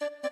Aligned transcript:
Welcome 0.00 0.20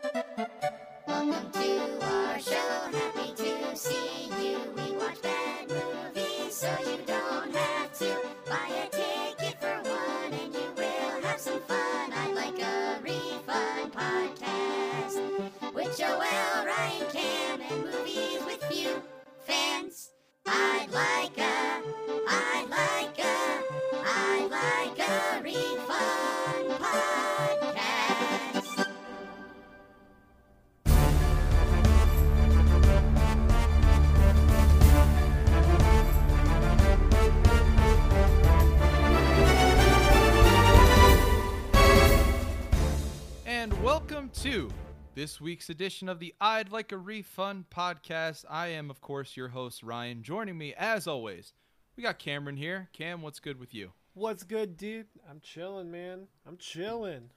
week's 45.64 45.70
edition 45.70 46.10
of 46.10 46.18
the 46.18 46.34
I'd 46.42 46.70
Like 46.70 46.92
a 46.92 46.98
Refund 46.98 47.64
podcast. 47.70 48.45
I 48.50 48.66
am, 48.66 48.91
of 48.91 49.00
course, 49.00 49.34
your 49.34 49.48
host, 49.48 49.82
Ryan. 49.82 50.23
Joining 50.23 50.59
me, 50.59 50.74
as 50.77 51.06
always, 51.06 51.54
we 51.96 52.02
got 52.02 52.18
Cameron 52.18 52.59
here. 52.59 52.90
Cam, 52.92 53.23
what's 53.23 53.40
good 53.40 53.59
with 53.59 53.73
you? 53.73 53.92
What's 54.12 54.42
good, 54.42 54.77
dude? 54.77 55.06
I'm 55.30 55.40
chilling, 55.40 55.90
man. 55.90 56.27
I'm 56.46 56.59
chilling. 56.59 57.30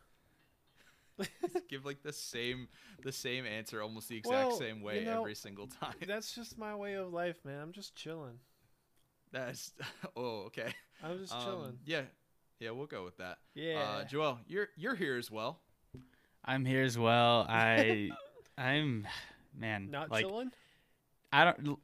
Give 1.70 1.86
like 1.86 2.04
the 2.04 2.12
same 2.12 2.68
the 3.02 3.14
same 3.14 3.46
answer 3.46 3.82
almost 3.82 4.10
the 4.10 4.18
exact 4.18 4.50
Well, 4.50 4.60
same 4.60 4.82
way 4.82 5.00
you 5.00 5.06
know, 5.06 5.22
every 5.22 5.36
single 5.36 5.68
time. 5.68 5.96
That's 6.06 6.36
just 6.36 6.58
my 6.58 6.76
way 6.76 6.96
of 6.96 7.14
life, 7.14 7.38
man. 7.46 7.62
I'm 7.62 7.72
just 7.72 7.96
chilling. 7.96 8.40
That's 9.32 9.72
oh 10.18 10.48
okay. 10.48 10.74
I'm 11.02 11.18
just 11.18 11.34
Um, 11.34 11.44
chilling. 11.46 11.78
yeah, 11.86 12.02
yeah, 12.60 12.72
we'll 12.72 12.88
go 12.88 13.06
with 13.06 13.18
that. 13.20 13.38
Yeah. 13.56 13.80
Uh, 13.80 14.04
Joel, 14.04 14.40
you're 14.48 14.68
you're 14.76 14.96
here 14.96 15.16
as 15.16 15.32
well. 15.32 15.62
I'm 16.48 16.66
here 16.66 16.84
as 16.84 16.98
well. 16.98 17.46
I 17.50 18.10
I'm 18.58 19.06
man, 19.58 19.92
Not 19.92 20.10
like 20.10 20.26
chilling? 20.26 20.52
I 21.32 21.46
don't 21.46 21.80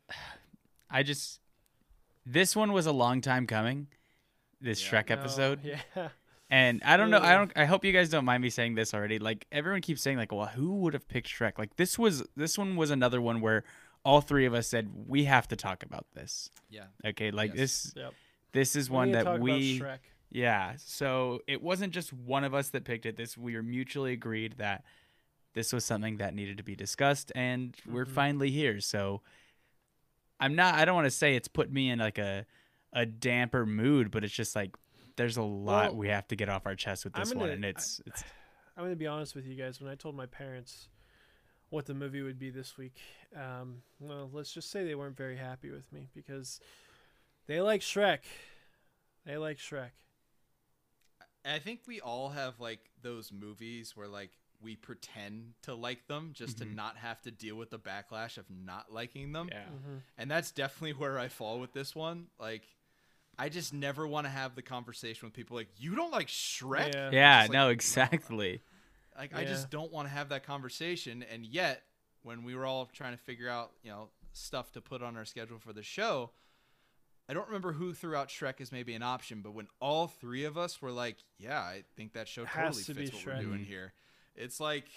I 0.89 1.03
just 1.03 1.39
this 2.25 2.55
one 2.55 2.71
was 2.71 2.85
a 2.85 2.91
long 2.91 3.21
time 3.21 3.45
coming. 3.47 3.87
This 4.61 4.81
Yeah. 4.83 5.01
Shrek 5.03 5.09
No, 5.09 5.15
episode. 5.15 5.59
Yeah. 5.95 6.09
And 6.49 6.81
I 6.85 6.97
don't 6.97 7.09
know, 7.09 7.19
I 7.19 7.33
don't 7.33 7.51
I 7.55 7.65
hope 7.65 7.83
you 7.83 7.91
guys 7.91 8.09
don't 8.09 8.25
mind 8.25 8.43
me 8.43 8.49
saying 8.49 8.75
this 8.75 8.93
already. 8.93 9.17
Like 9.19 9.45
everyone 9.51 9.81
keeps 9.81 10.01
saying 10.03 10.17
like, 10.17 10.31
"Well, 10.31 10.45
who 10.45 10.75
would 10.81 10.93
have 10.93 11.07
picked 11.07 11.27
Shrek?" 11.27 11.57
Like 11.57 11.75
this 11.77 11.97
was 11.97 12.23
this 12.35 12.57
one 12.59 12.75
was 12.75 12.91
another 12.91 13.19
one 13.21 13.41
where 13.41 13.63
all 14.05 14.21
three 14.21 14.45
of 14.45 14.53
us 14.53 14.67
said 14.67 14.89
we 15.07 15.23
have 15.23 15.47
to 15.47 15.55
talk 15.55 15.81
about 15.83 16.05
this. 16.13 16.51
Yeah. 16.69 16.85
Okay? 17.05 17.31
Like 17.31 17.51
Yes. 17.51 17.57
this 17.57 17.93
Yep. 17.95 18.13
this 18.51 18.75
is 18.75 18.89
We 18.89 18.95
one 18.95 19.11
that 19.13 19.39
we 19.39 19.79
Shrek. 19.79 19.99
Yeah. 20.33 20.73
So 20.77 21.41
it 21.47 21.61
wasn't 21.61 21.93
just 21.93 22.11
one 22.11 22.43
of 22.43 22.53
us 22.53 22.69
that 22.69 22.83
picked 22.83 23.05
it. 23.05 23.15
This 23.15 23.37
we 23.37 23.55
were 23.55 23.63
mutually 23.63 24.11
agreed 24.13 24.55
that 24.57 24.83
this 25.53 25.71
was 25.71 25.85
something 25.85 26.17
that 26.17 26.33
needed 26.33 26.57
to 26.57 26.63
be 26.63 26.75
discussed, 26.75 27.31
and 27.35 27.77
we're 27.85 28.05
Mhm. 28.05 28.13
finally 28.15 28.49
here. 28.51 28.79
So 28.81 29.21
I'm 30.39 30.55
not. 30.55 30.75
I 30.75 30.85
don't 30.85 30.95
want 30.95 31.05
to 31.05 31.11
say 31.11 31.35
it's 31.35 31.47
put 31.47 31.71
me 31.71 31.89
in 31.89 31.99
like 31.99 32.17
a 32.17 32.45
a 32.91 33.05
damper 33.05 33.65
mood, 33.65 34.11
but 34.11 34.23
it's 34.23 34.33
just 34.33 34.55
like 34.55 34.75
there's 35.15 35.37
a 35.37 35.43
lot 35.43 35.91
Well, 35.91 35.97
we 35.97 36.07
have 36.09 36.27
to 36.29 36.35
get 36.35 36.49
off 36.49 36.65
our 36.65 36.75
chest 36.75 37.03
with 37.05 37.13
this 37.13 37.29
one, 37.29 37.39
gonna- 37.39 37.51
and 37.53 37.65
it's 37.65 38.01
it's 38.05 38.23
I'm 38.75 38.83
gonna 38.85 38.95
be 38.95 39.07
honest 39.07 39.35
with 39.35 39.45
you 39.45 39.55
guys. 39.55 39.79
When 39.79 39.89
I 39.91 39.95
told 39.95 40.15
my 40.15 40.25
parents 40.25 40.89
what 41.69 41.85
the 41.85 41.93
movie 41.93 42.21
would 42.23 42.39
be 42.39 42.49
this 42.49 42.77
week, 42.77 42.99
um, 43.35 43.83
well, 43.99 44.29
let's 44.33 44.51
just 44.53 44.71
say 44.71 44.83
they 44.83 44.95
weren't 44.95 45.17
very 45.17 45.37
happy 45.37 45.69
with 45.69 45.91
me 45.91 46.09
because 46.15 46.59
they 47.45 47.61
like 47.61 47.81
Shrek. 47.81 48.19
They 49.25 49.37
like 49.37 49.57
Shrek. 49.57 49.91
I 51.45 51.59
think 51.59 51.81
we 51.87 51.99
all 52.01 52.29
have 52.29 52.59
like 52.59 52.79
those 53.01 53.31
movies 53.31 53.95
where 53.95 54.07
like 54.07 54.31
we 54.61 54.75
pretend 54.77 55.53
to 55.63 55.73
like 55.75 56.07
them 56.07 56.31
just 56.33 56.59
to 56.59 56.65
Mhm. 56.65 56.75
not 56.75 56.97
have 56.97 57.21
to 57.23 57.31
deal 57.31 57.55
with 57.57 57.69
the 57.69 57.79
backlash 57.79 58.37
of 58.37 58.49
not 58.49 58.91
liking 58.93 59.33
them. 59.33 59.49
yeah. 59.51 59.65
hmm 59.67 59.97
And 60.17 60.31
that's 60.31 60.51
definitely 60.51 60.93
where 60.93 61.19
I 61.19 61.27
fall 61.27 61.59
with 61.59 61.73
this 61.73 61.93
one. 61.95 62.27
Like 62.39 62.63
I 63.37 63.49
just 63.49 63.73
never 63.73 64.07
want 64.07 64.25
to 64.25 64.31
have 64.31 64.55
the 64.55 64.61
conversation 64.61 65.25
with 65.27 65.33
people 65.33 65.57
like 65.57 65.69
you 65.77 65.95
don't 65.95 66.11
like 66.11 66.27
Shrek? 66.27 66.93
Yeah. 66.93 67.09
Yeah. 67.11 67.39
Like, 67.41 67.51
No. 67.51 67.65
no. 67.65 67.69
Exactly. 67.71 68.61
Like 69.17 69.35
I 69.35 69.43
just 69.43 69.69
don't 69.69 69.91
want 69.91 70.07
to 70.07 70.13
have 70.13 70.29
that 70.29 70.43
conversation 70.45 71.23
and 71.23 71.45
yet 71.45 71.83
when 72.23 72.43
we 72.43 72.55
were 72.55 72.65
all 72.65 72.85
trying 72.85 73.11
to 73.11 73.21
figure 73.21 73.49
out, 73.49 73.71
you 73.83 73.91
know, 73.91 74.09
stuff 74.31 74.71
to 74.71 74.81
put 74.81 75.03
on 75.03 75.17
our 75.17 75.25
schedule 75.25 75.59
for 75.59 75.73
the 75.73 75.83
show, 75.83 76.31
I 77.29 77.33
don't 77.33 77.47
remember 77.47 77.71
who 77.73 77.93
threw 77.93 78.15
out 78.15 78.27
Shrek 78.29 78.59
as 78.59 78.71
maybe 78.71 78.93
an 78.93 79.03
option, 79.03 79.41
but 79.41 79.53
when 79.53 79.67
all 79.79 80.07
three 80.07 80.43
of 80.43 80.57
us 80.57 80.81
were 80.81 80.91
like, 80.91 81.17
"Yeah, 81.37 81.59
I 81.59 81.83
think 81.95 82.13
that 82.13 82.27
show 82.27 82.45
Has 82.45 82.75
totally 82.75 82.83
to 82.83 82.93
be 82.93 83.05
fits 83.05 83.25
what 83.25 83.35
we're 83.37 83.41
doing 83.41 83.63
here," 83.65 83.93
it's 84.35 84.59
like, 84.59 84.87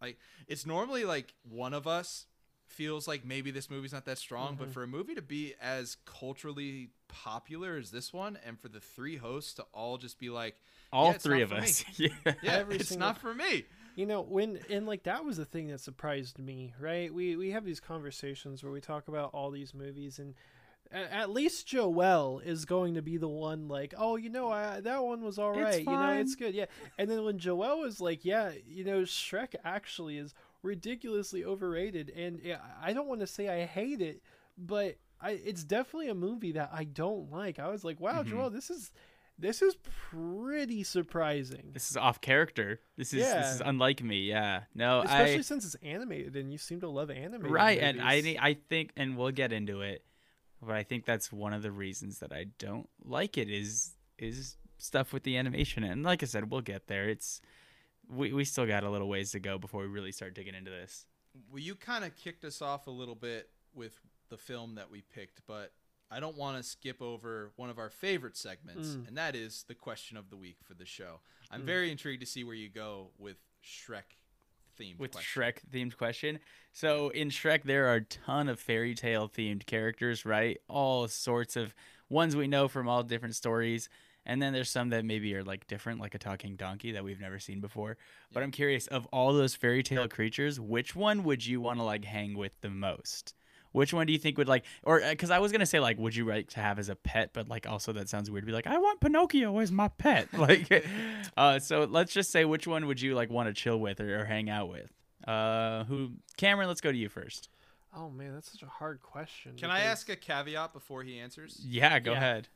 like 0.00 0.18
it's 0.48 0.64
normally 0.64 1.04
like 1.04 1.34
one 1.42 1.74
of 1.74 1.86
us 1.86 2.26
feels 2.66 3.06
like 3.08 3.24
maybe 3.24 3.50
this 3.50 3.68
movie's 3.68 3.92
not 3.92 4.04
that 4.06 4.16
strong, 4.16 4.54
but 4.56 4.68
Mhm. 4.68 4.72
for 4.72 4.82
a 4.84 4.86
movie 4.86 5.14
to 5.16 5.22
be 5.22 5.54
as 5.60 5.96
culturally 6.06 6.90
popular 7.08 7.76
as 7.76 7.90
this 7.90 8.12
one, 8.12 8.38
and 8.44 8.58
for 8.60 8.68
the 8.68 8.80
three 8.80 9.16
hosts 9.16 9.54
to 9.54 9.62
all 9.74 9.98
just 9.98 10.18
be 10.18 10.30
like, 10.30 10.56
All 10.92 11.12
Yeah, 11.12 11.18
three 11.18 11.42
of 11.42 11.52
us. 11.52 11.84
yeah. 11.98 12.08
"Yeah, 12.42 12.52
Every 12.54 12.76
it's 12.76 12.88
single- 12.88 13.08
not 13.08 13.18
for 13.18 13.34
me." 13.34 13.66
You 13.96 14.06
know, 14.06 14.22
when 14.22 14.60
and 14.70 14.86
like 14.86 15.02
that 15.02 15.24
was 15.24 15.36
the 15.36 15.44
thing 15.44 15.66
that 15.68 15.80
surprised 15.80 16.38
me, 16.38 16.72
right? 16.80 17.12
We 17.12 17.36
we 17.36 17.50
have 17.50 17.64
these 17.64 17.80
conversations 17.80 18.62
where 18.62 18.72
we 18.72 18.80
talk 18.80 19.08
about 19.08 19.34
all 19.34 19.50
these 19.50 19.74
movies 19.74 20.18
and 20.20 20.30
a- 20.30 20.34
at 20.92 21.30
least 21.30 21.66
Joel 21.66 22.40
is 22.40 22.64
going 22.64 22.94
to 22.94 23.02
be 23.02 23.16
the 23.16 23.28
one 23.28 23.68
like, 23.68 23.94
oh, 23.96 24.16
you 24.16 24.28
know, 24.30 24.50
I, 24.50 24.80
that 24.80 25.02
one 25.04 25.22
was 25.22 25.38
all 25.38 25.52
right. 25.52 25.78
You 25.80 25.84
know, 25.90 26.12
it's 26.12 26.34
good, 26.34 26.54
yeah. 26.54 26.66
And 26.98 27.08
then 27.10 27.24
when 27.24 27.38
Joel 27.38 27.80
was 27.80 28.00
like, 28.00 28.24
yeah, 28.24 28.52
you 28.66 28.84
know, 28.84 29.02
Shrek 29.02 29.54
actually 29.64 30.18
is 30.18 30.34
ridiculously 30.62 31.44
overrated, 31.44 32.10
and 32.10 32.40
I 32.82 32.92
don't 32.92 33.06
want 33.08 33.20
to 33.20 33.26
say 33.26 33.48
I 33.48 33.66
hate 33.66 34.00
it, 34.00 34.22
but 34.58 34.96
I 35.20 35.30
it's 35.32 35.64
definitely 35.64 36.08
a 36.08 36.14
movie 36.14 36.52
that 36.52 36.70
I 36.72 36.84
don't 36.84 37.30
like. 37.30 37.58
I 37.58 37.68
was 37.68 37.84
like, 37.84 38.00
wow, 38.00 38.22
Mhm. 38.22 38.26
Joel, 38.26 38.50
this 38.50 38.70
is 38.70 38.90
this 39.38 39.62
is 39.62 39.74
pretty 40.10 40.82
surprising. 40.82 41.70
This 41.72 41.90
is 41.90 41.96
off 41.96 42.20
character. 42.20 42.80
This 42.96 43.14
is 43.14 43.24
this 43.24 43.54
is 43.54 43.62
unlike 43.64 44.02
me. 44.02 44.22
Yeah. 44.22 44.64
No. 44.74 45.00
especially 45.00 45.38
I, 45.38 45.40
since 45.40 45.64
it's 45.64 45.76
animated 45.82 46.36
and 46.36 46.52
you 46.52 46.58
seem 46.58 46.80
to 46.80 46.88
love 46.88 47.10
animated 47.10 47.50
right 47.50 47.78
and 47.78 48.02
i 48.02 48.36
i 48.40 48.54
think 48.68 48.90
and 48.96 49.16
we'll 49.16 49.30
get 49.30 49.52
into 49.52 49.80
it 49.80 50.04
but 50.62 50.74
i 50.76 50.82
think 50.82 51.04
that's 51.04 51.32
one 51.32 51.52
of 51.52 51.62
the 51.62 51.70
reasons 51.72 52.18
that 52.18 52.32
i 52.32 52.46
don't 52.58 52.88
like 53.04 53.36
it 53.38 53.48
is 53.50 53.94
is 54.18 54.56
stuff 54.78 55.12
with 55.12 55.22
the 55.24 55.36
animation 55.36 55.84
and 55.84 56.02
like 56.02 56.22
i 56.22 56.26
said 56.26 56.50
we'll 56.50 56.60
get 56.60 56.86
there 56.86 57.08
it's 57.08 57.40
we, 58.08 58.32
we 58.32 58.44
still 58.44 58.66
got 58.66 58.82
a 58.82 58.90
little 58.90 59.08
ways 59.08 59.30
to 59.32 59.38
go 59.40 59.58
before 59.58 59.82
we 59.82 59.86
really 59.88 60.10
start 60.12 60.34
digging 60.34 60.54
into 60.54 60.70
this 60.70 61.06
Well, 61.50 61.60
you 61.62 61.74
kind 61.76 62.04
of 62.04 62.16
kicked 62.16 62.44
us 62.44 62.60
off 62.60 62.86
a 62.88 62.90
little 62.90 63.14
bit 63.14 63.50
with 63.72 64.00
the 64.30 64.36
film 64.36 64.74
that 64.76 64.90
we 64.90 65.00
picked, 65.02 65.42
but 65.46 65.72
I 66.10 66.18
don't 66.18 66.36
want 66.36 66.56
to 66.56 66.62
skip 66.64 67.00
over 67.00 67.52
one 67.54 67.70
of 67.70 67.78
our 67.78 67.88
favorite 67.90 68.36
segments, 68.36 68.88
Mm. 68.96 69.06
and 69.08 69.16
that 69.16 69.36
is 69.36 69.64
the 69.68 69.76
question 69.76 70.16
of 70.16 70.28
the 70.28 70.36
week 70.36 70.56
for 70.64 70.74
the 70.74 70.84
show. 70.86 71.20
I'm 71.52 71.62
Mm. 71.62 71.66
very 71.66 71.90
intrigued 71.92 72.20
to 72.22 72.26
see 72.26 72.42
where 72.42 72.54
you 72.56 72.68
go 72.68 73.10
with 73.16 73.36
Shrek 73.64 74.16
themed 74.80 74.98
with 74.98 75.12
question. 75.12 75.42
shrek 75.42 75.54
themed 75.70 75.96
question. 75.96 76.38
So 76.72 77.10
in 77.10 77.30
shrek 77.30 77.64
there 77.64 77.88
are 77.88 77.96
a 77.96 78.04
ton 78.04 78.48
of 78.48 78.58
fairy 78.58 78.94
tale 78.94 79.28
themed 79.28 79.66
characters 79.66 80.24
right? 80.24 80.58
All 80.68 81.08
sorts 81.08 81.56
of 81.56 81.74
ones 82.08 82.34
we 82.34 82.48
know 82.48 82.68
from 82.68 82.88
all 82.88 83.02
different 83.02 83.34
stories. 83.34 83.88
And 84.26 84.40
then 84.40 84.52
there's 84.52 84.70
some 84.70 84.90
that 84.90 85.04
maybe 85.04 85.34
are 85.34 85.42
like 85.42 85.66
different 85.66 86.00
like 86.00 86.14
a 86.14 86.18
talking 86.18 86.54
donkey 86.54 86.92
that 86.92 87.02
we've 87.02 87.20
never 87.20 87.38
seen 87.38 87.60
before. 87.60 87.96
But 88.32 88.42
i'm 88.42 88.50
curious 88.50 88.86
of 88.86 89.06
all 89.06 89.32
those 89.32 89.54
fairy 89.54 89.82
tale 89.82 90.08
creatures 90.08 90.60
which 90.60 90.94
one 90.94 91.24
would 91.24 91.46
you 91.46 91.60
want 91.60 91.78
to 91.78 91.84
like 91.84 92.04
hang 92.04 92.36
with 92.36 92.52
the 92.60 92.70
most 92.70 93.34
which 93.72 93.92
one 93.92 94.06
do 94.06 94.12
you 94.12 94.18
think 94.18 94.36
would 94.38 94.48
like 94.48 94.64
or 94.82 95.00
because 95.10 95.30
i 95.30 95.38
was 95.38 95.52
gonna 95.52 95.64
say 95.66 95.78
like 95.80 95.98
would 95.98 96.14
you 96.16 96.24
like 96.24 96.48
to 96.48 96.60
have 96.60 96.78
as 96.78 96.88
a 96.88 96.94
pet 96.96 97.30
but 97.32 97.48
like 97.48 97.68
also 97.68 97.92
that 97.92 98.08
sounds 98.08 98.30
weird 98.30 98.42
to 98.42 98.46
be 98.46 98.52
like 98.52 98.66
i 98.66 98.76
want 98.78 99.00
pinocchio 99.00 99.58
as 99.58 99.70
my 99.72 99.88
pet. 99.88 100.28
Like 100.36 100.84
uh 101.36 101.58
so 101.58 101.84
let's 101.84 102.12
just 102.12 102.30
say 102.30 102.44
which 102.44 102.66
one 102.66 102.86
would 102.86 103.00
you 103.00 103.14
like 103.14 103.30
want 103.30 103.48
to 103.48 103.52
chill 103.54 103.78
with 103.78 104.00
or, 104.00 104.20
or 104.20 104.24
hang 104.24 104.48
out 104.50 104.68
with? 104.70 104.90
Uh 105.26 105.84
who 105.84 106.12
cameron 106.36 106.68
let's 106.68 106.80
go 106.80 106.90
to 106.90 106.96
you 106.98 107.08
first. 107.08 107.48
Oh 107.96 108.08
man 108.10 108.32
that's 108.34 108.50
such 108.52 108.62
a 108.62 108.66
hard 108.66 109.02
question 109.02 109.56
Can 109.56 109.70
I 109.70 109.80
ask 109.80 110.08
a 110.08 110.16
caveat 110.16 110.72
before 110.72 111.02
he 111.02 111.18
answers? 111.18 111.60
yeah 111.66 111.98
go 111.98 112.12
Yeah. 112.12 112.16
ahead. 112.16 112.48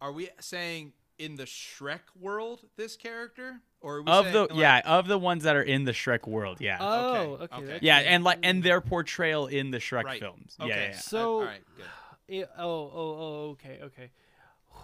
Are 0.00 0.12
we 0.12 0.30
saying 0.40 0.92
in 1.18 1.36
the 1.36 1.44
Shrek 1.44 2.00
world 2.18 2.64
this 2.76 2.96
character, 2.96 3.60
or 3.82 3.96
are 3.96 4.02
we 4.02 4.10
of 4.10 4.24
saying, 4.24 4.32
the 4.34 4.40
like- 4.42 4.50
yeah 4.54 4.80
of 4.84 5.06
the 5.06 5.18
ones 5.18 5.42
that 5.44 5.56
are 5.56 5.62
in 5.62 5.84
the 5.84 5.92
shrek 5.92 6.26
world 6.26 6.60
yeah 6.60 6.78
oh 6.80 7.14
Okay, 7.42 7.44
okay, 7.44 7.56
okay. 7.64 7.78
yeah 7.82 7.98
and 7.98 8.24
like 8.24 8.38
and 8.42 8.62
their 8.62 8.80
portrayal 8.80 9.46
in 9.48 9.70
the 9.70 9.78
shrek 9.78 10.04
Right. 10.04 10.20
films 10.20 10.56
Okay, 10.60 10.68
yeah, 10.70 10.76
yeah, 10.76 10.82
yeah. 10.84 10.88
I- 10.96 10.98
So- 10.98 11.34
all 11.40 11.44
right, 11.44 11.62
good. 11.76 11.86
Yeah, 12.28 12.44
oh 12.58 12.64
oh 12.70 13.16
oh 13.18 13.50
okay 13.52 13.80
okay 13.82 14.10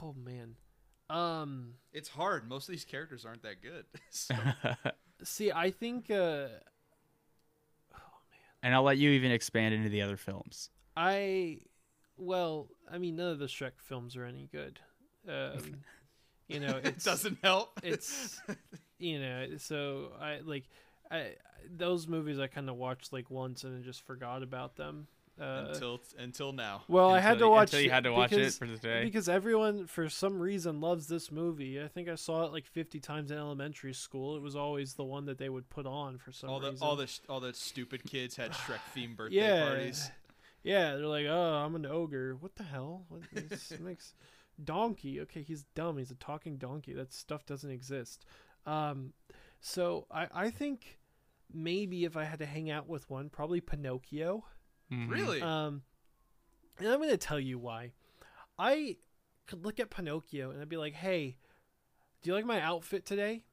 oh 0.03 0.15
man 0.23 0.57
um 1.11 1.75
It's 1.93 2.11
hard. 2.11 2.47
Most 2.47 2.69
of 2.69 2.73
these 2.73 2.85
characters 2.85 3.25
aren't 3.25 3.43
that 3.43 3.63
good. 3.63 3.87
So, 4.11 4.35
See, 5.25 5.51
I 5.51 5.71
think 5.71 6.11
uh, 6.11 6.49
Oh 7.95 8.19
man. 8.31 8.41
And 8.63 8.75
I'll 8.75 8.83
let 8.83 8.99
you 8.99 9.11
even 9.11 9.31
expand 9.33 9.75
into 9.75 9.89
the 9.89 10.03
other 10.03 10.17
films. 10.19 10.69
I, 10.97 11.61
well, 12.19 12.69
I 12.91 12.99
mean, 12.99 13.17
none 13.17 13.31
of 13.33 13.39
the 13.39 13.47
Shrek 13.47 13.73
films 13.81 14.17
are 14.17 14.25
any 14.25 14.49
good. 14.53 14.81
Um, 15.27 15.77
you 16.49 16.61
know, 16.61 16.81
it 16.83 17.03
doesn't 17.03 17.39
help. 17.43 17.79
it's 17.83 18.41
you 18.99 19.21
know, 19.21 19.47
so 19.59 20.13
I 20.21 20.41
like 20.45 20.65
I 21.11 21.35
those 21.77 22.07
movies 22.09 22.39
I 22.39 22.47
kind 22.47 22.69
of 22.69 22.77
watched 22.77 23.13
like 23.13 23.31
once 23.31 23.65
and 23.65 23.75
then 23.75 23.83
just 23.83 24.03
forgot 24.07 24.43
about 24.43 24.77
them. 24.77 25.07
Uh, 25.41 25.67
until 25.69 26.01
until 26.19 26.53
now. 26.53 26.83
well, 26.89 27.11
I 27.11 27.21
had 27.21 27.39
to 27.39 27.49
watch 27.49 27.69
until 27.69 27.83
you 27.83 27.91
had 27.91 28.03
to 28.03 28.13
watch 28.13 28.33
it 28.33 28.37
because- 28.39 28.59
for 28.59 28.67
today. 28.67 29.05
because 29.05 29.29
everyone 29.29 29.87
for 29.87 30.09
some 30.09 30.41
reason 30.41 30.81
loves 30.81 31.07
this 31.07 31.31
movie. 31.31 31.81
I 31.81 31.87
think 31.87 32.09
I 32.09 32.17
saw 32.17 32.43
it 32.47 32.53
like 32.53 32.67
50 32.67 32.99
times 32.99 33.31
in 33.31 33.39
elementary 33.39 33.95
school. 33.95 34.35
It 34.35 34.43
was 34.43 34.57
always 34.57 34.95
the 34.95 35.05
one 35.05 35.27
that 35.27 35.39
they 35.39 35.49
would 35.49 35.71
put 35.71 35.87
on 35.87 36.19
for 36.19 36.33
some 36.33 36.51
all 36.51 36.59
the 36.59 36.73
reason. 36.73 36.85
all 36.85 36.97
the 36.97 37.09
all 37.29 37.39
the 37.39 37.55
stupid 37.55 38.03
kids 38.05 38.35
had 38.35 38.51
Shrek 38.67 38.81
themed 38.97 39.17
birthday 39.17 39.37
yeah, 39.37 39.69
parties. 39.69 40.11
yeah, 40.65 40.97
they're 40.97 41.07
like, 41.07 41.27
"Oh, 41.29 41.63
I'm 41.65 41.77
an 41.77 41.87
ogre." 41.87 42.35
What 42.35 42.57
the 42.57 42.65
hell? 42.65 43.05
What 43.09 43.21
this 43.33 43.73
makes 43.81 44.15
donkey? 44.63 45.21
Okay, 45.23 45.43
he's 45.43 45.65
dumb. 45.75 45.99
He's 45.99 46.11
a 46.11 46.15
talking 46.17 46.57
donkey. 46.57 46.93
That 46.93 47.13
stuff 47.13 47.47
doesn't 47.47 47.71
exist. 47.71 48.25
Um, 48.67 49.13
so 49.61 50.07
I 50.11 50.29
I 50.33 50.51
think 50.51 50.99
maybe 51.53 52.05
if 52.05 52.17
I 52.17 52.25
had 52.25 52.39
to 52.41 52.47
hang 52.47 52.71
out 52.71 52.89
with 52.89 53.09
one, 53.11 53.29
probably 53.31 53.61
Pinocchio. 53.61 54.45
Mhm. 54.93 55.11
Really? 55.11 55.41
Um, 55.43 55.83
and 56.79 56.89
I'm 56.89 56.99
going 56.99 57.11
to 57.11 57.17
tell 57.17 57.41
you 57.41 57.59
why. 57.59 57.93
I 58.59 58.97
could 59.47 59.65
look 59.65 59.81
at 59.81 59.91
Pinocchio 59.91 60.51
and 60.51 60.61
I'd 60.61 60.69
be 60.69 60.77
like, 60.77 60.95
hey, 60.95 61.37
do 62.23 62.31
you 62.31 62.35
like 62.35 62.45
my 62.45 62.61
outfit 62.61 63.05
today? 63.07 63.45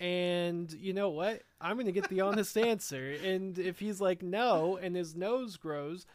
And 0.00 0.70
you 0.72 0.92
know 0.92 1.10
what? 1.10 1.42
I'm 1.60 1.76
going 1.76 1.86
to 1.86 1.92
get 1.92 2.08
the 2.08 2.20
honest 2.20 2.56
answer. 2.58 3.12
And 3.24 3.58
if 3.58 3.78
he's 3.78 4.00
like, 4.00 4.22
no, 4.22 4.76
and 4.76 4.96
his 4.96 5.14
nose 5.14 5.56
grows, 5.56 6.06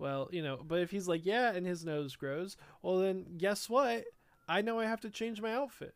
well, 0.00 0.28
you 0.32 0.42
know, 0.42 0.58
but 0.66 0.80
if 0.80 0.90
he's 0.90 1.06
like, 1.06 1.24
yeah, 1.24 1.52
and 1.52 1.66
his 1.66 1.84
nose 1.84 2.16
grows, 2.16 2.56
well, 2.82 2.98
then 2.98 3.36
guess 3.36 3.68
what? 3.68 4.04
I 4.48 4.62
know 4.62 4.80
I 4.80 4.86
have 4.86 5.02
to 5.02 5.10
change 5.10 5.40
my 5.40 5.52
outfit. 5.52 5.94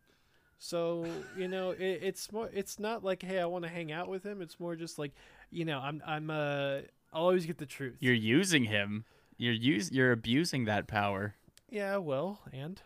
So 0.58 1.06
you 1.36 1.48
know, 1.48 1.70
it, 1.78 2.00
it's 2.02 2.30
more. 2.30 2.50
It's 2.52 2.78
not 2.78 3.02
like, 3.02 3.22
hey, 3.22 3.40
I 3.40 3.46
want 3.46 3.64
to 3.64 3.70
hang 3.70 3.90
out 3.90 4.08
with 4.08 4.24
him. 4.24 4.42
It's 4.42 4.60
more 4.60 4.76
just 4.76 4.98
like, 4.98 5.12
you 5.50 5.64
know, 5.64 5.78
I'm, 5.78 6.02
I'm, 6.06 6.30
uh, 6.30 6.78
I'll 7.12 7.22
always 7.22 7.46
get 7.46 7.58
the 7.58 7.66
truth. 7.66 7.96
You're 8.00 8.14
using 8.14 8.64
him. 8.64 9.04
You're 9.36 9.54
use. 9.54 9.90
You're 9.90 10.12
abusing 10.12 10.66
that 10.66 10.86
power, 10.86 11.34
Yeah, 11.70 11.96
well, 11.96 12.40
and 12.52 12.80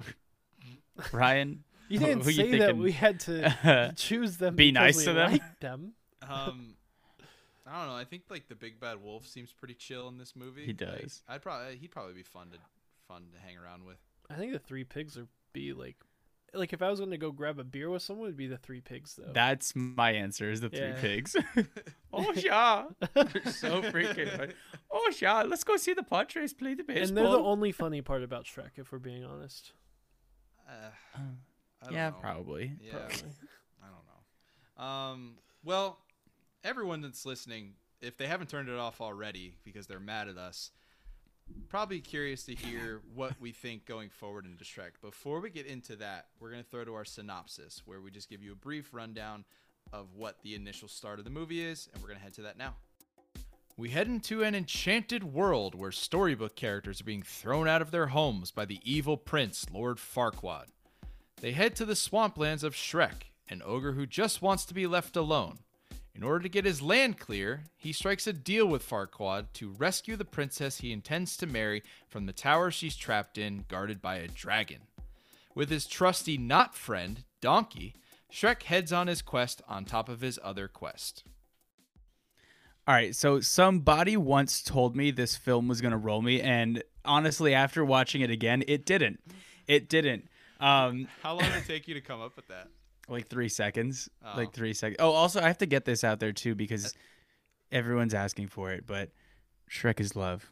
Ryan. 1.12 1.64
you 1.88 1.98
didn't 1.98 2.22
who 2.22 2.30
you 2.30 2.52
say 2.52 2.58
that 2.58 2.76
we 2.76 2.92
had 2.92 3.20
to 3.20 3.92
choose 3.96 4.36
them. 4.36 4.54
Be 4.54 4.70
nice 4.72 5.04
to 5.04 5.12
them? 5.12 5.32
liked 5.32 5.60
them. 5.60 5.92
Um, 6.22 6.76
I 7.66 7.78
don't 7.78 7.88
know. 7.88 7.96
I 7.96 8.04
think 8.04 8.22
like 8.30 8.48
the 8.48 8.54
big 8.54 8.80
bad 8.80 9.02
wolf 9.02 9.26
seems 9.26 9.52
pretty 9.52 9.74
chill 9.74 10.08
in 10.08 10.18
this 10.18 10.34
movie. 10.34 10.62
He 10.62 10.68
Like, 10.68 10.76
does. 11.02 11.22
I'd 11.28 11.42
probably 11.42 11.76
he'd 11.76 11.90
probably 11.90 12.14
be 12.14 12.22
fun 12.22 12.50
to 12.50 12.58
fun 13.06 13.24
to 13.34 13.40
hang 13.40 13.56
around 13.58 13.84
with. 13.84 13.98
I 14.30 14.34
think 14.34 14.52
the 14.52 14.58
three 14.58 14.84
pigs 14.84 15.16
would 15.16 15.28
be 15.52 15.72
like, 15.72 15.96
like 16.54 16.72
if 16.72 16.80
I 16.82 16.88
was 16.88 17.00
going 17.00 17.10
to 17.10 17.18
go 17.18 17.32
grab 17.32 17.58
a 17.58 17.64
beer 17.64 17.90
with 17.90 18.02
someone, 18.02 18.26
it'd 18.28 18.36
be 18.36 18.46
the 18.46 18.56
three 18.56 18.80
pigs 18.80 19.14
though. 19.16 19.30
That's 19.32 19.74
my 19.76 20.12
answer. 20.12 20.50
Is 20.50 20.60
the 20.60 20.68
three 20.70 20.78
Yeah. 20.80 21.00
pigs? 21.00 21.36
oh 22.12 22.32
yeah, 22.34 22.86
They're 23.14 23.26
so 23.52 23.82
freaking. 23.82 24.36
funny. 24.36 24.52
Oh 24.90 25.12
yeah, 25.20 25.42
let's 25.42 25.64
go 25.64 25.76
see 25.76 25.92
the 25.94 26.02
Padres 26.02 26.52
play 26.54 26.74
the 26.74 26.82
baseball. 26.84 27.08
and 27.08 27.16
they're 27.16 27.24
the 27.24 27.44
only 27.44 27.72
funny 27.72 28.00
part 28.02 28.22
about 28.22 28.44
Shrek, 28.46 28.78
if 28.78 28.90
we're 28.92 28.98
being 28.98 29.24
honest. 29.24 29.72
Uh, 30.68 30.90
I 31.16 31.84
don't 31.86 31.94
yeah, 31.94 32.10
know. 32.10 32.16
probably. 32.20 32.72
Yeah, 32.80 32.92
Probably. 32.92 33.16
I 33.82 33.86
don't 33.86 34.06
know. 34.78 34.84
Um, 34.84 35.34
well, 35.64 35.98
everyone 36.64 37.00
that's 37.00 37.26
listening, 37.26 37.74
if 38.00 38.16
they 38.16 38.26
haven't 38.26 38.50
turned 38.50 38.68
it 38.68 38.78
off 38.78 39.00
already 39.00 39.54
because 39.64 39.86
they're 39.86 40.00
mad 40.00 40.28
at 40.28 40.36
us, 40.36 40.70
probably 41.68 42.00
curious 42.00 42.44
to 42.44 42.54
hear 42.54 43.00
what 43.14 43.34
we 43.40 43.52
think 43.52 43.86
going 43.86 44.10
forward 44.10 44.46
into 44.46 44.64
Shrek. 44.64 45.00
Before 45.02 45.40
we 45.40 45.50
get 45.50 45.66
into 45.66 45.96
that, 45.96 46.26
we're 46.38 46.50
going 46.50 46.62
to 46.62 46.68
throw 46.68 46.84
to 46.84 46.94
our 46.94 47.04
synopsis, 47.04 47.82
where 47.84 48.00
we 48.00 48.10
just 48.10 48.30
give 48.30 48.42
you 48.42 48.52
a 48.52 48.56
brief 48.56 48.92
rundown 48.92 49.44
of 49.92 50.14
what 50.14 50.42
the 50.42 50.54
initial 50.54 50.88
start 50.88 51.18
of 51.18 51.24
the 51.24 51.30
movie 51.30 51.64
is, 51.64 51.88
and 51.92 52.02
we're 52.02 52.08
going 52.08 52.18
to 52.18 52.24
head 52.24 52.34
to 52.34 52.42
that 52.42 52.58
now. 52.58 52.74
We 53.76 53.90
head 53.90 54.08
into 54.08 54.42
an 54.42 54.54
enchanted 54.54 55.24
world 55.24 55.74
where 55.74 55.90
storybook 55.90 56.54
characters 56.54 57.00
are 57.00 57.04
being 57.04 57.22
thrown 57.22 57.66
out 57.66 57.80
of 57.80 57.90
their 57.90 58.08
homes 58.08 58.50
by 58.50 58.66
the 58.66 58.78
evil 58.84 59.16
prince, 59.16 59.66
Lord 59.72 59.96
Farquaad. 59.96 60.66
They 61.40 61.52
head 61.52 61.74
to 61.76 61.86
the 61.86 61.94
swamplands 61.94 62.62
of 62.62 62.74
Shrek, 62.74 63.30
an 63.48 63.62
ogre 63.64 63.92
who 63.92 64.04
just 64.06 64.42
wants 64.42 64.66
to 64.66 64.74
be 64.74 64.86
left 64.86 65.16
alone. 65.16 65.60
In 66.14 66.22
order 66.22 66.40
to 66.40 66.48
get 66.48 66.64
his 66.64 66.82
land 66.82 67.18
clear, 67.18 67.64
he 67.76 67.92
strikes 67.92 68.26
a 68.26 68.32
deal 68.32 68.66
with 68.66 68.88
Farquaad 68.88 69.46
to 69.54 69.70
rescue 69.70 70.16
the 70.16 70.24
princess 70.24 70.78
he 70.78 70.92
intends 70.92 71.36
to 71.36 71.46
marry 71.46 71.82
from 72.08 72.26
the 72.26 72.32
tower 72.32 72.70
she's 72.70 72.96
trapped 72.96 73.38
in, 73.38 73.64
guarded 73.68 74.02
by 74.02 74.16
a 74.16 74.28
dragon. 74.28 74.80
With 75.54 75.70
his 75.70 75.86
trusty 75.86 76.36
not 76.36 76.74
friend, 76.74 77.24
Donkey, 77.40 77.94
Shrek 78.32 78.64
heads 78.64 78.92
on 78.92 79.06
his 79.06 79.22
quest 79.22 79.62
on 79.68 79.84
top 79.84 80.08
of 80.08 80.20
his 80.20 80.38
other 80.42 80.68
quest. 80.68 81.24
All 82.86 82.94
right, 82.94 83.14
so 83.14 83.40
somebody 83.40 84.16
once 84.16 84.62
told 84.62 84.96
me 84.96 85.10
this 85.10 85.36
film 85.36 85.68
was 85.68 85.80
gonna 85.80 85.98
roll 85.98 86.22
me, 86.22 86.40
and 86.40 86.82
honestly, 87.04 87.54
after 87.54 87.84
watching 87.84 88.20
it 88.20 88.30
again, 88.30 88.64
it 88.66 88.84
didn't. 88.84 89.20
It 89.66 89.88
didn't. 89.88 90.28
Um, 90.58 91.08
How 91.22 91.34
long 91.34 91.44
did 91.44 91.54
it 91.56 91.66
take 91.66 91.88
you 91.88 91.94
to 91.94 92.00
come 92.00 92.20
up 92.20 92.36
with 92.36 92.48
that? 92.48 92.68
Like 93.10 93.28
three 93.28 93.48
seconds. 93.48 94.08
Oh. 94.24 94.32
Like 94.36 94.52
three 94.52 94.72
seconds. 94.72 94.96
Oh, 95.00 95.10
also, 95.12 95.40
I 95.40 95.46
have 95.48 95.58
to 95.58 95.66
get 95.66 95.84
this 95.84 96.04
out 96.04 96.20
there 96.20 96.32
too 96.32 96.54
because 96.54 96.94
everyone's 97.72 98.14
asking 98.14 98.48
for 98.48 98.70
it. 98.72 98.84
But 98.86 99.10
Shrek 99.70 100.00
is 100.00 100.16
love. 100.16 100.50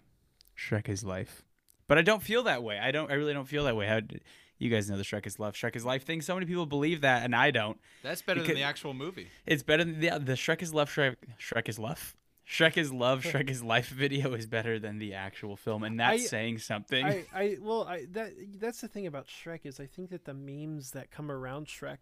Shrek 0.57 0.89
is 0.89 1.05
life. 1.05 1.43
But 1.87 1.99
I 1.99 2.03
don't 2.03 2.23
feel 2.23 2.43
that 2.45 2.63
way. 2.63 2.79
I 2.79 2.91
don't. 2.91 3.11
I 3.11 3.15
really 3.15 3.33
don't 3.33 3.49
feel 3.49 3.65
that 3.65 3.77
way. 3.77 3.87
How? 3.87 4.01
d- 4.01 4.21
You 4.59 4.71
guys 4.71 4.91
know 4.91 4.97
the 4.97 5.05
Shrek 5.05 5.27
is 5.27 5.39
love, 5.39 5.55
Shrek 5.55 5.77
is 5.77 5.85
life 5.85 6.05
thing. 6.05 6.21
So 6.21 6.35
many 6.35 6.45
people 6.47 6.67
believe 6.67 7.01
that, 7.03 7.23
and 7.25 7.35
I 7.35 7.51
don't. 7.51 7.79
That's 8.03 8.23
better 8.23 8.43
than 8.43 8.55
the 8.57 8.63
actual 8.63 8.93
movie. 8.93 9.29
It's 9.47 9.63
better 9.63 9.85
than 9.85 10.01
the 10.01 10.11
the 10.19 10.35
Shrek 10.35 10.61
is 10.63 10.75
love. 10.75 10.91
Shrek 10.91 11.17
Shrek 11.41 11.69
is 11.69 11.79
love. 11.79 12.15
Shrek 12.47 12.77
is 12.77 12.93
love. 12.93 13.23
Shrek 13.25 13.49
is 13.51 13.63
life 13.63 13.89
video 13.89 14.33
is 14.35 14.47
better 14.47 14.79
than 14.79 14.99
the 14.99 15.15
actual 15.15 15.57
film, 15.57 15.83
and 15.85 15.99
that's 16.01 16.25
I- 16.25 16.27
saying 16.27 16.59
something. 16.59 17.05
I, 17.07 17.25
I, 17.35 17.57
well, 17.63 17.85
I 17.85 18.05
that 18.13 18.33
that's 18.59 18.81
the 18.83 18.89
thing 18.89 19.07
about 19.07 19.27
Shrek 19.29 19.61
is 19.65 19.81
I 19.81 19.87
think 19.87 20.11
that 20.11 20.25
the 20.27 20.35
memes 20.35 20.91
that 20.91 21.11
come 21.11 21.31
around 21.31 21.69
Shrek 21.69 21.99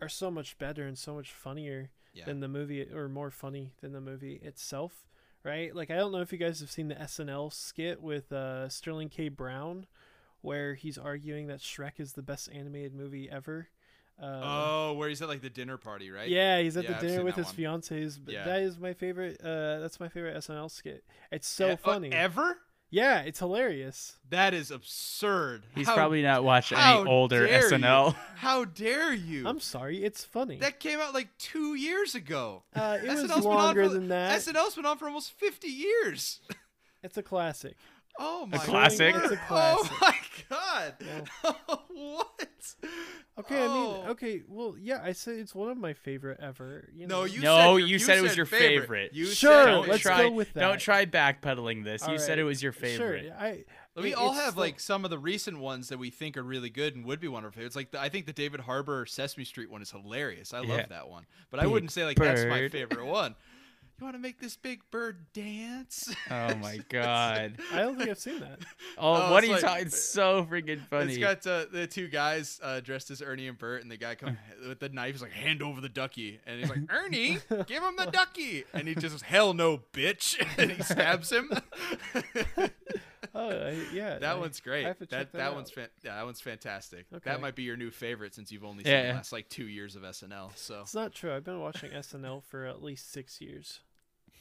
are 0.00 0.08
so 0.08 0.30
much 0.30 0.58
better 0.58 0.86
and 0.86 0.96
so 0.98 1.14
much 1.14 1.32
funnier 1.32 1.90
Yeah. 2.14 2.24
than 2.26 2.40
the 2.40 2.48
movie, 2.48 2.82
or 2.92 3.08
more 3.08 3.30
funny 3.30 3.72
than 3.80 3.92
the 3.92 4.00
movie 4.00 4.40
itself. 4.42 5.06
Right? 5.42 5.74
Like 5.74 5.90
I 5.92 5.96
don't 5.96 6.10
know 6.12 6.20
if 6.22 6.32
you 6.32 6.38
guys 6.38 6.58
have 6.60 6.70
seen 6.72 6.88
the 6.88 6.96
SNL 6.96 7.52
skit 7.52 8.02
with 8.02 8.32
uh, 8.32 8.68
Sterling 8.68 9.08
K. 9.08 9.28
Brown, 9.28 9.86
where 10.40 10.74
he's 10.74 10.98
arguing 10.98 11.46
that 11.46 11.60
Shrek 11.60 11.98
is 12.00 12.14
the 12.14 12.22
best 12.22 12.48
animated 12.52 12.94
movie 12.94 13.30
ever. 13.30 13.68
Uh, 14.20 14.40
oh, 14.42 14.94
where 14.94 15.08
he's 15.08 15.20
at 15.22 15.28
like 15.28 15.42
the 15.42 15.50
dinner 15.50 15.76
party, 15.76 16.10
right? 16.10 16.28
Yeah, 16.28 16.58
he's 16.60 16.76
at 16.76 16.84
Yeah, 16.84 16.90
the 16.90 16.96
I've 16.96 17.02
dinner 17.02 17.24
with 17.24 17.34
his 17.36 17.46
one. 17.46 17.54
fiance's. 17.54 18.18
But 18.18 18.34
Yeah. 18.34 18.44
that 18.44 18.60
is 18.62 18.78
my 18.78 18.92
favorite. 18.94 19.40
Uh, 19.40 19.78
that's 19.78 20.00
my 20.00 20.08
favorite 20.08 20.34
SNL 20.36 20.68
skit. 20.70 21.04
It's 21.30 21.46
so 21.46 21.68
E- 21.68 21.72
uh, 21.72 21.76
funny. 21.76 22.10
ever? 22.12 22.58
Yeah, 22.90 23.20
it's 23.20 23.38
hilarious. 23.38 24.16
That 24.30 24.54
is 24.54 24.70
absurd. 24.70 25.64
He's 25.74 25.86
How- 25.86 25.94
probably 25.94 26.22
not 26.22 26.44
watched 26.44 26.72
how 26.72 27.00
any 27.02 27.10
older 27.10 27.46
SNL. 27.46 28.08
You? 28.10 28.16
How 28.36 28.64
dare 28.64 29.12
you? 29.12 29.46
I'm 29.46 29.60
sorry, 29.60 30.04
it's 30.04 30.24
funny. 30.24 30.58
That 30.58 30.78
came 30.80 31.00
out 31.00 31.14
like 31.14 31.28
two 31.38 31.74
years 31.74 32.14
ago. 32.14 32.62
Uh, 32.74 32.98
it 33.02 33.08
was 33.08 33.24
SNL's 33.24 33.44
longer 33.44 33.84
for- 33.84 33.92
than 33.92 34.08
that. 34.08 34.40
SNL's 34.40 34.74
been 34.74 34.86
on 34.86 34.98
for 34.98 35.06
almost 35.06 35.32
50 35.32 35.68
years. 35.68 36.40
It's 37.02 37.16
a 37.16 37.22
classic. 37.22 37.76
Oh 38.18 38.46
my 38.46 38.58
classic? 38.58 39.14
word. 39.14 39.24
It's 39.24 39.32
a 39.32 39.40
oh 39.50 39.84
classic. 39.86 39.92
Oh 39.92 39.98
my 40.00 40.14
god. 40.48 41.78
what? 41.88 42.74
Okay, 43.38 43.62
I 43.62 43.66
Oh. 43.66 43.74
mean, 44.00 44.10
okay, 44.10 44.42
well, 44.48 44.76
yeah, 44.80 45.00
I 45.04 45.12
said 45.12 45.36
it's 45.38 45.54
one 45.54 45.70
of 45.70 45.76
my 45.76 45.92
favorite 45.92 46.38
ever. 46.40 46.88
You 46.94 47.06
know? 47.06 47.20
No, 47.20 47.24
you 47.24 47.40
No, 47.42 47.78
said, 47.78 47.88
you 47.88 47.98
said 47.98 48.18
it 48.18 48.22
was 48.22 48.36
your 48.36 48.46
favorite. 48.46 49.12
You 49.12 49.26
Sure, 49.26 49.64
said 49.64 49.66
don't 49.66 49.88
let's 49.88 50.02
try, 50.02 50.22
go 50.22 50.30
with 50.30 50.52
that. 50.54 50.60
Don't 50.60 50.80
try 50.80 51.04
backpedaling 51.04 51.84
this. 51.84 52.02
All 52.02 52.12
you 52.12 52.18
said 52.18 52.38
it 52.38 52.44
was 52.44 52.62
your 52.62 52.72
favorite. 52.72 53.24
Sure, 53.26 53.34
I. 53.38 53.64
We 53.94 54.10
it- 54.12 54.14
all 54.14 54.32
have 54.32 54.54
the- 54.54 54.60
like 54.60 54.80
some 54.80 55.04
of 55.04 55.10
the 55.10 55.18
recent 55.18 55.58
ones 55.58 55.88
that 55.88 55.98
we 55.98 56.10
think 56.10 56.36
are 56.36 56.42
really 56.42 56.70
good 56.70 56.96
and 56.96 57.04
would 57.06 57.20
be 57.20 57.28
one 57.28 57.44
of 57.44 57.48
our 57.48 57.52
favorites. 57.52 57.76
Like 57.76 57.90
the, 57.92 58.00
I 58.00 58.08
think 58.08 58.26
the 58.26 58.32
David 58.32 58.60
Harbour 58.60 59.04
Sesame 59.06 59.44
Street 59.44 59.70
one 59.70 59.80
is 59.82 59.90
hilarious. 59.90 60.52
I 60.54 60.62
Yeah. 60.62 60.74
love 60.76 60.88
that 60.90 61.08
one, 61.08 61.26
but 61.50 61.60
I 61.60 61.66
wouldn't 61.66 61.92
say 61.92 62.04
like 62.04 62.16
that's 62.18 62.44
my 62.46 62.68
favorite 62.68 63.04
one. 63.06 63.34
You 63.98 64.04
want 64.04 64.14
to 64.14 64.20
make 64.20 64.38
this 64.38 64.56
big 64.56 64.80
bird 64.90 65.24
dance? 65.32 66.14
Oh 66.30 66.54
my 66.56 66.78
god. 66.90 67.54
I 67.72 67.78
don't 67.78 67.96
think 67.96 68.10
I've 68.10 68.18
seen 68.18 68.40
that. 68.40 68.58
Oh, 68.98 69.14
Oh, 69.14 69.32
what 69.32 69.42
are 69.42 69.46
you 69.46 69.52
like- 69.54 69.62
talking? 69.62 69.86
It's 69.86 69.98
so 70.02 70.44
freaking 70.44 70.80
funny. 70.86 71.14
It's 71.14 71.18
got 71.18 71.46
uh, 71.46 71.64
the 71.72 71.86
two 71.86 72.08
guys 72.08 72.60
uh, 72.62 72.80
dressed 72.80 73.10
as 73.10 73.22
Ernie 73.22 73.48
and 73.48 73.56
Bert, 73.56 73.80
and 73.82 73.90
the 73.90 73.96
guy 73.96 74.14
come 74.14 74.36
with 74.68 74.80
the 74.80 74.90
knife. 74.90 75.12
He's 75.12 75.22
like, 75.22 75.32
"Hand 75.32 75.62
over 75.62 75.80
the 75.80 75.88
ducky," 75.88 76.40
and 76.46 76.60
he's 76.60 76.68
like, 76.68 76.80
"Ernie, 76.90 77.38
give 77.66 77.82
him 77.82 77.96
the 77.96 78.10
ducky," 78.12 78.64
and 78.74 78.86
he 78.86 78.94
just, 78.94 79.12
says, 79.12 79.22
"Hell 79.22 79.54
no, 79.54 79.78
bitch!" 79.92 80.36
and 80.58 80.70
he 80.72 80.82
stabs 80.82 81.30
him. 81.32 81.50
Oh 83.34 83.48
I, 83.50 83.76
yeah, 83.92 84.18
That 84.18 84.36
I- 84.36 84.38
one's 84.38 84.60
great. 84.60 84.84
I 84.84 84.88
have 84.88 84.98
to 84.98 85.06
that 85.06 85.10
check 85.10 85.32
that, 85.32 85.38
that 85.38 85.54
one's 85.54 85.70
fan- 85.70 85.88
yeah, 86.02 86.16
that 86.16 86.24
one's 86.24 86.40
fantastic. 86.40 87.06
Okay. 87.14 87.30
That 87.30 87.40
might 87.40 87.54
be 87.54 87.64
your 87.64 87.76
new 87.76 87.90
favorite 87.90 88.34
since 88.34 88.50
you've 88.52 88.64
only 88.64 88.84
seen 88.84 88.92
Yeah, 88.92 89.08
the 89.08 89.14
last 89.14 89.32
like 89.32 89.48
two 89.48 89.66
years 89.68 89.94
of 89.96 90.02
SNL. 90.02 90.56
So 90.56 90.80
It's 90.82 90.94
not 90.94 91.12
true. 91.12 91.34
I've 91.34 91.44
been 91.44 91.60
watching 91.60 91.90
SNL 91.90 92.42
for 92.44 92.64
at 92.66 92.82
least 92.82 93.12
six 93.12 93.40
years. 93.40 93.80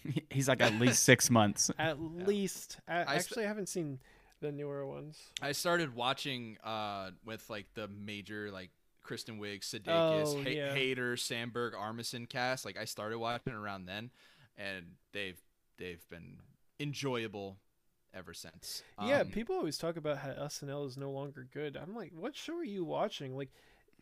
He's 0.29 0.47
like 0.47 0.61
at 0.61 0.73
least 0.75 1.03
six 1.03 1.29
months. 1.39 1.71
At 1.79 1.99
least. 1.99 2.77
I, 2.87 2.97
I 3.03 3.15
actually, 3.15 3.45
I 3.45 3.47
haven't 3.47 3.69
seen 3.69 3.99
the 4.41 4.51
newer 4.51 4.85
ones. 4.85 5.19
I 5.41 5.51
started 5.53 5.95
watching 5.95 6.57
uh 6.63 7.11
with 7.25 7.49
like 7.49 7.67
the 7.73 7.87
major 7.87 8.51
like 8.51 8.69
Kristen 9.01 9.39
Wiig, 9.39 9.61
Sudeikis, 9.61 9.87
Oh, 9.87 10.41
Ha- 10.43 10.49
yeah. 10.49 10.75
Hader, 10.75 11.17
Sandberg, 11.19 11.73
Armisen 11.73 12.27
cast. 12.27 12.65
Like 12.65 12.77
I 12.77 12.85
started 12.85 13.17
watching 13.19 13.53
around 13.53 13.85
then, 13.85 14.09
and 14.57 14.85
they've 15.13 15.39
they've 15.77 16.03
been 16.09 16.37
enjoyable 16.79 17.57
ever 18.13 18.33
since. 18.33 18.81
yeah, 19.03 19.19
Um, 19.21 19.27
people 19.27 19.55
always 19.55 19.77
talk 19.77 19.97
about 19.97 20.17
how 20.19 20.29
SNL 20.31 20.87
is 20.87 20.95
no 20.97 21.11
longer 21.11 21.45
good. 21.53 21.75
I'm 21.75 21.93
like, 21.95 22.11
what 22.15 22.33
show 22.35 22.55
are 22.55 22.63
you 22.63 22.85
watching? 22.85 23.35
Like, 23.35 23.49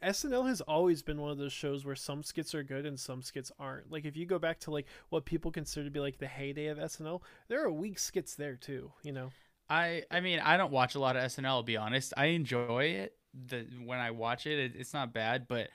SNL 0.04 0.48
has 0.48 0.62
always 0.62 1.02
been 1.02 1.22
one 1.22 1.32
of 1.32 1.38
those 1.38 1.54
shows 1.54 1.86
where 1.86 1.96
some 1.96 2.24
skits 2.24 2.54
are 2.54 2.64
good 2.64 2.86
and 2.86 3.00
some 3.00 3.22
skits 3.22 3.52
aren't. 3.60 3.92
Like, 3.92 4.06
if 4.06 4.18
you 4.18 4.26
go 4.26 4.40
back 4.40 4.60
to 4.62 4.72
like 4.72 4.88
what 5.10 5.26
people 5.26 5.52
consider 5.52 5.86
to 5.86 5.92
be 5.92 6.00
like 6.00 6.18
the 6.18 6.28
heyday 6.28 6.68
of 6.68 6.78
SNL, 6.78 7.22
there 7.48 7.64
are 7.64 7.72
weak 7.72 8.00
skits 8.00 8.36
there 8.36 8.56
too. 8.56 8.92
You 9.04 9.14
know. 9.14 9.32
I 9.70 10.04
I 10.12 10.20
mean 10.20 10.40
I 10.40 10.58
don't 10.58 10.72
watch 10.72 10.96
a 10.96 11.00
lot 11.00 11.16
of 11.16 11.24
SNL. 11.24 11.46
I'll 11.46 11.64
be 11.64 11.78
honest. 11.78 12.14
I 12.18 12.28
enjoy 12.28 12.86
it. 12.86 13.16
The 13.48 13.66
when 13.84 14.00
I 14.00 14.12
watch 14.12 14.46
it, 14.46 14.60
it 14.60 14.74
it's 14.76 14.94
not 14.94 15.14
bad, 15.14 15.48
but 15.48 15.70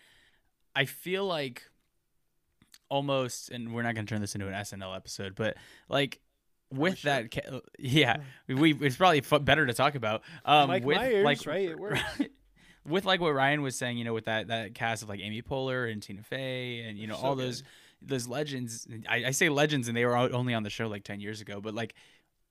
I 0.76 0.84
feel 0.84 1.26
like 1.26 1.64
almost, 2.88 3.50
and 3.50 3.74
we're 3.74 3.82
not 3.82 3.94
gonna 3.94 4.06
turn 4.06 4.20
this 4.20 4.34
into 4.34 4.46
an 4.46 4.54
SNL 4.54 4.94
episode, 4.94 5.34
but 5.34 5.56
like 5.88 6.20
with 6.70 7.02
that, 7.02 7.34
yeah, 7.78 8.18
we 8.46 8.74
it's 8.74 8.96
probably 8.96 9.20
better 9.40 9.66
to 9.66 9.72
talk 9.72 9.94
about. 9.94 10.22
Um, 10.44 10.68
Mike 10.68 10.84
with 10.84 10.96
Myers, 10.96 11.24
like 11.24 11.46
right? 11.46 11.70
It 11.70 11.78
works. 11.78 12.00
with 12.88 13.04
like 13.04 13.20
what 13.20 13.34
Ryan 13.34 13.62
was 13.62 13.76
saying, 13.76 13.98
you 13.98 14.04
know, 14.04 14.14
with 14.14 14.24
that 14.26 14.48
that 14.48 14.74
cast 14.74 15.02
of 15.02 15.08
like 15.08 15.20
Amy 15.20 15.42
Poehler 15.42 15.90
and 15.90 16.02
Tina 16.02 16.22
Fey 16.22 16.80
and 16.80 16.98
you 16.98 17.06
know 17.06 17.16
So 17.16 17.22
all 17.26 17.36
those 17.36 17.62
those 18.00 18.28
legends. 18.28 18.86
I, 19.08 19.26
I 19.26 19.30
say 19.32 19.48
legends, 19.48 19.88
and 19.88 19.96
they 19.96 20.04
were 20.04 20.16
only 20.16 20.54
on 20.54 20.62
the 20.62 20.70
show 20.70 20.86
like 20.88 21.04
ten 21.04 21.20
years 21.20 21.40
ago. 21.40 21.60
But 21.60 21.74
like 21.74 21.94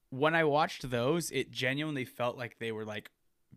when 0.09 0.35
I 0.35 0.43
watched 0.43 0.89
those, 0.89 1.31
it 1.31 1.51
genuinely 1.51 2.05
felt 2.05 2.37
like 2.37 2.59
they 2.59 2.71
were 2.71 2.85
like 2.85 3.11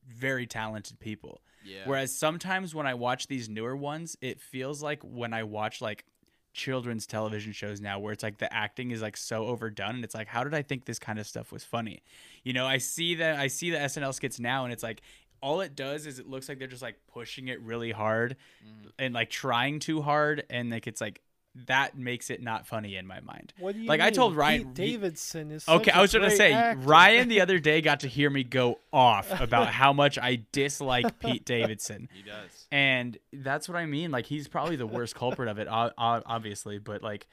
very 0.06 0.46
talented 0.46 0.98
people. 0.98 1.42
yeah. 1.64 1.82
Whereas 1.84 2.14
sometimes 2.14 2.74
when 2.74 2.86
I 2.86 2.94
watch 2.94 3.26
these 3.28 3.48
newer 3.48 3.76
ones, 3.76 4.16
it 4.20 4.40
feels 4.40 4.82
like 4.82 5.00
when 5.02 5.32
I 5.32 5.44
watch 5.44 5.80
like 5.80 6.04
children's 6.52 7.06
television 7.06 7.52
shows 7.52 7.80
now 7.80 8.00
where 8.00 8.12
it's 8.12 8.24
like 8.24 8.38
the 8.38 8.52
acting 8.52 8.90
is 8.90 9.00
like 9.00 9.16
so 9.16 9.46
overdone 9.46 9.94
and 9.94 10.04
it's 10.04 10.16
like 10.16 10.26
how 10.26 10.42
did 10.42 10.52
I 10.52 10.62
think 10.62 10.84
this 10.84 10.98
kind 10.98 11.18
of 11.18 11.26
stuff 11.26 11.52
was 11.52 11.62
funny? 11.62 12.02
You 12.42 12.52
know, 12.52 12.66
I 12.66 12.78
see 12.78 13.14
that 13.16 13.38
I 13.38 13.46
see 13.46 13.70
the 13.70 13.78
SNL 13.78 14.12
skits 14.14 14.40
now 14.40 14.64
and 14.64 14.72
it's 14.72 14.82
like 14.82 15.02
all 15.42 15.60
it 15.60 15.74
does 15.74 16.06
is 16.06 16.18
it 16.18 16.28
looks 16.28 16.48
like 16.48 16.58
they're 16.58 16.68
just 16.68 16.82
like 16.82 16.96
pushing 17.12 17.48
it 17.48 17.60
really 17.62 17.92
hard 17.92 18.36
mm. 18.64 18.90
and 18.98 19.14
like 19.14 19.30
trying 19.30 19.78
too 19.78 20.02
hard 20.02 20.44
and 20.50 20.70
like 20.70 20.86
it's 20.86 21.00
like 21.00 21.20
that 21.66 21.98
makes 21.98 22.30
it 22.30 22.40
not 22.40 22.66
funny 22.66 22.96
in 22.96 23.06
my 23.06 23.20
mind. 23.20 23.52
What 23.58 23.74
do 23.74 23.80
you 23.80 23.88
Like, 23.88 24.00
I 24.00 24.10
told 24.10 24.36
Ryan- 24.36 24.66
Pete 24.66 24.74
Davidson 24.74 25.50
is 25.50 25.68
Okay, 25.68 25.90
such 25.90 25.94
I 25.94 25.98
a 25.98 26.02
was 26.02 26.12
gonna 26.12 26.30
say 26.30 26.52
actor. 26.52 26.86
Ryan 26.86 27.28
the 27.28 27.40
other 27.40 27.58
day 27.58 27.80
got 27.80 28.00
to 28.00 28.08
hear 28.08 28.30
me 28.30 28.44
go 28.44 28.78
off 28.92 29.40
about 29.40 29.68
how 29.68 29.92
much 29.92 30.16
I 30.16 30.44
dislike 30.52 31.18
Pete 31.18 31.44
Davidson. 31.44 32.08
he 32.12 32.22
does. 32.22 32.68
And 32.70 33.18
that's 33.32 33.68
what 33.68 33.76
I 33.76 33.86
mean. 33.86 34.12
Like 34.12 34.26
he's 34.26 34.46
probably 34.46 34.76
the 34.76 34.86
worst 34.86 35.16
culprit 35.16 35.48
of 35.48 35.58
it, 35.58 35.66
o- 35.68 35.90
o- 35.98 36.22
obviously. 36.24 36.78
But 36.78 37.02
like, 37.02 37.26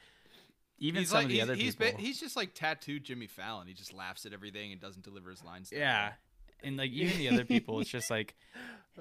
even 0.80 1.00
he's 1.00 1.10
some 1.10 1.18
like 1.18 1.24
of 1.26 1.28
the 1.28 1.34
he's, 1.34 1.42
other 1.44 1.54
he's, 1.54 1.76
people, 1.76 1.92
ba- 1.96 2.02
he's 2.02 2.20
just 2.20 2.36
like 2.36 2.54
tattooed 2.54 3.04
Jimmy 3.04 3.28
Fallon. 3.28 3.68
He 3.68 3.74
just 3.74 3.92
laughs 3.92 4.26
at 4.26 4.32
everything 4.32 4.72
and 4.72 4.80
doesn't 4.80 5.04
deliver 5.04 5.30
his 5.30 5.44
lines. 5.44 5.70
that 5.70 5.78
yeah. 5.78 6.12
Well. 6.62 6.68
And 6.68 6.76
like 6.76 6.90
even 6.90 7.18
the 7.18 7.28
other 7.28 7.44
people, 7.44 7.80
it's 7.80 7.90
just 7.90 8.10
like 8.10 8.34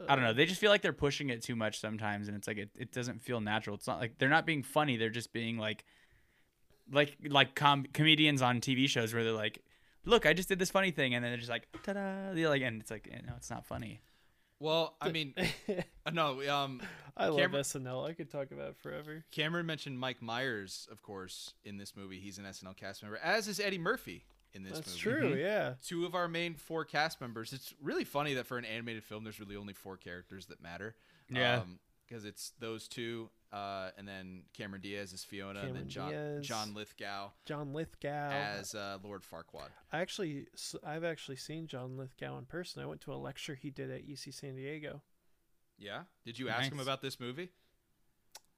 I 0.07 0.15
don't 0.15 0.23
know. 0.23 0.33
They 0.37 0.45
just 0.45 0.59
feel 0.59 0.69
like 0.71 0.81
they're 0.81 0.93
pushing 0.93 1.29
it 1.29 1.41
too 1.41 1.55
much 1.55 1.79
sometimes, 1.79 2.27
and 2.27 2.37
it's 2.37 2.47
like 2.47 2.57
it, 2.57 2.69
it 2.77 2.91
doesn't 2.91 3.21
feel 3.21 3.41
natural. 3.41 3.75
It's 3.75 3.87
not 3.87 3.99
like 3.99 4.17
they're 4.17 4.29
not 4.29 4.45
being 4.45 4.63
funny. 4.63 4.97
They're 4.97 5.09
just 5.09 5.33
being 5.33 5.57
like, 5.57 5.85
like 6.91 7.17
like 7.27 7.55
com- 7.55 7.85
comedians 7.93 8.41
on 8.41 8.61
TV 8.61 8.87
shows 8.87 9.13
where 9.13 9.23
they're 9.23 9.33
like, 9.33 9.59
"Look, 10.05 10.25
I 10.25 10.33
just 10.33 10.49
did 10.49 10.59
this 10.59 10.69
funny 10.69 10.91
thing," 10.91 11.15
and 11.15 11.23
then 11.23 11.31
they're 11.31 11.37
just 11.39 11.49
like, 11.49 11.67
"Ta-da!" 11.83 12.33
They're 12.33 12.49
like, 12.49 12.61
and 12.61 12.81
it's 12.81 12.91
like, 12.91 13.09
eh, 13.11 13.19
no, 13.25 13.33
it's 13.37 13.49
not 13.49 13.65
funny. 13.65 14.01
Well, 14.59 14.95
I 14.99 15.11
mean, 15.11 15.33
uh, 16.05 16.11
no. 16.11 16.41
Um, 16.49 16.81
I 17.15 17.27
love 17.27 17.37
Cameron- 17.37 17.63
SNL. 17.63 18.07
I 18.09 18.13
could 18.13 18.31
talk 18.31 18.51
about 18.51 18.69
it 18.69 18.77
forever. 18.77 19.23
Cameron 19.31 19.65
mentioned 19.65 19.99
Mike 19.99 20.21
Myers, 20.21 20.87
of 20.91 21.01
course, 21.01 21.53
in 21.63 21.77
this 21.77 21.95
movie. 21.95 22.19
He's 22.19 22.37
an 22.37 22.45
SNL 22.45 22.75
cast 22.75 23.03
member, 23.03 23.17
as 23.17 23.47
is 23.47 23.59
Eddie 23.59 23.77
Murphy 23.79 24.25
in 24.53 24.63
this 24.63 24.73
That's 24.73 25.05
movie. 25.05 25.19
true. 25.19 25.35
Yeah. 25.35 25.73
Two 25.85 26.05
of 26.05 26.15
our 26.15 26.27
main 26.27 26.55
four 26.55 26.85
cast 26.85 27.21
members. 27.21 27.53
It's 27.53 27.73
really 27.81 28.03
funny 28.03 28.33
that 28.35 28.45
for 28.47 28.57
an 28.57 28.65
animated 28.65 29.03
film, 29.03 29.23
there's 29.23 29.39
really 29.39 29.55
only 29.55 29.73
four 29.73 29.97
characters 29.97 30.47
that 30.47 30.61
matter. 30.61 30.95
Yeah. 31.29 31.61
Because 32.07 32.23
it's 32.23 32.53
those 32.59 32.87
two, 32.87 33.29
uh, 33.51 33.89
and 33.97 34.07
then 34.07 34.43
Cameron 34.53 34.81
Diaz 34.81 35.11
as 35.11 35.25
Fiona, 35.25 35.59
and 35.59 35.75
then 35.75 35.89
John 35.89 36.11
Diaz. 36.11 36.47
John 36.47 36.73
Lithgow 36.73 37.31
John 37.45 37.73
Lithgow. 37.73 38.29
as 38.31 38.73
uh, 38.73 38.97
Lord 39.03 39.23
Farquaad. 39.23 39.69
I 39.91 39.99
actually, 39.99 40.47
I've 40.85 41.03
actually 41.03 41.35
seen 41.35 41.67
John 41.67 41.97
Lithgow 41.97 42.37
in 42.37 42.45
person. 42.45 42.81
I 42.81 42.85
went 42.85 43.01
to 43.01 43.13
a 43.13 43.15
lecture 43.15 43.55
he 43.55 43.71
did 43.71 43.91
at 43.91 44.07
UC 44.07 44.33
San 44.33 44.55
Diego. 44.55 45.01
Yeah. 45.77 46.03
Did 46.25 46.39
you 46.39 46.47
ask 46.47 46.71
him 46.71 46.79
about 46.79 47.01
this 47.01 47.19
movie? 47.19 47.49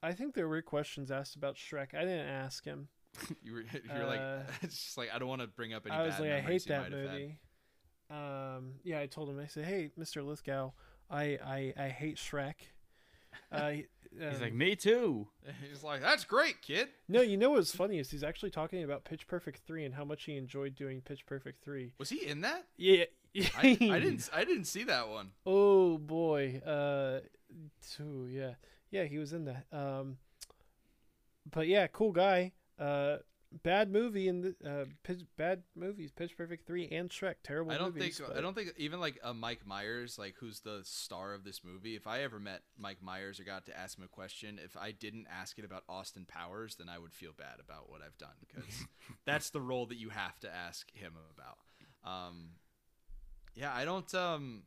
I 0.01 0.13
think 0.13 0.33
there 0.35 0.47
were 0.47 0.61
questions 0.61 1.11
asked 1.11 1.35
about 1.35 1.55
Shrek. 1.55 1.93
I 1.93 2.01
didn't 2.01 2.27
ask 2.29 2.63
him. 2.65 2.87
You 3.43 3.53
were 3.53 3.63
you're 3.95 4.05
like 4.05 4.19
Uh, 4.19 4.39
it's 4.61 4.75
just 4.83 4.97
like 4.97 5.09
I 5.13 5.19
don't 5.19 5.29
want 5.29 5.41
to 5.41 5.47
bring 5.47 5.73
up 5.73 5.85
any 5.85 5.95
I 5.95 6.03
was 6.03 6.15
bad 6.15 6.21
like, 6.21 6.31
I 6.31 6.39
hate 6.41 6.65
you 6.65 6.69
that 6.69 6.81
might 6.81 6.91
have 6.91 7.09
had. 7.09 7.19
movie. 7.19 7.39
Um, 8.11 8.73
yeah, 8.83 8.99
I 8.99 9.05
told 9.05 9.29
him. 9.29 9.39
I 9.39 9.45
said, 9.45 9.65
Hey, 9.65 9.91
Mr. 9.99 10.25
Lithgow, 10.25 10.71
I, 11.11 11.37
I, 11.45 11.73
I 11.77 11.89
hate 11.89 12.17
Shrek. 12.17 12.55
Uh, 13.51 13.69
he- 13.69 13.85
He's 14.17 14.37
um, 14.37 14.41
like, 14.41 14.53
me 14.53 14.75
too. 14.75 15.27
He's 15.69 15.83
like, 15.83 16.01
"That's 16.01 16.23
great, 16.25 16.61
kid." 16.63 16.89
no, 17.07 17.21
you 17.21 17.37
know 17.37 17.51
what's 17.51 17.75
funny 17.75 17.99
is 17.99 18.09
he's 18.09 18.23
actually 18.23 18.49
talking 18.49 18.83
about 18.83 19.05
Pitch 19.05 19.27
Perfect 19.27 19.61
three 19.67 19.85
and 19.85 19.93
how 19.93 20.03
much 20.03 20.23
he 20.23 20.35
enjoyed 20.35 20.75
doing 20.75 21.01
Pitch 21.01 21.25
Perfect 21.27 21.63
three. 21.63 21.93
Was 21.99 22.09
he 22.09 22.25
in 22.25 22.41
that? 22.41 22.65
Yeah, 22.75 23.05
I, 23.55 23.77
I 23.79 23.99
didn't. 23.99 24.29
I 24.33 24.43
didn't 24.43 24.65
see 24.65 24.83
that 24.85 25.09
one. 25.09 25.29
Oh 25.45 25.99
boy. 25.99 26.59
Uh 26.65 27.19
so 27.81 28.25
yeah. 28.27 28.53
Yeah, 28.89 29.03
he 29.03 29.19
was 29.19 29.31
in 29.31 29.45
that. 29.45 29.65
Um 29.71 30.17
but 31.51 31.67
yeah, 31.67 31.85
cool 31.87 32.11
guy. 32.11 32.53
Uh 32.79 33.17
bad 33.63 33.91
movie 33.91 34.27
in 34.27 34.41
the 34.41 34.55
uh 34.63 34.85
pitch, 35.03 35.21
bad 35.35 35.63
movies, 35.75 36.11
Pitch 36.11 36.37
Perfect 36.37 36.67
3 36.67 36.87
and 36.91 37.09
Shrek, 37.09 37.35
terrible 37.43 37.71
I 37.71 37.77
don't 37.79 37.95
movies. 37.95 38.17
think. 38.17 38.29
but- 38.29 38.37
I 38.37 38.41
don't 38.41 38.53
think 38.53 38.73
even 38.77 38.99
like 38.99 39.19
a 39.23 39.33
Mike 39.33 39.65
Myers, 39.65 40.17
like 40.19 40.35
who's 40.39 40.59
the 40.59 40.81
star 40.83 41.33
of 41.33 41.43
this 41.43 41.61
movie. 41.63 41.95
If 41.95 42.05
I 42.05 42.21
ever 42.21 42.39
met 42.39 42.61
Mike 42.77 43.01
Myers 43.01 43.39
or 43.39 43.43
got 43.43 43.65
to 43.65 43.75
ask 43.77 43.97
him 43.97 44.03
a 44.03 44.07
question, 44.07 44.59
if 44.63 44.77
I 44.77 44.91
didn't 44.91 45.25
ask 45.35 45.57
it 45.57 45.65
about 45.65 45.83
Austin 45.89 46.25
Powers, 46.27 46.75
then 46.75 46.89
I 46.89 46.99
would 46.99 47.11
feel 47.13 47.31
bad 47.35 47.59
about 47.59 47.89
what 47.89 48.01
I've 48.03 48.17
done 48.19 48.35
because 48.39 48.85
that's 49.25 49.49
the 49.49 49.61
role 49.61 49.87
that 49.87 49.97
you 49.97 50.09
have 50.09 50.39
to 50.41 50.55
ask 50.55 50.89
him 50.93 51.13
about. 51.35 51.57
Um, 52.09 52.49
yeah, 53.55 53.73
I 53.73 53.83
don't. 53.83 54.13
Um, 54.13 54.61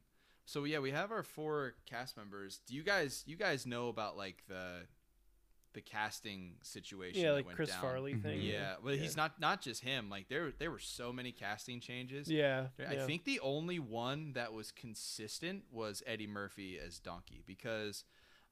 so 0.44 0.64
yeah, 0.64 0.80
we 0.80 0.90
have 0.90 1.12
our 1.12 1.22
four 1.22 1.74
cast 1.88 2.16
members. 2.16 2.60
Do 2.66 2.74
you 2.74 2.82
guys? 2.82 3.22
You 3.26 3.36
guys 3.36 3.64
know 3.64 3.88
about 3.88 4.16
like 4.16 4.42
the 4.48 4.80
the 5.74 5.80
casting 5.80 6.54
situation? 6.62 7.22
Yeah, 7.22 7.32
like 7.32 7.46
went 7.46 7.56
Chris 7.56 7.70
down? 7.70 7.80
Farley 7.80 8.14
thing. 8.14 8.40
Yeah, 8.42 8.74
but 8.82 8.94
Yeah. 8.94 9.02
he's 9.02 9.16
not 9.16 9.40
not 9.40 9.60
just 9.60 9.82
him. 9.82 10.08
Like 10.10 10.28
there 10.28 10.52
there 10.58 10.70
were 10.70 10.78
so 10.78 11.12
many 11.12 11.32
casting 11.32 11.80
changes. 11.80 12.30
Yeah. 12.30 12.66
I 12.78 12.94
yeah. 12.94 13.06
think 13.06 13.24
the 13.24 13.40
only 13.40 13.78
one 13.78 14.32
that 14.34 14.52
was 14.52 14.70
consistent 14.70 15.64
was 15.70 16.02
Eddie 16.06 16.26
Murphy 16.26 16.78
as 16.84 16.98
Donkey 16.98 17.42
because 17.46 18.04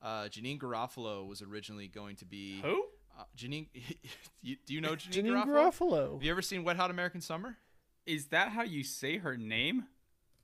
uh, 0.03 0.25
Janeane 0.25 0.59
Garofalo 0.59 1.27
was 1.27 1.43
originally 1.43 1.89
going 1.89 2.17
to 2.17 2.25
be 2.25 2.61
Who? 2.63 2.85
uh, 3.19 3.25
Janeane. 3.37 3.69
do 4.43 4.57
you 4.75 4.81
know 4.81 4.93
Janeane, 4.95 5.25
Janeane 5.25 5.47
Garofalo? 5.47 5.71
Garofalo. 5.91 6.13
Have 6.15 6.23
you 6.23 6.31
ever 6.31 6.43
seen 6.43 6.65
Wet 6.65 6.77
Hot 6.77 6.91
American 6.91 7.21
Summer? 7.21 7.57
Is 8.07 8.27
that 8.27 8.49
how 8.49 8.63
you 8.63 8.83
say 8.83 9.19
her 9.19 9.37
name? 9.37 9.85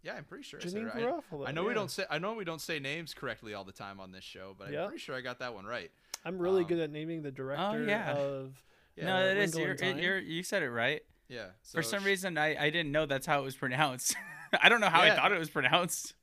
Yeah, 0.02 0.14
I'm 0.14 0.25
pretty 0.25 0.45
sure. 0.45 0.61
I, 0.62 0.66
said 0.66 0.75
Janeane 0.83 0.97
it 0.97 1.04
right. 1.04 1.14
Garofalo. 1.33 1.49
I 1.49 1.52
know 1.52 1.64
we 1.64 1.75
don't 1.75 1.90
say 1.90 2.04
I 2.09 2.18
know 2.18 2.35
we 2.35 2.45
don't 2.45 2.61
say 2.61 2.78
names 2.78 3.12
correctly 3.12 3.54
all 3.54 3.64
the 3.64 3.73
time 3.73 3.99
on 3.99 4.12
this 4.12 4.23
show, 4.23 4.54
but 4.56 4.71
Yeah. 4.71 4.83
I'm 4.83 4.88
pretty 4.88 5.02
sure 5.02 5.16
I 5.16 5.21
got 5.21 5.40
that 5.40 5.54
one 5.54 5.64
right. 5.64 5.90
I'm 6.26 6.38
really 6.38 6.62
um, 6.62 6.68
good 6.68 6.78
at 6.80 6.90
naming 6.90 7.23
the 7.23 7.30
director 7.30 7.85
yeah. 7.85 8.12
of 8.12 8.54
Yeah. 8.97 9.06
no, 9.06 9.25
it 9.25 9.37
is. 9.38 9.54
Wrinkle 9.54 9.61
You're, 9.87 9.97
it, 9.97 10.02
you're, 10.02 10.18
you 10.18 10.42
said 10.42 10.62
it 10.62 10.71
right. 10.71 11.02
Yeah. 11.28 11.47
So 11.62 11.78
For 11.78 11.83
some 11.83 12.02
sh- 12.02 12.06
reason, 12.06 12.37
I, 12.38 12.56
I 12.66 12.71
didn't 12.71 12.92
know 12.92 13.06
that's 13.06 13.26
how 13.26 13.40
it 13.40 13.45
was 13.45 13.56
pronounced. 13.56 14.14
I 14.62 14.68
don't 14.68 14.80
know 14.80 14.88
how 14.88 15.04
Yeah. 15.04 15.12
I 15.14 15.16
thought 15.16 15.33
it 15.33 15.38
was 15.38 15.50
pronounced. 15.50 16.14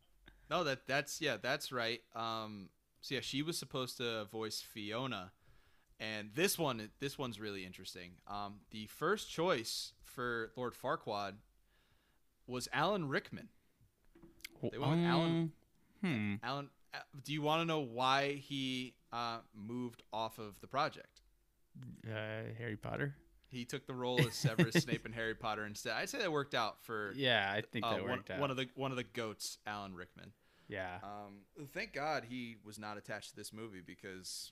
No, 0.50 0.64
that 0.66 0.86
that's 0.88 1.20
yeah, 1.22 1.38
that's 1.42 1.72
right. 1.72 2.02
Um, 2.16 2.70
so 3.02 3.16
yeah, 3.16 3.22
she 3.22 3.42
was 3.42 3.58
supposed 3.58 3.98
to 3.98 4.26
voice 4.26 4.62
Fiona, 4.62 5.32
and 6.00 6.30
this 6.36 6.60
one 6.60 6.90
this 7.00 7.18
one's 7.18 7.40
really 7.40 7.66
interesting. 7.66 8.12
Um, 8.28 8.60
the 8.72 8.86
first 8.88 9.32
choice 9.32 9.94
for 10.04 10.52
Lord 10.56 10.74
Farquaad 10.74 11.34
was 12.46 12.68
Alan 12.72 13.08
Rickman. 13.08 13.50
They 14.72 14.78
went 14.78 14.92
with 14.92 15.06
Alan- 15.06 15.52
Hmm. 16.02 16.36
Alan, 16.44 16.70
uh, 16.94 16.98
do 17.24 17.32
you 17.34 17.42
want 17.42 17.62
to 17.62 17.66
know 17.66 17.80
why 17.80 18.34
he 18.34 18.94
uh, 19.14 19.38
moved 19.56 20.04
off 20.12 20.40
of 20.40 20.60
the 20.60 20.68
project? 20.68 21.22
Uh, 22.08 22.52
Harry 22.58 22.76
Potter. 22.76 23.16
He 23.50 23.66
took 23.66 23.86
the 23.86 23.94
role 23.94 24.20
as 24.20 24.34
Severus 24.34 24.76
Snape 24.84 25.06
in 25.06 25.12
Harry 25.14 25.36
Potter 25.36 25.66
instead. 25.66 25.94
I'd 25.94 26.10
say 26.10 26.18
that 26.20 26.32
worked 26.32 26.56
out 26.56 26.84
for 26.84 27.14
Yeah, 27.16 27.52
I 27.56 27.62
think 27.62 27.86
uh, 27.86 27.92
that 27.96 28.02
one, 28.02 28.12
worked 28.12 28.32
out. 28.32 28.40
one 28.40 28.50
of 28.52 28.58
the 28.58 28.68
one 28.76 28.92
of 28.92 28.98
the 28.98 29.04
goats, 29.04 29.58
Alan 29.68 29.94
Rickman. 29.94 30.32
yeah. 30.68 30.98
Um, 31.04 31.42
thank 31.72 31.94
God 31.94 32.26
he 32.28 32.58
was 32.66 32.80
not 32.80 32.98
attached 32.98 33.30
to 33.32 33.36
this 33.36 33.54
movie 33.54 33.82
because 33.86 34.52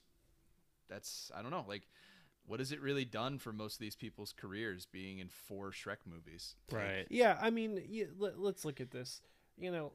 that's 0.88 1.30
I 1.34 1.42
don't 1.42 1.50
know 1.50 1.64
like 1.68 1.88
what 2.46 2.58
has 2.60 2.70
it 2.72 2.80
really 2.80 3.04
done 3.04 3.38
for 3.38 3.52
most 3.52 3.74
of 3.74 3.78
these 3.80 3.94
people's 3.96 4.32
careers 4.32 4.86
being 4.86 5.18
in 5.20 5.28
four 5.28 5.70
Shrek 5.70 5.98
movies? 6.06 6.54
Right. 6.72 7.06
Yeah, 7.08 7.38
I 7.40 7.50
mean, 7.50 7.82
yeah, 7.88 8.06
let, 8.18 8.38
let's 8.40 8.64
look 8.64 8.80
at 8.80 8.90
this. 8.90 9.20
You 9.56 9.70
know, 9.70 9.92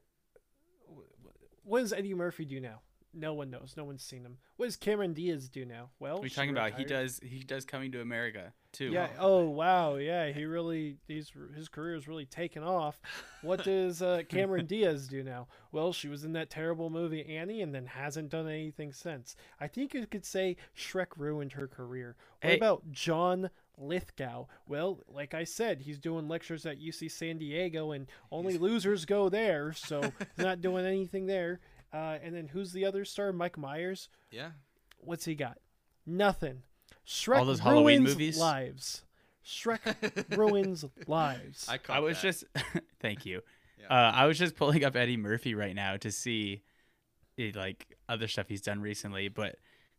wh- 0.90 1.02
wh- 1.26 1.66
what 1.66 1.80
does 1.80 1.92
Eddie 1.92 2.14
Murphy 2.14 2.44
do 2.46 2.58
now? 2.60 2.80
No 3.14 3.32
one 3.34 3.50
knows. 3.50 3.74
No 3.76 3.84
one's 3.84 4.02
seen 4.02 4.22
him. 4.22 4.36
What 4.56 4.66
does 4.66 4.76
Cameron 4.76 5.14
Diaz 5.14 5.48
do 5.48 5.64
now? 5.64 5.90
Well, 5.98 6.14
What 6.16 6.22
are 6.22 6.26
you 6.26 6.30
talking 6.30 6.50
about? 6.50 6.74
He 6.74 6.84
does. 6.84 7.20
He 7.22 7.38
does 7.40 7.64
coming 7.64 7.90
to 7.92 8.00
America 8.00 8.52
too. 8.72 8.90
Yeah. 8.90 9.08
Oh 9.18 9.48
wow. 9.48 9.96
Yeah. 9.96 10.30
He 10.30 10.44
really. 10.44 10.98
He's 11.08 11.32
his 11.56 11.68
career 11.68 11.94
is 11.94 12.06
really 12.06 12.26
taken 12.26 12.62
off. 12.62 13.00
What 13.42 13.64
does 13.64 14.02
uh, 14.02 14.22
Cameron 14.28 14.66
Diaz 14.66 15.08
do 15.08 15.22
now? 15.22 15.48
Well, 15.72 15.92
she 15.92 16.08
was 16.08 16.24
in 16.24 16.32
that 16.34 16.50
terrible 16.50 16.90
movie 16.90 17.24
Annie, 17.24 17.62
and 17.62 17.74
then 17.74 17.86
hasn't 17.86 18.28
done 18.30 18.46
anything 18.48 18.92
since. 18.92 19.36
I 19.58 19.68
think 19.68 19.94
you 19.94 20.06
could 20.06 20.24
say 20.26 20.56
Shrek 20.76 21.16
ruined 21.16 21.52
her 21.52 21.66
career. 21.66 22.16
What 22.42 22.50
Hey. 22.50 22.56
about 22.58 22.90
John 22.92 23.48
Lithgow? 23.78 24.46
Well, 24.66 25.00
like 25.08 25.34
I 25.34 25.44
said, 25.44 25.80
he's 25.80 25.98
doing 25.98 26.28
lectures 26.28 26.66
at 26.66 26.80
UC 26.80 27.10
San 27.10 27.38
Diego, 27.38 27.92
and 27.92 28.06
only 28.30 28.58
losers 28.58 29.04
go 29.06 29.28
there. 29.28 29.72
So 29.72 30.02
he's 30.02 30.44
not 30.44 30.60
doing 30.60 30.84
anything 30.84 31.26
there. 31.26 31.60
Uh, 31.92 32.18
and 32.22 32.34
then 32.34 32.48
who's 32.48 32.72
the 32.72 32.84
other 32.84 33.04
star? 33.04 33.32
Mike 33.32 33.56
Myers. 33.58 34.08
Yeah, 34.30 34.50
What's 34.98 35.24
he 35.24 35.34
got? 35.34 35.58
Nothing. 36.06 36.62
Shrek 37.06 37.38
All 37.38 37.44
those 37.46 37.60
Halloween 37.60 38.00
ruins 38.00 38.10
movies? 38.14 38.38
lives. 38.38 39.02
Shrek 39.46 40.36
ruins 40.36 40.84
lives. 41.06 41.66
I 41.68 41.78
I 41.88 42.00
was 42.00 42.16
that. 42.20 42.22
just. 42.22 42.44
thank 43.00 43.24
you. 43.24 43.40
Yeah. 43.80 43.86
Uh, 43.86 44.12
I 44.12 44.26
was 44.26 44.38
just 44.38 44.56
pulling 44.56 44.84
up 44.84 44.96
Eddie 44.96 45.16
Murphy 45.16 45.54
right 45.54 45.74
now 45.74 45.96
to 45.98 46.10
see, 46.10 46.62
eh, 47.38 47.52
like 47.54 47.86
other 48.08 48.28
stuff 48.28 48.46
he's 48.48 48.60
done 48.60 48.80
recently. 48.80 49.28
But 49.28 49.56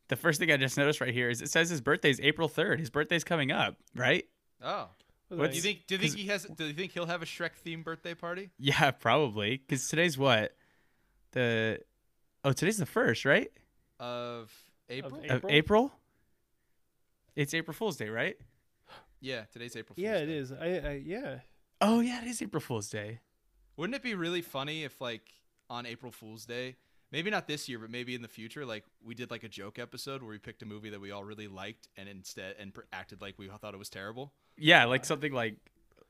the 0.09 0.15
first 0.15 0.39
thing 0.39 0.51
I 0.51 0.57
just 0.57 0.77
noticed 0.77 1.01
right 1.01 1.13
here 1.13 1.29
is 1.29 1.41
it 1.41 1.49
says 1.49 1.69
his 1.69 1.81
birthday's 1.81 2.19
April 2.19 2.47
third. 2.47 2.79
His 2.79 2.89
birthday's 2.91 3.23
coming 3.23 3.51
up, 3.51 3.75
right? 3.95 4.25
oh. 4.61 4.89
What 5.29 5.39
what's- 5.39 5.51
Do 5.51 5.57
you 5.57 5.61
think? 5.61 5.87
Do 5.87 5.95
you 5.95 5.99
think 5.99 6.15
he 6.15 6.27
has? 6.27 6.43
Do 6.43 6.65
you 6.65 6.73
think 6.73 6.91
he'll 6.91 7.05
have 7.05 7.21
a 7.21 7.25
Shrek 7.25 7.51
themed 7.65 7.83
birthday 7.83 8.15
party? 8.15 8.49
Yeah, 8.57 8.89
probably. 8.91 9.57
Because 9.57 9.87
today's 9.87 10.17
what? 10.17 10.53
The 11.31 11.79
oh, 12.43 12.53
today's 12.53 12.77
the 12.77 12.85
first, 12.85 13.25
right? 13.25 13.51
Of 13.99 14.51
April? 14.89 15.21
April? 15.23 15.37
Of 15.37 15.45
April. 15.49 15.91
It's 17.35 17.53
April 17.53 17.73
Fool's 17.73 17.97
Day, 17.97 18.09
right? 18.09 18.35
Yeah, 19.21 19.43
today's 19.51 19.75
April. 19.75 19.95
Fool's 19.95 20.03
yeah, 20.03 20.15
it 20.15 20.25
Day. 20.25 20.37
is. 20.37 20.51
I, 20.51 20.65
I 20.65 21.01
yeah. 21.05 21.39
Oh 21.81 21.99
yeah, 21.99 22.21
it 22.21 22.27
is 22.27 22.41
April 22.41 22.61
Fool's 22.61 22.89
Day. 22.89 23.19
Wouldn't 23.77 23.95
it 23.95 24.03
be 24.03 24.15
really 24.15 24.41
funny 24.41 24.83
if, 24.83 24.99
like, 24.99 25.31
on 25.69 25.85
April 25.85 26.11
Fool's 26.11 26.45
Day, 26.45 26.75
maybe 27.13 27.29
not 27.29 27.47
this 27.47 27.69
year, 27.69 27.79
but 27.79 27.89
maybe 27.89 28.13
in 28.13 28.21
the 28.21 28.27
future, 28.27 28.65
like, 28.65 28.83
we 29.01 29.15
did 29.15 29.31
like 29.31 29.43
a 29.43 29.47
joke 29.47 29.79
episode 29.79 30.21
where 30.21 30.31
we 30.31 30.37
picked 30.37 30.61
a 30.63 30.65
movie 30.65 30.89
that 30.89 30.99
we 30.99 31.11
all 31.11 31.23
really 31.23 31.47
liked 31.47 31.87
and 31.95 32.09
instead 32.09 32.55
and 32.59 32.73
pr- 32.73 32.81
acted 32.91 33.21
like 33.21 33.35
we 33.37 33.47
thought 33.47 33.73
it 33.73 33.77
was 33.77 33.89
terrible. 33.89 34.33
Yeah, 34.57 34.85
like 34.85 35.05
something 35.05 35.31
like 35.31 35.55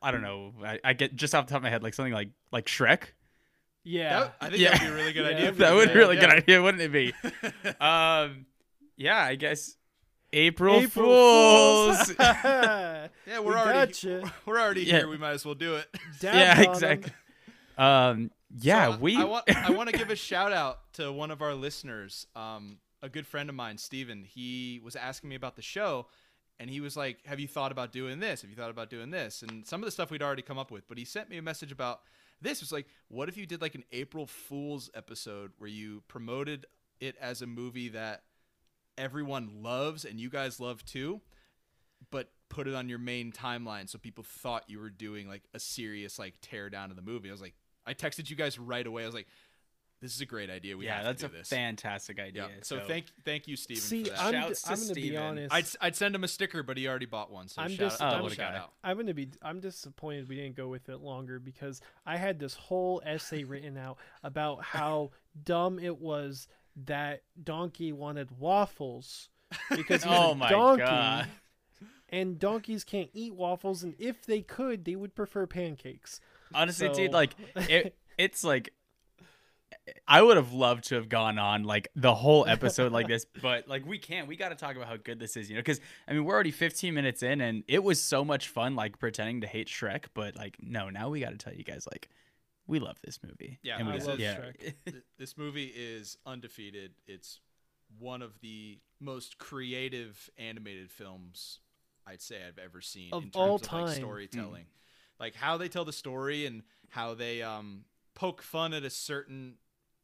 I 0.02 0.12
don't 0.12 0.22
know. 0.22 0.54
I, 0.64 0.80
I 0.84 0.94
get 0.94 1.16
just 1.16 1.36
off 1.36 1.46
the 1.46 1.52
top 1.52 1.58
of 1.58 1.64
my 1.64 1.70
head 1.70 1.84
like 1.84 1.94
something 1.94 2.14
like 2.14 2.30
like 2.52 2.66
Shrek. 2.66 3.12
Yeah. 3.84 4.20
That- 4.20 4.36
I 4.42 4.50
think 4.50 4.62
Yeah. 4.62 4.78
that 4.78 4.82
would 4.82 4.88
be 4.88 4.92
a 4.92 4.96
really 4.96 5.14
good 5.14 5.22
Yeah, 5.26 5.30
idea. 5.30 5.52
that'd 5.52 5.56
for 5.56 5.60
That 5.64 5.70
the 5.70 5.76
would 5.76 5.88
day. 5.88 5.94
be 5.94 6.00
a 6.00 6.02
really 6.02 6.16
Yeah. 6.16 6.22
good 6.22 6.32
idea, 6.32 6.62
wouldn't 6.62 6.84
it 6.84 6.92
be? 6.92 7.14
um, 7.82 8.46
yeah, 8.98 9.18
I 9.24 9.36
guess 9.36 9.76
April, 10.34 10.76
April 10.76 11.06
Fools. 11.06 11.98
Fools. 12.12 12.16
Yeah, 12.20 13.40
we're 13.40 13.52
We 13.52 13.54
already 13.54 13.92
gotcha. 13.92 14.34
we're 14.46 14.60
already 14.60 14.84
Yeah. 14.84 14.98
here. 15.00 15.08
We 15.08 15.18
might 15.18 15.32
as 15.32 15.46
well 15.46 15.56
do 15.56 15.76
it. 15.76 15.88
Dab 16.20 16.36
yeah, 16.36 16.52
on 16.54 16.66
'em. 16.66 16.72
exactly. 16.72 17.12
Um, 17.78 18.32
yeah, 18.60 18.92
So, 18.94 18.98
we. 19.00 19.16
I 19.18 19.24
want 19.24 19.56
I 19.56 19.72
want 19.72 19.90
to 19.90 19.98
give 19.98 20.10
a 20.10 20.16
shout 20.16 20.52
out 20.52 20.92
to 20.94 21.12
one 21.12 21.32
of 21.32 21.42
our 21.42 21.54
listeners, 21.54 22.28
um, 22.36 22.80
a 23.02 23.10
good 23.10 23.26
friend 23.28 23.50
of 23.50 23.56
mine, 23.56 23.78
Steven. 23.78 24.24
He 24.24 24.82
was 24.84 24.96
asking 24.96 25.30
me 25.30 25.36
about 25.36 25.56
the 25.56 25.62
show, 25.62 26.08
and 26.60 26.70
he 26.70 26.82
was 26.82 26.98
like, 26.98 27.26
"Have 27.26 27.40
you 27.40 27.48
thought 27.48 27.72
about 27.72 27.92
doing 27.92 28.20
this? 28.20 28.42
Have 28.42 28.50
you 28.50 28.56
thought 28.58 28.72
about 28.72 28.90
doing 28.90 29.12
this?" 29.12 29.44
And 29.44 29.66
some 29.68 29.82
of 29.82 29.86
the 29.86 29.92
stuff 29.92 30.10
we'd 30.12 30.24
already 30.24 30.42
come 30.42 30.58
up 30.58 30.72
with, 30.72 30.88
but 30.88 30.98
he 30.98 31.06
sent 31.06 31.30
me 31.30 31.38
a 31.38 31.42
message 31.42 31.72
about 31.72 32.02
this. 32.42 32.62
Was 32.62 32.72
like, 32.72 32.88
"What 33.08 33.30
if 33.30 33.38
you 33.38 33.46
did 33.46 33.62
like 33.62 33.76
an 33.76 33.84
April 33.92 34.26
Fool's 34.26 34.90
episode 34.94 35.52
where 35.58 35.70
you 35.70 36.04
promoted 36.08 36.66
it 37.00 37.16
as 37.20 37.42
a 37.42 37.48
movie 37.48 37.90
that 37.90 38.24
everyone 38.98 39.64
loves 39.64 40.06
and 40.06 40.20
you 40.20 40.30
guys 40.30 40.60
love 40.60 40.86
too?" 40.86 41.22
but 42.12 42.32
put 42.50 42.68
it 42.68 42.74
on 42.74 42.90
your 42.90 43.00
main 43.00 43.32
timeline 43.32 43.88
so 43.88 43.98
people 43.98 44.24
thought 44.24 44.64
you 44.68 44.80
were 44.80 44.90
doing 44.90 45.28
like 45.28 45.44
a 45.54 45.60
serious 45.60 46.18
like 46.18 46.36
tear 46.42 46.70
down 46.70 46.90
of 46.90 46.96
the 46.96 47.02
movie. 47.02 47.30
I 47.30 47.32
was 47.32 47.42
like, 47.42 47.56
I 47.86 47.94
texted 47.94 48.30
you 48.30 48.36
guys 48.36 48.58
right 48.60 48.86
away. 48.86 49.04
I 49.04 49.06
was 49.06 49.16
like, 49.16 49.28
this 50.02 50.16
is 50.16 50.22
a 50.22 50.26
great 50.26 50.50
idea. 50.50 50.78
We 50.78 50.86
yeah, 50.86 50.96
have 50.98 51.06
that's 51.06 51.22
to 51.22 51.26
a 51.28 51.30
this. 51.30 51.50
fantastic 51.50 52.20
idea. 52.20 52.48
yeah. 52.50 52.56
So, 52.64 52.80
thank 52.88 53.08
thank 53.26 53.48
you, 53.48 53.56
Steven, 53.56 53.82
See, 53.82 54.04
for 54.06 54.12
that. 54.12 54.20
I'm, 54.22 54.34
Shouts 54.34 54.62
to 54.64 54.72
I'm 54.72 54.80
gonna 54.82 54.94
be 54.94 55.18
honest. 55.18 55.54
I'd, 55.54 55.66
I'd 55.88 55.96
send 55.96 56.16
him 56.16 56.24
a 56.24 56.28
sticker, 56.28 56.64
but 56.64 56.78
he 56.78 56.88
already 56.88 57.06
bought 57.06 57.32
one. 57.32 57.48
So 57.48 57.62
I'm 57.62 57.70
shout 57.72 57.80
just- 57.80 58.02
out, 58.02 58.08
Oh, 58.08 58.12
double 58.12 58.24
what 58.24 58.32
a 58.34 58.36
shout 58.36 58.56
out. 58.56 58.72
I'm 58.84 58.98
gonna 58.98 59.14
be. 59.14 59.30
I'm 59.42 59.60
disappointed 59.60 60.30
we 60.30 60.36
didn't 60.36 60.56
go 60.56 60.68
with 60.70 60.88
it 60.90 60.98
longer 61.02 61.40
because 61.40 61.82
I 62.06 62.18
had 62.18 62.40
this 62.40 62.54
whole 62.54 63.02
essay 63.06 63.44
written 63.44 63.78
out 63.78 63.98
about 64.24 64.64
how 64.64 65.12
dumb 65.44 65.80
it 65.80 66.00
was 66.00 66.48
that 66.86 67.24
Donkey 67.44 67.92
wanted 67.92 68.30
waffles 68.40 69.28
because 69.70 70.04
he's 70.04 70.12
Oh 70.16 70.32
a 70.32 70.36
my 70.36 70.50
donkey, 70.50 70.84
God. 70.84 71.28
and 72.10 72.40
donkeys 72.40 72.84
can't 72.84 73.10
eat 73.14 73.34
waffles, 73.36 73.84
and 73.84 73.96
if 74.00 74.26
they 74.26 74.42
could, 74.42 74.86
they 74.86 74.96
would 74.96 75.14
prefer 75.16 75.46
pancakes. 75.46 76.22
Honestly, 76.54 76.90
dude, 76.90 77.12
like 77.12 77.36
it, 77.56 77.96
it's 78.18 78.44
like 78.44 78.74
I 80.08 80.22
would 80.22 80.38
have 80.38 80.54
loved 80.54 80.86
to 80.86 80.96
have 80.96 81.10
gone 81.10 81.38
on 81.38 81.64
like 81.64 81.90
the 81.96 82.14
whole 82.14 82.48
episode 82.48 82.92
like 82.92 83.08
this, 83.10 83.26
but 83.42 83.68
like 83.68 83.86
we 83.86 83.98
can't. 83.98 84.28
We 84.28 84.36
got 84.36 84.50
to 84.50 84.56
talk 84.56 84.76
about 84.76 84.88
how 84.88 84.98
good 84.98 85.20
this 85.20 85.38
is, 85.38 85.50
you 85.50 85.56
know? 85.56 85.62
Because 85.62 85.80
I 86.08 86.14
mean, 86.14 86.26
we're 86.26 86.34
already 86.34 86.52
15 86.52 86.94
minutes 86.94 87.24
in, 87.24 87.42
and 87.42 87.64
it 87.68 87.84
was 87.84 88.02
so 88.02 88.26
much 88.26 88.50
fun, 88.50 88.76
like 88.76 89.00
pretending 89.00 89.42
to 89.42 89.48
hate 89.48 89.68
Shrek. 89.68 90.06
But 90.14 90.36
like, 90.36 90.58
no, 90.62 90.90
now 90.90 91.10
we 91.10 91.20
got 91.20 91.32
to 91.32 91.38
tell 91.38 91.54
you 91.54 91.64
guys, 91.64 91.88
like, 91.92 92.10
we 92.68 92.80
love 92.80 92.98
this 93.04 93.20
movie. 93.24 93.60
Yeah, 93.64 93.78
and 93.80 93.90
I 93.90 93.98
love 93.98 94.20
yeah. 94.20 94.36
Shrek. 94.36 94.74
This 95.18 95.38
movie 95.38 95.74
is 95.76 96.18
undefeated. 96.26 96.92
It's 97.08 97.40
one 97.98 98.22
of 98.22 98.40
the 98.42 98.80
most 99.00 99.38
creative 99.38 100.30
animated 100.38 100.92
films 100.92 101.60
I'd 102.08 102.22
say 102.22 102.38
I've 102.48 102.58
ever 102.58 102.82
seen 102.82 103.10
Of 103.12 103.24
in 103.24 103.30
terms 103.30 103.36
all 103.36 103.56
of 103.56 103.62
like 103.62 103.70
time. 103.70 103.96
storytelling. 103.96 104.66
Like 105.20 105.36
how 105.36 105.58
they 105.58 105.68
tell 105.68 105.86
the 105.86 105.94
story 105.94 106.46
and 106.46 106.64
how 106.90 107.14
they 107.14 107.42
um, 107.42 107.84
poke 108.20 108.42
fun 108.42 108.74
at 108.74 108.84
a 108.84 108.90
certain 108.90 109.54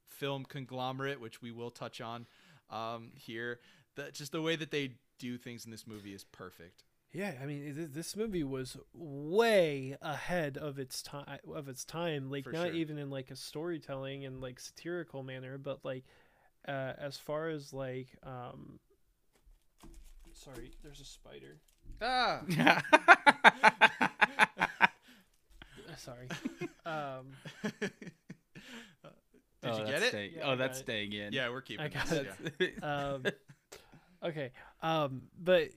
film 0.07 0.45
conglomerate, 0.45 1.19
which 1.19 1.41
we 1.41 1.51
will 1.51 1.69
touch 1.69 1.99
on 1.99 2.25
um, 2.69 3.11
here. 3.13 3.59
The, 3.95 4.09
just 4.11 4.31
the 4.31 4.41
way 4.41 4.55
that 4.55 4.71
they 4.71 4.93
do 5.19 5.37
things 5.37 5.65
in 5.65 5.71
this 5.71 5.85
movie 5.85 6.13
is 6.13 6.23
perfect. 6.23 6.83
Yeah, 7.11 7.33
I 7.41 7.45
mean, 7.45 7.89
this 7.93 8.15
movie 8.15 8.43
was 8.43 8.77
way 8.93 9.97
ahead 10.01 10.57
of 10.57 10.79
its 10.79 11.01
time. 11.01 11.39
Of 11.53 11.67
its 11.67 11.83
time, 11.83 12.29
like 12.29 12.45
For 12.45 12.51
not 12.51 12.67
sure. 12.67 12.75
even 12.75 12.97
in 12.97 13.09
like 13.09 13.31
a 13.31 13.35
storytelling 13.35 14.25
and 14.25 14.41
like 14.41 14.59
satirical 14.61 15.21
manner, 15.21 15.57
but 15.57 15.83
like 15.83 16.05
uh, 16.67 16.93
as 16.97 17.17
far 17.17 17.49
as 17.49 17.73
like, 17.73 18.07
um, 18.23 18.79
sorry, 20.33 20.71
there's 20.83 21.01
a 21.01 21.05
spider. 21.05 21.59
Ah, 22.01 22.41
sorry. 26.03 26.27
um, 26.85 27.27
did 27.81 27.91
oh, 29.63 29.77
you 29.79 29.85
that's 29.85 29.89
get 29.91 30.03
it? 30.03 30.09
Staying, 30.09 30.31
Yeah, 30.37 30.51
oh, 30.51 30.55
that's 30.55 30.79
it. 30.79 30.83
staying 30.83 31.13
in. 31.13 31.33
Yeah, 31.33 31.49
we're 31.49 31.61
keeping 31.61 31.89
this. 31.91 32.11
it. 32.11 32.27
yeah. 32.81 33.09
um, 33.13 33.23
okay. 34.23 34.51
Um, 34.81 35.23
but 35.41 35.69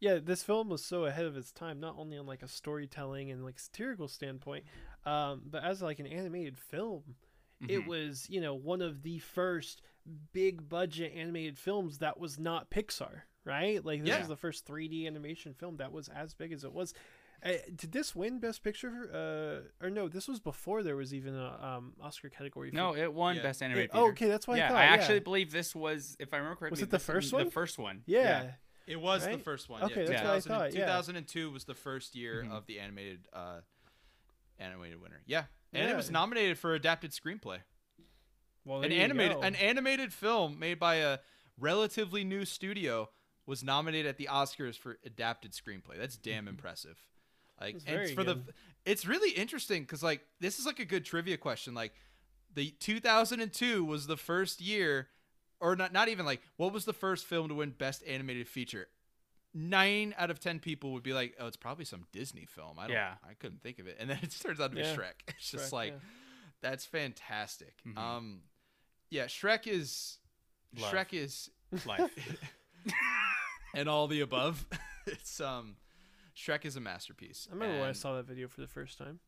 yeah, 0.00 0.18
this 0.22 0.42
film 0.42 0.68
was 0.68 0.84
so 0.84 1.04
ahead 1.06 1.24
of 1.24 1.36
its 1.36 1.50
time, 1.52 1.80
not 1.80 1.96
only 1.98 2.18
on 2.18 2.26
like 2.26 2.42
a 2.42 2.48
storytelling 2.48 3.30
and 3.30 3.44
like 3.44 3.58
satirical 3.58 4.06
standpoint, 4.08 4.64
um, 5.06 5.42
but 5.50 5.64
as 5.64 5.82
like 5.82 5.98
an 5.98 6.06
animated 6.06 6.56
film, 6.58 7.16
it 7.68 7.80
Mhm. 7.80 7.86
was 7.86 8.28
you 8.28 8.40
know 8.40 8.54
one 8.54 8.82
of 8.82 9.02
the 9.02 9.18
first 9.18 9.80
big 10.32 10.68
budget 10.68 11.12
animated 11.16 11.58
films 11.58 11.98
that 11.98 12.18
was 12.20 12.38
not 12.38 12.70
Pixar, 12.70 13.22
right? 13.44 13.82
Like 13.84 14.00
this 14.00 14.08
Yeah. 14.10 14.18
was 14.18 14.28
the 14.28 14.36
first 14.36 14.66
3D 14.66 15.06
animation 15.06 15.54
film 15.54 15.78
that 15.78 15.90
was 15.92 16.08
as 16.08 16.34
big 16.34 16.52
as 16.52 16.62
it 16.64 16.72
was. 16.72 16.92
Uh, 17.44 17.52
did 17.76 17.92
this 17.92 18.14
win 18.16 18.38
Best 18.40 18.62
Picture? 18.64 19.10
Uh, 19.82 19.84
or 19.84 19.90
no, 19.90 20.08
this 20.08 20.26
was 20.28 20.40
before 20.40 20.82
there 20.82 20.96
was 20.96 21.12
even 21.12 21.34
a 21.36 21.58
um, 21.76 21.92
Oscar 22.00 22.30
category. 22.30 22.70
for- 22.70 22.76
No, 22.76 22.96
it 22.96 23.12
won 23.12 23.36
Yeah. 23.36 23.42
Best 23.42 23.60
It- 23.60 23.66
Animated. 23.66 23.90
oh, 23.92 24.08
okay, 24.10 24.28
that's 24.28 24.46
why 24.48 24.56
yeah, 24.56 24.66
I 24.66 24.68
thought. 24.68 24.76
I 24.78 24.84
yeah. 24.84 24.90
actually 24.92 25.20
believe 25.20 25.52
this 25.52 25.74
was, 25.74 26.16
if 26.18 26.32
I 26.32 26.38
remember 26.38 26.56
correctly, 26.56 26.76
was 26.76 26.82
it 26.82 26.90
the 26.90 26.96
this 26.96 27.04
first 27.06 27.30
The 27.32 27.44
first 27.50 27.78
one. 27.78 28.02
yeah. 28.06 28.52
It 28.86 29.00
was 29.00 29.26
the 29.26 29.38
first 29.38 29.68
one. 29.70 29.82
Okay, 29.84 30.02
yeah. 30.02 30.22
that's 30.22 30.46
what 30.48 30.54
I 30.56 30.58
thought, 30.68 30.74
yeah. 30.74 30.80
2002 30.86 31.50
was 31.50 31.64
the 31.64 31.74
first 31.74 32.14
year 32.14 32.44
Mhm. 32.46 32.52
of 32.52 32.66
the 32.66 32.80
animated 32.80 33.26
uh, 33.32 33.60
animated 34.58 35.00
winner. 35.00 35.22
Yeah, 35.26 35.44
and 35.72 35.90
it 35.90 35.96
was 35.96 36.10
nominated 36.10 36.58
for 36.58 36.74
adapted 36.74 37.10
screenplay. 37.12 37.58
Well, 38.64 38.82
An 38.82 38.92
animated 38.92 39.36
go. 39.38 39.42
an 39.42 39.54
animated 39.56 40.12
film 40.12 40.58
made 40.58 40.78
by 40.78 40.96
a 40.96 41.18
relatively 41.58 42.24
new 42.24 42.44
studio 42.44 43.10
was 43.46 43.62
nominated 43.62 44.06
at 44.08 44.16
the 44.16 44.28
Oscars 44.30 44.76
for 44.78 44.98
adapted 45.04 45.52
screenplay. 45.52 45.98
That's 45.98 46.16
damn 46.16 46.48
impressive. 46.48 46.98
Like, 47.60 47.76
it's 47.76 47.84
very 47.84 48.14
for 48.14 48.24
the, 48.24 48.42
it's 48.84 49.06
really 49.06 49.30
interesting 49.30 49.82
because 49.82 50.02
like 50.02 50.20
this 50.40 50.58
is 50.58 50.66
like 50.66 50.78
a 50.80 50.84
good 50.84 51.04
trivia 51.04 51.36
question. 51.36 51.74
Like, 51.74 51.92
the 52.54 52.70
2002 52.80 53.84
was 53.84 54.06
the 54.06 54.16
first 54.16 54.60
year, 54.60 55.08
or 55.60 55.76
not 55.76 55.92
not 55.92 56.08
even 56.08 56.26
like 56.26 56.40
what 56.56 56.72
was 56.72 56.84
the 56.84 56.92
first 56.92 57.24
film 57.26 57.48
to 57.48 57.54
win 57.54 57.70
Best 57.70 58.02
Animated 58.06 58.48
Feature. 58.48 58.88
Nine 59.56 60.14
out 60.18 60.30
of 60.32 60.40
ten 60.40 60.58
people 60.58 60.92
would 60.94 61.04
be 61.04 61.12
like, 61.12 61.36
"Oh, 61.38 61.46
it's 61.46 61.56
probably 61.56 61.84
some 61.84 62.06
Disney 62.12 62.44
film." 62.44 62.76
I 62.78 62.88
don't, 62.88 62.96
Yeah. 62.96 63.14
I 63.22 63.34
couldn't 63.34 63.62
think 63.62 63.78
of 63.78 63.86
it, 63.86 63.96
and 64.00 64.10
then 64.10 64.18
it 64.20 64.34
turns 64.42 64.60
out 64.60 64.70
to 64.72 64.76
be 64.76 64.82
Yeah. 64.82 64.96
Shrek. 64.96 65.12
It's 65.28 65.50
just 65.50 65.70
Shrek, 65.70 65.72
like, 65.72 65.92
yeah. 65.92 65.98
that's 66.60 66.84
fantastic. 66.84 67.74
Mhm. 67.86 67.96
Um, 67.96 68.40
yeah, 69.10 69.26
Shrek 69.26 69.66
is. 69.68 70.18
Shrek 70.76 71.12
is 71.12 71.50
Life. 71.86 72.10
and 73.74 73.88
all 73.88 74.08
the 74.08 74.20
above. 74.22 74.66
it's 75.06 75.40
um, 75.40 75.76
Shrek 76.36 76.64
is 76.64 76.76
a 76.76 76.80
masterpiece. 76.80 77.46
I 77.50 77.54
remember 77.54 77.80
when 77.80 77.88
I 77.88 77.92
saw 77.92 78.14
that 78.16 78.26
video 78.26 78.48
for 78.48 78.60
the 78.60 78.66
first 78.66 78.98
time. 78.98 79.20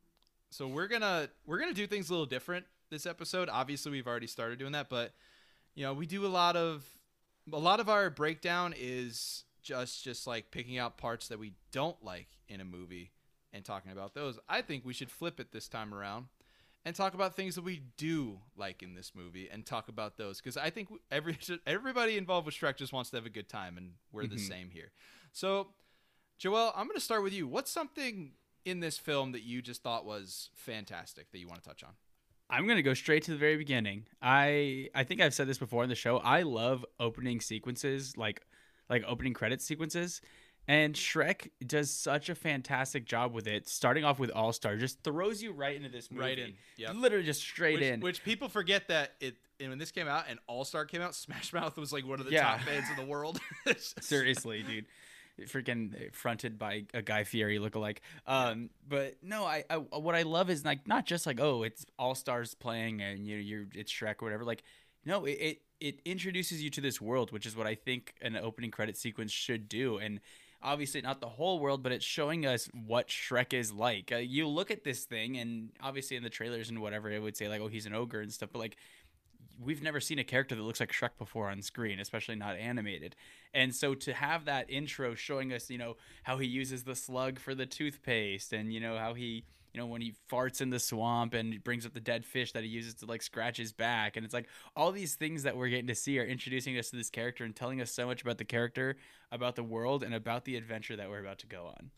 So 0.51 0.67
we're 0.69 0.89
gonna 0.89 1.29
we're 1.45 1.59
gonna 1.59 1.75
do 1.75 1.87
things 1.87 2.09
a 2.09 2.13
little 2.13 2.27
different 2.27 2.67
this 2.91 3.07
episode. 3.07 3.49
Obviously, 3.49 3.93
we've 3.93 4.07
already 4.07 4.27
started 4.27 4.59
doing 4.59 4.73
that, 4.73 4.89
but 4.89 5.13
you 5.75 5.85
know, 5.85 5.93
we 5.93 6.07
do 6.07 6.25
a 6.25 6.29
lot 6.29 6.57
of 6.57 6.85
a 7.53 7.59
lot 7.59 7.81
of 7.81 7.89
our 7.89 8.11
breakdown 8.11 8.75
is 8.77 9.45
just 9.63 10.03
just 10.05 10.27
like 10.27 10.51
picking 10.51 10.79
out 10.79 10.97
parts 10.99 11.29
that 11.29 11.39
we 11.39 11.53
don't 11.73 12.03
like 12.03 12.29
in 12.49 12.61
a 12.61 12.65
movie 12.65 13.11
and 13.53 13.65
talking 13.65 13.93
about 13.93 14.15
those. 14.15 14.39
I 14.49 14.63
think 14.63 14.85
we 14.85 14.93
should 14.93 15.11
flip 15.11 15.41
it 15.41 15.53
this 15.53 15.69
time 15.69 15.93
around 15.95 16.27
and 16.85 16.95
talk 16.95 17.15
about 17.15 17.35
things 17.35 17.57
that 17.57 17.63
we 17.65 17.83
do 17.97 18.39
like 18.57 18.83
in 18.83 18.95
this 18.95 19.13
movie 19.15 19.49
and 19.51 19.67
talk 19.67 19.89
about 19.89 20.17
those 20.17 20.39
because 20.41 20.57
I 20.57 20.71
think 20.71 20.89
every 21.11 21.39
everybody 21.67 22.17
involved 22.17 22.47
with 22.47 22.55
Shrek 22.55 22.77
just 22.77 22.93
wants 22.93 23.11
to 23.11 23.17
have 23.17 23.27
a 23.27 23.31
good 23.31 23.49
time 23.49 23.77
and 23.77 23.93
we're 24.13 24.27
the 24.27 24.37
Mhm. 24.37 24.49
same 24.49 24.71
here. 24.71 24.93
So, 25.33 25.69
Joel, 26.39 26.73
I'm 26.77 26.87
going 26.87 26.97
to 26.97 27.01
start 27.01 27.23
with 27.23 27.33
you. 27.33 27.47
What's 27.47 27.71
something 27.71 28.33
in 28.65 28.81
this 28.81 28.99
film 28.99 29.33
that 29.33 29.43
you 29.43 29.63
just 29.63 29.83
thought 29.83 30.05
was 30.05 30.51
fantastic 30.55 31.31
that 31.33 31.39
you 31.39 31.47
want 31.49 31.63
to 31.63 31.69
touch 31.69 31.83
on? 31.85 31.91
I'm 32.49 32.69
gonna 32.69 32.83
go 32.83 32.95
straight 32.95 33.25
to 33.25 33.33
the 33.33 33.37
very 33.37 33.57
beginning. 33.57 34.05
I 34.23 34.89
I 34.95 35.03
think 35.03 35.21
I've 35.21 35.35
said 35.35 35.49
this 35.49 35.59
before 35.59 35.83
in 35.83 35.89
the 35.89 35.97
show. 35.97 36.19
I 36.19 36.43
love 36.43 36.85
opening 37.01 37.41
sequences, 37.41 38.17
like 38.17 38.41
like 38.89 39.03
opening 39.05 39.35
credit 39.35 39.61
sequences, 39.61 40.21
and 40.69 40.95
Shrek 40.95 41.51
does 41.67 41.91
such 41.91 42.29
a 42.29 42.37
fantastic 42.37 43.05
job 43.05 43.33
with 43.35 43.49
it. 43.49 43.69
Starting 43.69 44.05
off 44.05 44.21
with 44.21 44.31
All 44.31 44.53
Star, 44.53 44.77
just 44.77 45.03
throws 45.03 45.43
you 45.43 45.51
right 45.53 45.75
into 45.75 45.89
this 45.89 46.09
movie. 46.09 46.23
Right 46.23 46.39
in, 46.39 47.01
literally 47.01 47.25
just 47.25 47.41
straight 47.41 47.81
which, 47.81 47.83
in. 47.85 48.01
which 48.01 48.23
people 48.25 48.49
forget 48.49 48.87
that 48.89 49.15
it 49.21 49.35
and 49.59 49.71
when 49.71 49.79
this 49.79 49.91
came 49.91 50.07
out 50.07 50.27
and 50.29 50.39
All 50.47 50.65
Star 50.65 50.85
came 50.85 51.03
out, 51.03 51.15
Smash 51.17 51.53
Mouth 51.53 51.77
was 51.77 51.93
like 51.93 52.07
one 52.07 52.21
of 52.21 52.27
the 52.27 52.33
Yeah. 52.33 52.45
top 52.59 52.65
bands 52.65 52.89
in 52.91 52.97
the 52.97 53.11
world. 53.11 53.41
Seriously, 53.77 54.63
dude. 54.63 54.87
Freaking 55.43 56.15
fronted 56.15 56.59
by 56.59 56.85
a 56.95 57.03
Guy 57.03 57.25
Fieri 57.25 57.59
lookalike. 57.59 57.99
Um, 58.27 58.71
but 58.89 59.17
no, 59.23 59.45
I, 59.45 59.65
I 59.69 59.77
what 59.77 60.15
I 60.15 60.23
love 60.23 60.49
is 60.49 60.65
like 60.65 60.89
not 60.89 61.05
just 61.05 61.27
like 61.27 61.41
oh 61.41 61.63
it's 61.63 61.85
all 61.99 62.15
stars 62.15 62.55
playing 62.55 63.03
and 63.03 63.27
you 63.27 63.37
know 63.37 63.43
you're 63.43 63.67
it's 63.75 63.93
Shrek 63.93 64.23
or 64.23 64.25
whatever. 64.25 64.45
Like 64.45 64.63
no, 65.05 65.25
it, 65.25 65.33
it 65.33 65.61
it 65.81 66.01
introduces 66.05 66.63
you 66.63 66.71
to 66.71 66.81
this 66.81 67.01
world, 67.01 67.33
which 67.33 67.47
is 67.47 67.57
what 67.57 67.67
I 67.67 67.75
think 67.75 68.15
an 68.23 68.37
opening 68.37 68.71
credit 68.71 68.97
sequence 68.97 69.31
should 69.31 69.69
do. 69.69 69.99
And 69.99 70.21
obviously 70.63 71.01
not 71.01 71.21
the 71.21 71.29
whole 71.29 71.61
world, 71.61 71.83
but 71.83 71.93
it's 71.93 72.05
showing 72.05 72.47
us 72.47 72.69
what 72.87 73.09
Shrek 73.09 73.53
is 73.53 73.73
like. 73.73 74.11
Uh, 74.13 74.17
you 74.17 74.49
look 74.49 74.71
at 74.71 74.85
this 74.85 75.05
thing, 75.05 75.37
and 75.37 75.71
obviously 75.83 76.17
in 76.17 76.23
the 76.23 76.31
trailers 76.31 76.71
and 76.71 76.81
whatever, 76.81 77.11
it 77.11 77.23
would 77.23 77.37
say 77.37 77.49
like 77.49 77.61
oh 77.61 77.69
he's 77.69 77.87
an 77.87 77.95
ogre 77.95 78.21
and 78.21 78.33
stuff, 78.33 78.51
but 78.53 78.59
like 78.59 78.77
we've 79.61 79.83
never 79.83 80.01
seen 80.01 80.19
a 80.19 80.25
character 80.25 80.55
that 80.55 80.63
looks 80.63 80.81
like 80.81 80.93
Shrek 80.93 81.19
before 81.19 81.49
on 81.49 81.63
screen, 81.63 82.01
especially 82.01 82.37
not 82.37 82.57
animated. 82.57 83.17
And 83.55 83.75
so 83.75 83.95
to 83.95 84.13
have 84.13 84.45
that 84.45 84.71
intro 84.71 85.15
showing 85.15 85.53
us, 85.53 85.71
you 85.71 85.79
know, 85.79 85.97
how 86.23 86.39
he 86.39 86.47
uses 86.47 86.85
the 86.85 86.95
slug 86.95 87.39
for 87.39 87.55
the 87.55 87.67
toothpaste 87.67 88.53
and 88.53 88.73
you 88.73 88.81
know 88.81 88.99
how 88.99 89.15
he, 89.15 89.45
you 89.73 89.81
know, 89.81 89.87
when 89.87 90.01
he 90.01 90.15
farts 90.31 90.61
in 90.61 90.71
the 90.71 90.79
swamp 90.79 91.35
and 91.35 91.63
brings 91.65 91.87
up 91.87 91.95
the 91.95 92.01
dead 92.01 92.25
fish 92.25 92.53
that 92.53 92.65
he 92.65 92.69
uses 92.69 92.95
to 92.95 93.07
like 93.07 93.23
scratch 93.23 93.57
his 93.57 93.73
back 93.73 94.17
and 94.17 94.25
it's 94.25 94.35
like 94.35 94.49
all 94.75 94.93
these 94.93 95.15
things 95.15 95.43
that 95.45 95.57
we're 95.57 95.69
getting 95.69 95.87
to 95.87 95.95
see 95.95 96.19
are 96.19 96.25
introducing 96.25 96.79
us 96.79 96.91
to 96.91 96.97
this 96.97 97.11
character 97.11 97.45
and 97.45 97.57
telling 97.57 97.81
us 97.81 97.91
so 97.91 98.07
much 98.07 98.23
about 98.23 98.39
the 98.39 98.45
character, 98.45 98.97
about 99.33 99.57
the 99.57 99.65
world 99.65 100.03
and 100.03 100.15
about 100.15 100.45
the 100.45 100.57
adventure 100.57 100.97
that 100.97 101.09
we're 101.09 101.21
about 101.21 101.39
to 101.39 101.47
go 101.47 101.67
on. 101.67 101.91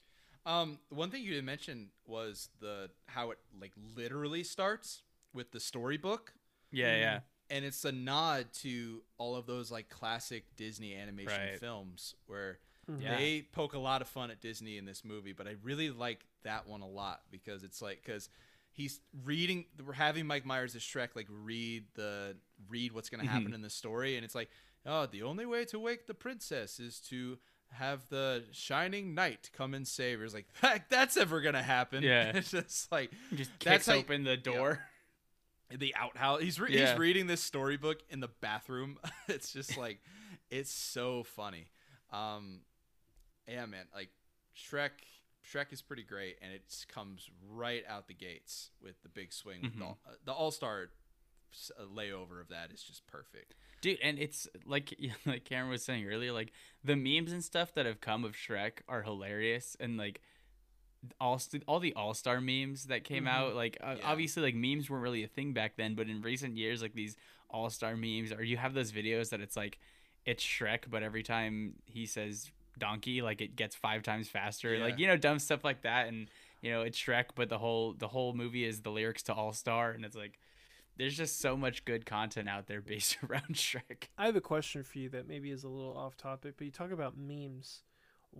Um, 0.46 0.78
one 0.88 1.10
thing 1.10 1.22
you 1.22 1.30
didn't 1.30 1.44
mention 1.44 1.90
was 2.06 2.48
the 2.60 2.90
how 3.06 3.32
it 3.32 3.38
like 3.60 3.72
literally 3.96 4.42
starts 4.42 5.02
with 5.34 5.52
the 5.52 5.60
storybook, 5.60 6.32
Yeah, 6.72 6.96
yeah. 6.96 7.20
And 7.50 7.64
it's 7.64 7.84
a 7.84 7.92
nod 7.92 8.46
to 8.62 9.02
all 9.16 9.36
of 9.36 9.46
those 9.46 9.70
like 9.70 9.88
classic 9.88 10.44
Disney 10.56 10.94
animation 10.94 11.40
Right. 11.40 11.58
films 11.58 12.14
where 12.26 12.58
mm-hmm. 12.90 13.02
Yeah. 13.02 13.16
they 13.16 13.46
poke 13.52 13.74
a 13.74 13.78
lot 13.78 14.02
of 14.02 14.08
fun 14.08 14.30
at 14.30 14.40
Disney 14.40 14.78
in 14.78 14.84
this 14.84 15.04
movie. 15.04 15.32
But 15.32 15.46
I 15.46 15.54
really 15.62 15.90
like 15.90 16.24
that 16.44 16.66
one 16.66 16.82
a 16.82 16.88
lot 16.88 17.22
because 17.30 17.62
it's 17.62 17.80
like 17.82 18.02
because 18.04 18.28
he's 18.72 19.00
reading, 19.24 19.66
we're 19.84 19.92
having 19.92 20.26
Mike 20.26 20.44
Myers 20.44 20.74
as 20.74 20.82
Shrek 20.82 21.16
like 21.16 21.26
read 21.30 21.84
the 21.94 22.36
read 22.68 22.92
what's 22.92 23.08
going 23.08 23.24
to 23.24 23.28
happen 23.30 23.46
mm-hmm. 23.46 23.54
in 23.54 23.62
the 23.62 23.70
story, 23.70 24.16
and 24.16 24.24
it's 24.24 24.34
like, 24.34 24.50
oh, 24.86 25.06
the 25.06 25.22
only 25.22 25.46
way 25.46 25.64
to 25.66 25.78
wake 25.78 26.06
the 26.06 26.14
princess 26.14 26.78
is 26.78 27.00
to 27.08 27.38
have 27.72 28.08
the 28.08 28.44
shining 28.52 29.14
knight 29.14 29.50
come 29.56 29.74
and 29.74 29.86
save 29.86 30.18
her. 30.18 30.24
It's 30.24 30.34
like 30.34 30.46
that, 30.62 30.88
that's 30.88 31.16
ever 31.16 31.40
gonna 31.40 31.62
happen. 31.62 32.02
Yeah. 32.02 32.30
it's 32.34 32.50
just 32.50 32.90
like 32.90 33.10
He 33.30 33.36
just 33.36 33.50
That's 33.60 33.86
kicks 33.86 33.86
how- 33.86 33.96
open 33.96 34.24
the 34.24 34.36
door. 34.36 34.80
The 35.76 35.94
outhouse. 35.96 36.40
He's 36.42 36.58
re- 36.60 36.70
Yeah. 36.72 36.90
he's 36.90 36.98
reading 36.98 37.26
this 37.26 37.42
storybook 37.42 37.98
in 38.10 38.20
the 38.20 38.28
bathroom. 38.40 38.98
it's 39.28 39.52
just 39.52 39.76
like 39.78 40.00
it's 40.50 40.70
so 40.70 41.22
funny. 41.24 41.66
Um, 42.12 42.60
yeah, 43.46 43.66
man. 43.66 43.86
Like 43.94 44.10
Shrek. 44.56 44.90
Shrek 45.52 45.72
is 45.72 45.80
pretty 45.80 46.02
great, 46.02 46.36
and 46.42 46.52
it 46.52 46.62
comes 46.92 47.30
right 47.50 47.82
out 47.88 48.06
the 48.06 48.12
gates 48.14 48.70
with 48.82 49.02
the 49.02 49.08
big 49.08 49.32
swing. 49.32 49.60
With 49.62 49.78
the, 49.78 49.84
uh, 49.86 49.94
the 50.26 50.32
All 50.32 50.50
Star 50.50 50.90
layover 51.94 52.40
of 52.40 52.48
that 52.48 52.70
is 52.72 52.82
just 52.82 53.06
perfect. 53.06 53.54
Dude, 53.80 53.98
and 54.02 54.18
it's 54.18 54.46
like 54.66 54.94
like 55.26 55.44
Cameron 55.44 55.70
was 55.70 55.82
saying 55.84 56.06
earlier, 56.06 56.32
like 56.32 56.52
the 56.84 56.96
memes 56.96 57.32
and 57.32 57.42
stuff 57.42 57.72
that 57.74 57.86
have 57.86 58.00
come 58.00 58.24
of 58.24 58.32
Shrek 58.32 58.80
are 58.88 59.02
hilarious, 59.02 59.76
and 59.80 59.96
like 59.96 60.20
all 61.20 61.40
all 61.66 61.80
the 61.80 61.92
All 61.94 62.14
Star 62.14 62.40
memes 62.40 62.84
that 62.84 63.04
came 63.04 63.24
Mhm. 63.24 63.28
out, 63.30 63.54
like 63.54 63.76
uh, 63.80 63.96
Yeah. 63.98 64.06
obviously 64.10 64.42
like 64.42 64.54
memes 64.54 64.90
weren't 64.90 65.02
really 65.02 65.22
a 65.24 65.28
thing 65.28 65.52
back 65.52 65.76
then, 65.76 65.94
but 65.94 66.08
in 66.08 66.22
recent 66.22 66.56
years, 66.56 66.82
like 66.82 66.94
these 66.94 67.16
All 67.50 67.70
Star 67.70 67.96
memes, 67.96 68.32
or 68.32 68.42
you 68.42 68.56
have 68.56 68.74
those 68.74 68.92
videos 68.92 69.30
that 69.30 69.40
it's 69.40 69.56
like 69.56 69.78
it's 70.26 70.44
Shrek, 70.44 70.90
but 70.90 71.02
every 71.02 71.22
time 71.22 71.74
he 71.86 72.04
says 72.06 72.50
donkey, 72.78 73.22
like 73.22 73.40
it 73.40 73.56
gets 73.56 73.74
five 73.74 74.02
times 74.02 74.28
faster, 74.28 74.74
Yeah. 74.74 74.84
like 74.84 74.98
you 74.98 75.06
know 75.06 75.16
dumb 75.16 75.38
stuff 75.38 75.64
like 75.64 75.82
that, 75.82 76.08
and 76.08 76.28
you 76.62 76.70
know 76.70 76.82
it's 76.82 76.98
Shrek, 76.98 77.26
but 77.36 77.48
the 77.48 77.58
whole 77.58 77.92
the 77.94 78.08
whole 78.08 78.32
movie 78.34 78.64
is 78.64 78.82
the 78.82 78.90
lyrics 78.90 79.22
to 79.24 79.34
All 79.34 79.52
Star, 79.52 79.92
and 79.92 80.04
it's 80.04 80.16
like. 80.16 80.38
There's 80.96 81.16
just 81.16 81.38
so 81.38 81.56
much 81.56 81.84
good 81.84 82.04
content 82.06 82.48
out 82.48 82.66
there 82.66 82.80
based 82.92 83.18
around 83.22 83.54
Shrek. 83.54 84.08
I 84.18 84.26
have 84.26 84.34
a 84.34 84.40
question 84.40 84.82
for 84.82 84.98
you 84.98 85.08
that 85.10 85.28
maybe 85.28 85.52
is 85.52 85.62
a 85.62 85.68
little 85.68 85.96
off 85.96 86.16
topic, 86.16 86.54
but 86.58 86.64
you 86.64 86.72
talk 86.72 86.90
about 86.90 87.16
memes. 87.16 87.84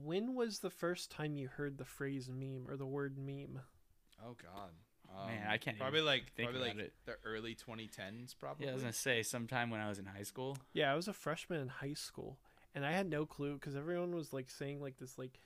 When 0.04 0.34
was 0.34 0.60
the 0.60 0.70
first 0.70 1.10
time 1.10 1.36
you 1.36 1.48
heard 1.48 1.78
the 1.78 1.84
phrase 1.84 2.28
meme 2.32 2.66
or 2.68 2.76
the 2.76 2.86
word 2.86 3.16
meme? 3.18 3.60
Oh 4.24 4.36
God. 4.42 4.70
Man, 5.26 5.46
I 5.48 5.56
can't 5.56 5.78
Probably 5.78 6.00
even 6.00 6.06
like 6.06 6.32
think 6.36 6.50
probably 6.50 6.68
about 6.68 6.76
like 6.78 6.86
it. 6.86 6.92
the 7.06 7.14
early 7.24 7.54
2010s. 7.56 8.34
Probably. 8.38 8.66
Yeah, 8.66 8.72
I 8.72 8.74
was 8.74 8.82
gonna 8.82 8.92
say 8.92 9.22
sometime 9.22 9.70
when 9.70 9.80
I 9.80 9.88
was 9.88 9.98
in 9.98 10.04
high 10.04 10.22
school. 10.22 10.58
Yeah, 10.74 10.92
I 10.92 10.96
was 10.96 11.08
a 11.08 11.12
freshman 11.14 11.60
in 11.60 11.68
high 11.68 11.94
school, 11.94 12.38
and 12.74 12.84
I 12.84 12.92
had 12.92 13.08
no 13.08 13.24
clue 13.24 13.54
because 13.54 13.74
everyone 13.74 14.14
was 14.14 14.32
like 14.34 14.50
saying 14.50 14.82
like 14.82 14.98
this 14.98 15.16
like, 15.18 15.40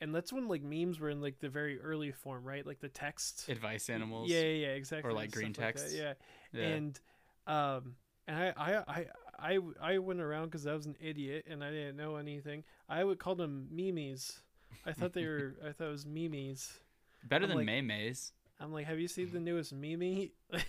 and 0.00 0.14
that's 0.14 0.32
when 0.32 0.46
like 0.46 0.62
memes 0.62 1.00
were 1.00 1.10
in 1.10 1.20
like 1.20 1.40
the 1.40 1.48
very 1.48 1.80
early 1.80 2.12
form, 2.12 2.44
right? 2.44 2.64
Like 2.64 2.78
the 2.80 2.88
text. 2.88 3.48
Advice 3.48 3.90
animals. 3.90 4.30
Yeah, 4.30 4.40
yeah, 4.42 4.66
yeah, 4.68 4.74
exactly. 4.74 5.10
Or 5.10 5.14
like 5.14 5.32
green 5.32 5.52
stuff 5.52 5.74
that, 5.74 5.80
text. 5.80 5.96
yeah. 5.96 6.12
Yeah. 6.52 6.62
and 6.68 7.00
um, 7.48 7.96
and 8.28 8.36
I 8.36 8.52
I 8.56 8.76
I 8.86 9.06
I, 9.38 9.58
I 9.80 9.98
went 9.98 10.20
around 10.20 10.46
because 10.46 10.66
I 10.66 10.74
was 10.74 10.86
an 10.86 10.96
idiot 11.00 11.46
and 11.48 11.62
I 11.62 11.70
didn't 11.70 11.96
know 11.96 12.16
anything. 12.16 12.64
I 12.88 13.04
would 13.04 13.18
call 13.18 13.34
them 13.36 13.68
memes. 13.70 14.40
I 14.84 14.92
thought 14.92 15.12
they 15.12 15.24
were. 15.26 15.54
I 15.66 15.72
thought 15.72 15.88
it 15.88 15.92
was 15.92 16.06
memes. 16.06 16.72
Better 17.24 17.44
I'm 17.44 17.48
than 17.50 17.58
like- 17.58 17.66
May 17.66 17.80
Mays. 17.82 18.32
I'm 18.60 18.72
like, 18.72 18.86
have 18.86 18.98
you 18.98 19.06
seen 19.06 19.30
the 19.32 19.38
newest 19.38 19.72
meme? 19.72 20.02
I'm 20.52 20.60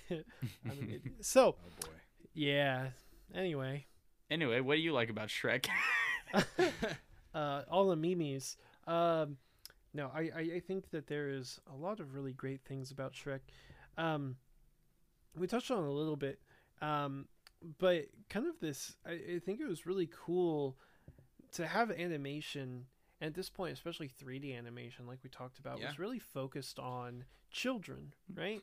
an 0.65 0.83
idiot. 0.83 1.01
so 1.21 1.55
Oh 1.59 1.69
boy. 1.81 1.89
yeah. 2.35 2.89
Anyway, 3.33 3.85
Anyway, 4.29 4.59
what 4.59 4.75
do 4.75 4.81
you 4.81 4.93
like 4.93 5.09
about 5.09 5.29
Shrek? 5.29 5.67
uh, 7.33 7.61
all 7.69 7.87
the 7.89 7.95
memes. 7.95 8.57
Um, 8.87 9.37
no, 9.93 10.11
I, 10.13 10.29
I, 10.35 10.39
I 10.55 10.59
think 10.59 10.91
that 10.91 11.07
there 11.07 11.29
is 11.29 11.59
a 11.71 11.75
lot 11.75 11.99
of 11.99 12.13
really 12.13 12.33
great 12.33 12.61
things 12.63 12.91
about 12.91 13.13
Shrek. 13.13 13.39
Um, 13.97 14.35
we 15.35 15.47
touched 15.47 15.71
on 15.71 15.83
it 15.83 15.87
a 15.87 15.91
little 15.91 16.15
bit, 16.15 16.39
um, 16.81 17.25
but 17.79 18.07
kind 18.29 18.47
of 18.47 18.59
this. 18.59 18.95
I, 19.05 19.11
I 19.35 19.39
think 19.43 19.59
it 19.59 19.67
was 19.67 19.85
really 19.85 20.09
cool 20.25 20.77
to 21.53 21.67
have 21.67 21.91
animation. 21.91 22.85
At 23.21 23.33
this 23.33 23.49
point, 23.49 23.73
especially 23.73 24.09
3D 24.09 24.57
animation, 24.57 25.05
like 25.05 25.19
we 25.23 25.29
talked 25.29 25.59
about, 25.59 25.79
Yeah. 25.81 25.87
was 25.87 25.99
really 25.99 26.19
focused 26.19 26.79
on 26.79 27.25
children, 27.51 28.13
right? 28.33 28.61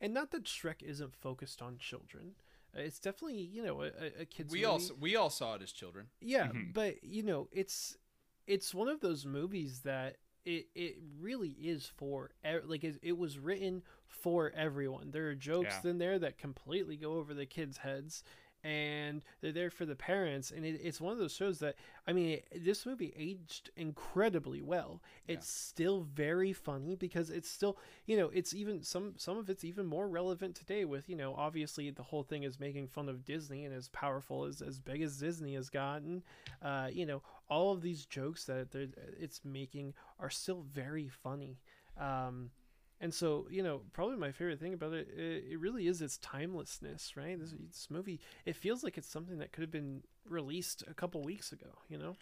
And 0.00 0.14
not 0.14 0.30
that 0.30 0.44
Shrek 0.44 0.82
isn't 0.82 1.14
focused 1.14 1.60
on 1.60 1.76
children, 1.76 2.34
It's 2.74 2.98
definitely 2.98 3.42
you 3.42 3.62
know 3.62 3.82
a, 3.82 3.88
a- 3.88 4.20
a 4.22 4.24
kids. 4.24 4.50
we 4.50 4.60
movie. 4.60 4.64
all 4.64 4.80
we 4.98 5.14
all 5.16 5.28
saw 5.28 5.56
it 5.56 5.62
as 5.62 5.72
children. 5.72 6.06
Yeah, 6.22 6.46
Mhm. 6.48 6.72
but 6.72 7.04
you 7.04 7.22
know, 7.22 7.48
it's 7.52 7.98
it's 8.46 8.74
one 8.74 8.88
of 8.88 9.00
those 9.00 9.26
movies 9.26 9.80
that 9.80 10.16
it 10.46 10.68
it 10.74 10.96
really 11.20 11.50
is 11.50 11.86
for 11.86 12.30
like 12.64 12.82
it, 12.82 12.98
it 13.02 13.18
was 13.18 13.38
written 13.38 13.82
for 14.12 14.52
everyone. 14.54 15.10
There 15.10 15.28
are 15.28 15.34
jokes 15.34 15.80
Yeah. 15.84 15.90
in 15.90 15.98
there 15.98 16.18
that 16.18 16.38
completely 16.38 16.96
go 16.96 17.14
over 17.14 17.34
the 17.34 17.46
kids' 17.46 17.78
heads. 17.78 18.22
And 18.64 19.22
they're 19.40 19.50
there 19.50 19.70
for 19.70 19.84
the 19.84 19.96
parents, 19.96 20.52
and 20.52 20.64
it, 20.64 20.78
it's 20.84 21.00
one 21.00 21.12
of 21.12 21.18
those 21.18 21.34
shows 21.34 21.58
that 21.58 21.74
I 22.06 22.12
mean, 22.12 22.28
it, 22.52 22.64
this 22.64 22.86
movie 22.86 23.12
aged 23.16 23.70
incredibly 23.74 24.62
well. 24.62 25.02
It's 25.26 25.48
still 25.50 26.02
very 26.02 26.52
funny 26.52 26.94
because 26.94 27.28
it's 27.28 27.50
still, 27.50 27.76
you 28.06 28.16
know, 28.16 28.28
it's 28.32 28.54
even 28.54 28.84
some 28.84 29.14
some 29.16 29.36
of 29.36 29.50
it's 29.50 29.64
even 29.64 29.86
more 29.86 30.06
relevant 30.08 30.54
today. 30.54 30.84
With 30.84 31.08
you 31.08 31.16
know, 31.16 31.34
obviously 31.34 31.90
the 31.90 32.04
whole 32.04 32.22
thing 32.22 32.44
is 32.44 32.60
making 32.60 32.86
fun 32.86 33.08
of 33.08 33.24
Disney 33.24 33.64
and 33.64 33.74
as 33.74 33.88
powerful 33.88 34.44
as 34.44 34.62
as 34.62 34.78
big 34.78 35.02
as 35.02 35.18
Disney 35.18 35.54
has 35.54 35.68
gotten. 35.68 36.22
Uh, 36.62 36.88
you 36.92 37.04
know, 37.04 37.20
all 37.48 37.72
of 37.72 37.82
these 37.82 38.06
jokes 38.06 38.44
that 38.44 38.70
they're, 38.70 38.86
it's 39.18 39.40
making 39.44 39.92
are 40.20 40.30
still 40.30 40.62
very 40.72 41.08
funny. 41.08 41.58
Um, 41.98 42.52
and 43.02 43.12
so, 43.12 43.46
you 43.50 43.62
know, 43.62 43.82
probably 43.92 44.16
my 44.16 44.32
favorite 44.32 44.60
thing 44.60 44.72
about 44.72 44.94
it, 44.94 45.08
it, 45.14 45.44
it 45.50 45.60
really 45.60 45.86
is 45.88 46.00
its 46.00 46.16
timelessness, 46.18 47.16
right? 47.16 47.38
This, 47.38 47.52
this 47.68 47.88
movie, 47.90 48.20
it 48.46 48.56
feels 48.56 48.82
like 48.82 48.96
it's 48.96 49.08
something 49.10 49.38
that 49.38 49.52
could 49.52 49.60
have 49.62 49.70
been 49.70 50.02
released 50.26 50.84
a 50.88 50.94
couple 50.94 51.20
weeks 51.22 51.52
ago, 51.52 51.66
you 51.90 51.98
know? 51.98 52.16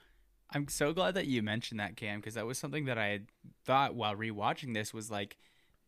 I'm 0.53 0.67
so 0.67 0.93
glad 0.93 1.15
that 1.15 1.27
you 1.27 1.43
mentioned 1.43 1.79
that, 1.79 1.97
Cam, 1.97 2.19
because 2.19 2.35
that 2.35 2.47
was 2.47 2.59
something 2.59 2.87
that 2.87 2.99
I 2.99 3.07
had 3.09 3.27
thought 3.65 3.95
while 3.95 4.17
rewatching 4.17 4.75
this 4.75 4.93
was 4.93 5.09
like, 5.11 5.37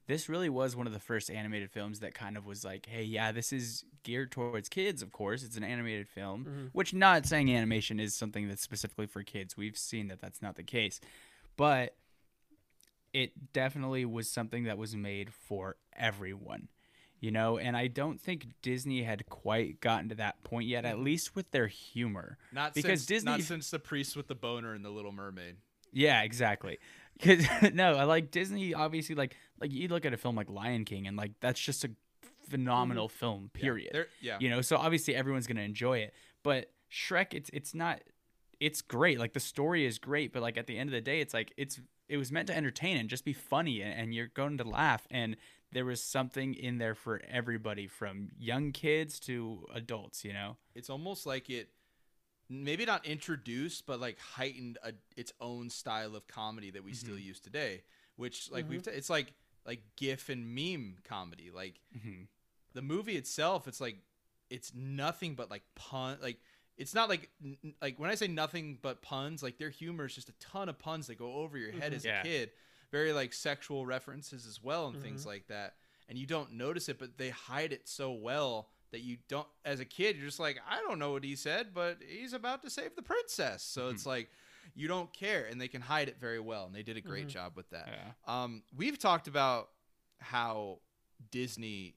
this 0.07 0.29
really 0.29 0.49
was 0.49 0.77
one 0.77 0.87
of 0.87 0.93
the 0.93 0.99
first 1.01 1.31
animated 1.31 1.71
films 1.71 2.01
that 2.01 2.13
kind 2.15 2.37
of 2.37 2.45
was 2.45 2.65
like, 2.65 2.87
hey, 2.87 3.03
yeah, 3.03 3.33
this 3.33 3.53
is 3.53 3.85
geared 4.03 4.31
towards 4.31 4.69
kids, 4.69 5.01
of 5.01 5.11
course. 5.11 5.43
It's 5.43 5.57
an 5.57 5.65
animated 5.65 6.09
film, 6.09 6.45
Mhm. 6.45 6.71
which 6.73 6.93
not 6.93 7.25
saying 7.25 7.51
animation 7.55 7.99
is 7.99 8.15
something 8.15 8.47
that's 8.49 8.63
specifically 8.63 9.07
for 9.07 9.23
kids. 9.23 9.57
We've 9.57 9.77
seen 9.77 10.09
that 10.09 10.21
that's 10.21 10.43
not 10.43 10.57
the 10.57 10.63
case. 10.65 11.01
But 11.57 11.95
it 13.13 13.53
definitely 13.53 14.05
was 14.05 14.29
something 14.29 14.65
that 14.65 14.79
was 14.79 14.97
made 14.97 15.33
for 15.33 15.77
everyone. 15.97 16.69
You 17.21 17.31
know, 17.31 17.57
and 17.57 17.77
I 17.77 17.87
don't 17.87 18.21
think 18.21 18.49
Disney 18.63 19.05
had 19.05 19.29
quite 19.29 19.81
gotten 19.81 20.09
to 20.09 20.17
that 20.17 20.43
point 20.43 20.67
yet, 20.67 20.85
at 20.85 20.97
mm-hmm. 20.97 21.05
least 21.05 21.37
with 21.37 21.53
their 21.53 21.69
humor. 21.69 22.37
Not 22.53 22.75
Because 22.75 23.01
since, 23.01 23.07
Disney- 23.07 23.31
not 23.31 23.41
since 23.43 23.71
the 23.71 23.79
priest 23.79 24.17
with 24.17 24.27
the 24.27 24.35
boner 24.35 24.75
and 24.75 24.85
the 24.85 24.91
Little 24.91 25.13
Mermaid. 25.13 25.59
Yeah, 25.93 26.23
exactly 26.23 26.79
because 27.23 27.45
no, 27.75 27.95
I 27.95 28.05
like 28.05 28.31
Disney. 28.31 28.75
Obviously, 28.75 29.15
like 29.15 29.37
like 29.61 29.73
you 29.73 29.89
look 29.89 30.05
at 30.05 30.13
a 30.13 30.17
film 30.17 30.37
like 30.37 30.51
Lion 30.51 30.85
King, 30.85 31.07
and 31.07 31.17
like 31.17 31.33
that's 31.41 31.61
just 31.61 31.85
a 31.85 31.91
phenomenal 32.49 33.09
mm-hmm. 33.09 33.19
film. 33.19 33.51
Period. 33.53 33.91
they're- 33.93 34.09
Yeah, 34.21 34.39
You 34.41 34.51
know, 34.51 34.61
so 34.61 34.77
obviously 34.77 35.15
everyone's 35.15 35.47
gonna 35.47 35.63
enjoy 35.63 35.99
it. 35.99 36.15
But 36.43 36.71
Shrek, 36.91 37.35
it's 37.35 37.51
it's 37.53 37.75
not. 37.75 38.01
It's 38.61 38.81
great. 38.81 39.19
Like 39.19 39.33
the 39.33 39.41
story 39.41 39.87
is 39.87 39.99
great, 39.99 40.33
but 40.33 40.41
like 40.43 40.57
at 40.57 40.67
the 40.67 40.79
end 40.79 40.89
of 40.89 40.93
the 40.93 41.01
day, 41.01 41.21
it's 41.21 41.35
like 41.35 41.53
it's 41.57 41.81
it 42.13 42.19
was 42.19 42.31
meant 42.31 42.47
to 42.49 42.57
entertain 42.57 42.97
and 42.99 43.09
just 43.09 43.25
be 43.25 43.33
funny, 43.33 43.81
and, 43.83 43.93
and 43.99 44.15
you're 44.15 44.27
going 44.43 44.59
to 44.59 44.65
laugh. 44.65 45.07
And 45.11 45.37
there 45.73 45.87
was 45.87 46.03
something 46.03 46.53
in 46.55 46.77
there 46.79 46.95
for 46.95 47.23
everybody, 47.31 47.87
from 47.87 48.29
young 48.39 48.73
kids 48.73 49.19
to 49.21 49.67
adults. 49.75 50.25
You 50.25 50.35
know. 50.35 50.57
it's 50.75 50.91
almost 50.91 51.25
like 51.27 51.49
it 51.49 51.71
maybe 52.49 52.85
not 52.85 53.07
introduced 53.07 53.87
but 53.87 53.99
like 53.99 54.19
heightened 54.19 54.77
a, 54.85 54.93
its 55.17 55.33
own 55.41 55.71
style 55.71 56.15
of 56.15 56.27
comedy 56.27 56.71
that 56.71 56.85
we 56.85 56.93
still 56.93 57.19
use 57.19 57.41
today 57.41 57.83
which 58.17 58.51
like 58.51 58.69
we've 58.69 58.83
t- 58.83 58.91
it's 58.91 59.09
like 59.09 59.33
like 59.65 59.81
gif 59.97 60.29
and 60.29 60.55
meme 60.55 60.97
comedy 61.03 61.51
like 61.55 61.81
Mm-hmm. 61.97 62.25
the 62.75 62.83
movie 62.83 63.17
itself 63.17 63.67
it's 63.67 63.81
like 63.81 63.97
it's 64.51 64.71
nothing 64.75 65.35
but 65.35 65.51
like 65.51 65.63
pun 65.77 66.19
like 66.21 66.37
it's 66.79 66.95
not 66.95 67.09
like 67.09 67.29
like 67.81 67.99
when 67.99 68.11
i 68.11 68.15
say 68.15 68.27
nothing 68.29 68.79
but 68.83 69.03
puns 69.03 69.43
like 69.43 69.59
their 69.59 69.71
humor 69.71 70.07
is 70.07 70.15
just 70.15 70.29
a 70.29 70.33
ton 70.41 70.69
of 70.69 70.79
puns 70.79 71.07
that 71.07 71.17
go 71.19 71.33
over 71.35 71.57
your 71.59 71.73
head 71.73 71.93
Mhm. 71.93 71.97
as 71.97 72.05
Yeah. 72.05 72.21
a 72.21 72.25
kid 72.25 72.51
very 72.91 73.13
like 73.13 73.33
sexual 73.33 73.87
references 73.87 74.47
as 74.47 74.63
well 74.63 74.89
and 74.89 75.01
things 75.03 75.25
like 75.27 75.47
that 75.49 75.77
and 76.09 76.19
you 76.19 76.27
don't 76.27 76.53
notice 76.53 76.89
it 76.89 76.99
but 76.99 77.17
they 77.19 77.31
hide 77.31 77.73
it 77.73 77.89
so 77.89 78.13
well 78.13 78.69
that 78.91 79.01
you 79.01 79.17
don't 79.29 79.49
as 79.65 79.81
a 79.81 79.85
kid 79.85 80.17
you're 80.17 80.27
just 80.27 80.41
like 80.41 80.59
i 80.69 80.81
don't 80.81 80.99
know 80.99 81.13
what 81.13 81.25
he 81.25 81.35
said 81.37 81.73
but 81.75 81.99
he's 82.07 82.33
about 82.35 82.63
to 82.63 82.69
save 82.71 82.95
the 82.97 83.03
princess 83.03 83.63
so 83.63 83.89
it's 83.89 84.05
like 84.07 84.31
you 84.75 84.87
don't 84.89 85.13
care 85.13 85.45
and 85.47 85.61
they 85.61 85.69
can 85.69 85.81
hide 85.83 86.09
it 86.09 86.19
very 86.21 86.39
well 86.41 86.67
and 86.67 86.75
they 86.75 86.83
did 86.83 86.97
a 86.97 87.01
great 87.01 87.27
Mhm. 87.27 87.31
job 87.31 87.57
with 87.57 87.69
that 87.71 87.89
Yeah. 87.89 88.13
um, 88.43 88.63
we've 88.75 88.99
talked 88.99 89.27
about 89.29 89.71
how 90.21 90.81
Disney 91.31 91.97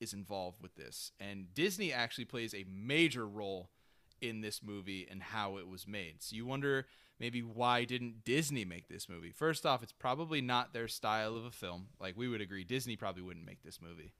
is 0.00 0.12
involved 0.12 0.60
with 0.60 0.74
this, 0.74 1.12
and 1.20 1.52
Disney 1.54 1.92
actually 1.92 2.24
plays 2.24 2.54
a 2.54 2.64
major 2.64 3.26
role 3.26 3.70
in 4.22 4.40
this 4.40 4.62
movie 4.62 5.06
and 5.10 5.22
how 5.22 5.56
it 5.58 5.68
was 5.68 5.86
made. 5.86 6.22
So 6.22 6.36
you 6.36 6.46
wonder 6.46 6.86
maybe 7.18 7.42
why 7.42 7.84
didn't 7.84 8.24
Disney 8.24 8.64
make 8.64 8.88
this 8.88 9.08
movie? 9.08 9.30
First 9.32 9.66
off, 9.66 9.82
it's 9.82 9.92
probably 9.92 10.40
not 10.40 10.72
their 10.72 10.88
style 10.88 11.36
of 11.36 11.44
a 11.44 11.50
film. 11.50 11.88
Like 12.00 12.16
we 12.16 12.28
would 12.28 12.40
agree, 12.40 12.64
Disney 12.64 12.96
probably 12.96 13.22
wouldn't 13.22 13.46
make 13.46 13.62
this 13.62 13.80
movie, 13.80 14.12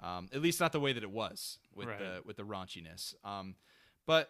um, 0.00 0.28
at 0.32 0.40
least 0.42 0.60
not 0.60 0.72
the 0.72 0.80
way 0.80 0.92
that 0.92 1.02
it 1.02 1.10
was 1.10 1.58
with 1.74 1.88
Right. 1.88 1.98
the 1.98 2.22
with 2.24 2.36
the 2.36 2.44
raunchiness. 2.44 3.14
Um, 3.24 3.56
but 4.06 4.28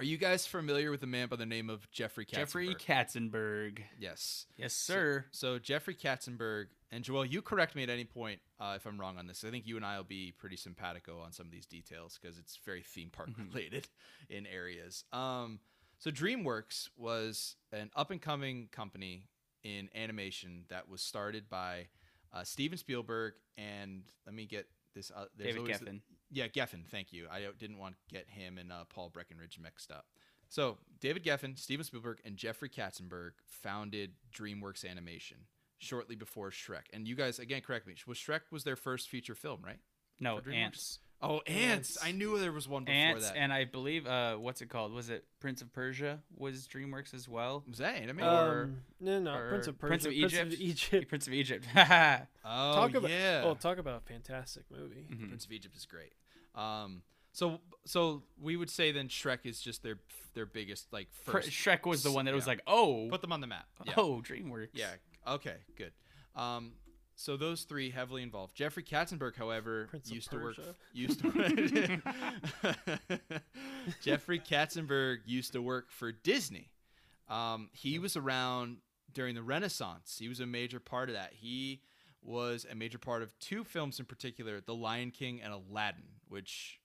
are 0.00 0.04
you 0.04 0.16
guys 0.16 0.46
familiar 0.46 0.90
with 0.90 1.02
a 1.02 1.06
man 1.06 1.28
by 1.28 1.36
the 1.36 1.44
name 1.46 1.68
of 1.68 1.90
Jeffrey 1.90 2.24
Katzenberg? 2.24 2.34
Jeffrey 2.36 2.74
Katzenberg. 2.74 3.78
yes. 3.98 4.46
Yes, 4.56 4.72
sir. 4.72 5.26
So 5.30 5.58
Jeffrey 5.58 5.94
Katzenberg 5.94 6.66
and 6.90 7.04
Joel, 7.04 7.24
you 7.26 7.42
correct 7.42 7.74
me 7.76 7.82
at 7.82 7.90
any 7.90 8.04
point 8.04 8.40
uh, 8.58 8.72
if 8.76 8.86
I'm 8.86 8.98
wrong 8.98 9.18
on 9.18 9.26
this. 9.26 9.44
I 9.46 9.50
think 9.50 9.66
you 9.66 9.76
and 9.76 9.84
I 9.84 9.96
will 9.98 10.04
be 10.04 10.32
pretty 10.32 10.56
simpatico 10.56 11.20
on 11.20 11.32
some 11.32 11.46
of 11.46 11.52
these 11.52 11.66
details 11.66 12.18
because 12.20 12.38
it's 12.38 12.58
very 12.64 12.82
theme 12.82 13.10
park 13.10 13.28
Mhm. 13.30 13.52
related 13.54 13.88
in 14.30 14.46
areas. 14.46 15.04
Um, 15.12 15.60
so 15.98 16.10
DreamWorks 16.10 16.88
was 16.96 17.56
an 17.72 17.90
up 17.94 18.10
and 18.10 18.22
coming 18.22 18.68
company 18.72 19.28
in 19.62 19.90
animation 19.94 20.64
that 20.70 20.88
was 20.88 21.02
started 21.02 21.50
by 21.50 21.88
uh, 22.32 22.42
Steven 22.44 22.78
Spielberg 22.78 23.34
and 23.58 24.04
let 24.24 24.34
me 24.34 24.46
get 24.46 24.66
this. 24.94 25.10
Uh, 25.14 25.26
David 25.36 25.64
Geffen. 25.64 26.00
Yeah, 26.30 26.48
Geffen. 26.48 26.86
Thank 26.86 27.12
you. 27.12 27.26
I 27.30 27.46
didn't 27.58 27.78
want 27.78 27.94
to 27.94 28.14
get 28.14 28.28
him 28.28 28.58
and 28.58 28.72
uh, 28.72 28.84
Paul 28.88 29.10
Breckenridge 29.10 29.58
mixed 29.60 29.90
up. 29.90 30.06
So 30.48 30.78
David 31.00 31.24
Geffen, 31.24 31.58
Steven 31.58 31.84
Spielberg, 31.84 32.18
and 32.24 32.36
Jeffrey 32.36 32.68
Katzenberg 32.68 33.32
founded 33.46 34.12
DreamWorks 34.34 34.88
Animation 34.88 35.38
shortly 35.78 36.16
before 36.16 36.50
Shrek. 36.50 36.86
And 36.92 37.06
you 37.06 37.14
guys, 37.14 37.38
again, 37.38 37.62
correct 37.62 37.86
me. 37.86 37.94
Was 38.06 38.18
Shrek 38.18 38.40
was 38.50 38.64
their 38.64 38.76
first 38.76 39.08
feature 39.08 39.34
film, 39.34 39.60
right? 39.64 39.78
No, 40.18 40.40
Ants. 40.52 40.98
Oh, 41.22 41.40
Ants. 41.46 41.96
Ants. 41.96 41.98
I 42.02 42.12
knew 42.12 42.38
there 42.38 42.50
was 42.52 42.66
one 42.66 42.84
before 42.84 42.94
Ants, 42.96 43.28
that. 43.28 43.36
and 43.36 43.52
I 43.52 43.64
believe 43.66 44.06
uh, 44.06 44.36
what's 44.36 44.62
it 44.62 44.70
called? 44.70 44.92
Was 44.94 45.10
it 45.10 45.24
Prince 45.38 45.60
of 45.60 45.70
Persia? 45.72 46.20
Was 46.36 46.66
DreamWorks 46.66 47.12
as 47.12 47.28
well? 47.28 47.62
was 47.68 47.78
that 47.78 47.96
animated? 47.96 48.30
Or- 48.32 48.62
Um, 48.62 48.76
no, 49.00 49.20
no, 49.20 49.46
Prince 49.50 49.66
of 49.66 49.78
Persia, 49.78 49.88
Prince 49.88 50.06
of 50.06 50.12
Egypt? 50.12 50.54
Egypt. 50.58 51.08
Prince 51.08 51.26
of 51.26 51.32
Egypt. 51.34 51.66
oh, 51.76 51.84
talk 52.44 52.94
about 52.94 53.10
yeah. 53.10 53.42
oh, 53.44 53.54
talk 53.54 53.76
about 53.78 53.96
a 54.02 54.12
fantastic 54.12 54.64
movie. 54.70 55.06
Mhm. 55.10 55.28
Prince 55.28 55.44
of 55.44 55.52
Egypt 55.52 55.76
is 55.76 55.84
great. 55.86 56.12
Um, 56.54 57.02
so 57.32 57.60
so 57.84 58.22
we 58.40 58.56
would 58.56 58.70
say 58.70 58.90
then 58.90 59.08
Shrek 59.08 59.40
is 59.44 59.60
just 59.60 59.82
their 59.82 59.98
their 60.34 60.46
biggest 60.46 60.92
like 60.92 61.08
Pr- 61.26 61.32
first. 61.32 61.50
Shrek 61.50 61.86
was 61.86 62.02
the 62.02 62.12
one 62.12 62.24
that 62.24 62.34
was 62.34 62.46
like, 62.46 62.60
oh, 62.66 63.08
Put 63.10 63.20
them 63.20 63.32
on 63.32 63.40
the 63.40 63.46
map. 63.46 63.66
Yeah. 63.84 63.92
oh, 63.98 64.22
DreamWorks. 64.26 64.68
Yeah. 64.72 64.90
Okay. 65.28 65.56
Good. 65.76 65.92
Um, 66.34 66.72
so 67.20 67.36
those 67.36 67.64
three 67.64 67.90
heavily 67.90 68.22
involved. 68.22 68.54
Jeffrey 68.56 68.82
Katzenberg, 68.82 69.36
however, 69.36 69.88
Prince 69.90 70.10
used 70.10 70.30
to 70.30 70.38
work. 70.38 70.56
Used 70.94 71.20
to. 71.20 72.00
Jeffrey 74.00 74.40
Katzenberg 74.40 75.18
used 75.26 75.52
to 75.52 75.60
work 75.60 75.90
for 75.90 76.12
Disney. 76.12 76.70
Um, 77.28 77.68
he 77.72 77.98
was 77.98 78.16
around 78.16 78.78
during 79.12 79.34
the 79.34 79.42
Renaissance. 79.42 80.16
He 80.18 80.28
was 80.28 80.40
a 80.40 80.46
major 80.46 80.80
part 80.80 81.10
of 81.10 81.14
that. 81.14 81.34
He 81.34 81.82
was 82.22 82.66
a 82.70 82.74
major 82.74 82.98
part 82.98 83.22
of 83.22 83.38
two 83.38 83.64
films 83.64 84.00
in 84.00 84.06
particular, 84.06 84.62
The 84.62 84.74
Lion 84.74 85.10
King 85.10 85.42
and 85.42 85.52
Aladdin, 85.52 86.04
which 86.28 86.80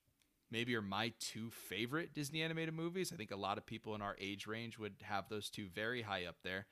maybe 0.52 0.76
are 0.76 0.82
my 0.82 1.13
two 1.19 1.50
favorite 1.50 2.13
Disney 2.13 2.41
animated 2.41 2.74
movies. 2.74 3.13
I 3.13 3.15
think 3.15 3.32
a 3.32 3.38
lot 3.38 3.58
of 3.58 3.65
people 3.65 3.95
in 3.95 4.02
our 4.02 4.17
age 4.19 4.48
range 4.48 4.78
would 4.78 4.95
have 5.04 5.30
those 5.30 5.50
two 5.50 5.67
very 5.74 6.02
high 6.02 6.26
up 6.26 6.36
there. 6.43 6.65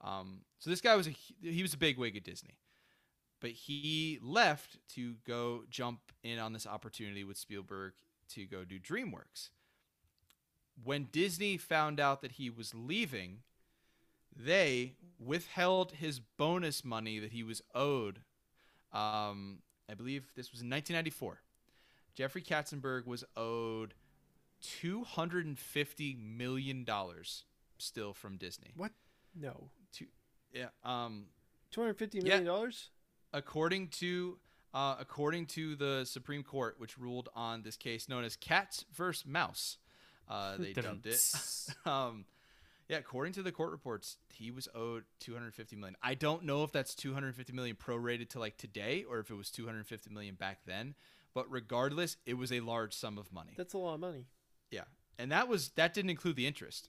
Um, 0.00 0.40
so 0.58 0.68
this 0.68 0.80
guy 0.80 0.96
was 0.96 1.06
a 1.06 1.14
he 1.40 1.62
was 1.62 1.74
a 1.74 1.78
big 1.78 1.96
wig 1.96 2.16
at 2.16 2.24
Disney, 2.24 2.58
but 3.44 3.50
he 3.52 4.18
left 4.22 4.78
to 4.88 5.16
go 5.26 5.64
jump 5.68 6.00
in 6.22 6.38
on 6.38 6.54
this 6.54 6.66
opportunity 6.66 7.24
with 7.24 7.36
Spielberg 7.36 7.92
to 8.30 8.46
go 8.46 8.64
do 8.64 8.80
DreamWorks. 8.80 9.50
When 10.82 11.08
Disney 11.12 11.58
found 11.58 12.00
out 12.00 12.22
that 12.22 12.32
he 12.32 12.48
was 12.48 12.74
leaving, 12.74 13.40
they 14.34 14.94
withheld 15.18 15.92
his 15.92 16.20
bonus 16.20 16.86
money 16.86 17.18
that 17.18 17.32
he 17.32 17.42
was 17.42 17.60
owed. 17.74 18.20
Um, 18.94 19.58
I 19.90 19.94
believe 19.94 20.32
this 20.34 20.50
was 20.50 20.62
in 20.62 20.70
1994. 20.70 21.42
Jeffrey 22.14 22.40
Katzenberg 22.40 23.04
was 23.06 23.24
owed 23.36 23.92
250 24.62 26.14
million 26.14 26.84
dollars 26.84 27.44
still 27.76 28.14
from 28.14 28.38
Disney. 28.38 28.72
What? 28.74 28.92
No, 29.38 29.68
Yeah. 30.50 30.68
Um, 30.82 31.26
two 31.70 31.82
hundred 31.82 31.98
fifty 31.98 32.20
Yeah. 32.20 32.40
dollars. 32.40 32.88
According 33.34 33.88
to 33.88 34.38
Uh, 34.72 34.96
according 34.98 35.46
to 35.46 35.76
the 35.76 36.04
Supreme 36.04 36.42
Court, 36.42 36.74
which 36.78 36.98
ruled 36.98 37.28
on 37.36 37.62
this 37.62 37.76
case 37.76 38.08
known 38.08 38.24
as 38.24 38.34
Cats 38.34 38.84
versus 38.92 39.24
Mouse, 39.24 39.78
uh, 40.28 40.56
they 40.58 40.72
dubbed 40.72 41.06
it. 41.06 41.20
um, 41.86 42.24
yeah, 42.88 42.98
according 42.98 43.34
to 43.34 43.42
the 43.42 43.52
court 43.52 43.70
reports, 43.70 44.16
he 44.32 44.50
was 44.50 44.68
owed 44.74 45.04
250 45.20 45.76
million. 45.76 45.96
I 46.02 46.14
don't 46.14 46.44
know 46.44 46.64
if 46.64 46.72
that's 46.72 46.94
250 46.96 47.52
million 47.52 47.76
prorated 47.76 48.30
to 48.30 48.40
like 48.40 48.56
today 48.56 49.04
or 49.08 49.20
if 49.20 49.30
it 49.30 49.34
was 49.34 49.50
250 49.52 50.10
million 50.10 50.34
back 50.34 50.58
then, 50.66 50.96
but 51.34 51.48
regardless, 51.48 52.16
it 52.26 52.34
was 52.34 52.50
a 52.52 52.58
large 52.58 52.94
sum 52.94 53.16
of 53.16 53.32
money. 53.32 53.52
That's 53.56 53.74
a 53.74 53.78
lot 53.78 53.94
of 53.94 54.00
money. 54.00 54.26
Yeah, 54.72 54.84
and 55.20 55.30
that 55.30 55.46
was 55.46 55.68
that 55.76 55.94
didn't 55.94 56.10
include 56.10 56.34
the 56.34 56.48
interest. 56.48 56.88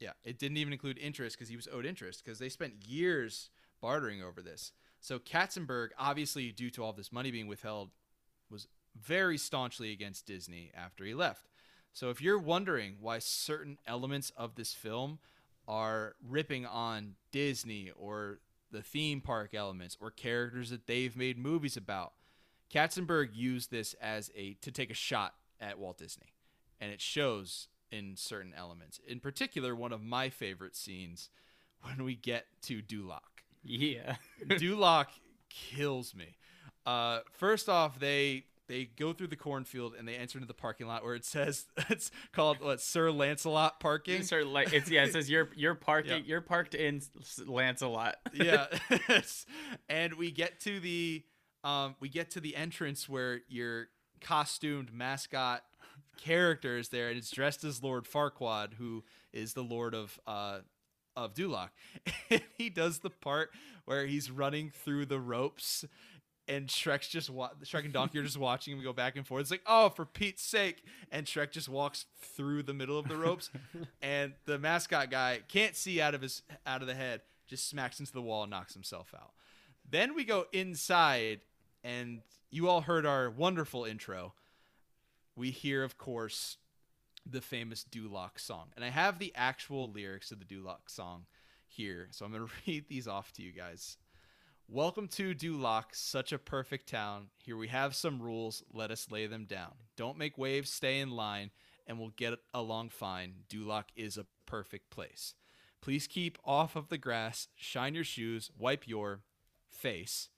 Yeah, 0.00 0.12
it 0.22 0.38
didn't 0.38 0.58
even 0.58 0.74
include 0.74 0.98
interest 0.98 1.36
because 1.36 1.48
he 1.48 1.56
was 1.56 1.66
owed 1.72 1.86
interest 1.86 2.22
because 2.22 2.38
they 2.38 2.50
spent 2.50 2.74
years 2.86 3.48
bartering 3.80 4.22
over 4.22 4.42
this. 4.42 4.72
So 5.02 5.18
Katzenberg, 5.18 5.88
obviously 5.98 6.52
due 6.52 6.70
to 6.70 6.82
all 6.82 6.92
this 6.92 7.12
money 7.12 7.32
being 7.32 7.48
withheld, 7.48 7.90
was 8.48 8.68
very 8.98 9.36
staunchly 9.36 9.92
against 9.92 10.26
Disney 10.26 10.70
after 10.74 11.04
he 11.04 11.12
left. 11.12 11.48
So 11.92 12.08
if 12.08 12.22
you're 12.22 12.38
wondering 12.38 12.96
why 13.00 13.18
certain 13.18 13.78
elements 13.86 14.30
of 14.36 14.54
this 14.54 14.72
film 14.72 15.18
are 15.66 16.14
ripping 16.26 16.64
on 16.64 17.16
Disney 17.32 17.90
or 17.96 18.38
the 18.70 18.80
theme 18.80 19.20
park 19.20 19.54
elements 19.54 19.98
or 20.00 20.10
characters 20.10 20.70
that 20.70 20.86
they've 20.86 21.16
made 21.16 21.36
movies 21.36 21.76
about, 21.76 22.12
Katzenberg 22.72 23.30
used 23.34 23.70
this 23.70 23.94
as 24.00 24.30
a 24.36 24.54
to 24.62 24.70
take 24.70 24.90
a 24.90 24.94
shot 24.94 25.34
at 25.60 25.78
Walt 25.78 25.98
Disney, 25.98 26.32
and 26.80 26.92
it 26.92 27.00
shows 27.00 27.68
in 27.90 28.16
certain 28.16 28.54
elements. 28.56 29.00
In 29.06 29.20
particular, 29.20 29.74
one 29.74 29.92
of 29.92 30.02
my 30.02 30.30
favorite 30.30 30.76
scenes 30.76 31.28
when 31.82 32.04
we 32.04 32.14
get 32.14 32.46
to 32.62 32.80
Duloc. 32.80 33.20
Yeah. 33.62 34.16
Duloc 34.46 35.06
kills 35.48 36.14
me. 36.14 36.36
Uh, 36.84 37.20
first 37.32 37.68
off, 37.68 37.98
they 37.98 38.44
they 38.68 38.84
go 38.84 39.12
through 39.12 39.26
the 39.26 39.36
cornfield 39.36 39.94
and 39.98 40.06
they 40.06 40.14
enter 40.14 40.38
into 40.38 40.48
the 40.48 40.54
parking 40.54 40.86
lot 40.86 41.04
where 41.04 41.14
it 41.14 41.24
says 41.24 41.66
it's 41.90 42.10
called 42.32 42.60
what 42.60 42.80
Sir 42.80 43.10
Lancelot 43.10 43.80
parking. 43.80 44.22
Sir, 44.22 44.44
like 44.44 44.72
it's 44.72 44.90
yeah. 44.90 45.04
It 45.04 45.12
says 45.12 45.28
you're 45.28 45.50
you're 45.54 45.74
parking. 45.74 46.18
Yeah. 46.18 46.22
You're 46.24 46.40
parked 46.40 46.74
in 46.74 47.02
Lancelot. 47.46 48.16
yeah, 48.32 48.66
and 49.88 50.14
we 50.14 50.30
get 50.30 50.60
to 50.60 50.80
the 50.80 51.22
um 51.64 51.96
we 52.00 52.08
get 52.08 52.30
to 52.30 52.40
the 52.40 52.56
entrance 52.56 53.08
where 53.08 53.40
your 53.48 53.88
costumed 54.20 54.92
mascot 54.92 55.62
character 56.16 56.78
is 56.78 56.88
there 56.90 57.08
and 57.08 57.18
it's 57.18 57.30
dressed 57.30 57.64
as 57.64 57.82
Lord 57.82 58.04
Farquaad, 58.04 58.74
who 58.74 59.04
is 59.32 59.54
the 59.54 59.62
Lord 59.62 59.94
of 59.94 60.18
uh 60.26 60.60
of 61.16 61.34
Duloc. 61.34 61.70
And 62.30 62.42
he 62.56 62.70
does 62.70 63.00
the 63.00 63.10
part 63.10 63.50
where 63.84 64.06
he's 64.06 64.30
running 64.30 64.70
through 64.70 65.06
the 65.06 65.20
ropes 65.20 65.84
and 66.48 66.66
Shrek's 66.68 67.08
just 67.08 67.30
wa- 67.30 67.50
Shrek 67.64 67.84
and 67.84 67.92
Donkey 67.92 68.18
are 68.18 68.22
just 68.22 68.38
watching 68.38 68.76
him 68.76 68.82
go 68.82 68.92
back 68.92 69.16
and 69.16 69.26
forth. 69.26 69.42
It's 69.42 69.50
like, 69.50 69.62
oh, 69.66 69.88
for 69.90 70.04
Pete's 70.04 70.42
sake! 70.42 70.82
And 71.10 71.26
Shrek 71.26 71.50
just 71.50 71.68
walks 71.68 72.06
through 72.20 72.64
the 72.64 72.74
middle 72.74 72.98
of 72.98 73.08
the 73.08 73.16
ropes, 73.16 73.50
and 74.02 74.32
the 74.44 74.58
mascot 74.58 75.10
guy 75.10 75.40
can't 75.48 75.76
see 75.76 76.00
out 76.00 76.14
of 76.14 76.22
his 76.22 76.42
out 76.66 76.80
of 76.82 76.88
the 76.88 76.94
head, 76.94 77.22
just 77.46 77.68
smacks 77.68 78.00
into 78.00 78.12
the 78.12 78.22
wall 78.22 78.42
and 78.42 78.50
knocks 78.50 78.74
himself 78.74 79.14
out. 79.14 79.32
Then 79.88 80.14
we 80.14 80.24
go 80.24 80.46
inside, 80.52 81.40
and 81.84 82.22
you 82.50 82.68
all 82.68 82.82
heard 82.82 83.06
our 83.06 83.30
wonderful 83.30 83.84
intro. 83.84 84.34
We 85.36 85.50
hear, 85.50 85.82
of 85.84 85.96
course, 85.96 86.58
the 87.28 87.40
famous 87.40 87.84
Duloc 87.84 88.38
song, 88.38 88.68
and 88.76 88.84
I 88.84 88.90
have 88.90 89.18
the 89.18 89.32
actual 89.34 89.90
lyrics 89.90 90.32
of 90.32 90.38
the 90.38 90.44
Duloc 90.44 90.88
song 90.88 91.26
here, 91.66 92.08
so 92.10 92.24
I'm 92.24 92.32
gonna 92.32 92.46
read 92.66 92.88
these 92.88 93.08
off 93.08 93.32
to 93.34 93.42
you 93.42 93.52
guys. 93.52 93.96
Welcome 94.68 95.08
to 95.08 95.34
Duloc, 95.34 95.84
such 95.92 96.32
a 96.32 96.38
perfect 96.38 96.88
town. 96.88 97.28
Here 97.36 97.56
we 97.56 97.68
have 97.68 97.94
some 97.94 98.22
rules, 98.22 98.62
let 98.72 98.90
us 98.90 99.10
lay 99.10 99.26
them 99.26 99.44
down. 99.44 99.72
Don't 99.96 100.18
make 100.18 100.38
waves, 100.38 100.70
stay 100.70 101.00
in 101.00 101.10
line, 101.10 101.50
and 101.86 101.98
we'll 101.98 102.12
get 102.16 102.38
along 102.54 102.90
fine. 102.90 103.34
Duloc 103.50 103.84
is 103.96 104.16
a 104.16 104.26
perfect 104.46 104.90
place. 104.90 105.34
Please 105.80 106.06
keep 106.06 106.38
off 106.44 106.76
of 106.76 106.88
the 106.88 106.98
grass, 106.98 107.48
shine 107.54 107.94
your 107.94 108.04
shoes, 108.04 108.50
wipe 108.56 108.86
your 108.86 109.22
face. 109.70 110.28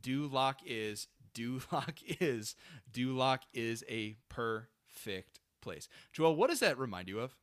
Duloc 0.00 0.56
is, 0.64 1.08
Duloc 1.34 1.98
is, 2.20 2.54
Duloc 2.92 3.40
is 3.52 3.82
a 3.88 4.16
perfect 4.28 5.40
place. 5.64 5.88
Joel, 6.12 6.36
what 6.36 6.50
does 6.50 6.60
that 6.60 6.78
remind 6.78 7.08
you 7.08 7.18
of? 7.20 7.34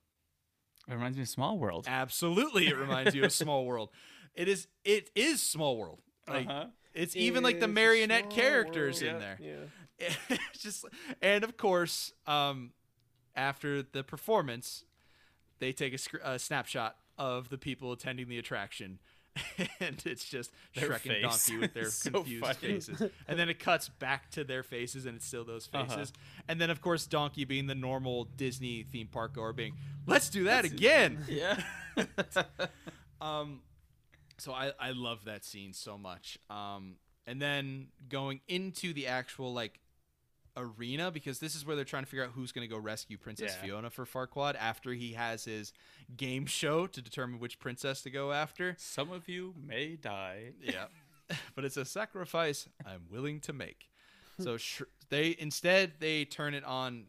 It 0.87 0.93
reminds 0.93 1.17
me 1.17 1.23
of 1.23 1.29
Small 1.29 1.57
World. 1.59 1.85
Absolutely, 1.87 2.67
it 2.67 2.77
reminds 2.77 3.13
you 3.13 3.23
of 3.23 3.31
Small 3.43 3.65
World. 3.65 3.89
It 4.33 4.47
is. 4.47 4.67
It 4.85 5.09
is 5.15 5.41
Small 5.41 5.77
World. 5.77 5.99
Like 6.27 6.47
Uh-huh. 6.47 6.65
it's 6.93 7.15
even 7.15 7.43
like 7.43 7.59
the 7.59 7.67
marionette 7.67 8.29
characters 8.29 9.01
world. 9.01 9.15
in 9.15 9.19
there. 9.19 9.39
Yeah. 9.41 10.07
It's 10.53 10.61
just 10.63 10.85
and 11.21 11.43
of 11.43 11.57
course, 11.57 12.13
um, 12.25 12.71
after 13.35 13.83
the 13.83 14.03
performance, 14.03 14.83
they 15.59 15.71
take 15.73 15.93
a, 15.93 15.97
sc- 15.97 16.15
a 16.23 16.39
snapshot 16.39 16.95
of 17.17 17.49
the 17.49 17.57
people 17.57 17.91
attending 17.91 18.27
the 18.29 18.39
attraction. 18.39 18.99
And 19.79 20.01
it's 20.05 20.25
just 20.25 20.51
Their 20.75 20.89
Shrek 20.89 21.09
and. 21.09 21.21
Donkey 21.23 21.57
with 21.57 21.73
their 21.73 21.85
So 21.89 22.11
confused 22.11 22.45
funny. 22.45 22.73
faces, 22.73 23.01
and 23.27 23.39
then 23.39 23.49
it 23.49 23.59
cuts 23.59 23.89
back 23.89 24.29
to 24.31 24.43
their 24.43 24.63
faces, 24.63 25.05
and 25.05 25.15
it's 25.15 25.25
still 25.25 25.43
those 25.43 25.69
Uh-huh. 25.73 25.85
faces. 25.95 26.13
And 26.47 26.59
then, 26.61 26.69
of 26.69 26.81
course, 26.81 27.05
Donkey 27.07 27.45
being 27.45 27.67
the 27.67 27.75
normal 27.75 28.25
Disney 28.37 28.83
theme 28.83 29.07
park 29.07 29.33
goer, 29.35 29.53
being, 29.53 29.73
"Let's 30.05 30.29
do 30.29 30.43
that 30.45 30.65
again." 30.65 31.23
Yeah. 31.27 31.59
Um, 33.19 33.61
so 34.37 34.53
I 34.53 34.71
I 34.79 34.91
love 34.91 35.25
that 35.25 35.45
scene 35.45 35.73
so 35.73 35.97
much. 35.97 36.37
Um, 36.49 36.95
and 37.27 37.41
then 37.41 37.87
going 38.09 38.41
into 38.47 38.93
the 38.93 39.07
actual 39.07 39.53
like 39.53 39.79
arena 40.57 41.11
because 41.11 41.39
this 41.39 41.55
is 41.55 41.65
where 41.65 41.75
they're 41.75 41.85
trying 41.85 42.03
to 42.03 42.09
figure 42.09 42.23
out 42.25 42.31
who's 42.33 42.51
going 42.51 42.67
to 42.67 42.73
go 42.73 42.79
rescue 42.79 43.17
Princess 43.17 43.55
Yeah. 43.57 43.65
Fiona 43.67 43.89
for 43.89 44.05
Farquaad 44.05 44.55
after 44.59 44.91
he 44.93 45.13
has 45.13 45.45
his 45.45 45.71
game 46.15 46.45
show 46.45 46.87
to 46.87 47.01
determine 47.01 47.39
which 47.39 47.59
princess 47.59 48.01
to 48.03 48.09
go 48.09 48.31
after. 48.33 48.75
Some 48.77 49.11
of 49.11 49.29
you 49.29 49.53
may 49.65 49.95
die. 49.95 50.51
Yeah. 50.61 50.85
but 51.55 51.63
it's 51.63 51.77
a 51.77 51.85
sacrifice 51.85 52.67
I'm 52.85 53.03
willing 53.09 53.39
to 53.41 53.53
make. 53.53 53.89
So 54.39 54.57
Sh- 54.57 54.81
they 55.09 55.35
instead 55.39 55.93
they 55.99 56.25
turn 56.25 56.53
it 56.53 56.65
on 56.65 57.05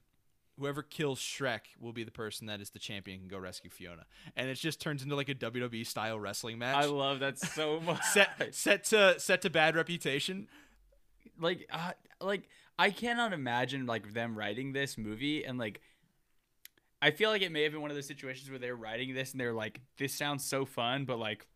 whoever 0.58 0.82
kills 0.82 1.18
Shrek 1.18 1.60
will 1.80 1.92
be 1.92 2.04
the 2.04 2.12
person 2.12 2.46
that 2.46 2.60
is 2.60 2.70
the 2.70 2.78
champion 2.78 3.20
and 3.20 3.28
can 3.28 3.36
go 3.36 3.42
rescue 3.42 3.70
Fiona. 3.70 4.04
And 4.36 4.48
it 4.48 4.54
just 4.54 4.80
turns 4.80 5.02
into 5.02 5.16
like 5.16 5.28
a 5.28 5.34
WWE 5.34 5.84
style 5.84 6.20
wrestling 6.20 6.58
match. 6.58 6.76
I 6.76 6.84
love 6.86 7.18
that 7.20 7.38
so 7.38 7.80
much. 7.80 8.02
set 8.12 8.54
set 8.54 8.84
to 8.84 9.18
set 9.18 9.42
to 9.42 9.50
bad 9.50 9.74
reputation. 9.74 10.46
like 11.40 11.66
uh, 11.72 11.92
like 12.20 12.48
I 12.78 12.90
cannot 12.90 13.32
imagine 13.32 13.86
like 13.86 14.12
them 14.12 14.36
writing 14.36 14.72
this 14.72 14.96
movie 14.98 15.44
and 15.44 15.58
like 15.58 15.80
I 17.00 17.10
feel 17.10 17.30
like 17.30 17.42
it 17.42 17.50
may 17.52 17.62
have 17.64 17.72
been 17.72 17.82
one 17.82 17.90
of 17.90 17.96
those 17.96 18.06
situations 18.06 18.48
where 18.50 18.58
they're 18.58 18.76
writing 18.76 19.14
this 19.14 19.32
and 19.32 19.40
they're 19.40 19.52
like 19.52 19.80
this 19.98 20.14
sounds 20.14 20.44
so 20.44 20.64
fun 20.64 21.04
but 21.04 21.18
like 21.18 21.46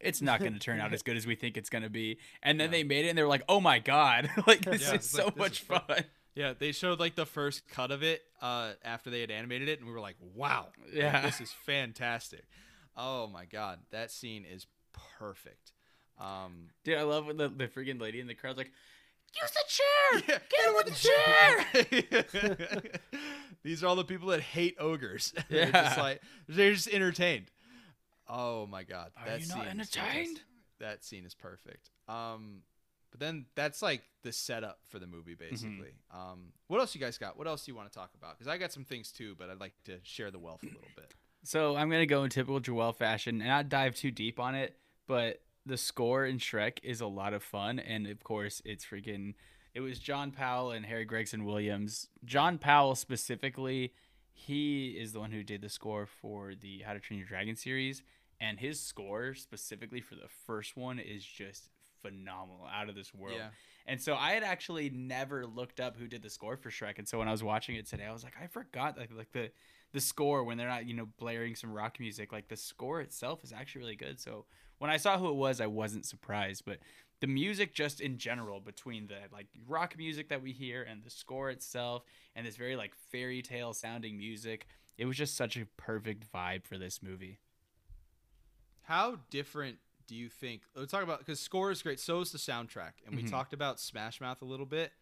it's 0.00 0.20
not 0.20 0.40
going 0.40 0.52
to 0.52 0.58
turn 0.58 0.78
out 0.80 0.92
as 0.92 1.02
good 1.02 1.16
as 1.16 1.26
we 1.26 1.34
think 1.34 1.56
it's 1.56 1.70
going 1.70 1.82
to 1.84 1.90
be 1.90 2.18
and 2.42 2.60
then 2.60 2.68
Yeah. 2.68 2.78
they 2.78 2.84
made 2.84 3.04
it 3.06 3.08
and 3.08 3.16
they're 3.18 3.26
like 3.28 3.42
oh 3.48 3.60
my 3.60 3.78
god 3.78 4.28
like 4.46 4.60
this 4.64 4.82
Yeah, 4.82 4.88
is 4.88 4.94
it's 4.94 5.14
like, 5.14 5.24
so 5.24 5.32
much 5.36 5.52
is 5.52 5.58
fun. 5.58 5.80
fun 5.86 6.04
Yeah, 6.34 6.52
they 6.58 6.72
showed 6.72 7.00
like 7.00 7.14
the 7.16 7.24
first 7.26 7.66
cut 7.68 7.90
of 7.90 8.02
it 8.02 8.22
uh, 8.42 8.72
after 8.84 9.08
they 9.08 9.22
had 9.22 9.30
animated 9.30 9.70
it, 9.70 9.78
and 9.78 9.88
we 9.88 9.94
were 9.94 10.00
like, 10.00 10.16
"Wow, 10.20 10.68
like, 10.84 10.92
Yeah. 10.92 11.22
this 11.22 11.40
is 11.40 11.50
fantastic." 11.50 12.44
Oh 12.94 13.26
my 13.26 13.46
god, 13.46 13.78
that 13.90 14.10
scene 14.10 14.44
is 14.44 14.66
perfect. 15.18 15.72
Um, 16.18 16.68
dude 16.84 16.98
I 16.98 17.04
love 17.04 17.24
when 17.26 17.38
the, 17.38 17.48
the 17.48 17.68
freaking 17.68 17.98
lady 17.98 18.20
in 18.20 18.26
the 18.26 18.34
crowd's 18.34 18.58
like 18.58 18.72
use 19.40 19.50
the 19.52 19.64
chair 19.68 20.22
Yeah, 20.28 20.38
get 20.50 20.66
him 20.66 20.74
with 20.74 20.86
the 22.60 22.82
chair 22.82 23.00
These 23.62 23.82
are 23.82 23.86
all 23.88 23.96
the 23.96 24.04
people 24.04 24.28
that 24.28 24.40
hate 24.40 24.76
ogres. 24.78 25.32
they're 25.50 25.70
just 25.72 25.96
Yeah. 25.96 26.02
like 26.02 26.22
they're 26.48 26.72
just 26.74 26.88
entertained. 26.88 27.50
Oh 28.28 28.66
my 28.66 28.82
god, 28.84 29.10
Are 29.16 29.26
that 29.26 29.40
you 29.40 29.46
scene 29.46 29.56
not 29.58 29.66
is 29.66 29.70
entertained? 29.72 30.40
that 30.78 31.04
scene 31.04 31.24
is 31.24 31.34
perfect. 31.34 31.90
Um, 32.08 32.62
but 33.10 33.20
then 33.20 33.46
that's 33.54 33.82
like 33.82 34.02
the 34.22 34.32
setup 34.32 34.80
for 34.88 34.98
the 34.98 35.06
movie, 35.06 35.34
Mm-hmm. 35.34 35.50
basically. 35.50 35.92
Um, 36.12 36.52
what 36.68 36.80
else 36.80 36.94
you 36.94 37.00
guys 37.00 37.18
got? 37.18 37.36
What 37.38 37.46
else 37.46 37.64
do 37.64 37.72
you 37.72 37.76
want 37.76 37.90
to 37.90 37.96
talk 37.98 38.10
about? 38.16 38.36
Because 38.38 38.48
I 38.48 38.58
got 38.58 38.72
some 38.72 38.84
things 38.84 39.10
too, 39.10 39.34
but 39.38 39.48
I'd 39.50 39.60
like 39.60 39.74
to 39.84 39.98
share 40.02 40.30
the 40.30 40.38
wealth 40.38 40.62
a 40.62 40.66
little 40.66 40.82
bit. 40.96 41.12
So 41.44 41.76
I'm 41.76 41.88
gonna 41.90 42.06
go 42.06 42.24
in 42.24 42.30
typical 42.30 42.60
Joel 42.60 42.92
fashion 42.92 43.40
and 43.40 43.48
not 43.48 43.68
dive 43.68 43.94
too 43.94 44.10
deep 44.10 44.38
on 44.40 44.54
it, 44.54 44.76
but 45.06 45.40
the 45.66 45.76
score 45.76 46.24
in 46.24 46.38
Shrek 46.38 46.78
is 46.82 47.00
a 47.00 47.06
lot 47.06 47.34
of 47.34 47.42
fun, 47.42 47.78
and 47.78 48.06
of 48.06 48.22
course 48.22 48.62
it's 48.64 48.84
freaking. 48.84 49.34
It 49.74 49.80
was 49.80 49.98
John 49.98 50.30
Powell 50.30 50.70
and 50.70 50.86
Harry 50.86 51.04
Gregson 51.04 51.44
Williams. 51.44 52.08
John 52.24 52.56
Powell 52.56 52.94
specifically, 52.94 53.92
he 54.32 54.90
is 54.90 55.12
the 55.12 55.20
one 55.20 55.32
who 55.32 55.42
did 55.42 55.60
the 55.60 55.68
score 55.68 56.06
for 56.06 56.54
the 56.54 56.82
How 56.86 56.94
to 56.94 57.00
Train 57.00 57.18
Your 57.18 57.28
Dragon 57.28 57.56
series, 57.56 58.02
and 58.40 58.58
his 58.58 58.80
score 58.80 59.34
specifically 59.34 60.00
for 60.00 60.14
the 60.14 60.28
first 60.46 60.76
one 60.76 60.98
is 60.98 61.24
just 61.24 61.68
phenomenal, 62.00 62.66
out 62.72 62.88
of 62.88 62.94
this 62.94 63.12
world. 63.12 63.36
Yeah. 63.36 63.48
And 63.86 64.00
so 64.00 64.14
I 64.14 64.32
had 64.32 64.42
actually 64.42 64.90
never 64.90 65.46
looked 65.46 65.80
up 65.80 65.96
who 65.96 66.06
did 66.06 66.22
the 66.22 66.30
score 66.30 66.56
for 66.56 66.70
Shrek, 66.70 66.98
and 66.98 67.06
so 67.06 67.18
when 67.18 67.28
I 67.28 67.32
was 67.32 67.42
watching 67.42 67.76
it 67.76 67.86
today, 67.86 68.04
I 68.04 68.12
was 68.12 68.24
like, 68.24 68.34
I 68.40 68.46
forgot 68.46 68.96
like 68.96 69.10
like 69.16 69.32
the 69.32 69.50
the 69.92 70.00
score 70.00 70.44
when 70.44 70.58
they're 70.58 70.68
not 70.68 70.86
you 70.86 70.94
know 70.94 71.08
blaring 71.18 71.54
some 71.54 71.72
rock 71.72 71.98
music. 72.00 72.32
Like 72.32 72.48
the 72.48 72.56
score 72.56 73.00
itself 73.00 73.44
is 73.44 73.52
actually 73.52 73.82
really 73.82 73.96
good. 73.96 74.20
So 74.20 74.46
when 74.78 74.90
I 74.90 74.96
saw 74.96 75.18
who 75.18 75.28
it 75.28 75.34
was, 75.36 75.60
I 75.60 75.66
wasn't 75.66 76.04
surprised. 76.06 76.64
But 76.64 76.78
the 77.20 77.26
music 77.26 77.74
just 77.74 78.00
in 78.00 78.18
general 78.18 78.60
between 78.60 79.06
the 79.06 79.16
like 79.32 79.46
rock 79.66 79.96
music 79.96 80.28
that 80.28 80.42
we 80.42 80.52
hear 80.52 80.82
and 80.82 81.02
the 81.02 81.10
score 81.10 81.50
itself 81.50 82.04
and 82.34 82.46
this 82.46 82.56
very 82.56 82.76
like 82.76 82.94
fairy 83.10 83.40
tale 83.40 83.72
sounding 83.72 84.18
music 84.18 84.66
it 84.98 85.06
was 85.06 85.16
just 85.16 85.34
such 85.34 85.56
a 85.56 85.64
perfect 85.78 86.30
vibe 86.30 86.66
for 86.66 86.76
this 86.76 87.02
movie 87.02 87.38
How 88.82 89.16
different 89.30 89.78
do 90.06 90.14
you 90.14 90.28
think? 90.28 90.62
Let's 90.74 90.92
talk 90.92 91.02
about 91.02 91.18
because 91.20 91.40
score 91.40 91.70
is 91.70 91.82
great. 91.82 91.98
So 91.98 92.20
is 92.20 92.30
the 92.30 92.38
soundtrack, 92.38 92.92
and 93.04 93.16
we 93.16 93.22
Mhm. 93.22 93.30
talked 93.30 93.52
about 93.52 93.80
Smash 93.80 94.20
Mouth 94.20 94.42
a 94.42 94.44
little 94.44 94.66
bit. 94.66 94.92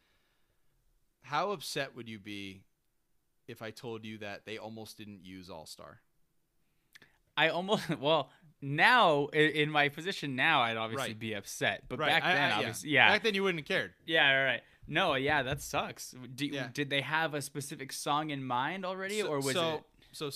How 1.23 1.51
upset 1.51 1.95
would 1.95 2.09
you 2.09 2.19
be 2.19 2.63
if 3.47 3.61
I 3.61 3.71
told 3.71 4.05
you 4.05 4.19
that 4.19 4.47
they 4.47 4.57
almost 4.57 4.97
didn't 4.97 5.25
use 5.25 5.51
All 5.51 5.67
Star? 5.67 6.01
I 7.37 7.49
almost 7.49 7.89
well 8.01 8.31
now 8.63 9.27
in 9.27 9.71
my 9.71 9.89
position 9.89 10.37
now 10.37 10.63
i'd 10.63 10.77
obviously 10.77 11.09
Right. 11.11 11.19
be 11.19 11.35
upset 11.35 11.85
but 11.89 11.99
Right, 11.99 12.09
back 12.09 12.25
I- 12.25 12.31
I- 12.31 12.35
then 12.35 12.49
yeah. 12.51 12.57
obviously 12.59 12.91
yeah 12.91 13.13
Back 13.13 13.23
then, 13.23 13.35
you 13.35 13.43
wouldn't 13.43 13.61
have 13.61 13.69
cared. 13.69 13.93
yeah 14.07 14.29
all 14.39 14.45
right 14.45 14.63
no 14.87 15.15
yeah 15.15 15.43
that 15.43 15.61
sucks 15.61 16.15
Do, 16.35 16.47
Yeah. 16.47 16.69
did 16.73 16.91
they 16.91 17.01
have 17.03 17.35
a 17.35 17.43
specific 17.43 17.93
song 17.93 18.31
in 18.31 18.43
mind 18.45 18.85
already 18.87 19.21
So- 19.21 19.27
or 19.29 19.37
was 19.41 19.55
so, 19.55 19.75
it 19.77 19.85
So 20.13 20.31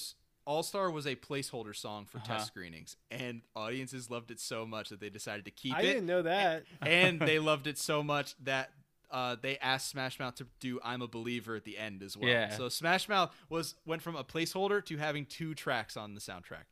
All 0.46 0.62
Star 0.62 0.90
was 0.90 1.07
a 1.07 1.14
placeholder 1.14 1.76
song 1.76 2.07
for 2.07 2.18
Uh-huh. 2.18 2.26
test 2.36 2.46
screenings, 2.46 2.96
and 3.11 3.42
audiences 3.55 4.09
loved 4.11 4.30
it 4.30 4.40
so 4.40 4.64
much 4.64 4.88
that 4.88 4.99
they 4.99 5.11
decided 5.11 5.44
to 5.44 5.51
keep 5.51 5.74
I 5.74 5.80
it. 5.80 5.80
I 5.80 5.82
didn't 5.92 6.07
know 6.07 6.22
that. 6.22 6.64
and 6.80 7.20
they 7.30 7.38
loved 7.38 7.66
it 7.66 7.76
so 7.76 8.03
much 8.03 8.34
that 8.44 8.70
uh, 9.11 9.36
they 9.40 9.59
asked 9.59 9.88
Smash 9.90 10.18
Mouth 10.18 10.36
to 10.36 10.46
do 10.59 10.80
"I'm 10.82 11.03
a 11.03 11.07
Believer" 11.07 11.55
at 11.55 11.64
the 11.64 11.76
end 11.76 12.03
as 12.03 12.16
well. 12.16 12.30
Yeah. 12.30 12.57
So 12.57 12.70
Smash 12.70 13.09
Mouth 13.11 13.34
was 13.51 13.74
went 13.84 14.01
from 14.01 14.16
a 14.16 14.24
placeholder 14.24 14.82
to 14.86 14.96
having 14.96 15.26
two 15.26 15.55
tracks 15.55 15.96
on 15.99 16.14
the 16.14 16.20
soundtrack. 16.20 16.64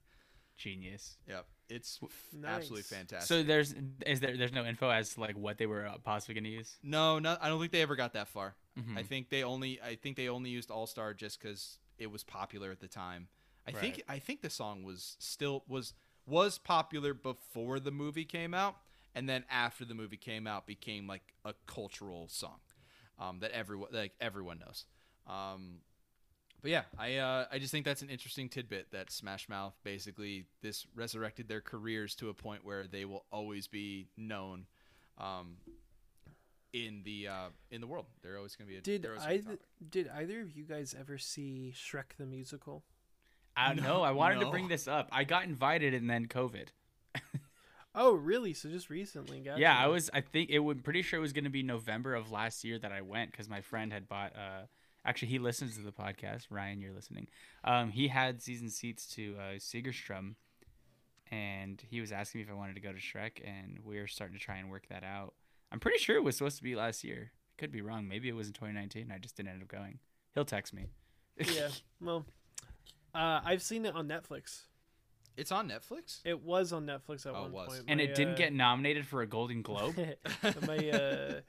Genius 0.56 1.16
Yep, 1.28 1.46
it's 1.68 1.98
f- 2.02 2.08
Nice. 2.32 2.56
absolutely 2.56 2.82
fantastic. 2.82 3.28
so 3.28 3.42
there's 3.42 3.74
is 4.06 4.20
there 4.20 4.36
there's 4.36 4.52
no 4.52 4.64
info 4.64 4.88
as 4.90 5.14
to 5.14 5.20
like 5.20 5.36
what 5.36 5.58
they 5.58 5.66
were 5.66 5.86
uh, 5.86 5.98
possibly 5.98 6.34
going 6.34 6.44
to 6.44 6.50
use 6.50 6.76
no, 6.82 7.18
no, 7.18 7.36
I 7.40 7.48
don't 7.48 7.60
think 7.60 7.72
they 7.72 7.82
ever 7.82 7.96
got 7.96 8.12
that 8.14 8.28
far. 8.28 8.54
Mhm. 8.78 8.96
I 8.98 9.02
think 9.02 9.30
they 9.30 9.42
only, 9.42 9.80
I 9.80 9.94
think 9.96 10.16
they 10.16 10.28
only 10.28 10.50
used 10.50 10.70
All 10.70 10.86
Star 10.86 11.14
just 11.14 11.40
because 11.40 11.78
it 11.98 12.10
was 12.10 12.22
popular 12.22 12.70
at 12.70 12.80
the 12.80 12.88
time. 12.88 13.28
I 13.66 13.72
think, 13.72 14.02
I 14.08 14.18
think 14.18 14.42
the 14.42 14.50
song 14.50 14.84
was 14.84 15.16
still 15.18 15.64
was 15.66 15.94
was 16.26 16.58
popular 16.58 17.14
before 17.14 17.80
the 17.80 17.90
movie 17.90 18.24
came 18.26 18.52
out, 18.54 18.76
and 19.14 19.28
then 19.28 19.44
after 19.50 19.84
the 19.84 19.94
movie 19.94 20.16
came 20.18 20.46
out, 20.46 20.66
became 20.66 21.06
like 21.08 21.34
a 21.44 21.54
cultural 21.66 22.28
song 22.28 22.60
um, 23.18 23.40
that 23.40 23.50
everyone 23.52 23.88
like 23.92 24.12
everyone 24.20 24.58
knows. 24.60 24.84
Um, 25.26 25.78
but 26.62 26.70
yeah, 26.70 26.82
I 26.98 27.16
uh, 27.16 27.46
I 27.50 27.58
just 27.58 27.72
think 27.72 27.84
that's 27.84 28.02
an 28.02 28.10
interesting 28.10 28.48
tidbit 28.48 28.90
that 28.92 29.10
Smash 29.10 29.48
Mouth 29.48 29.74
basically 29.84 30.46
this 30.62 30.86
resurrected 30.94 31.48
their 31.48 31.60
careers 31.60 32.14
to 32.16 32.28
a 32.28 32.34
point 32.34 32.64
where 32.64 32.86
they 32.86 33.04
will 33.04 33.24
always 33.30 33.66
be 33.66 34.08
known. 34.16 34.66
Um, 35.18 35.56
in 36.72 37.02
the 37.04 37.28
uh, 37.28 37.48
in 37.70 37.80
the 37.80 37.86
world, 37.86 38.06
they're 38.22 38.36
always 38.36 38.54
going 38.54 38.68
to 38.68 38.72
be. 38.72 38.78
A, 38.78 38.82
Did 38.82 39.02
they're 39.02 39.16
always 39.18 39.44
gonna 39.44 39.56
be 39.56 39.62
I 39.62 39.84
did 39.88 40.08
either 40.08 40.40
of 40.42 40.52
you 40.52 40.64
guys 40.64 40.94
ever 40.98 41.16
see 41.16 41.72
Shrek 41.74 42.16
the 42.18 42.26
musical? 42.26 42.84
I 43.56 43.68
don't 43.68 43.76
No, 43.82 43.98
know. 43.98 44.02
I 44.02 44.10
wanted 44.10 44.40
to 44.40 44.50
bring 44.50 44.68
this 44.68 44.86
up. 44.86 45.08
I 45.10 45.24
got 45.24 45.44
invited 45.44 45.94
and 45.94 46.10
then 46.10 46.26
COVID. 46.26 46.68
Oh, 47.98 48.12
really? 48.12 48.52
So 48.52 48.68
just 48.68 48.90
recently, 48.90 49.40
gotcha. 49.40 49.58
Yeah, 49.58 49.74
I 49.74 49.86
was. 49.86 50.10
I 50.12 50.20
think 50.20 50.50
it 50.50 50.58
would. 50.58 50.84
Pretty 50.84 51.00
sure 51.00 51.18
it 51.18 51.22
was 51.22 51.32
going 51.32 51.44
to 51.44 51.50
be 51.50 51.62
November 51.62 52.14
of 52.14 52.30
last 52.30 52.62
year 52.62 52.78
that 52.78 52.92
I 52.92 53.00
went 53.00 53.30
because 53.30 53.48
my 53.48 53.62
friend 53.62 53.90
had 53.90 54.06
bought. 54.06 54.34
Uh, 54.36 54.66
actually, 55.06 55.28
he 55.28 55.38
listens 55.38 55.76
to 55.76 55.82
the 55.82 55.92
podcast. 55.92 56.46
Ryan, 56.50 56.80
you're 56.80 56.92
listening. 56.92 57.28
Um, 57.64 57.90
he 57.90 58.08
had 58.08 58.42
season 58.42 58.68
seats 58.68 59.06
to 59.14 59.36
uh, 59.38 59.42
Segerstrom, 59.58 60.34
and 61.30 61.82
he 61.88 62.00
was 62.00 62.12
asking 62.12 62.40
me 62.40 62.44
if 62.44 62.50
I 62.50 62.54
wanted 62.54 62.74
to 62.74 62.80
go 62.80 62.92
to 62.92 62.98
Shrek, 62.98 63.40
and 63.44 63.78
we 63.84 63.98
are 63.98 64.06
starting 64.06 64.36
to 64.36 64.42
try 64.42 64.56
and 64.56 64.70
work 64.70 64.86
that 64.90 65.02
out. 65.04 65.34
I'm 65.72 65.80
pretty 65.80 65.98
sure 65.98 66.16
it 66.16 66.22
was 66.24 66.36
supposed 66.36 66.58
to 66.58 66.62
be 66.62 66.76
last 66.76 67.02
year. 67.04 67.32
Could 67.58 67.72
be 67.72 67.80
wrong. 67.80 68.06
Maybe 68.06 68.28
it 68.28 68.34
was 68.36 68.48
in 68.48 68.52
2019. 68.52 69.10
I 69.14 69.18
just 69.18 69.36
didn't 69.36 69.48
end 69.50 69.62
up 69.62 69.68
going. 69.68 69.98
He'll 70.34 70.44
text 70.44 70.74
me. 70.74 70.86
yeah. 71.38 71.68
Well, 72.00 72.24
uh, 73.14 73.40
I've 73.44 73.62
seen 73.62 73.86
it 73.86 73.94
on 73.94 74.08
Netflix. 74.08 74.62
It's 75.36 75.52
on 75.52 75.68
Netflix. 75.68 76.20
It 76.24 76.42
was 76.42 76.72
on 76.72 76.86
Netflix 76.86 77.26
at 77.26 77.34
Oh, 77.34 77.46
it 77.46 77.52
one 77.52 77.52
was. 77.52 77.82
and 77.88 77.98
My, 77.98 78.04
it 78.04 78.14
didn't 78.14 78.34
uh, 78.34 78.38
get 78.38 78.52
nominated 78.52 79.06
for 79.06 79.22
a 79.22 79.26
Golden 79.26 79.62
Globe. 79.62 79.96
my 80.66 80.90
uh, 80.90 81.40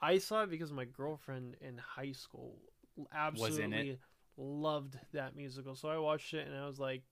I 0.00 0.18
saw 0.18 0.42
it 0.42 0.50
because 0.50 0.72
my 0.72 0.84
girlfriend 0.84 1.56
in 1.60 1.78
high 1.78 2.12
school 2.12 2.56
Was 2.56 2.56
in 2.56 2.66
it? 2.66 2.69
Absolutely 3.12 3.98
loved 4.36 4.98
that 5.12 5.36
musical. 5.36 5.74
So 5.74 5.88
I 5.88 5.98
watched 5.98 6.34
it 6.34 6.46
and 6.46 6.56
I 6.56 6.66
was 6.66 6.78
like, 6.78 7.02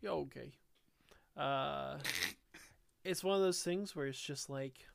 "Yeah, 0.00 0.10
okay." 0.10 0.52
Uh, 1.36 1.98
it's 3.04 3.22
one 3.22 3.36
of 3.36 3.42
those 3.42 3.62
things 3.62 3.94
where 3.94 4.06
it's 4.06 4.20
just 4.20 4.48
like, 4.48 4.86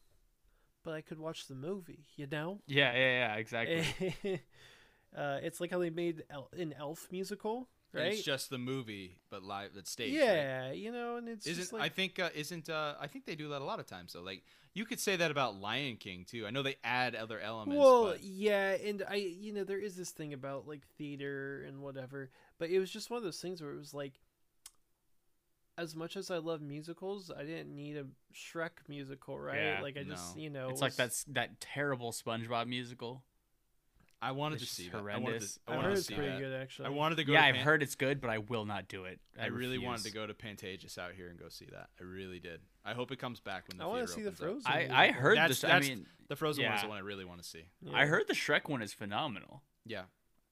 but 0.84 0.94
I 0.94 1.02
could 1.02 1.20
watch 1.20 1.48
the 1.48 1.56
movie, 1.56 2.06
you 2.16 2.28
know? 2.28 2.62
yeah, 2.68 2.94
yeah, 2.94 3.00
yeah. 3.00 3.36
Exactly. 3.36 3.86
uh, 5.16 5.40
it's 5.44 5.62
like 5.62 5.72
how 5.72 5.80
they 5.80 5.90
made 5.90 6.24
El- 6.30 6.50
an 6.58 6.74
Elf 6.78 7.08
musical, 7.12 7.70
And 7.94 8.04
right? 8.04 8.14
It's 8.14 8.24
just 8.24 8.50
the 8.50 8.58
movie, 8.58 9.18
but 9.30 9.44
live 9.44 9.74
that 9.74 9.88
stage. 9.88 10.14
right? 10.18 10.26
yeah, 10.26 10.72
you 10.72 10.92
know, 10.92 11.18
and 11.18 11.28
it's 11.28 11.46
Isn't 11.46 11.62
just 11.62 11.74
I 11.74 11.90
think 11.90 12.20
uh, 12.20 12.30
isn't 12.34 12.70
uh, 12.70 12.96
I 13.00 13.08
think 13.08 13.26
they 13.26 13.36
do 13.36 13.50
that 13.50 13.62
a 13.62 13.66
lot 13.66 13.80
of 13.80 13.86
times 13.86 14.14
though. 14.14 14.22
Like 14.22 14.44
you 14.74 14.86
could 14.86 15.00
say 15.00 15.18
that 15.18 15.32
about 15.32 15.60
Lion 15.60 15.98
King 15.98 16.26
too. 16.26 16.48
I 16.48 16.52
know 16.52 16.64
they 16.64 16.78
add 16.84 17.16
other 17.16 17.40
elements. 17.40 17.78
well, 17.78 18.06
but 18.06 18.24
yeah, 18.24 18.72
and 18.72 19.04
I, 19.10 19.16
you 19.16 19.52
know, 19.52 19.64
there 19.64 19.80
is 19.80 19.96
this 19.96 20.12
thing 20.12 20.34
about 20.34 20.68
like 20.68 20.88
theater 20.98 21.66
and 21.68 21.82
whatever, 21.82 22.30
but 22.58 22.70
it 22.70 22.80
was 22.80 22.90
just 22.90 23.10
one 23.10 23.18
of 23.18 23.24
those 23.24 23.42
things 23.42 23.62
where 23.62 23.72
it 23.72 23.78
was 23.78 23.94
like, 23.94 24.14
as 25.78 25.96
much 25.96 26.16
as 26.16 26.32
I 26.32 26.38
love 26.38 26.62
musicals, 26.62 27.32
I 27.36 27.44
didn't 27.44 27.76
need 27.76 27.98
a 27.98 28.06
Shrek 28.34 28.72
musical, 28.88 29.38
right? 29.38 29.58
Yeah, 29.58 29.82
like 29.82 29.98
I 29.98 30.04
just, 30.04 30.38
no. 30.38 30.42
you 30.42 30.50
know, 30.50 30.70
it's 30.70 30.82
like 30.82 30.92
was- 30.92 30.98
that's 30.98 31.24
that 31.26 31.60
terrible 31.60 32.14
SpongeBob 32.14 32.68
musical. 32.68 33.24
I 34.24 34.32
wanted 34.32 34.60
to 34.60 34.66
see 34.66 34.84
just 34.84 34.94
that. 34.94 35.12
I 35.12 35.18
wanted 35.18 35.42
to, 35.42 35.48
I 35.68 35.72
I 35.74 35.76
wanted 35.78 35.88
heard 35.88 35.94
to 35.96 36.00
it's 36.00 36.08
see 36.08 36.14
pretty 36.16 36.30
that. 36.32 36.40
good 36.40 36.62
actually. 36.62 36.86
I 36.86 36.90
wanted 36.90 37.16
to 37.16 37.24
go. 37.24 37.34
Yeah, 37.34 37.42
to 37.42 37.48
I've 37.48 37.56
Pan- 37.56 37.64
heard 37.66 37.82
it's 37.84 37.96
good, 37.96 38.22
but 38.22 38.30
I 38.30 38.38
will 38.38 38.66
not 38.66 38.88
do 38.88 39.06
it. 39.06 39.20
I, 39.40 39.46
I, 39.46 39.48
really 39.48 39.78
wanted 39.80 40.04
to 40.06 40.12
go 40.12 40.28
to 40.28 40.34
Pantages 40.34 40.98
out 41.00 41.14
here 41.16 41.30
and 41.30 41.40
go 41.40 41.50
see 41.50 41.66
that. 41.72 41.90
I 42.00 42.04
really 42.04 42.40
did. 42.40 42.62
I 42.86 42.94
hope 42.94 43.12
it 43.12 43.18
comes 43.18 43.40
back 43.40 43.64
when 43.68 43.78
the 43.80 43.84
I 43.84 43.88
want 43.88 44.06
to 44.08 44.14
see 44.14 44.22
the. 44.22 44.32
Frozen. 44.32 44.64
I, 44.72 44.88
I 45.08 45.12
heard 45.12 45.38
That's- 45.38 45.62
this. 45.62 45.70
I 45.70 45.80
mean, 45.80 46.06
The 46.28 46.36
Frozen 46.36 46.64
one 46.66 46.74
is 46.76 46.82
the 46.84 46.88
one 46.88 46.98
I 46.98 47.02
really 47.02 47.26
want 47.26 47.42
to 47.42 47.48
see. 47.48 47.64
Yeah. 47.82 47.98
I 47.98 48.06
heard 48.06 48.28
the 48.28 48.34
Shrek 48.36 48.70
one 48.70 48.82
is 48.84 48.94
phenomenal, 48.94 49.64
Yeah. 49.86 50.04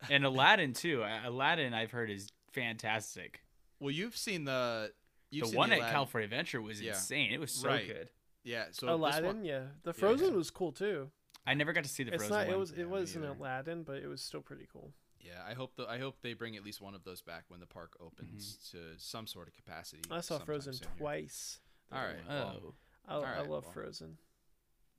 and 0.09 0.25
Aladdin 0.25 0.73
too. 0.73 1.03
Aladdin 1.25 1.73
I've 1.73 1.91
heard 1.91 2.09
is 2.09 2.29
fantastic. 2.51 3.41
Well, 3.79 3.91
you've 3.91 4.17
seen 4.17 4.45
the 4.45 4.91
you've 5.31 5.45
the 5.45 5.49
seen 5.51 5.57
one 5.57 5.71
at 5.71 5.77
Aladdin- 5.77 5.93
California 5.93 6.25
Adventure 6.25 6.61
was 6.61 6.81
Yeah. 6.81 6.91
insane. 6.93 7.31
It 7.31 7.39
was 7.39 7.51
so 7.51 7.67
Right. 7.69 7.87
good. 7.87 8.09
Yeah. 8.43 8.65
So 8.71 8.93
Aladdin, 8.93 9.25
one- 9.25 9.45
yeah, 9.45 9.63
the 9.83 9.93
Frozen 9.93 10.29
yeah. 10.31 10.35
was 10.37 10.49
cool 10.49 10.71
too. 10.71 11.11
I 11.47 11.53
never 11.53 11.73
got 11.73 11.83
to 11.83 11.89
see 11.89 12.03
the 12.03 12.13
it's 12.13 12.23
Frozen 12.27 12.37
not. 12.37 12.47
one. 12.47 12.55
It 12.55 12.59
was. 12.59 12.71
It 12.71 12.89
wasn't 12.89 13.25
either. 13.25 13.33
Aladdin, 13.33 13.83
but 13.83 13.97
it 13.97 14.07
was 14.07 14.21
still 14.21 14.41
pretty 14.41 14.67
cool. 14.71 14.93
Yeah, 15.19 15.41
I 15.47 15.53
hope 15.53 15.75
the 15.75 15.87
I 15.87 15.99
hope 15.99 16.17
they 16.21 16.33
bring 16.33 16.55
at 16.55 16.63
least 16.63 16.81
one 16.81 16.95
of 16.95 17.03
those 17.03 17.21
back 17.21 17.45
when 17.49 17.59
the 17.59 17.65
park 17.65 17.93
opens 17.99 18.57
mm-hmm. 18.73 18.77
to 18.77 18.99
some 18.99 19.27
sort 19.27 19.47
of 19.47 19.53
capacity. 19.53 20.01
I 20.09 20.21
saw 20.21 20.39
Frozen 20.39 20.73
soon 20.73 20.87
twice. 20.97 21.59
All 21.91 21.99
right. 21.99 22.15
well, 22.27 22.75
Oh, 23.07 23.23
I, 23.23 23.35
I 23.35 23.39
love 23.39 23.49
well. 23.49 23.61
Frozen. 23.73 24.17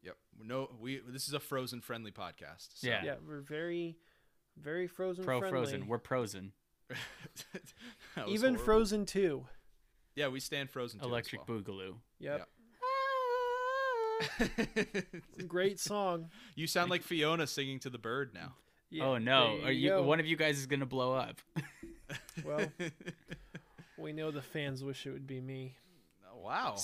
Yep. 0.02 0.16
No, 0.42 0.70
we 0.80 1.00
this 1.06 1.28
is 1.28 1.34
a 1.34 1.40
Frozen 1.40 1.80
friendly 1.80 2.10
podcast. 2.10 2.68
So. 2.74 2.88
Yeah. 2.88 3.04
Yeah, 3.04 3.14
we're 3.26 3.40
very, 3.40 3.96
very 4.56 4.86
Frozen 4.86 5.24
pro 5.24 5.38
friendly. 5.38 5.58
Frozen. 5.58 5.86
We're 5.86 5.98
Frozen. 5.98 6.52
Even 8.26 8.54
horrible. 8.54 8.64
Frozen 8.64 9.06
Two. 9.06 9.46
Yeah, 10.16 10.28
we 10.28 10.40
stand 10.40 10.70
Frozen. 10.70 11.00
too 11.00 11.06
as 11.06 11.10
Electric 11.10 11.48
well. 11.48 11.58
Boogaloo. 11.60 11.94
Yep. 12.18 12.48
Great 15.46 15.80
song. 15.80 16.30
you 16.54 16.66
sound 16.66 16.90
like 16.90 17.02
Fiona 17.02 17.46
singing 17.46 17.78
to 17.80 17.90
the 17.90 17.98
bird 17.98 18.32
now. 18.34 18.54
Yeah, 18.90 19.04
oh 19.04 19.18
no! 19.18 19.58
Are 19.64 19.70
you? 19.72 19.90
go. 19.90 20.02
One 20.02 20.18
of 20.20 20.26
you 20.26 20.36
guys 20.36 20.58
is 20.58 20.66
gonna 20.66 20.86
blow 20.86 21.14
up. 21.14 21.40
Well, 22.44 22.66
we 23.96 24.12
know 24.12 24.32
the 24.32 24.42
fans 24.42 24.82
wish 24.82 25.06
it 25.06 25.10
would 25.12 25.28
be 25.28 25.40
me. 25.40 25.76
Oh, 26.32 26.40
wow. 26.40 26.74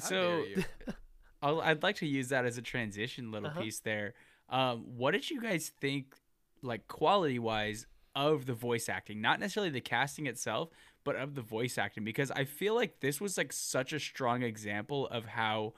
How 0.00 0.06
so. 0.08 0.44
I'll, 1.42 1.60
I'd 1.60 1.82
like 1.82 1.96
to 1.96 2.06
use 2.06 2.28
that 2.28 2.44
as 2.46 2.56
a 2.56 2.62
transition 2.62 3.32
little 3.32 3.48
Uh-huh. 3.48 3.60
piece 3.62 3.80
there. 3.80 4.14
Um, 4.48 4.84
what 4.96 5.12
did 5.12 5.28
you 5.30 5.40
guys 5.40 5.72
think, 5.80 6.14
like 6.62 6.86
quality 6.86 7.40
wise, 7.40 7.86
of 8.14 8.46
the 8.46 8.52
voice 8.54 8.88
acting? 8.88 9.20
Not 9.20 9.40
necessarily 9.40 9.70
the 9.70 9.80
casting 9.80 10.26
itself, 10.26 10.68
but 11.02 11.16
of 11.16 11.34
the 11.34 11.42
voice 11.42 11.76
acting, 11.76 12.04
because 12.04 12.30
I 12.30 12.44
feel 12.44 12.76
like 12.76 13.00
this 13.00 13.20
was 13.20 13.36
like 13.36 13.52
such 13.52 13.92
a 13.92 13.98
strong 13.98 14.42
example 14.44 15.08
of 15.08 15.24
how 15.26 15.72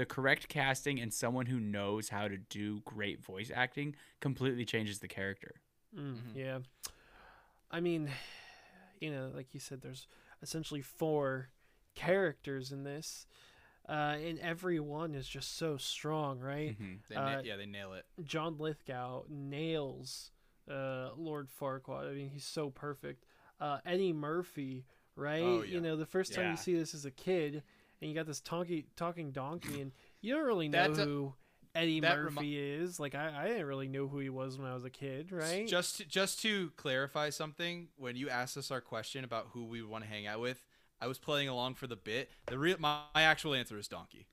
the 0.00 0.06
correct 0.06 0.48
casting 0.48 0.98
and 0.98 1.12
someone 1.12 1.44
who 1.44 1.60
knows 1.60 2.08
how 2.08 2.26
to 2.26 2.38
do 2.38 2.80
great 2.86 3.22
voice 3.22 3.50
acting 3.54 3.94
completely 4.20 4.64
changes 4.64 4.98
the 5.00 5.06
character. 5.08 5.60
Mm, 5.94 6.14
Mhm. 6.16 6.34
Yeah. 6.34 6.58
I 7.70 7.80
mean, 7.80 8.10
you 8.98 9.10
know, 9.10 9.30
like 9.34 9.52
you 9.52 9.60
said, 9.60 9.82
there's 9.82 10.06
essentially 10.40 10.80
four 10.80 11.50
characters 11.94 12.72
in 12.72 12.82
this, 12.84 13.26
uh, 13.90 14.16
and 14.18 14.38
every 14.38 14.80
one 14.80 15.14
is 15.14 15.28
just 15.28 15.58
so 15.58 15.76
strong, 15.76 16.40
right? 16.40 16.80
Mhm. 16.80 17.00
They 17.08 17.14
na- 17.16 17.38
Uh, 17.38 17.42
yeah, 17.44 17.56
they 17.56 17.66
nail 17.66 17.92
it. 17.92 18.06
John 18.24 18.56
Lithgow 18.56 19.24
nails 19.28 20.32
uh, 20.68 21.10
Lord 21.16 21.48
Farquaad. 21.50 22.08
I 22.08 22.14
mean, 22.14 22.30
he's 22.30 22.44
so 22.44 22.70
perfect. 22.70 23.26
Uh, 23.58 23.80
Eddie 23.84 24.12
Murphy, 24.14 24.86
right? 25.16 25.42
Oh, 25.42 25.62
yeah. 25.62 25.74
You 25.74 25.80
know, 25.82 25.96
the 25.96 26.06
first 26.06 26.32
time 26.32 26.44
Yeah. 26.44 26.50
you 26.52 26.56
see 26.56 26.74
this 26.74 26.94
as 26.94 27.04
a 27.04 27.10
kid, 27.10 27.64
and 28.00 28.10
you 28.10 28.14
got 28.16 28.26
this 28.26 28.40
talking 28.40 28.84
talking 28.96 29.30
donkey, 29.30 29.80
and 29.80 29.92
you 30.20 30.34
don't 30.34 30.46
really 30.46 30.68
know 30.68 30.84
a- 30.92 30.94
who 30.94 31.34
Eddie 31.74 32.00
that 32.00 32.18
remi- 32.18 32.34
Murphy 32.34 32.58
is. 32.58 32.98
Like 32.98 33.14
I, 33.14 33.32
I 33.44 33.48
didn't 33.48 33.66
really 33.66 33.88
know 33.88 34.08
who 34.08 34.18
he 34.18 34.28
was 34.30 34.58
when 34.58 34.68
I 34.70 34.74
was 34.74 34.84
a 34.84 34.90
kid, 34.90 35.30
right? 35.32 35.66
Just 35.68 35.98
to, 35.98 36.04
just 36.04 36.40
to 36.42 36.70
clarify 36.76 37.30
something, 37.30 37.88
when 37.96 38.16
you 38.16 38.28
asked 38.28 38.56
us 38.56 38.70
our 38.70 38.80
question 38.80 39.24
about 39.24 39.48
who 39.52 39.64
we 39.66 39.82
want 39.82 40.02
to 40.04 40.10
hang 40.10 40.26
out 40.26 40.40
with, 40.40 40.64
I 41.00 41.06
was 41.06 41.18
playing 41.18 41.48
along 41.48 41.74
for 41.76 41.86
the 41.86 41.96
bit. 41.96 42.30
The 42.46 42.58
real 42.58 42.76
my, 42.80 43.00
my 43.14 43.22
actual 43.22 43.54
answer 43.54 43.78
is 43.78 43.86
donkey. 43.88 44.26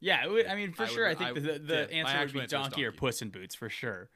Yeah, 0.00 0.24
it 0.24 0.30
would, 0.30 0.46
I 0.46 0.54
mean, 0.54 0.72
for 0.72 0.82
I 0.84 0.86
sure, 0.86 1.08
would- 1.08 1.16
I 1.16 1.32
think 1.32 1.38
I- 1.38 1.52
the, 1.52 1.58
the 1.58 1.74
yeah, 1.90 1.98
answer 1.98 2.18
would 2.20 2.32
be 2.32 2.40
answer 2.40 2.56
is 2.56 2.62
donkey, 2.62 2.84
or. 2.84 2.92
Puss 2.92 3.22
in 3.22 3.28
Boots 3.30 3.54
for 3.54 3.68
sure. 3.68 4.08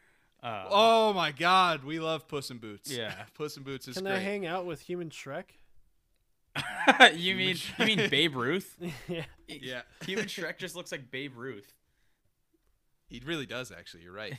Uh, 0.43 0.67
Oh 0.71 1.13
my 1.13 1.33
God, 1.33 1.83
we 1.85 1.99
love 1.99 2.29
Puss 2.29 2.51
in 2.51 2.59
Boots. 2.59 2.91
Yeah. 2.91 3.13
Puss 3.35 3.57
in 3.57 3.63
Boots 3.63 3.89
is 3.89 3.97
Can 3.97 4.05
great. 4.05 4.15
I 4.15 4.19
hang 4.21 4.47
out 4.47 4.67
with 4.67 4.81
Human 4.83 5.11
Shrek? 5.11 5.45
you 7.15 7.35
mean 7.35 7.57
you 7.79 7.87
mean 7.87 8.09
Babe 8.11 8.35
Ruth? 8.35 8.77
yeah. 9.09 9.25
yeah, 9.47 9.83
Human 10.07 10.27
Shrek 10.27 10.59
just 10.59 10.77
looks 10.77 10.93
like 10.93 11.11
Babe 11.11 11.37
Ruth. 11.37 11.73
he 13.09 13.23
really 13.25 13.47
does. 13.47 13.73
Actually, 13.73 14.05
you're 14.05 14.13
right. 14.13 14.37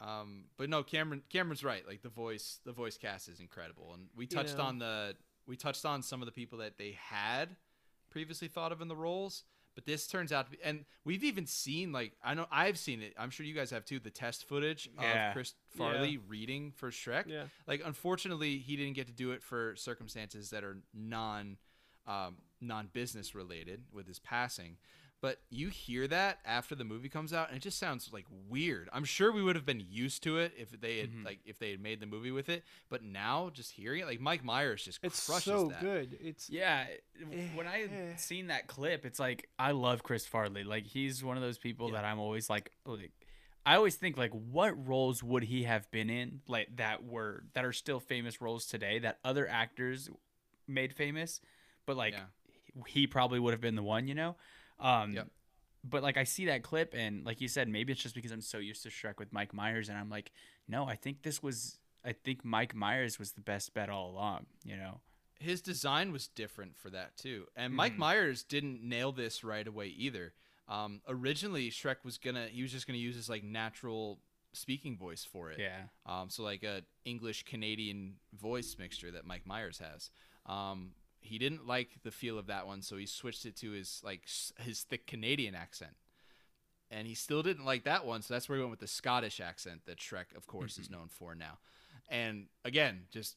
um, 0.00 0.44
but 0.56 0.68
no, 0.68 0.82
Cameron 0.82 1.22
Cameron's 1.30 1.64
right. 1.64 1.86
Like 1.86 2.02
the 2.02 2.08
voice, 2.08 2.60
the 2.64 2.72
voice 2.72 2.96
cast 2.96 3.28
is 3.28 3.40
incredible, 3.40 3.92
and 3.94 4.08
we 4.16 4.26
touched 4.26 4.58
know. 4.58 4.64
on 4.64 4.78
the 4.78 5.14
we 5.46 5.56
touched 5.56 5.84
on 5.84 6.02
some 6.02 6.22
of 6.22 6.26
the 6.26 6.32
people 6.32 6.58
that 6.58 6.78
they 6.78 6.96
had 6.98 7.56
previously 8.10 8.48
thought 8.48 8.72
of 8.72 8.80
in 8.80 8.88
the 8.88 8.96
roles. 8.96 9.44
But 9.74 9.86
this 9.86 10.06
turns 10.06 10.32
out 10.32 10.46
to 10.46 10.50
be, 10.52 10.58
and 10.62 10.84
we've 11.04 11.24
even 11.24 11.46
seen 11.46 11.92
like 11.92 12.12
I 12.22 12.34
know 12.34 12.46
I've 12.50 12.78
seen 12.78 13.00
it. 13.02 13.14
I'm 13.18 13.30
sure 13.30 13.46
you 13.46 13.54
guys 13.54 13.70
have 13.70 13.84
too. 13.84 13.98
The 13.98 14.10
test 14.10 14.44
footage 14.46 14.90
Yeah. 15.00 15.28
of 15.28 15.34
Chris 15.34 15.54
Yeah. 15.72 15.78
Farley 15.78 16.18
reading 16.18 16.72
for 16.72 16.90
Shrek. 16.90 17.26
Yeah. 17.26 17.44
Like 17.66 17.82
unfortunately, 17.84 18.58
he 18.58 18.76
didn't 18.76 18.94
get 18.94 19.06
to 19.06 19.12
do 19.12 19.32
it 19.32 19.42
for 19.42 19.74
circumstances 19.76 20.50
that 20.50 20.62
are 20.64 20.78
non 20.92 21.56
um, 22.06 22.36
non 22.60 22.88
business 22.92 23.34
related 23.34 23.84
with 23.92 24.06
his 24.08 24.18
passing. 24.18 24.76
But 25.22 25.38
you 25.50 25.68
hear 25.68 26.06
that 26.08 26.40
after 26.44 26.74
the 26.74 26.82
movie 26.84 27.08
comes 27.08 27.32
out, 27.32 27.46
and 27.48 27.56
it 27.56 27.60
just 27.62 27.78
sounds 27.78 28.10
like 28.12 28.26
weird. 28.50 28.90
I'm 28.92 29.04
sure 29.04 29.30
we 29.32 29.40
would 29.42 29.54
have 29.56 29.64
been 29.64 29.82
used 29.88 30.22
to 30.24 30.36
it 30.38 30.52
if 30.58 30.78
they 30.78 30.98
had 30.98 31.10
Mm-hmm. 31.10 31.24
like 31.24 31.38
if 31.46 31.58
they 31.60 31.70
had 31.70 31.80
made 31.80 32.00
the 32.00 32.06
movie 32.06 32.32
with 32.32 32.48
it. 32.48 32.64
But 32.90 33.04
now, 33.04 33.48
just 33.54 33.70
hearing 33.70 34.02
it, 34.02 34.06
like 34.06 34.20
Mike 34.20 34.44
Myers 34.44 34.84
just 34.84 34.98
It's 35.00 35.24
crushes 35.24 35.44
so 35.44 35.68
that. 35.68 35.80
good. 35.80 36.18
It's 36.20 36.50
Yeah, 36.50 36.86
when 37.54 37.68
I 37.68 37.82
Eh. 37.84 38.16
seen 38.16 38.48
that 38.48 38.66
clip, 38.66 39.06
it's 39.06 39.20
like 39.20 39.48
I 39.60 39.70
love 39.70 40.02
Chris 40.02 40.26
Farley. 40.26 40.64
Like 40.64 40.86
he's 40.86 41.22
one 41.22 41.36
of 41.36 41.42
those 41.42 41.56
people 41.58 41.86
Yeah. 41.90 41.94
that 42.02 42.04
I'm 42.04 42.18
always 42.18 42.50
like, 42.50 42.72
like 42.84 43.12
I 43.64 43.76
always 43.76 43.94
think 43.94 44.16
like, 44.16 44.32
what 44.32 44.88
roles 44.88 45.22
would 45.22 45.44
he 45.44 45.62
have 45.62 45.88
been 45.92 46.10
in 46.10 46.40
like 46.48 46.76
that 46.78 47.04
were 47.04 47.44
that 47.54 47.64
are 47.64 47.72
still 47.72 48.00
famous 48.00 48.40
roles 48.40 48.66
today 48.66 48.98
that 48.98 49.20
other 49.24 49.46
actors 49.48 50.10
made 50.66 50.92
famous, 50.92 51.40
but 51.86 51.96
like 51.96 52.14
Yeah. 52.14 52.82
he 52.88 53.06
probably 53.06 53.38
would 53.38 53.52
have 53.52 53.60
been 53.60 53.76
the 53.76 53.84
one, 53.84 54.08
you 54.08 54.16
know. 54.16 54.34
Um, 54.82 55.12
Yep. 55.12 55.28
But 55.84 56.02
like 56.04 56.16
I 56.16 56.22
see 56.24 56.46
that 56.46 56.62
clip, 56.62 56.94
and 56.96 57.24
like 57.26 57.40
you 57.40 57.48
said, 57.48 57.68
maybe 57.68 57.92
it's 57.92 58.00
just 58.02 58.14
because 58.14 58.30
I'm 58.30 58.40
so 58.40 58.58
used 58.58 58.84
to 58.84 58.88
Shrek 58.88 59.18
with 59.18 59.32
Mike 59.32 59.52
Myers, 59.52 59.88
and 59.88 59.98
I'm 59.98 60.08
like, 60.10 60.30
no, 60.68 60.86
I 60.86 60.94
think 60.94 61.22
this 61.22 61.42
was, 61.42 61.78
I 62.04 62.12
think 62.12 62.44
Mike 62.44 62.72
Myers 62.72 63.18
was 63.18 63.32
the 63.32 63.40
best 63.40 63.74
bet 63.74 63.88
all 63.90 64.10
along, 64.10 64.46
you 64.64 64.76
know. 64.76 65.00
his 65.40 65.60
design 65.60 66.12
was 66.12 66.28
different 66.28 66.76
for 66.76 66.88
that 66.90 67.16
too. 67.16 67.46
And 67.56 67.74
Mike 67.74 67.94
Mhm. 67.94 67.98
Myers 67.98 68.44
didn't 68.44 68.80
nail 68.80 69.10
this 69.10 69.42
right 69.42 69.66
away 69.66 69.88
either. 69.88 70.34
Um, 70.68 71.00
originally, 71.08 71.68
Shrek 71.68 72.04
was 72.04 72.16
gonna 72.16 72.46
he 72.46 72.62
was 72.62 72.70
just 72.70 72.86
gonna 72.86 72.98
use 72.98 73.16
his 73.16 73.28
like 73.28 73.42
natural 73.42 74.20
speaking 74.52 74.96
voice 74.96 75.24
for 75.24 75.50
it. 75.50 75.58
Yeah. 75.58 75.88
Um, 76.06 76.30
so 76.30 76.44
like 76.44 76.62
a 76.62 76.84
English 77.04 77.42
Canadian 77.42 78.18
voice 78.32 78.76
mixture 78.78 79.10
that 79.10 79.24
Mike 79.26 79.44
Myers 79.44 79.78
has. 79.78 80.10
Um, 80.46 80.92
he 81.22 81.38
didn't 81.38 81.66
like 81.66 82.02
the 82.02 82.10
feel 82.10 82.38
of 82.38 82.46
that 82.48 82.66
one, 82.66 82.82
so 82.82 82.96
he 82.96 83.06
switched 83.06 83.46
it 83.46 83.56
to 83.56 83.70
his 83.70 84.00
like 84.04 84.28
his 84.58 84.82
thick 84.82 85.06
Canadian 85.06 85.54
accent. 85.54 85.92
And 86.90 87.06
he 87.06 87.14
still 87.14 87.42
didn't 87.42 87.64
like 87.64 87.84
that 87.84 88.04
one, 88.04 88.20
so 88.20 88.34
that's 88.34 88.50
where 88.50 88.58
he 88.58 88.62
went 88.62 88.70
with 88.70 88.80
the 88.80 88.86
Scottish 88.86 89.40
accent 89.40 89.82
that 89.86 89.96
Shrek, 89.96 90.36
of 90.36 90.46
course, 90.46 90.76
is 90.76 90.86
mm-hmm. 90.86 90.96
known 90.98 91.08
for 91.08 91.34
now. 91.34 91.58
And 92.10 92.48
again, 92.66 93.04
just 93.10 93.36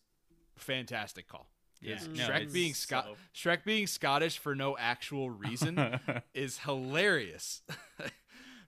fantastic 0.57 1.29
call. 1.29 1.47
Yeah. 1.81 1.99
No, 2.13 2.27
Shrek 2.27 2.51
being 2.51 2.73
Scot 2.73 3.05
so- 3.05 3.49
Shrek 3.49 3.63
being 3.63 3.87
Scottish 3.87 4.37
for 4.37 4.55
no 4.55 4.77
actual 4.77 5.29
reason 5.29 5.99
is 6.33 6.59
hilarious. 6.59 7.61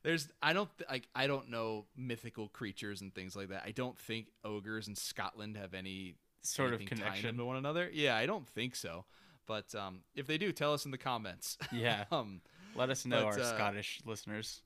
There's 0.03 0.29
I 0.41 0.53
don't 0.53 0.69
th- 0.77 0.89
like 0.89 1.07
I 1.15 1.27
don't 1.27 1.49
know 1.49 1.85
mythical 1.95 2.47
creatures 2.47 3.01
and 3.01 3.13
things 3.13 3.35
like 3.35 3.49
that. 3.49 3.63
I 3.65 3.71
don't 3.71 3.97
think 3.97 4.27
ogres 4.43 4.87
in 4.87 4.95
Scotland 4.95 5.57
have 5.57 5.73
any 5.73 6.15
sort 6.49 6.73
of 6.73 6.79
anything 6.81 6.97
tying 6.97 7.03
them 7.03 7.13
connection. 7.13 7.37
to 7.37 7.45
one 7.45 7.57
another. 7.57 7.89
Yeah, 7.93 8.15
I 8.15 8.25
don't 8.25 8.47
think 8.47 8.75
so. 8.75 9.05
But 9.45 9.73
um, 9.75 9.99
if 10.15 10.27
they 10.27 10.37
do, 10.37 10.51
tell 10.51 10.73
us 10.73 10.85
in 10.85 10.91
the 10.91 10.97
comments. 10.97 11.57
Yeah. 11.71 12.05
um, 12.11 12.41
Let 12.75 12.89
us 12.89 13.05
know, 13.05 13.23
But, 13.25 13.39
our 13.39 13.39
uh, 13.39 13.55
Scottish 13.55 14.01
listeners. 14.05 14.61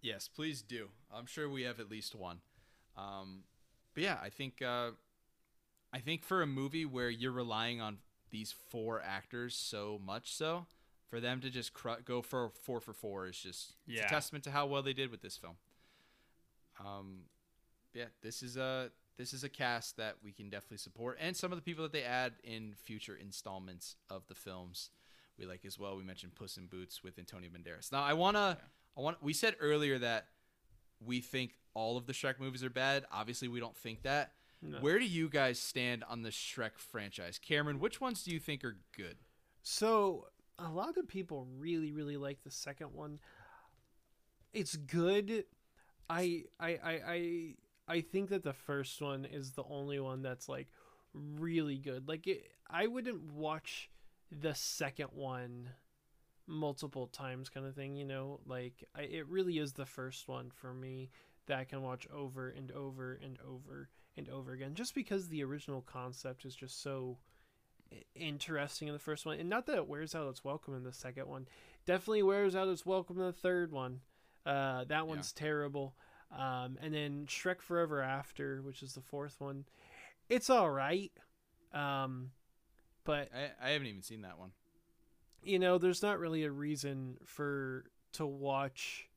yes, 0.00 0.28
please 0.28 0.62
do. 0.62 0.88
I'm 1.12 1.26
sure 1.26 1.48
we 1.48 1.62
have 1.62 1.80
at 1.80 1.90
least 1.90 2.14
one. 2.14 2.38
Um, 2.96 3.42
but 3.94 4.02
yeah, 4.04 4.18
I 4.22 4.28
think 4.28 4.62
uh, 4.62 4.90
I 5.92 5.98
think 5.98 6.22
for 6.24 6.42
a 6.42 6.46
movie 6.46 6.84
where 6.84 7.10
you're 7.10 7.32
relying 7.32 7.80
on 7.80 7.98
these 8.30 8.54
four 8.68 9.02
actors 9.02 9.56
so 9.56 10.00
much 10.04 10.32
so, 10.32 10.66
for 11.08 11.18
them 11.18 11.40
to 11.40 11.50
just 11.50 11.72
cru- 11.74 12.00
go 12.04 12.22
for 12.22 12.50
four 12.62 12.80
for 12.80 12.92
four 12.92 13.26
is 13.26 13.36
just 13.38 13.72
it's 13.88 13.96
Yeah. 13.98 14.06
a 14.06 14.08
testament 14.08 14.44
to 14.44 14.52
how 14.52 14.66
well 14.66 14.82
they 14.82 14.92
did 14.92 15.10
with 15.10 15.22
this 15.22 15.36
film. 15.36 15.56
Um, 16.84 17.22
yeah, 17.92 18.06
this 18.22 18.42
is 18.42 18.56
a 18.56 18.90
this 19.20 19.34
is 19.34 19.44
a 19.44 19.48
cast 19.48 19.98
that 19.98 20.16
we 20.24 20.32
can 20.32 20.48
definitely 20.48 20.78
support, 20.78 21.18
and 21.20 21.36
some 21.36 21.52
of 21.52 21.58
the 21.58 21.62
people 21.62 21.82
that 21.82 21.92
they 21.92 22.02
add 22.02 22.32
in 22.42 22.74
future 22.74 23.14
installments 23.14 23.96
of 24.08 24.26
the 24.28 24.34
films 24.34 24.90
we 25.38 25.46
like 25.46 25.64
as 25.66 25.78
well. 25.78 25.96
We 25.96 26.02
mentioned 26.02 26.34
Puss 26.34 26.56
in 26.56 26.66
Boots 26.66 27.02
with 27.02 27.18
Antonio 27.18 27.50
Banderas. 27.50 27.92
Now 27.92 28.02
I 28.02 28.14
wanna 28.14 28.58
I 28.96 29.00
want 29.00 29.22
we 29.22 29.32
said 29.32 29.56
earlier 29.60 29.98
that 29.98 30.28
we 31.04 31.20
think 31.20 31.52
all 31.74 31.96
of 31.96 32.06
the 32.06 32.12
Shrek 32.12 32.40
movies 32.40 32.64
are 32.64 32.70
bad. 32.70 33.04
Obviously, 33.12 33.48
we 33.48 33.60
don't 33.60 33.76
think 33.76 34.02
that. 34.02 34.32
No. 34.62 34.78
Where 34.78 34.98
do 34.98 35.06
you 35.06 35.28
guys 35.28 35.58
stand 35.58 36.04
on 36.08 36.22
the 36.22 36.30
Shrek 36.30 36.78
franchise? 36.78 37.38
Cameron, 37.38 37.78
which 37.78 38.00
ones 38.00 38.22
do 38.22 38.30
you 38.30 38.38
think 38.38 38.64
are 38.64 38.76
good? 38.94 39.16
So 39.62 40.26
a 40.58 40.68
lot 40.68 40.98
of 40.98 41.08
people 41.08 41.46
really, 41.58 41.92
really 41.92 42.16
like 42.16 42.42
the 42.42 42.50
second 42.50 42.92
one. 42.92 43.20
It's 44.52 44.76
good. 44.76 45.44
I 46.08 46.44
I 46.58 46.68
I 46.68 47.00
I 47.06 47.54
I 47.90 48.02
think 48.02 48.30
that 48.30 48.44
the 48.44 48.52
first 48.52 49.02
one 49.02 49.24
is 49.24 49.50
the 49.50 49.64
only 49.68 49.98
one 49.98 50.22
that's 50.22 50.48
like 50.48 50.68
really 51.12 51.76
good. 51.76 52.06
Like 52.06 52.26
it, 52.28 52.44
I 52.70 52.86
wouldn't 52.86 53.32
watch 53.32 53.90
the 54.30 54.54
second 54.54 55.08
one 55.12 55.70
multiple 56.46 57.08
times 57.08 57.48
kind 57.48 57.66
of 57.66 57.74
thing, 57.74 57.96
you 57.96 58.04
know? 58.04 58.38
Like 58.46 58.84
I, 58.94 59.02
it 59.02 59.26
really 59.26 59.58
is 59.58 59.72
the 59.72 59.86
first 59.86 60.28
one 60.28 60.50
for 60.54 60.72
me 60.72 61.10
that 61.46 61.58
I 61.58 61.64
can 61.64 61.82
watch 61.82 62.06
over 62.14 62.48
and 62.48 62.70
over 62.70 63.18
and 63.22 63.38
over 63.44 63.88
and 64.16 64.28
over 64.28 64.52
again 64.52 64.74
just 64.74 64.94
because 64.94 65.28
the 65.28 65.42
original 65.42 65.82
concept 65.82 66.44
is 66.44 66.54
just 66.54 66.80
so 66.82 67.18
interesting 68.14 68.86
in 68.86 68.94
the 68.94 69.00
first 69.00 69.26
one. 69.26 69.40
And 69.40 69.50
not 69.50 69.66
that 69.66 69.76
it 69.76 69.88
wears 69.88 70.14
out 70.14 70.28
its 70.28 70.44
welcome 70.44 70.76
in 70.76 70.84
the 70.84 70.92
second 70.92 71.26
one. 71.26 71.48
Definitely 71.86 72.22
wears 72.22 72.54
out 72.54 72.68
its 72.68 72.86
welcome 72.86 73.18
in 73.18 73.26
the 73.26 73.32
third 73.32 73.72
one. 73.72 74.00
Uh, 74.46 74.84
that 74.84 75.08
one's 75.08 75.32
terrible 75.32 75.96
um, 76.36 76.78
and 76.82 76.94
then 76.94 77.26
shrek 77.26 77.60
forever 77.62 78.02
after 78.02 78.62
which 78.62 78.82
is 78.82 78.94
the 78.94 79.00
fourth 79.00 79.36
one. 79.40 79.64
It's 80.28 80.50
all 80.50 80.70
right. 80.70 81.12
Um, 81.74 82.32
but 83.04 83.30
I, 83.34 83.68
I 83.68 83.70
haven't 83.72 83.88
even 83.88 84.02
seen 84.02 84.22
that 84.22 84.38
one. 84.38 84.52
you 85.42 85.58
know 85.58 85.78
there's 85.78 86.02
not 86.02 86.18
really 86.18 86.44
a 86.44 86.50
reason 86.50 87.16
for 87.24 87.84
to 88.12 88.26
watch 88.26 89.08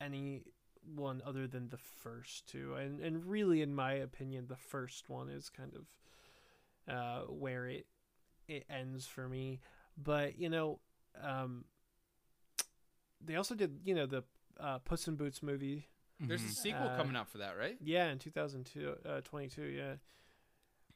any 0.00 0.42
one 0.94 1.22
other 1.26 1.46
than 1.46 1.68
the 1.68 1.78
first 1.78 2.46
two. 2.48 2.74
And 2.74 3.00
and 3.00 3.24
really 3.26 3.62
in 3.62 3.74
my 3.74 3.94
opinion 3.94 4.46
the 4.48 4.56
first 4.56 5.08
one 5.08 5.28
is 5.30 5.50
kind 5.50 5.72
of 5.76 5.86
uh 6.94 7.20
where 7.32 7.66
it 7.66 7.86
it 8.48 8.64
ends 8.70 9.06
for 9.06 9.28
me. 9.28 9.60
But 9.96 10.38
you 10.38 10.48
know 10.48 10.80
um 11.22 11.64
they 13.20 13.36
also 13.36 13.54
did 13.54 13.80
you 13.84 13.94
know 13.94 14.06
the 14.06 14.22
uh 14.60 14.78
puss 14.78 15.06
in 15.08 15.16
boots 15.16 15.42
movie 15.42 15.86
There's 16.20 16.42
a 16.42 16.46
Mhm. 16.46 16.50
sequel 16.50 16.88
Uh, 16.88 16.96
coming 16.96 17.14
out 17.16 17.28
for 17.28 17.38
that, 17.38 17.56
right? 17.56 17.76
yeah 17.80 18.10
in 18.10 18.18
2002 18.18 18.96
uh 19.04 19.20
22 19.22 19.62
yeah 19.62 19.96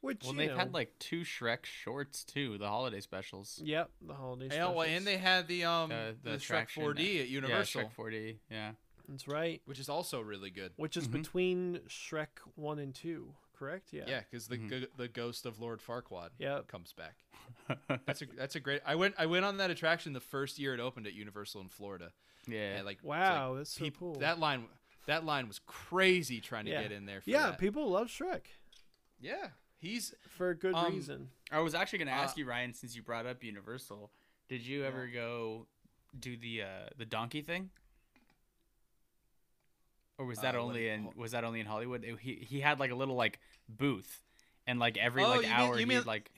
which 0.00 0.24
Well, 0.24 0.32
you 0.32 0.38
they've 0.38 0.50
know, 0.50 0.56
had 0.56 0.74
like 0.74 0.98
two 0.98 1.20
Shrek 1.20 1.64
shorts 1.64 2.24
too, 2.24 2.58
the 2.58 2.68
holiday 2.68 3.00
specials. 3.00 3.60
yep 3.64 3.90
the 4.00 4.14
holiday 4.14 4.54
Yeah, 4.54 4.68
well, 4.68 4.82
and 4.82 5.06
they 5.06 5.18
had 5.18 5.46
the 5.46 5.64
um 5.64 5.90
The- 5.90 6.16
the, 6.22 6.30
the 6.32 6.36
Shrek 6.38 6.68
4D 6.70 7.20
at 7.20 7.28
Universal, 7.28 7.82
Yeah, 7.82 7.88
Shrek 7.88 7.92
4D. 7.94 8.38
Yeah. 8.50 8.72
that's 9.08 9.28
right 9.28 9.62
which 9.64 9.78
is 9.78 9.88
also 9.88 10.20
really 10.20 10.50
good. 10.50 10.72
which 10.76 10.96
is 10.96 11.06
Mhm. 11.08 11.12
between 11.12 11.78
shrek 11.88 12.38
1 12.56 12.78
and 12.80 12.94
2 12.94 13.34
correct 13.52 13.92
yeah 13.92 14.04
Yeah, 14.08 14.20
because 14.20 14.48
the 14.48 14.58
Mhm. 14.58 14.68
go- 14.70 14.86
the 14.96 15.06
ghost 15.08 15.46
of 15.46 15.60
Lord 15.60 15.80
Farquaad 15.80 16.30
Yep. 16.38 16.66
comes 16.66 16.92
back. 16.92 17.22
That's 18.06 18.22
a 18.22 18.26
that's 18.26 18.56
a 18.56 18.60
great. 18.60 18.82
I 18.84 18.94
went 18.96 19.14
I 19.18 19.26
went 19.26 19.44
on 19.44 19.58
that 19.58 19.70
attraction 19.70 20.14
the 20.14 20.20
first 20.20 20.58
year 20.58 20.74
it 20.74 20.80
opened 20.80 21.06
at 21.06 21.12
Universal 21.12 21.60
in 21.60 21.68
Florida. 21.68 22.12
yeah. 22.48 22.76
And 22.78 22.86
like 22.86 23.04
Wow, 23.04 23.50
like 23.50 23.58
that's 23.58 23.70
so 23.74 23.84
peop- 23.84 23.98
cool. 23.98 24.14
That 24.16 24.40
line 24.40 24.68
that 25.06 25.24
line 25.24 25.48
was 25.48 25.58
crazy 25.60 26.40
trying 26.40 26.64
to 26.66 26.70
Yeah. 26.70 26.82
get 26.82 26.92
in 26.92 27.06
there. 27.06 27.20
For 27.20 27.30
Yeah, 27.30 27.50
that. 27.50 27.58
people 27.58 27.88
love 27.90 28.08
Shrek 28.08 28.46
yeah, 29.20 29.50
he's 29.78 30.14
for 30.28 30.50
a 30.50 30.54
good 30.56 30.74
Um, 30.74 30.92
reason. 30.94 31.30
I 31.52 31.60
was 31.60 31.74
actually 31.74 31.98
going 32.00 32.08
to 32.08 32.14
ask 32.14 32.36
Uh, 32.36 32.40
you, 32.40 32.44
Ryan, 32.46 32.74
since 32.74 32.96
you 32.96 33.02
brought 33.02 33.24
up 33.24 33.44
Universal. 33.44 34.10
Did 34.48 34.66
you 34.66 34.84
ever 34.84 35.06
go 35.06 35.68
do 36.18 36.36
the 36.36 36.62
uh, 36.62 36.88
the 36.96 37.04
donkey 37.06 37.40
thing? 37.42 37.70
Or 40.18 40.26
was 40.26 40.40
that 40.40 40.54
Uh, 40.54 40.60
only 40.60 40.88
in 40.88 41.10
was 41.16 41.32
that 41.32 41.44
only 41.44 41.60
in 41.60 41.66
Hollywood? 41.66 42.04
It- 42.04 42.18
he 42.20 42.34
he 42.36 42.60
had 42.60 42.78
like 42.80 42.90
a 42.90 42.94
little 42.94 43.14
like 43.16 43.38
booth, 43.68 44.22
and 44.66 44.78
like 44.78 44.96
every 44.96 45.22
Oh, 45.24 45.28
like 45.28 45.36
you 45.38 45.42
mean- 45.48 45.52
hour 45.52 45.72
you 45.74 45.78
he'd 45.80 45.86
mean- 45.88 46.04
like 46.04 46.30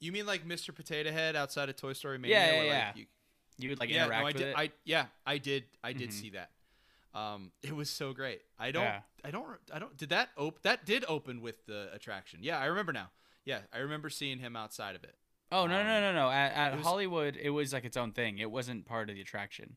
You 0.00 0.12
mean 0.12 0.26
like 0.26 0.44
Mr. 0.46 0.72
Potato 0.72 1.10
Head 1.10 1.34
outside 1.34 1.68
of 1.68 1.74
Toy 1.74 1.92
Story 1.92 2.18
Mania? 2.18 2.36
Yeah, 2.36 2.46
yeah, 2.46 2.52
where, 2.52 2.62
like, 2.66 2.72
yeah. 2.72 2.92
you- 2.94 3.06
you 3.58 3.68
would 3.70 3.80
like 3.80 3.90
yeah, 3.90 4.04
interact 4.04 4.20
no, 4.20 4.26
I 4.26 4.28
with 4.30 4.36
did. 4.36 4.46
it. 4.48 4.56
I 4.56 4.72
yeah, 4.84 5.06
I 5.26 5.38
did. 5.38 5.64
I 5.82 5.92
did 5.92 6.10
Mhm. 6.10 6.12
see 6.12 6.30
that. 6.30 6.52
Um, 7.18 7.52
it 7.62 7.74
was 7.74 7.90
so 7.90 8.12
great. 8.12 8.40
I 8.58 8.70
don't. 8.70 8.82
Yeah. 8.84 9.00
I 9.24 9.30
don't. 9.30 9.46
I 9.72 9.78
don't. 9.78 9.96
Did 9.96 10.10
that 10.10 10.28
open? 10.36 10.60
That 10.62 10.84
did 10.86 11.04
open 11.08 11.40
with 11.40 11.66
the 11.66 11.88
attraction. 11.92 12.40
Yeah, 12.42 12.58
I 12.58 12.66
remember 12.66 12.92
now. 12.92 13.10
Yeah, 13.44 13.60
I 13.72 13.78
remember 13.78 14.10
seeing 14.10 14.38
him 14.38 14.56
outside 14.56 14.94
of 14.94 15.04
it. 15.04 15.14
oh 15.50 15.66
no 15.66 15.82
no 15.82 15.96
um, 15.96 16.02
no 16.02 16.12
no! 16.12 16.30
At, 16.30 16.52
at 16.52 16.72
it 16.72 16.76
was- 16.76 16.86
Hollywood, 16.86 17.36
it 17.40 17.50
was 17.50 17.72
like 17.72 17.84
its 17.84 17.96
own 17.96 18.12
thing. 18.12 18.38
It 18.38 18.50
wasn't 18.50 18.84
part 18.86 19.08
of 19.08 19.16
the 19.16 19.22
attraction. 19.22 19.76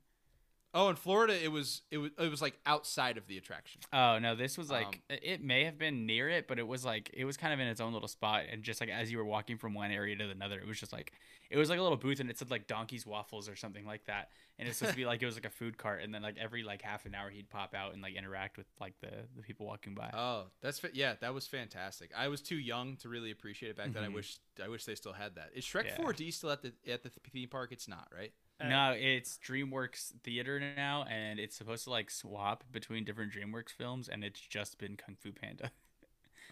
Oh, 0.74 0.88
in 0.90 0.96
Florida, 0.96 1.34
it 1.44 1.52
was. 1.52 1.82
It 1.92 1.98
was. 1.98 2.12
It 2.18 2.30
was 2.30 2.42
like 2.42 2.58
outside 2.66 3.18
of 3.18 3.28
the 3.28 3.38
attraction. 3.38 3.82
Oh 3.92 4.20
no, 4.20 4.36
this 4.36 4.58
was 4.58 4.70
like 4.72 5.02
Um, 5.10 5.18
it- 5.22 5.44
may 5.44 5.66
have 5.66 5.78
been 5.78 6.06
near 6.06 6.30
it, 6.30 6.48
but 6.48 6.60
it 6.60 6.68
was 6.68 6.86
like 6.86 7.10
it 7.14 7.26
was 7.26 7.36
kind 7.36 7.54
of 7.54 7.60
in 7.60 7.68
its 7.68 7.82
own 7.82 7.92
little 7.94 8.08
spot, 8.08 8.44
and 8.50 8.64
just 8.64 8.80
like 8.80 8.90
as 8.90 9.12
you 9.12 9.18
were 9.18 9.26
walking 9.26 9.58
from 9.58 9.74
one 9.74 9.92
area 9.92 10.16
to 10.16 10.30
another, 10.30 10.58
it 10.60 10.66
was 10.68 10.80
just 10.80 10.94
like 10.94 11.12
it 11.50 11.58
was 11.58 11.70
like 11.70 11.78
a 11.80 11.82
little 11.82 11.98
booth, 11.98 12.22
and 12.22 12.30
it 12.30 12.38
said 12.38 12.50
like 12.52 12.68
Donkey's 12.68 13.06
Waffles 13.06 13.50
or 13.50 13.56
something 13.58 13.86
like 13.86 14.06
that, 14.06 14.30
and 14.58 14.68
it's 14.70 14.78
supposed 14.78 14.94
to 14.94 14.98
be 14.98 15.06
like 15.06 15.22
it 15.22 15.26
was 15.26 15.36
like 15.36 15.46
a 15.46 15.50
food 15.50 15.78
cart, 15.78 16.04
and 16.04 16.14
then 16.14 16.22
like 16.22 16.38
every 16.38 16.64
like 16.64 16.82
half 16.82 17.06
an 17.06 17.14
hour 17.16 17.30
he'd 17.30 17.50
pop 17.50 17.76
out 17.76 17.92
and 17.94 18.02
like 18.02 18.16
interact 18.16 18.58
with 18.58 18.68
like 18.80 18.94
the 19.02 19.12
the 19.36 19.42
people 19.42 19.66
walking 19.66 19.94
by. 19.94 20.10
Oh, 20.14 20.46
that's 20.62 20.80
fa- 20.80 20.92
yeah. 20.94 21.16
That 21.20 21.34
was 21.34 21.48
fantastic. 21.48 22.12
I 22.16 22.30
was 22.30 22.42
too 22.42 22.56
young 22.58 22.96
to 22.98 23.10
really 23.10 23.32
appreciate 23.32 23.70
it 23.72 23.76
back 23.76 23.92
then. 23.92 24.04
I 24.04 24.08
Mhm. 24.08 24.14
wish. 24.14 24.38
I 24.64 24.70
wish 24.70 24.86
they 24.86 24.96
still 24.96 25.14
had 25.14 25.36
that. 25.36 25.50
Is 25.54 25.66
Shrek 25.66 25.86
Yeah. 25.88 25.98
4D 25.98 26.32
still 26.32 26.52
at 26.52 26.62
the 26.62 26.74
at 26.88 27.04
the 27.04 27.10
theme 27.10 27.50
park? 27.50 27.74
It's 27.74 27.88
not, 27.90 28.08
right? 28.16 28.32
Uh, 28.62 28.68
no, 28.68 28.96
it's 28.98 29.40
DreamWorks 29.46 30.12
Theater 30.24 30.60
now, 30.76 31.06
and 31.10 31.40
it's 31.40 31.56
supposed 31.56 31.86
to 31.86 31.90
like 31.90 32.10
swap 32.12 32.64
between 32.72 33.04
different 33.04 33.34
DreamWorks 33.34 33.72
films, 33.72 34.08
and 34.10 34.24
it's 34.24 34.40
just 34.40 34.78
been 34.78 34.96
Kung 34.98 35.16
Fu 35.20 35.32
Panda. 35.32 35.72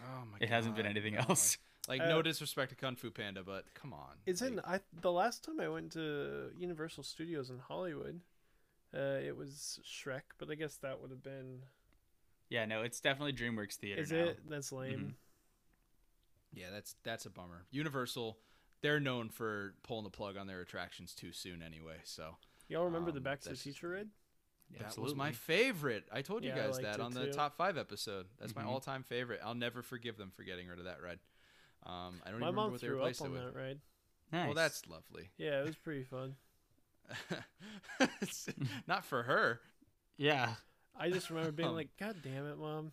Oh 0.02 0.24
my. 0.30 0.38
It 0.40 0.48
hasn't 0.48 0.76
been 0.76 0.86
anything 0.86 1.14
no. 1.14 1.20
else. 1.28 1.58
Like 1.88 2.00
Uh, 2.00 2.08
no 2.08 2.22
disrespect 2.22 2.70
to 2.70 2.76
Kung 2.76 2.96
Fu 2.96 3.10
Panda, 3.10 3.42
but 3.42 3.64
come 3.74 3.92
on. 3.92 4.16
It's 4.26 4.42
in 4.42 4.56
like- 4.56 4.66
I 4.66 4.80
the 5.00 5.12
last 5.12 5.44
time 5.44 5.60
I 5.60 5.68
went 5.68 5.92
to 5.92 6.50
Universal 6.56 7.04
Studios 7.04 7.50
in 7.50 7.58
Hollywood, 7.58 8.20
uh, 8.94 9.18
it 9.22 9.36
was 9.36 9.78
Shrek, 9.84 10.22
but 10.38 10.50
I 10.50 10.54
guess 10.54 10.76
that 10.76 11.00
would 11.00 11.10
have 11.10 11.22
been. 11.22 11.62
Yeah, 12.48 12.64
no, 12.64 12.82
it's 12.82 13.00
definitely 13.00 13.32
DreamWorks 13.32 13.74
Theater 13.74 14.02
Is 14.02 14.10
now. 14.10 14.18
it? 14.18 14.40
That's 14.48 14.72
lame. 14.72 15.16
Yeah, 16.52 16.70
that's 16.72 16.96
that's 17.04 17.26
a 17.26 17.30
bummer. 17.30 17.64
Universal, 17.70 18.38
they're 18.82 19.00
known 19.00 19.28
for 19.28 19.74
pulling 19.82 20.04
the 20.04 20.10
plug 20.10 20.36
on 20.36 20.46
their 20.46 20.60
attractions 20.60 21.14
too 21.14 21.32
soon 21.32 21.62
anyway. 21.62 21.96
So 22.04 22.36
Y'all 22.68 22.84
remember 22.84 23.10
the 23.10 23.18
Um, 23.18 23.24
Baxter 23.24 23.50
that's- 23.50 23.64
Teacher 23.64 23.88
Ride? 23.88 24.08
that 24.78 24.96
was 24.96 25.14
my 25.14 25.32
favorite. 25.32 26.06
I 26.12 26.22
told 26.22 26.44
you 26.44 26.50
Yeah, 26.50 26.66
guys 26.66 26.78
that 26.78 26.94
it 26.96 27.00
on 27.00 27.12
the 27.12 27.26
too. 27.26 27.32
top 27.32 27.56
five 27.56 27.76
episode. 27.76 28.28
That's 28.38 28.52
Mhm. 28.52 28.56
my 28.56 28.64
all-time 28.64 29.02
favorite. 29.02 29.40
I'll 29.42 29.54
never 29.56 29.82
forgive 29.82 30.16
them 30.16 30.30
for 30.30 30.44
getting 30.44 30.68
rid 30.68 30.78
of 30.78 30.84
that 30.84 31.02
ride. 31.02 31.18
Um, 31.82 32.20
I 32.24 32.30
don't 32.30 32.40
My 32.40 32.48
even 32.48 32.54
remember 32.56 32.56
mom 32.56 32.70
what 32.72 32.80
they 32.80 32.86
threw 32.86 32.96
up 32.98 33.00
replaced 33.06 33.20
it 33.22 33.24
on 33.24 33.32
with. 33.32 33.42
that 33.42 33.54
ride. 33.58 33.80
Nice. 34.32 34.44
Well, 34.46 34.54
that's 34.54 34.86
lovely. 34.86 35.30
Yeah, 35.36 35.60
it 35.62 35.66
was 35.66 35.76
pretty 35.76 36.04
fun. 36.04 36.36
Not 38.86 39.04
for 39.04 39.22
her. 39.24 39.60
yeah. 40.16 40.54
I 40.94 41.10
just 41.10 41.30
remember 41.30 41.52
being 41.52 41.68
Um, 41.70 41.74
like, 41.76 41.96
"God 41.96 42.16
damn 42.22 42.46
it, 42.46 42.56
mom!" 42.56 42.92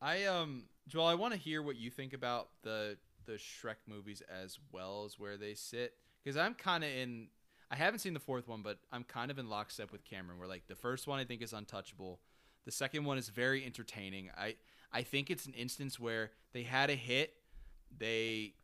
I 0.00 0.24
um 0.24 0.68
Joel, 0.88 1.06
I 1.06 1.14
want 1.14 1.34
to 1.34 1.38
hear 1.38 1.62
what 1.62 1.76
you 1.76 1.90
think 1.90 2.12
about 2.12 2.50
the 2.62 2.98
the 3.26 3.32
Shrek 3.32 3.76
movies 3.86 4.22
as 4.22 4.58
well 4.70 5.04
as 5.04 5.18
where 5.18 5.36
they 5.36 5.54
sit 5.54 5.94
because 6.22 6.36
I'm 6.36 6.54
kind 6.54 6.84
of 6.84 6.90
in. 6.90 7.28
I 7.70 7.76
haven't 7.76 8.00
seen 8.00 8.12
the 8.12 8.20
fourth 8.20 8.48
one, 8.48 8.62
but 8.62 8.78
I'm 8.92 9.02
kind 9.02 9.30
of 9.30 9.38
in 9.38 9.48
lockstep 9.48 9.92
with 9.92 10.04
Cameron. 10.04 10.38
Where 10.38 10.48
like 10.48 10.66
the 10.66 10.74
first 10.74 11.06
one 11.06 11.18
I 11.18 11.24
think 11.24 11.42
is 11.42 11.52
untouchable, 11.52 12.20
the 12.64 12.70
second 12.70 13.04
one 13.04 13.18
is 13.18 13.28
very 13.28 13.64
entertaining. 13.64 14.30
I 14.36 14.56
I 14.92 15.02
think 15.02 15.30
it's 15.30 15.46
an 15.46 15.54
instance 15.54 15.98
where 15.98 16.30
they 16.52 16.62
had 16.64 16.90
a 16.90 16.94
hit, 16.94 17.34
they 17.96 18.54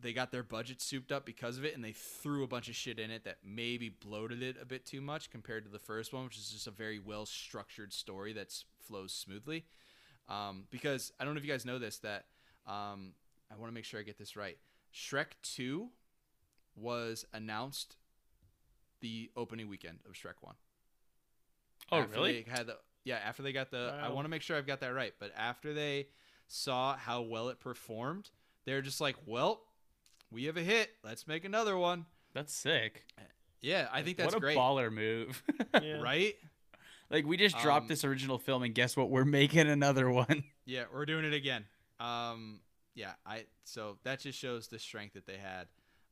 they 0.00 0.12
got 0.12 0.32
their 0.32 0.42
budget 0.42 0.80
souped 0.80 1.12
up 1.12 1.24
because 1.24 1.58
of 1.58 1.64
it, 1.64 1.74
and 1.74 1.84
they 1.84 1.92
threw 1.92 2.42
a 2.42 2.48
bunch 2.48 2.68
of 2.68 2.74
shit 2.74 2.98
in 2.98 3.10
it 3.10 3.24
that 3.24 3.38
maybe 3.44 3.88
bloated 3.88 4.42
it 4.42 4.56
a 4.60 4.64
bit 4.64 4.84
too 4.86 5.00
much 5.00 5.30
compared 5.30 5.64
to 5.64 5.70
the 5.70 5.78
first 5.78 6.12
one, 6.12 6.24
which 6.24 6.36
is 6.36 6.50
just 6.50 6.66
a 6.66 6.72
very 6.72 6.98
well 6.98 7.26
structured 7.26 7.92
story 7.92 8.32
that 8.32 8.52
flows 8.80 9.12
smoothly 9.12 9.64
um, 10.28 10.64
because 10.70 11.12
I 11.18 11.24
don't 11.24 11.34
know 11.34 11.38
if 11.38 11.44
you 11.44 11.50
guys 11.50 11.64
know 11.64 11.78
this 11.78 11.98
that 11.98 12.26
um, 12.66 13.12
I 13.52 13.58
want 13.58 13.70
to 13.70 13.74
make 13.74 13.84
sure 13.84 14.00
I 14.00 14.02
get 14.02 14.18
this 14.18 14.36
right. 14.36 14.56
Shrek 14.94 15.26
Two 15.42 15.88
was 16.74 17.24
announced 17.32 17.96
the 19.00 19.30
opening 19.36 19.68
weekend 19.68 19.98
of 20.06 20.12
Shrek 20.12 20.40
One. 20.42 20.54
Oh, 21.90 21.98
After 21.98 22.14
really? 22.14 22.42
They 22.46 22.50
had 22.50 22.66
the 22.66 22.76
yeah 23.04 23.16
after 23.24 23.42
they 23.42 23.52
got 23.52 23.70
the. 23.70 23.98
I 24.02 24.08
want 24.10 24.24
to 24.24 24.28
make 24.28 24.42
sure 24.42 24.56
I've 24.56 24.66
got 24.66 24.80
that 24.80 24.94
right, 24.94 25.12
but 25.18 25.32
after 25.36 25.74
they 25.74 26.08
saw 26.48 26.96
how 26.96 27.22
well 27.22 27.48
it 27.48 27.60
performed, 27.60 28.30
they're 28.64 28.82
just 28.82 29.00
like, 29.00 29.16
well, 29.26 29.62
we 30.30 30.44
have 30.44 30.56
a 30.56 30.62
hit. 30.62 30.90
Let's 31.04 31.26
make 31.26 31.44
another 31.44 31.76
one. 31.76 32.06
That's 32.34 32.54
sick. 32.54 33.04
Yeah, 33.60 33.88
I 33.92 34.02
think 34.02 34.16
that's 34.16 34.28
what 34.34 34.38
a 34.38 34.40
great. 34.40 34.56
baller 34.56 34.90
move. 34.92 35.42
Yeah. 35.82 36.00
Right? 36.00 36.34
like 37.10 37.26
we 37.26 37.36
just 37.36 37.58
dropped 37.58 37.82
Um, 37.84 37.88
this 37.88 38.04
original 38.04 38.38
film, 38.38 38.62
and 38.62 38.74
guess 38.74 38.96
what? 38.96 39.10
We're 39.10 39.24
making 39.24 39.68
another 39.68 40.10
one. 40.10 40.44
Yeah, 40.64 40.84
we're 40.92 41.06
doing 41.06 41.24
it 41.24 41.34
again. 41.34 41.64
Um, 42.00 42.60
yeah, 42.94 43.12
I 43.26 43.44
so 43.64 43.98
that 44.04 44.20
just 44.20 44.38
shows 44.38 44.68
the 44.68 44.78
strength 44.78 45.14
that 45.14 45.26
they 45.26 45.38
had. 45.38 45.68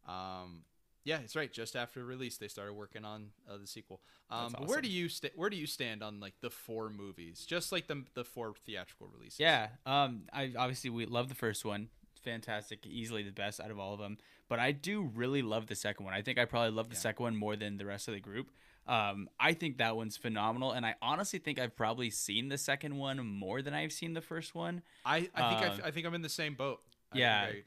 Um, 0.08 0.62
yeah, 1.04 1.18
it's 1.20 1.34
right. 1.34 1.50
Just 1.52 1.76
after 1.76 2.04
release, 2.04 2.36
they 2.36 2.48
started 2.48 2.74
working 2.74 3.04
on 3.04 3.28
uh, 3.50 3.56
the 3.56 3.66
sequel. 3.66 4.00
Um, 4.28 4.50
That's 4.52 4.54
but 4.60 4.68
where 4.68 4.80
do 4.82 4.88
you 4.88 5.08
sta- 5.08 5.30
where 5.34 5.48
do 5.50 5.56
you 5.56 5.66
stand 5.66 6.02
on 6.02 6.20
like 6.20 6.34
the 6.40 6.50
four 6.50 6.90
movies? 6.90 7.44
Just 7.46 7.72
like 7.72 7.86
the 7.86 8.04
the 8.14 8.24
four 8.24 8.52
theatrical 8.66 9.08
releases. 9.16 9.40
yeah. 9.40 9.68
Um. 9.86 10.22
I 10.32 10.52
obviously 10.56 10.90
we 10.90 11.06
love 11.06 11.28
the 11.28 11.34
first 11.34 11.64
one. 11.64 11.88
Fantastic, 12.22 12.86
easily 12.86 13.22
the 13.22 13.32
best 13.32 13.60
out 13.60 13.70
of 13.70 13.78
all 13.78 13.94
of 13.94 13.98
them. 14.00 14.18
But 14.48 14.58
I 14.58 14.72
do 14.72 15.10
really 15.14 15.40
love 15.42 15.68
the 15.68 15.74
second 15.74 16.04
one. 16.04 16.12
I 16.12 16.20
think 16.22 16.38
I 16.38 16.44
probably 16.44 16.70
love 16.72 16.90
the 16.90 16.94
Yeah. 16.96 17.00
second 17.00 17.22
one 17.22 17.36
more 17.36 17.56
than 17.56 17.78
the 17.78 17.86
rest 17.86 18.08
of 18.08 18.14
the 18.14 18.20
group. 18.20 18.50
Um, 18.86 19.28
I 19.38 19.52
think 19.52 19.78
that 19.78 19.94
one's 19.96 20.16
phenomenal, 20.16 20.72
and 20.72 20.84
I 20.84 20.94
honestly 21.00 21.38
think 21.38 21.58
I've 21.60 21.76
probably 21.76 22.10
seen 22.10 22.48
the 22.48 22.58
second 22.58 22.96
one 22.96 23.24
more 23.24 23.62
than 23.62 23.72
I've 23.74 23.92
seen 23.92 24.14
the 24.14 24.20
first 24.20 24.54
one. 24.54 24.82
I 25.04 25.16
I 25.34 25.48
think 25.50 25.62
I 25.62 25.66
Um, 25.68 25.80
I 25.84 25.88
I 25.88 25.90
think 25.92 26.06
I'm 26.06 26.14
in 26.14 26.22
the 26.22 26.28
same 26.28 26.54
boat. 26.54 26.80
Yeah. 27.14 27.48
I- 27.50 27.62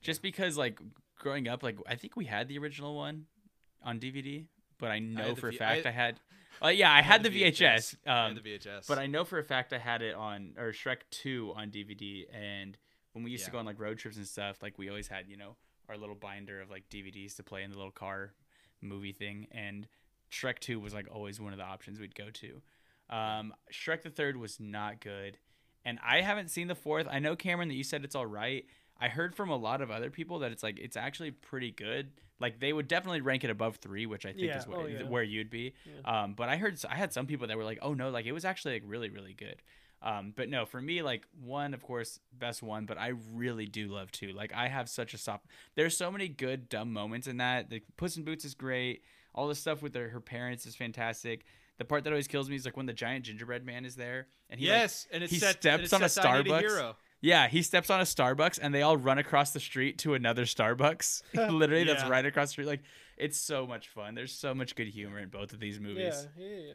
just 0.00 0.22
because 0.22 0.56
like 0.56 0.78
growing 1.16 1.48
up 1.48 1.64
like 1.64 1.76
i 1.88 1.96
think 1.96 2.14
we 2.16 2.24
had 2.24 2.46
the 2.46 2.56
original 2.58 2.94
one 2.94 3.26
on 3.82 3.98
dvd 3.98 4.46
but 4.78 4.90
i 4.92 5.00
know 5.00 5.30
had 5.30 5.38
for 5.38 5.48
a 5.48 5.50
V- 5.50 5.56
fact 5.58 5.86
I- 5.86 5.90
had 5.90 6.20
uh, 6.62 6.68
yeah 6.68 6.92
i, 6.92 7.02
had, 7.02 7.24
the 7.24 7.30
vhs, 7.30 7.96
I 8.06 8.26
um 8.28 8.36
the 8.36 8.40
VHS. 8.40 8.86
but 8.86 8.98
i 8.98 9.06
know 9.06 9.24
for 9.24 9.40
a 9.40 9.44
fact 9.44 9.72
i 9.72 9.78
had 9.78 10.02
it 10.02 10.14
on 10.14 10.54
or 10.56 10.70
shrek 10.70 10.98
2 11.10 11.52
on 11.56 11.70
dvd 11.72 12.26
and 12.32 12.78
when 13.12 13.24
we 13.24 13.32
used 13.32 13.44
to 13.46 13.50
go 13.50 13.58
on 13.58 13.66
like 13.66 13.80
road 13.80 13.98
trips 13.98 14.16
and 14.16 14.26
stuff 14.26 14.62
like 14.62 14.78
we 14.78 14.88
always 14.88 15.08
had 15.08 15.26
you 15.28 15.36
know 15.36 15.56
our 15.88 15.96
little 15.96 16.14
binder 16.14 16.60
of 16.60 16.70
like 16.70 16.88
dvds 16.88 17.34
to 17.34 17.42
play 17.42 17.64
in 17.64 17.70
the 17.70 17.76
little 17.76 17.90
car 17.90 18.32
movie 18.80 19.12
thing 19.12 19.48
and 19.50 19.88
shrek 20.30 20.58
2 20.58 20.78
was 20.80 20.94
like 20.94 21.06
always 21.10 21.40
one 21.40 21.52
of 21.52 21.58
the 21.58 21.64
options 21.64 21.98
we'd 21.98 22.14
go 22.14 22.30
to 22.30 22.60
um 23.10 23.54
shrek 23.72 24.02
the 24.02 24.10
third 24.10 24.36
was 24.36 24.60
not 24.60 25.00
good 25.00 25.38
and 25.84 25.98
i 26.04 26.20
haven't 26.20 26.48
seen 26.50 26.68
the 26.68 26.74
fourth 26.74 27.06
i 27.10 27.18
know 27.18 27.34
cameron 27.34 27.68
that 27.68 27.74
you 27.74 27.84
said 27.84 28.04
it's 28.04 28.14
all 28.14 28.26
right 28.26 28.66
I 29.00 29.08
heard 29.08 29.34
from 29.34 29.50
a 29.50 29.56
lot 29.56 29.80
of 29.80 29.90
other 29.90 30.10
people 30.10 30.40
that 30.40 30.50
it's 30.50 30.62
like 30.64 30.78
it's 30.78 30.96
actually 30.96 31.30
pretty 31.30 31.70
good. 31.70 32.10
Like 32.40 32.58
they 32.58 32.72
would 32.72 32.88
definitely 32.88 33.20
rank 33.20 33.44
it 33.44 33.50
above 33.50 33.76
three, 33.76 34.06
which 34.06 34.26
I 34.26 34.30
think 34.32 34.48
Yeah, 34.48 34.58
is 34.58 34.66
where, 34.66 34.80
oh, 34.80 34.86
yeah. 34.86 35.02
where 35.04 35.22
you'd 35.22 35.50
be. 35.50 35.74
Um, 36.04 36.34
but 36.34 36.48
I 36.48 36.56
heard 36.56 36.78
I 36.88 36.96
had 36.96 37.12
some 37.12 37.26
people 37.26 37.46
that 37.46 37.56
were 37.56 37.64
like, 37.64 37.78
"Oh 37.80 37.94
no, 37.94 38.10
like 38.10 38.26
it 38.26 38.32
was 38.32 38.44
actually 38.44 38.74
like 38.74 38.82
really 38.86 39.08
really 39.08 39.34
good." 39.34 39.62
Um, 40.02 40.32
but 40.36 40.48
no, 40.48 40.64
for 40.66 40.80
me, 40.80 41.02
like 41.02 41.26
one, 41.40 41.74
of 41.74 41.82
course, 41.82 42.18
best 42.36 42.60
one. 42.62 42.86
But 42.86 42.98
I 42.98 43.12
really 43.32 43.66
do 43.66 43.86
love 43.86 44.10
two. 44.10 44.32
Like 44.32 44.52
I 44.52 44.66
have 44.66 44.88
such 44.88 45.14
a 45.14 45.18
soft. 45.18 45.46
There's 45.76 45.96
so 45.96 46.10
many 46.10 46.28
good 46.28 46.68
dumb 46.68 46.92
moments 46.92 47.28
in 47.28 47.36
that. 47.36 47.70
The 47.70 47.82
Puss 47.96 48.16
in 48.16 48.24
Boots 48.24 48.44
is 48.44 48.54
great. 48.54 49.02
All 49.38 49.46
the 49.48 49.54
stuff 49.54 49.82
with 49.82 49.94
her, 49.94 50.08
her 50.08 50.20
parents 50.20 50.66
is 50.66 50.74
fantastic. 50.74 51.44
The 51.78 51.84
part 51.84 52.02
that 52.04 52.10
always 52.10 52.26
kills 52.26 52.50
me 52.50 52.56
is 52.56 52.64
like 52.64 52.76
when 52.76 52.86
the 52.86 52.92
giant 52.92 53.24
gingerbread 53.26 53.64
man 53.64 53.84
is 53.84 53.94
there 53.94 54.26
and 54.50 54.58
he 54.58 54.66
like, 54.68 54.78
yes, 54.78 55.06
and 55.12 55.22
it 55.22 55.30
he 55.30 55.38
set, 55.38 55.56
steps 55.60 55.92
on 55.92 56.02
a 56.02 56.08
sets 56.08 56.26
I 56.26 56.42
Need 56.42 56.50
Starbucks. 56.50 56.60
hero. 56.60 56.96
yeah, 57.20 57.46
he 57.46 57.62
steps 57.62 57.88
on 57.88 58.00
a 58.00 58.04
Starbucks 58.04 58.58
and 58.60 58.74
they 58.74 58.82
all 58.82 58.96
run 58.96 59.18
across 59.18 59.52
the 59.52 59.60
street 59.60 59.98
to 59.98 60.14
another 60.14 60.44
Starbucks. 60.44 61.22
Literally, 61.52 61.84
that's 61.84 62.04
right 62.04 62.26
across 62.26 62.48
the 62.48 62.52
street. 62.52 62.66
Like, 62.66 62.82
it's 63.16 63.38
so 63.38 63.64
much 63.64 63.88
fun. 63.88 64.16
There's 64.16 64.32
so 64.32 64.54
much 64.54 64.74
good 64.74 64.88
humor 64.88 65.20
in 65.20 65.28
both 65.28 65.52
of 65.52 65.60
these 65.60 65.76
Yeah, 65.78 65.86
movies. 65.86 66.26
yeah, 66.36 66.46
yeah. 66.48 66.72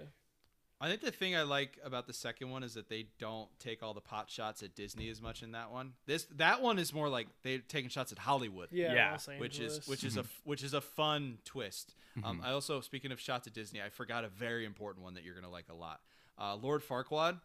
I 0.84 0.90
think 0.90 1.00
the 1.02 1.12
thing 1.12 1.34
I 1.34 1.44
like 1.44 1.80
about 1.84 2.08
the 2.08 2.14
second 2.14 2.50
one 2.50 2.62
is 2.62 2.74
that 2.74 2.90
they 2.90 3.06
don't 3.18 3.48
take 3.60 3.82
all 3.82 3.94
the 3.94 4.02
pot 4.02 4.30
shots 4.30 4.62
at 4.64 4.76
Disney 4.76 5.08
as 5.10 5.22
much 5.22 5.42
in 5.42 5.54
that 5.54 5.72
one. 5.72 5.94
This 6.06 6.26
that 6.36 6.62
one 6.62 6.78
is 6.78 6.94
more 6.94 7.08
like 7.08 7.28
they're 7.42 7.60
taking 7.60 7.90
shots 7.90 8.12
at 8.12 8.18
Hollywood. 8.18 8.68
Yeah, 8.72 8.94
Yeah, 8.94 9.12
Los 9.14 9.28
which 9.38 9.60
is 9.62 9.88
which 9.88 10.04
is 10.04 10.18
a 10.18 10.22
f- 10.22 10.42
which 10.44 10.62
is 10.64 10.74
a 10.74 10.82
fun 10.82 11.38
twist. 11.46 11.96
Um, 12.24 12.42
I 12.44 12.52
also 12.52 12.82
speaking 12.82 13.12
of 13.14 13.20
shots 13.20 13.48
at 13.48 13.54
Disney, 13.54 13.82
I 13.82 13.88
forgot 13.90 14.26
a 14.26 14.28
very 14.28 14.66
important 14.66 15.04
one 15.06 15.14
that 15.14 15.24
you're 15.24 15.36
gonna 15.36 15.50
like 15.50 15.70
a 15.70 15.74
lot. 15.74 16.02
Uh, 16.38 16.56
Lord 16.56 16.84
Farquaad. 16.84 17.40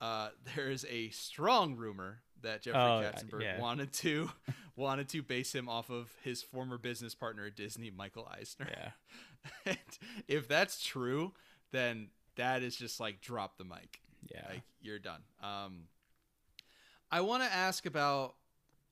Uh, 0.00 0.30
there 0.56 0.68
is 0.68 0.84
a 0.90 1.10
strong 1.10 1.76
rumor 1.76 2.22
that 2.42 2.62
Jeffrey 2.62 2.80
Oh, 2.80 3.02
Katzenberg 3.04 3.42
yeah. 3.42 3.60
wanted 3.60 3.92
to 3.92 4.30
wanted 4.76 5.08
to 5.10 5.22
base 5.22 5.54
him 5.54 5.68
off 5.68 5.90
of 5.90 6.10
his 6.24 6.42
former 6.42 6.76
business 6.76 7.14
partner 7.14 7.46
at 7.46 7.54
Disney, 7.54 7.90
Michael 7.90 8.28
Eisner. 8.36 8.66
Yeah. 8.68 8.90
and 9.66 9.78
if 10.26 10.48
that's 10.48 10.82
true, 10.84 11.32
then 11.70 12.08
that 12.36 12.62
is 12.62 12.76
just 12.76 13.00
like 13.00 13.20
drop 13.20 13.58
the 13.58 13.64
mic. 13.64 14.00
Yeah. 14.30 14.46
Like 14.48 14.62
you're 14.80 14.98
done. 14.98 15.20
Um, 15.42 15.84
I 17.10 17.20
want 17.20 17.42
to 17.42 17.52
ask 17.52 17.86
about 17.86 18.34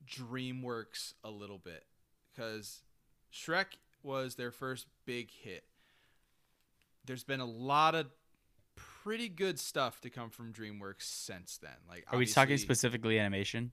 DreamWorks 0.07 1.13
a 1.23 1.31
little 1.31 1.57
bit 1.57 1.85
because 2.31 2.81
Shrek 3.33 3.77
was 4.03 4.35
their 4.35 4.51
first 4.51 4.87
big 5.05 5.31
hit. 5.31 5.63
There's 7.05 7.23
been 7.23 7.39
a 7.39 7.45
lot 7.45 7.95
of 7.95 8.07
pretty 8.75 9.29
good 9.29 9.59
stuff 9.59 10.01
to 10.01 10.09
come 10.09 10.29
from 10.29 10.53
DreamWorks 10.53 11.01
since 11.01 11.57
then. 11.57 11.71
Like, 11.89 12.05
Are 12.11 12.17
we 12.17 12.25
talking 12.25 12.57
specifically 12.57 13.19
animation? 13.19 13.71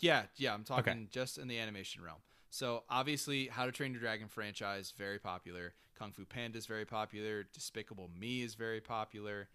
Yeah, 0.00 0.24
yeah, 0.36 0.52
I'm 0.52 0.64
talking 0.64 1.08
just 1.10 1.38
in 1.38 1.48
the 1.48 1.58
animation 1.58 2.02
realm. 2.02 2.18
So 2.50 2.84
obviously, 2.90 3.46
How 3.46 3.64
to 3.66 3.72
Train 3.72 3.92
Your 3.92 4.00
Dragon 4.00 4.28
franchise 4.28 4.92
very 4.96 5.18
popular. 5.18 5.74
Kung 5.98 6.12
Fu 6.12 6.24
Panda 6.24 6.58
is 6.58 6.66
very 6.66 6.84
popular. 6.84 7.44
Despicable 7.52 8.10
Me 8.18 8.42
is 8.42 8.54
very 8.54 8.80
popular. 8.80 9.48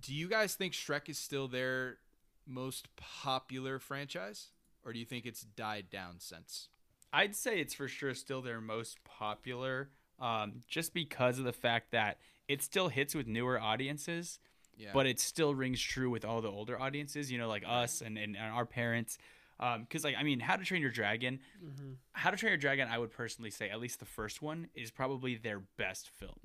Do 0.00 0.14
you 0.14 0.28
guys 0.28 0.54
think 0.54 0.72
Shrek 0.72 1.08
is 1.08 1.18
still 1.18 1.48
their 1.48 1.98
most 2.46 2.88
popular 2.96 3.78
franchise, 3.78 4.48
or 4.84 4.92
do 4.92 4.98
you 4.98 5.04
think 5.04 5.24
it's 5.26 5.42
died 5.42 5.86
down 5.90 6.16
since? 6.18 6.68
I'd 7.12 7.36
say 7.36 7.60
it's 7.60 7.74
for 7.74 7.86
sure 7.86 8.12
still 8.14 8.42
their 8.42 8.60
most 8.60 9.02
popular, 9.04 9.90
um, 10.20 10.60
just 10.68 10.92
because 10.92 11.38
of 11.38 11.44
the 11.44 11.52
fact 11.52 11.92
that 11.92 12.18
it 12.48 12.62
still 12.62 12.88
hits 12.88 13.14
with 13.14 13.26
newer 13.28 13.58
audiences, 13.60 14.40
Yeah, 14.76 14.90
but 14.92 15.06
it 15.06 15.20
still 15.20 15.54
rings 15.54 15.80
true 15.80 16.10
with 16.10 16.24
all 16.24 16.40
the 16.40 16.50
older 16.50 16.78
audiences. 16.80 17.30
You 17.30 17.38
know, 17.38 17.48
like 17.48 17.62
us 17.66 18.00
and, 18.00 18.18
and, 18.18 18.36
and 18.36 18.52
our 18.52 18.66
parents. 18.66 19.16
Because, 19.58 20.04
like, 20.04 20.16
I 20.18 20.22
mean, 20.22 20.40
How 20.40 20.56
to 20.56 20.64
Train 20.64 20.82
Your 20.82 20.90
Dragon, 20.90 21.40
Mm-hmm. 21.64 21.92
How 22.12 22.30
to 22.30 22.36
Train 22.36 22.50
Your 22.50 22.58
Dragon, 22.58 22.88
I 22.88 22.98
would 22.98 23.10
personally 23.12 23.50
say, 23.50 23.70
at 23.70 23.80
least 23.80 23.98
the 24.00 24.04
first 24.06 24.42
one, 24.42 24.68
is 24.74 24.90
probably 24.90 25.36
their 25.36 25.60
best 25.76 26.08
film. 26.10 26.40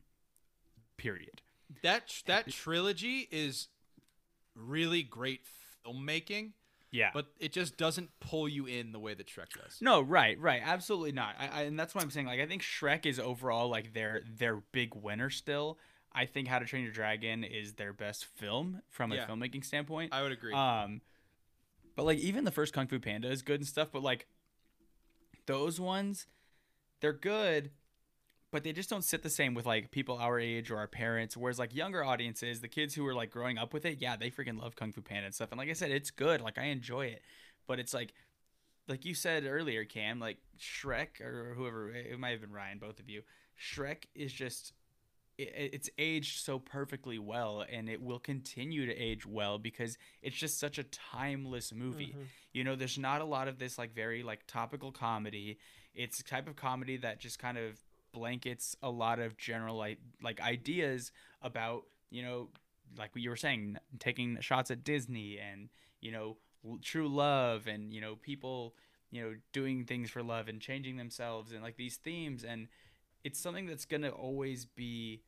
Period. 0.97 1.41
that 1.82 2.12
that 2.26 2.49
trilogy 2.51 3.28
is 3.32 3.68
really 4.55 5.01
great 5.01 5.41
filmmaking, 5.86 6.51
Yeah. 6.91 7.12
but 7.14 7.28
it 7.39 7.53
just 7.53 7.78
doesn't 7.78 8.10
pull 8.20 8.49
you 8.49 8.66
in 8.66 8.91
the 8.91 8.99
way 8.99 9.14
that 9.14 9.28
Shrek 9.28 9.53
does. 9.62 9.78
No, 9.82 10.01
right, 10.01 10.38
right, 10.39 10.62
absolutely 10.64 11.14
not. 11.14 11.36
I, 11.39 11.47
I, 11.47 11.62
and 11.64 11.80
that's 11.80 11.95
what 11.95 12.03
I'm 12.03 12.12
saying. 12.12 12.26
Like, 12.28 12.41
I 12.41 12.45
think 12.47 12.62
Shrek 12.64 13.05
is 13.05 13.18
overall 13.20 13.70
like 13.70 13.93
their 13.93 14.22
their 14.38 14.57
big 14.72 14.93
winner 14.93 15.30
still. 15.30 15.78
I 16.12 16.26
think 16.26 16.47
How 16.49 16.60
to 16.60 16.66
Train 16.66 16.84
Your 16.84 16.91
Dragon 16.91 17.43
is 17.45 17.74
their 17.74 17.93
best 17.93 18.26
film 18.26 18.82
from 18.89 19.12
a 19.12 19.16
Yeah. 19.16 19.28
filmmaking 19.28 19.64
standpoint. 19.64 20.12
I 20.14 20.22
would 20.24 20.32
agree. 20.34 20.53
Um, 20.53 20.99
but 22.00 22.06
like 22.06 22.20
even 22.20 22.45
the 22.45 22.52
first 22.52 22.72
Kung 22.72 22.88
Fu 22.88 22.97
Panda 22.97 23.30
is 23.30 23.41
good 23.41 23.60
and 23.60 23.68
stuff. 23.68 23.89
But 23.91 24.02
like 24.02 24.26
those 25.47 25.82
ones, 25.82 26.28
they're 27.02 27.12
good, 27.12 27.72
but 28.52 28.64
they 28.64 28.72
just 28.72 28.89
don't 28.89 29.04
sit 29.04 29.22
the 29.22 29.30
same 29.30 29.54
with 29.54 29.66
like 29.66 29.91
people 29.91 30.16
our 30.16 30.39
age 30.39 30.72
or 30.72 30.78
our 30.78 30.88
parents. 30.88 31.36
Whereas 31.36 31.60
like 31.60 31.76
younger 31.76 32.02
audiences, 32.02 32.62
the 32.62 32.70
kids 32.70 32.95
who 32.95 33.06
are 33.06 33.14
like 33.14 33.32
growing 33.32 33.58
up 33.58 33.74
with 33.74 33.84
it, 33.84 33.97
yeah, 34.00 34.16
they 34.16 34.32
freaking 34.32 34.62
love 34.62 34.78
Kung 34.78 34.93
Fu 34.93 35.02
Panda 35.02 35.26
and 35.26 35.36
stuff. 35.36 35.52
And 35.52 35.60
like 35.60 35.68
I 35.68 35.74
said, 35.74 35.91
it's 35.91 36.10
good. 36.10 36.39
Like 36.39 36.58
I 36.58 36.68
enjoy 36.68 37.08
it, 37.08 37.22
but 37.68 37.80
it's 37.80 37.93
like. 37.93 38.14
Like 38.88 39.06
you 39.06 39.14
said 39.14 39.43
earlier, 39.45 39.86
Cam, 39.86 40.20
like 40.20 40.38
Shrek 40.60 41.22
or 41.22 41.54
whoever, 41.56 41.91
it 41.91 42.18
might 42.18 42.32
have 42.32 42.41
been 42.41 42.52
Ryan, 42.52 42.80
both 42.80 43.00
of 43.00 43.08
you. 43.08 43.22
Shrek 43.56 44.06
is 44.16 44.34
just 44.34 44.74
it's 45.42 45.90
aged 45.98 46.44
so 46.44 46.60
perfectly 46.60 47.18
well 47.18 47.64
and 47.72 47.90
it 47.90 48.02
will 48.02 48.20
continue 48.20 48.86
to 48.86 48.94
age 48.96 49.26
well 49.26 49.58
because 49.58 49.98
it's 50.22 50.36
just 50.36 50.60
such 50.60 50.78
a 50.78 50.84
timeless 50.84 51.72
movie. 51.74 52.14
Mhm. 52.18 52.26
you 52.52 52.64
know 52.64 52.76
there's 52.76 52.98
not 52.98 53.22
a 53.22 53.26
lot 53.26 53.48
of 53.48 53.58
this 53.60 53.78
like 53.78 53.94
very 53.94 54.22
like 54.24 54.46
topical 54.48 54.92
comedy. 54.92 55.58
It's 55.96 56.20
a 56.20 56.24
type 56.24 56.48
of 56.48 56.56
comedy 56.56 56.98
that 56.98 57.20
just 57.20 57.40
kind 57.40 57.58
of 57.58 57.80
blankets 58.12 58.76
a 58.82 58.90
lot 58.90 59.20
of 59.20 59.38
general 59.38 59.78
like 59.78 60.00
like 60.22 60.42
ideas 60.42 61.12
about 61.42 61.86
you 62.10 62.22
know 62.24 62.50
like 62.98 63.14
what 63.14 63.22
you 63.22 63.30
were 63.30 63.36
saying 63.36 63.78
taking 64.00 64.40
shots 64.42 64.72
at 64.72 64.84
disney 64.84 65.38
and 65.38 65.70
you 66.02 66.12
know 66.12 66.36
true 66.82 67.08
love 67.08 67.68
and 67.68 67.94
you 67.94 68.02
know 68.02 68.16
people 68.16 68.74
you 69.12 69.22
know 69.22 69.36
doing 69.54 69.86
things 69.86 70.10
for 70.10 70.24
love 70.24 70.48
and 70.48 70.60
changing 70.60 70.98
themselves 70.98 71.52
and 71.52 71.62
like 71.62 71.78
these 71.78 71.98
themes. 71.98 72.44
And 72.44 72.68
it's 73.24 73.40
something 73.40 73.66
that's 73.68 73.86
going 73.86 74.02
to 74.04 74.12
always 74.12 74.66
be 74.66 75.22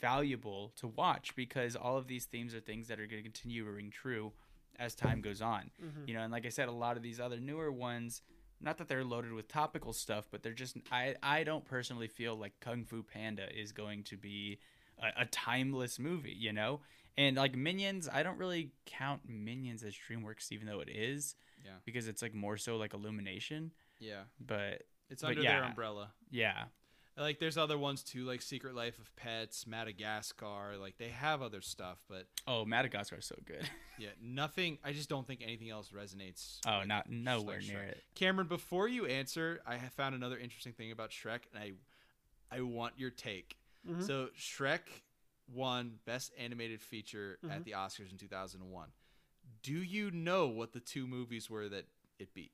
valuable 0.00 0.72
to 0.76 0.86
watch 0.86 1.34
because 1.36 1.76
all 1.76 1.96
of 1.96 2.06
these 2.06 2.24
themes 2.24 2.54
are 2.54 2.60
things 2.60 2.88
that 2.88 2.98
are 3.00 3.06
going 3.06 3.22
to 3.22 3.28
continue 3.28 3.64
to 3.64 3.70
ring 3.70 3.90
true 3.90 4.32
as 4.78 4.94
time 4.94 5.20
goes 5.20 5.42
on. 5.42 5.70
Mhm. 5.82 6.08
You 6.08 6.14
know, 6.14 6.20
and 6.22 6.32
like 6.32 6.46
I 6.46 6.48
said, 6.48 6.68
a 6.68 6.72
lot 6.72 6.96
of 6.96 7.02
these 7.02 7.20
other 7.20 7.38
newer 7.38 7.70
ones, 7.70 8.22
not 8.60 8.78
that 8.78 8.88
they're 8.88 9.04
loaded 9.04 9.32
with 9.32 9.48
topical 9.48 9.92
stuff, 9.92 10.28
but 10.30 10.42
they're 10.42 10.52
just 10.54 10.76
I 10.90 11.16
I 11.22 11.44
don't 11.44 11.64
personally 11.64 12.08
feel 12.08 12.34
like 12.36 12.58
Kung 12.60 12.84
Fu 12.84 13.02
Panda 13.02 13.46
is 13.58 13.72
going 13.72 14.04
to 14.04 14.16
be 14.16 14.58
a, 14.98 15.22
a 15.22 15.26
timeless 15.26 15.98
movie, 15.98 16.32
you 16.38 16.52
know? 16.52 16.80
And 17.18 17.36
like 17.36 17.54
Minions, 17.56 18.08
I 18.10 18.22
don't 18.22 18.38
really 18.38 18.72
count 18.86 19.28
Minions 19.28 19.82
as 19.82 19.94
DreamWorks 19.94 20.52
even 20.52 20.66
though 20.66 20.80
it 20.80 20.88
is 20.88 21.36
Yeah. 21.64 21.72
because 21.84 22.08
it's 22.08 22.22
like 22.22 22.34
more 22.34 22.56
so 22.56 22.76
like 22.76 22.94
Illumination, 22.94 23.72
yeah, 23.98 24.22
but 24.38 24.84
it's 25.10 25.22
But 25.22 25.30
under 25.30 25.42
their 25.42 25.64
umbrella. 25.64 26.12
yeah. 26.30 26.66
Like 27.16 27.38
there's 27.38 27.58
other 27.58 27.76
ones 27.76 28.02
too, 28.02 28.24
like 28.24 28.40
Secret 28.40 28.74
Life 28.74 28.98
of 28.98 29.14
Pets, 29.16 29.66
Madagascar. 29.66 30.76
Like 30.80 30.96
they 30.98 31.08
have 31.08 31.42
other 31.42 31.60
stuff, 31.60 31.98
but 32.08 32.26
Oh, 32.46 32.64
Madagascar 32.64 33.16
is 33.16 33.26
so 33.26 33.36
good. 33.44 33.68
yeah, 33.98 34.08
nothing. 34.22 34.78
I 34.84 34.92
just 34.92 35.08
don't 35.08 35.26
think 35.26 35.40
anything 35.42 35.70
else 35.70 35.90
resonates. 35.90 36.58
Oh, 36.66 36.70
like- 36.78 36.86
not 36.88 37.10
nowhere 37.10 37.58
like 37.58 37.68
near 37.68 37.82
it. 37.82 38.02
Cameron, 38.14 38.48
before 38.48 38.88
you 38.88 39.06
answer, 39.06 39.60
I 39.66 39.76
have 39.76 39.92
found 39.92 40.14
another 40.14 40.38
interesting 40.38 40.72
thing 40.72 40.92
about 40.92 41.10
Shrek, 41.10 41.40
and 41.54 41.62
I, 41.62 41.72
I 42.56 42.60
want 42.62 42.94
your 42.96 43.10
take. 43.10 43.56
Mhm. 43.88 44.06
So 44.06 44.28
Shrek 44.38 44.80
won 45.52 45.98
Best 46.06 46.32
Animated 46.38 46.80
Feature 46.80 47.38
Mhm. 47.44 47.50
at 47.54 47.64
the 47.64 47.72
Oscars 47.72 48.10
in 48.12 48.18
2001. 48.18 48.88
Do 49.62 49.72
you 49.74 50.10
know 50.10 50.46
what 50.48 50.72
the 50.72 50.80
two 50.80 51.06
movies 51.06 51.50
were 51.50 51.68
that 51.68 51.86
it 52.18 52.32
beat? 52.34 52.52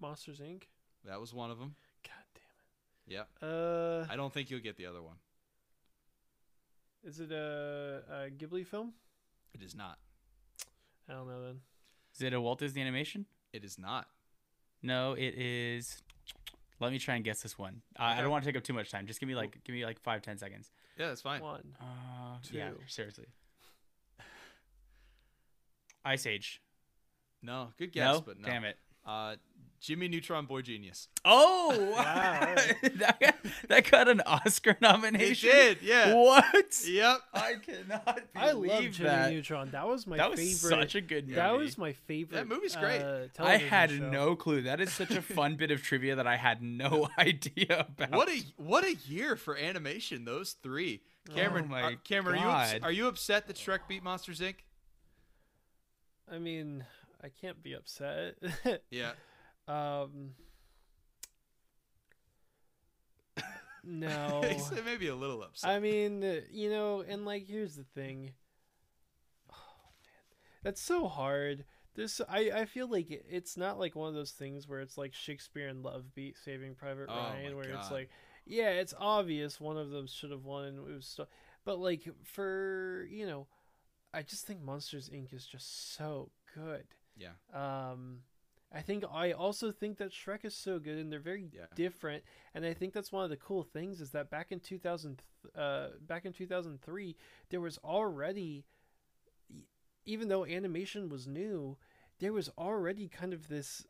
Monsters 0.00 0.40
Inc. 0.40 0.64
That 1.04 1.20
was 1.20 1.32
one 1.32 1.50
of 1.50 1.58
them. 1.58 1.74
God 2.04 2.12
damn 2.34 3.14
Yep. 3.18 3.28
it. 3.42 3.44
Uh, 3.46 4.06
I 4.12 4.16
don't 4.16 4.32
think 4.32 4.50
you'll 4.50 4.60
get 4.60 4.76
the 4.76 4.86
other 4.86 5.02
one. 5.02 5.16
is 7.04 7.20
it 7.20 7.30
a, 7.32 8.02
a 8.10 8.30
Ghibli 8.30 8.66
film? 8.66 8.92
It 9.54 9.62
is 9.62 9.74
not. 9.74 9.98
I 11.08 11.12
don't 11.12 11.28
know 11.28 11.42
then. 11.44 11.60
Is 12.14 12.22
it 12.22 12.32
a 12.32 12.40
Walt 12.40 12.58
Disney 12.58 12.82
animation? 12.82 13.26
It 13.52 13.64
is 13.64 13.78
not. 13.78 14.08
No, 14.82 15.12
it 15.12 15.34
is. 15.38 16.02
Let 16.80 16.92
me 16.92 16.98
try 16.98 17.14
and 17.14 17.24
guess 17.24 17.40
this 17.42 17.56
one. 17.58 17.80
Uh, 17.98 18.02
I 18.02 18.20
don't 18.20 18.30
want 18.30 18.44
to 18.44 18.50
take 18.50 18.56
up 18.56 18.64
too 18.64 18.72
much 18.74 18.90
time. 18.90 19.06
Just 19.06 19.18
give 19.20 19.28
me 19.28 19.34
like 19.34 19.56
give 19.64 19.74
me 19.74 19.84
like 19.84 19.98
five 20.00 20.20
ten 20.22 20.36
seconds. 20.36 20.70
Yeah, 20.98 21.08
that's 21.08 21.22
fine. 21.22 21.40
One. 21.40 21.74
Uh, 21.80 22.36
yeah, 22.50 22.70
Two. 22.70 22.76
seriously. 22.86 23.26
Ice 26.04 26.26
Age. 26.26 26.60
No, 27.42 27.68
good 27.78 27.92
guess, 27.92 28.14
no, 28.16 28.20
but 28.20 28.38
no. 28.40 28.46
damn 28.48 28.64
it. 28.64 28.76
Uh, 29.06 29.36
Jimmy 29.86 30.08
Neutron 30.08 30.46
Boy 30.46 30.62
Genius. 30.62 31.06
Oh, 31.24 31.92
Wow, 31.96 32.54
that, 32.96 33.20
got, 33.20 33.34
that 33.68 33.88
got 33.90 34.08
an 34.08 34.20
Oscar 34.26 34.70
It 34.70 34.80
nomination. 34.80 35.48
did, 35.50 35.78
yeah. 35.80 36.12
What? 36.12 36.82
Yep. 36.84 37.18
I 37.32 37.54
cannot 37.64 38.20
I 38.34 38.50
love 38.50 38.82
Jimmy 38.90 39.08
that. 39.08 39.30
Neutron. 39.32 39.70
That 39.70 39.86
was 39.86 40.04
my 40.06 40.16
that 40.16 40.30
was 40.32 40.40
favorite. 40.40 40.80
such 40.82 40.94
a 40.96 41.00
good 41.00 41.26
movie. 41.26 41.36
that 41.36 41.56
was 41.56 41.78
my 41.78 41.92
favorite. 41.92 42.36
That 42.36 42.48
movie's 42.48 42.74
great. 42.74 43.00
Uh, 43.00 43.26
I 43.38 43.58
had 43.58 43.90
show. 43.90 44.10
no 44.10 44.34
clue. 44.34 44.62
That 44.62 44.80
is 44.80 44.92
such 44.92 45.12
a 45.12 45.22
fun 45.22 45.54
bit 45.54 45.70
of 45.70 45.82
trivia 45.82 46.16
that 46.16 46.26
I 46.26 46.36
had 46.36 46.62
no 46.62 47.08
idea 47.18 47.86
about. 47.88 48.10
What 48.10 48.28
a 48.28 48.42
what 48.56 48.84
a 48.84 48.94
year 49.08 49.36
for 49.36 49.56
animation. 49.56 50.24
Those 50.24 50.56
three. 50.62 51.00
Cameron, 51.32 51.66
Oh 51.68 51.70
my 51.72 51.82
uh, 51.82 51.90
Cameron, 52.04 52.38
are 52.38 52.42
you 52.44 52.48
ups- 52.50 52.74
are 52.84 52.92
you 52.92 53.06
upset 53.08 53.46
that 53.46 53.56
Shrek 53.56 53.80
beat 53.88 54.02
Monsters 54.02 54.40
Inc? 54.40 54.56
I 56.30 56.38
mean, 56.38 56.84
I 57.22 57.28
can't 57.28 57.62
be 57.62 57.72
upset. 57.74 58.36
Yeah. 58.90 59.12
Um. 59.68 60.34
No. 63.84 64.42
Maybe 64.84 65.08
a 65.08 65.14
little 65.14 65.42
upset. 65.42 65.70
I 65.70 65.78
mean, 65.78 66.22
uh, 66.24 66.40
you 66.50 66.70
know, 66.70 67.04
and 67.06 67.24
like, 67.24 67.46
here's 67.46 67.76
the 67.76 67.84
thing. 67.94 68.32
Oh 69.50 69.54
man, 70.02 70.36
that's 70.64 70.80
so 70.80 71.06
hard. 71.06 71.64
This, 71.94 72.20
I, 72.28 72.50
I 72.54 72.64
feel 72.66 72.90
like 72.90 73.10
it- 73.10 73.26
it's 73.30 73.56
not 73.56 73.78
like 73.78 73.94
one 73.94 74.08
of 74.08 74.14
those 74.14 74.32
things 74.32 74.66
where 74.68 74.80
it's 74.80 74.98
like 74.98 75.14
Shakespeare 75.14 75.68
in 75.68 75.82
Love 75.82 76.14
beat 76.14 76.36
Saving 76.44 76.74
Private 76.74 77.06
Oh 77.08 77.16
Ryan, 77.16 77.56
where 77.56 77.70
it's 77.70 77.90
like, 77.92 78.10
yeah, 78.44 78.70
it's 78.70 78.92
obvious 78.98 79.60
one 79.60 79.76
of 79.78 79.90
them 79.90 80.06
should 80.08 80.30
have 80.32 80.44
won, 80.44 80.64
and 80.64 80.78
it 80.78 80.92
was, 80.94 81.06
st- 81.06 81.28
but 81.64 81.78
like 81.78 82.02
for 82.24 83.06
you 83.10 83.24
know, 83.26 83.46
I 84.12 84.22
just 84.22 84.46
think 84.46 84.62
Monsters 84.62 85.08
Inc. 85.10 85.32
is 85.32 85.46
just 85.46 85.94
so 85.96 86.30
good. 86.54 86.84
yeah. 87.16 87.30
Um, 87.54 88.18
I 88.72 88.82
think 88.82 89.04
I 89.10 89.32
also 89.32 89.70
think 89.72 89.98
that 89.98 90.10
Shrek 90.10 90.44
is 90.44 90.54
so 90.54 90.78
good, 90.78 90.98
and 90.98 91.10
they're 91.12 91.20
very 91.20 91.48
Yeah. 91.52 91.66
different. 91.74 92.24
And 92.52 92.64
I 92.66 92.74
think 92.74 92.92
that's 92.92 93.12
one 93.12 93.24
of 93.24 93.30
the 93.30 93.36
cool 93.36 93.62
things 93.62 94.00
is 94.00 94.10
that 94.10 94.28
back 94.28 94.52
in 94.52 94.60
2000, 94.60 95.22
uh, 95.54 95.90
back 96.00 96.24
in 96.24 96.32
2003, 96.32 97.16
there 97.48 97.60
was 97.60 97.78
already 97.78 98.64
even 100.04 100.28
though 100.28 100.44
animation 100.46 101.08
was 101.08 101.26
new, 101.26 101.76
there 102.18 102.32
was 102.32 102.48
already 102.56 103.08
kind 103.08 103.32
of 103.32 103.48
this 103.48 103.84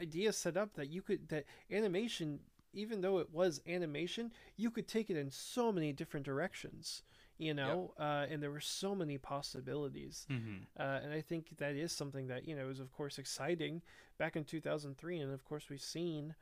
idea 0.00 0.32
set 0.32 0.56
up 0.56 0.74
that 0.74 0.88
you 0.90 1.00
could 1.02 1.28
that 1.28 1.44
animation 1.70 2.40
even 2.72 3.00
though 3.00 3.18
it 3.18 3.30
was 3.30 3.60
animation 3.68 4.32
you 4.56 4.68
could 4.70 4.88
take 4.88 5.08
it 5.08 5.16
in 5.16 5.30
so 5.30 5.70
many 5.70 5.92
different 5.92 6.26
directions 6.26 7.02
you 7.38 7.52
know 7.54 7.92
uh, 7.98 8.26
and 8.30 8.42
there 8.42 8.50
were 8.50 8.60
so 8.60 8.94
many 8.94 9.18
possibilities. 9.18 10.26
Mm-hmm. 10.30 10.56
uh, 10.78 11.00
and 11.02 11.12
i 11.12 11.20
think 11.20 11.56
that 11.58 11.74
is 11.74 11.92
something 11.92 12.28
that 12.28 12.46
you 12.48 12.54
know 12.56 12.68
is 12.70 12.80
of 12.80 12.92
course 12.92 13.18
exciting. 13.18 13.82
Back 14.18 14.36
in 14.36 14.44
2003 14.44 15.18
and 15.18 15.32
of 15.32 15.44
course 15.44 15.68
we've 15.68 15.80
seen 15.82 16.34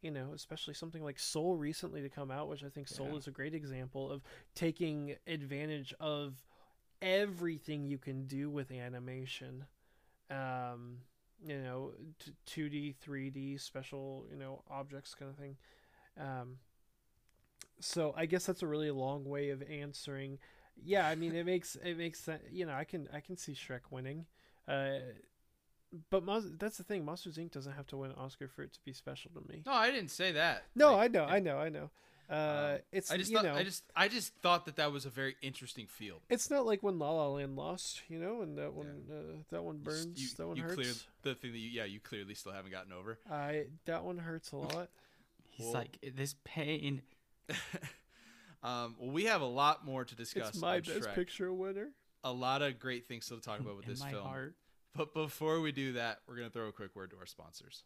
you 0.00 0.10
know 0.10 0.32
especially 0.34 0.74
something 0.74 1.02
like 1.04 1.18
soul 1.18 1.56
recently 1.56 2.00
to 2.02 2.08
come 2.08 2.30
out 2.30 2.48
which 2.48 2.62
i 2.64 2.68
think 2.68 2.88
soul 2.88 3.08
Yeah. 3.10 3.16
is 3.18 3.26
a 3.26 3.30
great 3.32 3.54
example 3.54 4.10
of 4.10 4.22
taking 4.54 5.16
advantage 5.26 5.92
of 6.00 6.44
everything 7.02 7.84
you 7.84 7.98
can 7.98 8.26
do 8.26 8.50
with 8.50 8.70
animation. 8.70 9.64
Um 10.30 10.98
you 11.46 11.58
know 11.58 11.92
t- 12.18 12.32
2d 12.68 12.96
3d 13.04 13.60
special 13.60 14.26
you 14.30 14.36
know 14.36 14.62
objects 14.70 15.14
kind 15.14 15.30
of 15.30 15.36
thing. 15.36 15.56
Um 16.18 16.56
so 17.80 18.14
i 18.16 18.26
guess 18.26 18.46
that's 18.46 18.62
a 18.62 18.66
really 18.66 18.90
long 18.90 19.24
way 19.24 19.50
of 19.50 19.62
answering 19.62 20.38
yeah 20.84 21.06
i 21.08 21.14
mean 21.14 21.34
it 21.34 21.44
makes 21.46 21.76
it 21.76 21.96
makes 21.96 22.20
sense 22.20 22.42
you 22.50 22.64
know 22.66 22.72
i 22.74 22.84
can 22.84 23.08
i 23.12 23.20
can 23.20 23.36
see 23.36 23.52
shrek 23.52 23.80
winning 23.90 24.26
uh 24.68 24.98
but 26.10 26.22
Mon- 26.24 26.56
that's 26.58 26.76
the 26.76 26.84
thing 26.84 27.04
monsters 27.04 27.36
inc 27.38 27.50
doesn't 27.52 27.72
have 27.72 27.86
to 27.88 27.96
win 27.96 28.10
an 28.10 28.16
oscar 28.18 28.48
for 28.48 28.62
it 28.62 28.72
to 28.74 28.80
be 28.84 28.92
special 28.92 29.30
to 29.34 29.40
me 29.52 29.62
No, 29.66 29.72
I 29.72 29.90
didn't 29.90 30.10
say 30.10 30.32
that. 30.32 30.64
no 30.74 30.92
Like, 30.96 31.04
i 31.10 31.18
know 31.18 31.24
i 31.24 31.38
know 31.40 31.58
i 31.58 31.68
know 31.68 31.90
uh 32.30 32.72
um, 32.74 32.78
it's 32.92 33.10
I 33.10 33.16
just 33.16 33.30
you 33.30 33.36
thought, 33.38 33.44
know 33.46 33.54
I 33.54 33.62
just 33.64 33.84
I 33.96 34.06
just 34.08 34.34
thought 34.42 34.66
that 34.66 34.76
that 34.76 34.92
was 34.92 35.06
a 35.06 35.08
very 35.10 35.36
interesting 35.40 35.86
field. 35.86 36.20
it's 36.28 36.50
not 36.50 36.66
like 36.66 36.82
when 36.82 36.98
la 36.98 37.10
la 37.10 37.28
land 37.28 37.56
lost 37.56 38.02
you 38.08 38.18
know 38.18 38.42
and 38.42 38.58
that 38.58 38.74
one 38.74 39.04
uh, 39.10 39.36
that 39.50 39.64
one 39.64 39.78
burns 39.78 40.20
You, 40.20 40.28
that 40.36 40.46
one 40.46 40.56
you 40.58 40.62
hurts 40.64 40.74
cleared 40.74 40.96
the 41.22 41.34
thing 41.34 41.52
that 41.52 41.58
you 41.58 41.70
yeah 41.70 41.84
you 41.86 42.00
clearly 42.00 42.34
still 42.34 42.52
haven't 42.52 42.70
gotten 42.70 42.92
over. 42.92 43.18
i 43.30 43.64
that 43.86 44.04
one 44.04 44.18
hurts 44.18 44.52
a 44.52 44.56
lot 44.56 44.90
He's 45.48 45.64
Well- 45.66 45.74
like 45.74 45.98
this 46.14 46.36
pain. 46.44 47.00
um, 48.62 48.96
well, 48.98 49.10
we 49.10 49.24
have 49.24 49.40
a 49.40 49.46
lot 49.46 49.84
more 49.84 50.04
to 50.04 50.14
discuss. 50.14 50.50
it's 50.50 50.60
my 50.60 50.80
best 50.80 51.00
Shrek. 51.00 51.14
picture 51.14 51.52
winner 51.52 51.88
A 52.24 52.32
lot 52.32 52.62
of 52.62 52.78
great 52.78 53.06
things 53.06 53.26
to 53.28 53.36
talk 53.40 53.60
about 53.60 53.76
with 53.76 53.86
in 53.86 53.92
this 53.92 54.00
my 54.00 54.10
film. 54.10 54.26
heart. 54.26 54.54
But 54.94 55.14
before 55.14 55.60
we 55.60 55.72
do 55.72 55.92
that, 55.92 56.20
we're 56.26 56.36
going 56.36 56.48
to 56.48 56.52
throw 56.52 56.68
a 56.68 56.72
quick 56.72 56.96
word 56.96 57.10
to 57.10 57.16
our 57.18 57.26
sponsors. 57.26 57.84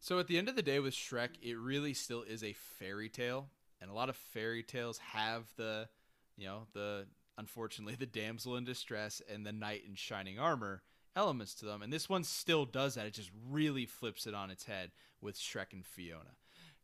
So, 0.00 0.18
at 0.18 0.26
the 0.26 0.36
end 0.36 0.48
of 0.48 0.56
the 0.56 0.62
day, 0.62 0.80
with 0.80 0.94
Shrek, 0.94 1.30
it 1.42 1.56
really 1.56 1.94
still 1.94 2.22
is 2.22 2.42
a 2.42 2.52
fairy 2.52 3.08
tale. 3.08 3.48
And 3.80 3.90
a 3.90 3.94
lot 3.94 4.08
of 4.08 4.16
fairy 4.16 4.62
tales 4.62 4.98
have 4.98 5.44
the, 5.56 5.88
you 6.36 6.46
know, 6.46 6.66
the, 6.72 7.06
unfortunately, 7.38 7.94
the 7.98 8.06
damsel 8.06 8.56
in 8.56 8.64
distress 8.64 9.20
and 9.32 9.44
the 9.44 9.52
knight 9.52 9.82
in 9.88 9.94
shining 9.94 10.38
armor 10.38 10.82
elements 11.16 11.54
to 11.54 11.66
them. 11.66 11.82
And 11.82 11.92
this 11.92 12.08
one 12.08 12.24
still 12.24 12.64
does 12.64 12.94
that. 12.94 13.06
It 13.06 13.14
just 13.14 13.30
really 13.50 13.86
flips 13.86 14.26
it 14.26 14.34
on 14.34 14.50
its 14.50 14.64
head 14.64 14.92
with 15.20 15.38
Shrek 15.38 15.72
and 15.72 15.84
Fiona. 15.84 16.36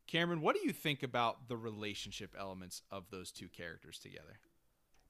Cameron, 0.09 0.41
what 0.41 0.57
do 0.57 0.63
you 0.67 0.73
think 0.73 1.03
about 1.05 1.47
the 1.49 1.57
relationship 1.57 2.35
elements 2.37 2.83
of 2.91 3.11
those 3.11 3.31
two 3.31 3.49
characters 3.49 3.99
together? 3.99 4.41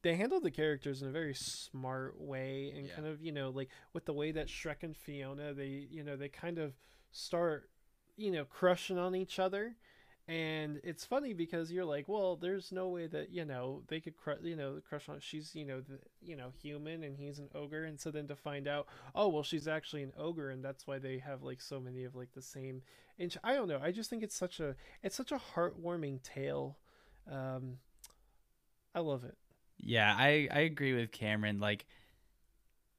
they 0.02 0.14
handled 0.14 0.44
the 0.44 0.50
characters 0.50 1.02
in 1.02 1.08
a 1.08 1.10
very 1.10 1.34
smart 1.34 2.20
way 2.20 2.72
and 2.76 2.86
Yeah. 2.86 2.94
kind 2.94 3.06
of 3.08 3.20
you 3.20 3.32
know 3.32 3.50
like 3.50 3.68
with 3.92 4.04
the 4.04 4.12
way 4.12 4.30
that 4.30 4.46
Shrek 4.46 4.84
and 4.84 4.96
Fiona 4.96 5.52
they 5.52 5.66
you 5.90 6.04
know 6.04 6.14
they 6.16 6.28
kind 6.28 6.58
of 6.58 6.74
start 7.10 7.68
you 8.16 8.30
know 8.30 8.44
crushing 8.44 8.96
on 8.96 9.16
each 9.16 9.40
other 9.40 9.74
and 10.28 10.80
it's 10.84 11.06
funny 11.06 11.32
because 11.32 11.72
you're 11.72 11.86
like 11.86 12.08
well 12.08 12.36
there's 12.36 12.70
no 12.70 12.88
way 12.88 13.06
that 13.06 13.30
you 13.32 13.44
know 13.44 13.82
they 13.88 14.00
could 14.00 14.16
cru- 14.16 14.36
you 14.42 14.56
know 14.56 14.80
crush 14.88 15.08
on 15.08 15.18
she's 15.20 15.54
you 15.54 15.64
know 15.64 15.80
the 15.80 15.98
you 16.22 16.36
know 16.36 16.52
human 16.62 17.02
and 17.02 17.16
he's 17.18 17.38
an 17.38 17.48
ogre 17.54 17.84
and 17.84 17.98
so 17.98 18.10
then 18.10 18.28
to 18.28 18.36
find 18.36 18.68
out 18.68 18.86
oh 19.14 19.28
well 19.28 19.42
she's 19.42 19.66
actually 19.66 20.02
an 20.02 20.12
ogre 20.18 20.50
and 20.50 20.64
that's 20.64 20.86
why 20.86 20.98
they 20.98 21.18
have 21.18 21.42
like 21.42 21.62
so 21.62 21.80
many 21.80 22.04
of 22.04 22.14
like 22.14 22.32
the 22.34 22.42
same 22.42 22.82
and 23.18 23.34
I 23.42 23.54
don't 23.54 23.68
know 23.68 23.80
I 23.82 23.90
just 23.90 24.10
think 24.10 24.22
it's 24.22 24.36
such 24.36 24.60
a 24.60 24.76
it's 25.02 25.16
such 25.16 25.32
a 25.32 25.40
heartwarming 25.56 26.22
tale 26.22 26.76
um 27.30 27.78
I 28.94 29.00
love 29.00 29.24
it 29.24 29.36
Yeah, 29.78 30.14
I 30.16 30.48
I 30.50 30.60
agree 30.60 30.94
with 30.94 31.12
Cameron. 31.12 31.60
Like, 31.60 31.86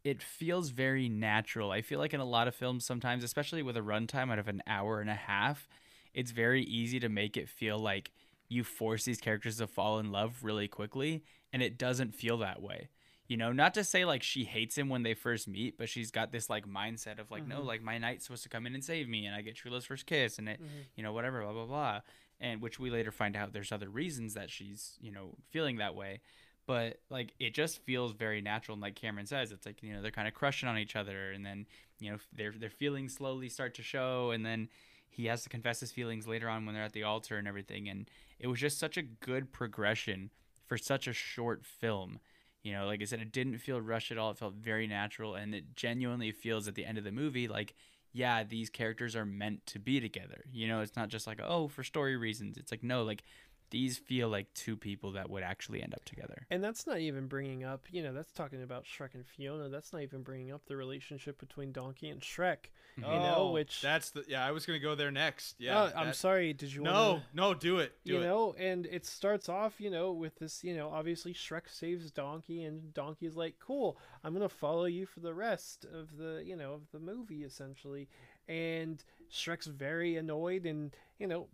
it 0.04 0.22
feels 0.24 0.70
very 0.70 1.10
natural. 1.10 1.72
I 1.72 1.82
feel 1.82 2.00
like 2.00 2.14
in 2.14 2.20
a 2.22 2.26
lot 2.26 2.48
of 2.48 2.56
films, 2.56 2.86
sometimes, 2.86 3.24
especially 3.24 3.62
with 3.62 3.76
a 3.76 3.82
runtime 3.82 4.32
out 4.32 4.40
of 4.40 4.48
an 4.48 4.64
hour 4.66 5.02
and 5.02 5.10
a 5.10 5.16
half, 5.16 5.68
it's 6.14 6.32
very 6.32 6.64
easy 6.64 7.00
to 7.00 7.10
make 7.10 7.38
it 7.38 7.50
feel 7.50 7.78
like 7.80 8.12
you 8.48 8.64
force 8.64 9.06
these 9.06 9.20
characters 9.22 9.58
to 9.58 9.68
fall 9.68 10.00
in 10.00 10.12
love 10.12 10.44
really 10.44 10.68
quickly, 10.68 11.24
and 11.54 11.62
it 11.62 11.78
doesn't 11.78 12.16
feel 12.16 12.38
that 12.40 12.62
way. 12.62 12.90
You 13.28 13.38
know, 13.38 13.52
not 13.52 13.76
to 13.76 13.84
say 13.84 14.06
like 14.06 14.24
she 14.24 14.44
hates 14.44 14.76
him 14.76 14.90
when 14.90 15.04
they 15.04 15.14
first 15.14 15.48
meet, 15.48 15.78
but 15.78 15.88
she's 15.88 16.10
got 16.10 16.32
this 16.32 16.50
like 16.50 16.68
mindset 16.68 17.20
of 17.20 17.30
like, 17.30 17.46
no, 17.48 17.62
Mhm. 17.62 17.66
like 17.66 17.84
my 17.84 18.00
knight's 18.00 18.26
supposed 18.26 18.42
to 18.44 18.50
come 18.50 18.66
in 18.66 18.74
and 18.74 18.84
save 18.84 19.08
me, 19.08 19.28
and 19.28 19.36
I 19.36 19.42
get 19.42 19.56
true 19.56 19.70
love's 19.70 19.86
first 19.86 20.08
kiss, 20.08 20.40
and 20.40 20.50
it, 20.50 20.60
Mhm. 20.60 20.86
you 20.96 21.04
know, 21.04 21.14
whatever, 21.14 21.42
blah 21.44 21.54
blah 21.54 21.66
blah, 21.68 22.02
and 22.40 22.60
which 22.60 22.80
we 22.80 22.90
later 22.90 23.12
find 23.12 23.36
out 23.36 23.54
there's 23.54 23.72
other 23.72 23.90
reasons 23.90 24.34
that 24.34 24.50
she's, 24.50 24.98
you 25.00 25.12
know, 25.12 25.38
feeling 25.52 25.76
that 25.78 25.94
way, 25.94 26.22
but 26.66 27.02
like 27.12 27.36
it 27.40 27.54
just 27.54 27.84
feels 27.84 28.14
very 28.14 28.42
natural, 28.42 28.74
and 28.74 28.82
like 28.82 28.96
Cameron 28.96 29.28
says, 29.28 29.52
it's 29.52 29.68
like 29.68 29.84
you 29.84 29.94
know 29.94 30.02
they're 30.02 30.10
kind 30.10 30.28
of 30.28 30.34
crushing 30.34 30.68
on 30.68 30.80
each 30.80 30.96
other, 30.96 31.32
and 31.32 31.46
then 31.46 31.68
you 32.00 32.10
know 32.12 32.18
their 32.34 32.52
their 32.52 32.72
feelings 32.72 33.14
slowly 33.14 33.48
start 33.50 33.76
to 33.76 33.84
show, 33.84 34.32
and 34.32 34.44
then 34.44 34.70
he 35.10 35.26
has 35.26 35.44
to 35.44 35.50
confess 35.50 35.80
his 35.80 35.92
feelings 35.92 36.28
later 36.28 36.50
on 36.50 36.66
when 36.66 36.76
they're 36.76 36.84
at 36.84 36.94
the 36.94 37.04
altar 37.04 37.38
and 37.38 37.48
everything, 37.48 37.90
and 37.90 38.10
it 38.40 38.48
was 38.48 38.60
just 38.60 38.80
such 38.80 38.98
a 38.98 39.02
good 39.02 39.52
progression 39.52 40.32
for 40.66 40.78
such 40.78 41.08
a 41.08 41.14
short 41.14 41.66
film. 41.66 42.20
You 42.64 42.74
know, 42.74 42.86
like 42.86 43.02
I 43.02 43.06
said, 43.06 43.22
it 43.22 43.32
didn't 43.32 43.58
feel 43.60 43.82
rushed 43.82 44.12
at 44.12 44.18
all. 44.18 44.32
It 44.32 44.38
felt 44.38 44.56
very 44.56 44.88
natural, 44.88 45.36
and 45.36 45.56
it 45.56 45.76
genuinely 45.76 46.32
feels 46.32 46.68
at 46.68 46.76
the 46.76 46.86
end 46.86 46.98
of 46.98 47.04
the 47.04 47.12
movie 47.12 47.48
like, 47.48 47.74
yeah, 48.12 48.44
these 48.44 48.70
characters 48.70 49.16
are 49.16 49.26
meant 49.26 49.66
to 49.68 49.80
be 49.80 50.00
together. 50.00 50.44
You 50.52 50.68
know, 50.68 50.82
it's 50.82 50.96
not 50.96 51.10
just 51.10 51.28
like, 51.28 51.40
oh, 51.44 51.68
for 51.68 51.84
story 51.84 52.18
reasons. 52.18 52.58
It's 52.58 52.72
like, 52.72 52.84
no, 52.84 53.04
like 53.04 53.24
these 53.72 53.98
feel 53.98 54.30
like 54.30 54.54
two 54.54 54.76
people 54.76 55.12
that 55.14 55.30
would 55.30 55.44
actually 55.44 55.82
end 55.84 55.94
up 55.94 56.04
together. 56.06 56.48
And 56.50 56.64
that's 56.64 56.88
not 56.88 57.00
even 57.00 57.28
bringing 57.28 57.64
up, 57.64 57.86
you 57.92 58.02
know, 58.02 58.14
that's 58.14 58.32
talking 58.32 58.64
about 58.64 58.84
Shrek 58.86 59.14
and 59.14 59.26
Fiona. 59.28 59.70
That's 59.70 59.94
not 59.94 60.02
even 60.02 60.24
bringing 60.24 60.52
up 60.52 60.66
the 60.66 60.76
relationship 60.76 61.40
between 61.40 61.72
Donkey 61.72 62.10
and 62.10 62.22
Shrek. 62.22 62.72
You 62.98 63.04
know, 63.04 63.34
Oh, 63.38 63.52
which 63.52 63.82
that's 63.82 64.10
the 64.10 64.26
yeah. 64.28 64.46
I 64.46 64.52
was 64.52 64.66
gonna 64.66 64.80
go 64.80 64.94
there 64.96 65.12
next. 65.12 65.56
Yeah, 65.60 65.84
Oh, 65.84 65.92
I'm 65.98 66.08
that- 66.08 66.16
sorry. 66.16 66.52
Did 66.52 66.74
you 66.74 66.82
No, 66.82 66.92
wanna, 67.14 67.24
no, 67.34 67.54
do 67.54 67.78
it. 67.80 67.94
Do 68.04 68.14
you 68.14 68.20
it. 68.20 68.24
know, 68.24 68.54
and 68.58 68.86
it 68.88 69.06
starts 69.06 69.48
off, 69.48 69.80
you 69.80 69.90
know, 69.90 70.12
with 70.12 70.36
this, 70.40 70.64
you 70.66 70.76
know, 70.76 70.90
obviously 70.90 71.34
Shrek 71.34 71.70
saves 71.70 72.12
Donkey, 72.12 72.64
and 72.64 72.94
Donkey's 72.94 73.36
like, 73.38 73.58
"Cool, 73.60 73.98
I'm 74.24 74.34
gonna 74.34 74.50
follow 74.50 74.84
you 74.86 75.06
for 75.06 75.22
the 75.22 75.34
rest 75.34 75.86
of 75.86 76.18
the, 76.18 76.44
you 76.46 76.58
know, 76.58 76.74
of 76.74 76.92
the 76.92 77.00
movie, 77.00 77.44
essentially." 77.44 78.10
And 78.50 79.02
Shrek's 79.32 79.68
very 79.68 80.18
annoyed, 80.18 80.66
and 80.66 80.94
you 81.20 81.28
know, 81.28 81.48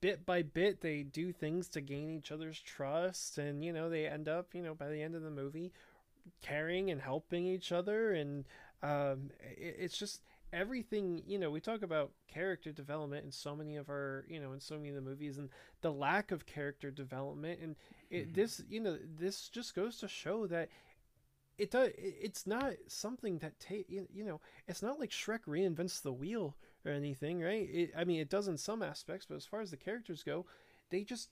bit 0.00 0.24
by 0.26 0.42
bit, 0.42 0.80
they 0.80 1.02
do 1.02 1.32
things 1.32 1.68
to 1.68 1.80
gain 1.80 2.10
each 2.10 2.32
other's 2.32 2.60
trust, 2.60 3.38
and 3.38 3.64
you 3.64 3.72
know, 3.72 3.88
they 3.90 4.06
end 4.06 4.28
up, 4.28 4.54
you 4.54 4.62
know, 4.62 4.74
by 4.74 4.88
the 4.88 5.02
end 5.02 5.14
of 5.14 5.22
the 5.22 5.30
movie, 5.30 5.72
caring 6.42 6.90
and 6.90 7.00
helping 7.00 7.46
each 7.46 7.72
other, 7.72 8.12
and 8.12 8.44
um, 8.82 9.30
it, 9.40 9.76
it's 9.78 9.98
just 9.98 10.22
everything 10.52 11.20
you 11.26 11.36
know 11.36 11.50
we 11.50 11.60
talk 11.60 11.82
about 11.82 12.12
character 12.28 12.70
development 12.70 13.24
in 13.24 13.32
so 13.32 13.56
many 13.56 13.74
of 13.74 13.88
our 13.88 14.24
you 14.28 14.38
know 14.38 14.52
in 14.52 14.60
so 14.60 14.76
many 14.76 14.88
of 14.88 14.94
the 14.94 15.00
movies 15.00 15.36
and 15.36 15.48
the 15.80 15.90
lack 15.92 16.30
of 16.30 16.46
character 16.46 16.92
development 16.92 17.58
and 17.60 17.74
it, 18.08 18.28
Mhm. 18.30 18.34
this 18.34 18.62
you 18.68 18.78
know 18.78 18.96
this 19.18 19.48
just 19.48 19.74
goes 19.74 19.98
to 19.98 20.06
show 20.06 20.46
that 20.46 20.68
it 21.58 21.70
does 21.72 21.90
it's 21.96 22.46
not 22.46 22.74
something 22.86 23.38
that 23.38 23.58
take 23.58 23.88
you 23.90 24.24
know 24.24 24.40
it's 24.68 24.82
not 24.82 24.98
like 25.00 25.10
Shrek 25.10 25.44
reinvents 25.46 26.02
the 26.02 26.12
wheel 26.12 26.56
or 26.84 26.92
anything 26.92 27.40
right? 27.40 27.68
It, 27.70 27.92
I 27.96 28.04
mean 28.04 28.20
it 28.20 28.30
does 28.30 28.48
in 28.48 28.56
some 28.58 28.82
aspects 28.82 29.26
but 29.28 29.36
as 29.36 29.46
far 29.46 29.60
as 29.60 29.70
the 29.70 29.76
characters 29.76 30.22
go 30.22 30.46
they 30.90 31.02
just 31.04 31.30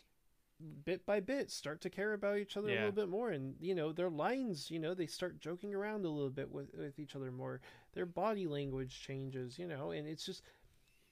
bit 0.85 1.05
by 1.05 1.19
bit 1.21 1.51
start 1.51 1.81
to 1.81 1.91
care 1.91 2.13
about 2.13 2.39
each 2.39 2.57
other 2.57 2.69
a 2.69 2.73
little 2.75 2.93
bit 2.93 3.09
more. 3.09 3.31
And 3.31 3.57
you 3.61 3.75
know 3.75 3.93
their 3.93 4.11
lines 4.11 4.71
you 4.71 4.79
know 4.79 4.95
they 4.95 5.07
start 5.07 5.41
joking 5.41 5.75
around 5.75 6.05
a 6.05 6.09
little 6.09 6.31
bit 6.31 6.51
with, 6.51 6.69
with 6.77 6.99
each 6.99 7.17
other 7.17 7.33
more. 7.33 7.61
Their 7.95 8.07
body 8.07 8.47
language 8.47 9.01
changes 9.01 9.59
you 9.59 9.67
know 9.67 9.91
and 9.91 10.07
it's 10.07 10.25
just 10.25 10.43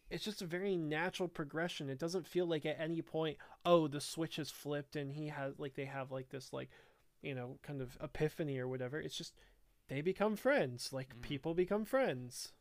it's 0.09 0.25
just 0.25 0.43
a 0.43 0.47
very 0.47 0.77
natural 0.77 1.29
progression. 1.29 1.89
It 1.89 1.99
doesn't 1.99 2.27
feel 2.27 2.47
like 2.47 2.67
at 2.67 2.81
any 2.81 3.03
point 3.03 3.39
oh 3.65 3.89
the 3.89 4.01
switch 4.01 4.39
is 4.39 4.51
flipped 4.51 4.97
and 4.97 5.13
he 5.13 5.29
has 5.29 5.55
like 5.59 5.75
they 5.75 5.85
have 5.85 6.11
like 6.11 6.31
this 6.31 6.53
like 6.53 6.71
you 7.23 7.35
know 7.35 7.59
kind 7.63 7.81
of 7.81 7.99
epiphany 8.03 8.59
or 8.59 8.69
whatever. 8.69 9.01
It's 9.01 9.17
just 9.17 9.35
they 9.89 10.01
become 10.01 10.37
friends. 10.37 10.93
Like 10.93 11.15
Mhm. 11.17 11.23
people 11.23 11.55
become 11.55 11.85
friends 11.85 12.53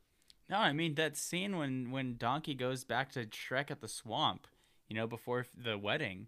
No, 0.49 0.57
I 0.57 0.73
mean 0.73 0.95
that 0.95 1.15
scene 1.15 1.57
when 1.57 1.91
when 1.91 2.17
Donkey 2.17 2.55
goes 2.55 2.83
back 2.83 3.11
to 3.13 3.25
Shrek 3.27 3.69
at 3.69 3.81
the 3.81 3.87
swamp, 3.87 4.47
you 4.87 4.95
know, 4.95 5.05
before 5.05 5.45
the 5.55 5.77
wedding, 5.77 6.27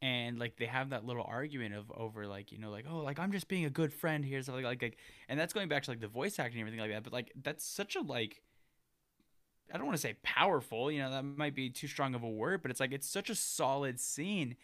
and 0.00 0.38
like 0.38 0.56
they 0.56 0.66
have 0.66 0.90
that 0.90 1.04
little 1.04 1.24
argument 1.26 1.74
of 1.74 1.92
over 1.94 2.26
like 2.26 2.50
you 2.50 2.58
know 2.58 2.70
like 2.70 2.86
oh 2.90 2.98
like 2.98 3.18
I'm 3.18 3.30
just 3.30 3.48
being 3.48 3.66
a 3.66 3.70
good 3.70 3.92
friend 3.92 4.24
here 4.24 4.42
something 4.42 4.64
like 4.64 4.80
like 4.80 4.96
and 5.28 5.38
that's 5.38 5.52
going 5.52 5.68
back 5.68 5.82
to 5.84 5.90
like 5.90 6.00
the 6.00 6.08
voice 6.08 6.38
acting 6.38 6.60
and 6.60 6.68
everything 6.68 6.80
like 6.80 6.90
that. 6.90 7.04
But 7.04 7.12
like 7.12 7.32
that's 7.42 7.64
such 7.64 7.94
a 7.94 8.00
like 8.00 8.42
I 9.72 9.76
don't 9.76 9.86
want 9.86 9.96
to 9.96 10.02
say 10.02 10.16
powerful, 10.22 10.90
you 10.90 11.00
know, 11.00 11.10
that 11.10 11.22
might 11.22 11.54
be 11.54 11.70
too 11.70 11.86
strong 11.88 12.14
of 12.14 12.22
a 12.22 12.28
word, 12.28 12.62
but 12.62 12.70
it's 12.70 12.80
like 12.80 12.92
it's 12.92 13.08
such 13.08 13.28
a 13.28 13.34
solid 13.34 14.00
scene 14.00 14.56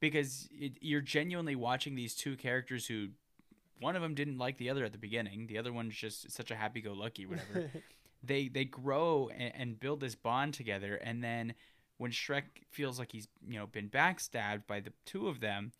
because 0.00 0.48
it, 0.52 0.78
you're 0.80 1.00
genuinely 1.00 1.56
watching 1.56 1.94
these 1.94 2.14
two 2.14 2.36
characters 2.36 2.86
who 2.86 3.08
one 3.80 3.96
of 3.96 4.02
them 4.02 4.14
didn't 4.14 4.38
like 4.38 4.58
the 4.58 4.70
other 4.70 4.84
at 4.84 4.92
the 4.92 4.98
beginning. 4.98 5.46
The 5.46 5.58
other 5.58 5.72
one's 5.72 5.94
just 5.94 6.30
such 6.30 6.50
a 6.50 6.54
happy-go-lucky, 6.54 7.26
whatever. 7.26 7.70
they 8.26 8.48
they 8.48 8.64
grow 8.64 9.30
and, 9.36 9.52
and 9.54 9.80
build 9.80 10.00
this 10.00 10.14
bond 10.14 10.54
together, 10.54 10.96
and 10.96 11.22
then 11.22 11.54
when 11.98 12.10
Shrek 12.10 12.44
feels 12.70 12.98
like 12.98 13.12
he's 13.12 13.28
you 13.46 13.58
know 13.58 13.66
been 13.66 13.88
backstabbed 13.88 14.66
by 14.66 14.80
the 14.80 14.92
two 15.04 15.28
of 15.28 15.40
them, 15.40 15.72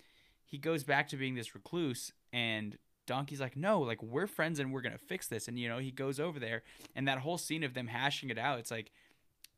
he 0.44 0.58
goes 0.58 0.84
back 0.84 1.08
to 1.08 1.16
being 1.16 1.34
this 1.34 1.54
recluse, 1.54 2.12
and 2.32 2.78
Donkey's 3.06 3.40
like, 3.40 3.56
no, 3.56 3.80
like 3.80 4.02
we're 4.02 4.26
friends 4.26 4.58
and 4.58 4.72
we're 4.72 4.80
gonna 4.82 4.98
fix 4.98 5.26
this, 5.26 5.48
and 5.48 5.58
you 5.58 5.68
know 5.68 5.78
he 5.78 5.90
goes 5.90 6.20
over 6.20 6.38
there, 6.38 6.62
and 6.94 7.08
that 7.08 7.18
whole 7.18 7.38
scene 7.38 7.64
of 7.64 7.74
them 7.74 7.88
hashing 7.88 8.30
it 8.30 8.38
out, 8.38 8.58
it's 8.58 8.70
like. 8.70 8.90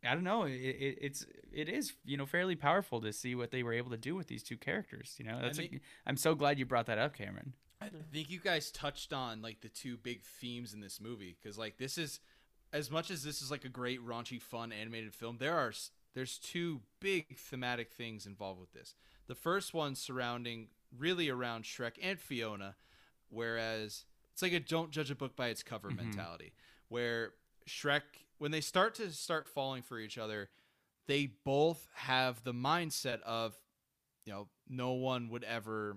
I 0.04 0.14
don't 0.14 0.24
know. 0.24 0.44
It, 0.44 0.52
it, 0.52 0.98
it's 1.00 1.26
it 1.52 1.68
is 1.68 1.94
you 2.04 2.16
know 2.16 2.26
fairly 2.26 2.54
powerful 2.54 3.00
to 3.00 3.12
see 3.12 3.34
what 3.34 3.50
they 3.50 3.64
were 3.64 3.72
able 3.72 3.90
to 3.90 3.96
do 3.96 4.14
with 4.14 4.28
these 4.28 4.42
two 4.44 4.56
characters. 4.56 5.14
You 5.18 5.24
know, 5.24 5.40
that's 5.40 5.58
a, 5.58 5.62
think- 5.62 5.80
I'm 6.06 6.18
so 6.18 6.36
glad 6.36 6.60
you 6.60 6.66
brought 6.66 6.86
that 6.86 6.98
up, 6.98 7.14
Cameron. 7.14 7.54
I 7.80 7.88
think 8.12 8.30
you 8.30 8.38
guys 8.38 8.70
touched 8.70 9.12
on 9.12 9.42
like 9.42 9.62
the 9.62 9.68
two 9.68 9.96
big 9.96 10.22
themes 10.22 10.74
in 10.74 10.80
this 10.80 11.00
movie 11.00 11.36
because 11.42 11.58
like 11.58 11.78
this 11.78 11.98
is 11.98 12.20
as 12.72 12.90
much 12.90 13.10
as 13.10 13.22
this 13.22 13.42
is 13.42 13.50
like 13.50 13.64
a 13.64 13.68
great 13.68 14.04
raunchy 14.04 14.40
fun 14.40 14.72
animated 14.72 15.14
film 15.14 15.36
there 15.38 15.56
are 15.56 15.72
there's 16.14 16.38
two 16.38 16.80
big 17.00 17.36
thematic 17.36 17.92
things 17.92 18.24
involved 18.24 18.58
with 18.58 18.72
this. 18.72 18.94
The 19.26 19.34
first 19.34 19.74
one 19.74 19.94
surrounding 19.94 20.68
really 20.96 21.28
around 21.28 21.64
shrek 21.64 21.92
and 22.00 22.18
fiona 22.18 22.76
whereas 23.28 24.04
it's 24.32 24.40
like 24.40 24.52
a 24.52 24.60
don't 24.60 24.90
judge 24.90 25.10
a 25.10 25.14
book 25.14 25.36
by 25.36 25.48
its 25.48 25.62
cover 25.62 25.88
mm-hmm. 25.88 26.04
mentality 26.04 26.52
where 26.88 27.32
shrek 27.68 28.02
when 28.38 28.50
they 28.50 28.60
start 28.60 28.94
to 28.94 29.10
start 29.10 29.48
falling 29.48 29.82
for 29.82 29.98
each 29.98 30.16
other 30.16 30.48
they 31.06 31.30
both 31.44 31.88
have 31.94 32.42
the 32.44 32.54
mindset 32.54 33.20
of 33.22 33.54
you 34.24 34.32
know 34.32 34.48
no 34.68 34.92
one 34.92 35.28
would 35.28 35.44
ever 35.44 35.96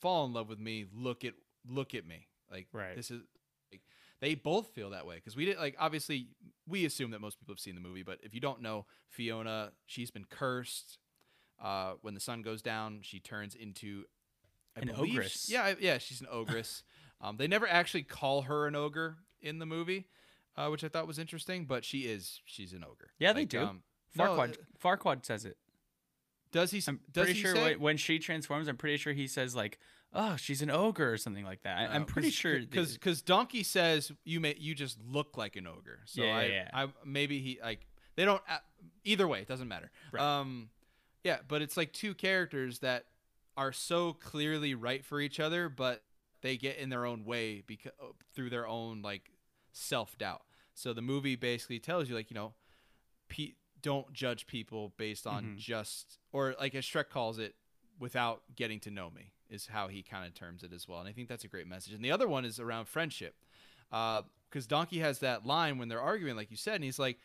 fall 0.00 0.26
in 0.26 0.32
love 0.32 0.48
with 0.48 0.60
me. 0.60 0.86
Look 0.94 1.24
at 1.24 1.34
look 1.68 1.94
at 1.94 2.06
me. 2.06 2.28
Like 2.50 2.68
Right. 2.72 2.94
this 2.94 3.10
is 3.10 3.22
they 4.24 4.34
both 4.34 4.68
feel 4.74 4.90
that 4.90 5.06
way 5.06 5.16
because 5.16 5.36
we 5.36 5.44
did 5.44 5.58
like 5.58 5.76
obviously 5.78 6.28
we 6.66 6.86
assume 6.86 7.10
that 7.10 7.20
most 7.20 7.38
people 7.38 7.52
have 7.52 7.60
seen 7.60 7.74
the 7.74 7.80
movie 7.80 8.02
but 8.02 8.18
if 8.22 8.34
you 8.34 8.40
don't 8.40 8.62
know 8.62 8.86
fiona 9.10 9.70
she's 9.84 10.10
been 10.10 10.24
cursed 10.24 10.98
uh, 11.62 11.92
when 12.02 12.14
the 12.14 12.20
sun 12.20 12.40
goes 12.42 12.62
down 12.62 13.00
she 13.02 13.20
turns 13.20 13.54
into 13.54 14.04
I 14.76 14.80
An 14.80 14.86
believe 14.88 15.12
ogress. 15.16 15.46
yeah 15.50 15.74
yeah 15.78 15.98
she's 15.98 16.20
an 16.22 16.26
ogress 16.30 16.82
um, 17.20 17.36
they 17.36 17.46
never 17.46 17.68
actually 17.68 18.02
call 18.02 18.42
her 18.42 18.66
an 18.66 18.74
ogre 18.74 19.18
in 19.42 19.58
the 19.58 19.66
movie 19.66 20.06
uh, 20.56 20.68
which 20.68 20.82
i 20.84 20.88
thought 20.88 21.06
was 21.06 21.18
interesting 21.18 21.66
but 21.66 21.84
she 21.84 22.00
is 22.00 22.40
she's 22.46 22.72
an 22.72 22.82
ogre 22.82 23.10
Yeah, 23.18 23.32
they 23.34 23.44
do. 23.44 23.60
um, 23.60 23.82
no, 24.16 24.48
Farquaad 24.82 25.18
uh, 25.18 25.22
says 25.22 25.44
it. 25.44 25.56
Does 26.54 26.70
he 26.70 26.80
I'm 26.86 27.00
does 27.12 27.24
pretty 27.24 27.32
he 27.34 27.40
sure 27.42 27.54
say? 27.54 27.76
when- 27.76 27.96
she 27.96 28.18
transforms, 28.20 28.68
I'm 28.68 28.76
pretty 28.76 28.96
sure 28.96 29.12
he 29.12 29.26
says 29.26 29.54
like, 29.56 29.78
"Oh, 30.12 30.36
she's 30.36 30.62
an 30.62 30.70
ogre" 30.70 31.12
or 31.12 31.16
something 31.18 31.44
like 31.44 31.62
that. 31.64 31.76
I, 31.76 31.86
I'm 31.94 32.02
Uh, 32.02 32.06
pretty 32.06 32.30
sure 32.30 32.58
because 32.60 32.92
because 32.94 33.20
Donkey 33.22 33.64
says 33.64 34.12
you 34.24 34.38
may 34.40 34.54
you 34.56 34.74
just 34.74 34.98
look 35.04 35.36
like 35.36 35.56
an 35.56 35.66
ogre. 35.66 36.00
So 36.06 36.22
Yeah, 36.22 36.36
I, 36.36 36.44
yeah. 36.44 36.70
I 36.72 36.88
maybe 37.04 37.40
he 37.40 37.58
like 37.62 37.86
they 38.14 38.24
don't 38.24 38.40
uh, 38.48 38.58
either 39.02 39.26
way 39.26 39.40
it 39.40 39.48
doesn't 39.48 39.66
matter. 39.68 39.90
Right. 40.12 40.22
Um, 40.22 40.70
yeah, 41.24 41.38
but 41.48 41.60
it's 41.60 41.76
like 41.76 41.92
two 41.92 42.14
characters 42.14 42.78
that 42.78 43.06
are 43.56 43.72
so 43.72 44.12
clearly 44.12 44.74
right 44.76 45.04
for 45.04 45.20
each 45.20 45.40
other, 45.40 45.68
but 45.68 46.02
they 46.42 46.56
get 46.56 46.76
in 46.78 46.88
their 46.90 47.04
own 47.04 47.24
way 47.24 47.62
because 47.66 47.92
through 48.34 48.50
their 48.50 48.66
own 48.68 49.02
like 49.02 49.30
self 49.72 50.16
doubt. 50.18 50.42
So 50.74 50.92
the 50.92 51.02
movie 51.02 51.34
basically 51.36 51.78
tells 51.80 52.08
you 52.08 52.14
like 52.14 52.30
you 52.30 52.34
know, 52.34 52.54
pe- 53.28 53.54
don't 53.84 54.12
judge 54.12 54.46
people 54.48 54.92
based 54.96 55.26
on 55.26 55.44
Mhm. 55.44 55.58
just 55.58 56.18
or 56.32 56.56
like 56.58 56.74
as 56.74 56.84
Shrek 56.84 57.08
calls 57.10 57.38
it, 57.38 57.54
without 58.00 58.42
getting 58.56 58.80
to 58.80 58.90
know 58.90 59.08
me 59.10 59.32
is 59.48 59.66
how 59.68 59.86
he 59.86 60.02
kind 60.02 60.26
of 60.26 60.34
terms 60.34 60.64
it 60.64 60.72
as 60.72 60.88
well. 60.88 60.98
And 60.98 61.08
I 61.08 61.12
think 61.12 61.28
that's 61.28 61.44
a 61.44 61.48
great 61.48 61.68
message. 61.68 61.92
And 61.92 62.04
the 62.04 62.10
other 62.10 62.26
one 62.26 62.44
is 62.44 62.58
around 62.58 62.86
friendship, 62.86 63.36
because 63.90 64.66
Donkey 64.66 64.98
has 64.98 65.20
that 65.20 65.46
line 65.46 65.78
when 65.78 65.88
they're 65.88 66.00
arguing, 66.00 66.34
like 66.34 66.50
you 66.50 66.56
said, 66.56 66.74
and 66.76 66.84
he's 66.84 66.98
like, 66.98 67.20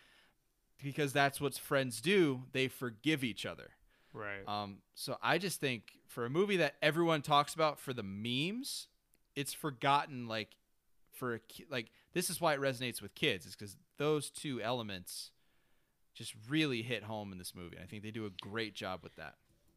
because 0.83 1.11
that's 1.11 1.41
what 1.41 1.55
friends 1.55 2.01
do. 2.01 2.45
They 2.51 2.67
forgive 2.67 3.23
each 3.23 3.45
other. 3.45 3.71
right. 4.13 4.47
Um, 4.47 4.81
so 4.95 5.17
I 5.21 5.37
just 5.37 5.59
think 5.59 5.99
for 6.07 6.25
a 6.25 6.29
movie 6.29 6.57
that 6.57 6.75
everyone 6.81 7.21
talks 7.21 7.53
about 7.53 7.79
for 7.79 7.93
the 7.93 8.03
memes, 8.03 8.87
it's 9.35 9.53
forgotten. 9.53 10.27
Like 10.27 10.55
for 11.11 11.35
a 11.35 11.39
ki- 11.39 11.65
like 11.69 11.91
this 12.13 12.29
is 12.29 12.39
why 12.41 12.53
it 12.53 12.59
resonates 12.59 13.01
with 13.01 13.13
kids. 13.15 13.45
Is 13.45 13.55
because 13.55 13.77
those 13.97 14.29
two 14.29 14.61
elements 14.61 15.31
just 16.19 16.35
really 16.49 16.81
hit 16.83 17.01
home 17.03 17.31
in 17.31 17.37
this 17.37 17.55
movie. 17.55 17.77
and 17.77 17.83
I 17.83 17.87
think 17.87 18.03
they 18.03 18.11
do 18.11 18.25
a 18.25 18.29
great 18.41 18.75
job 18.75 18.99
with 19.01 19.15
that. 19.15 19.35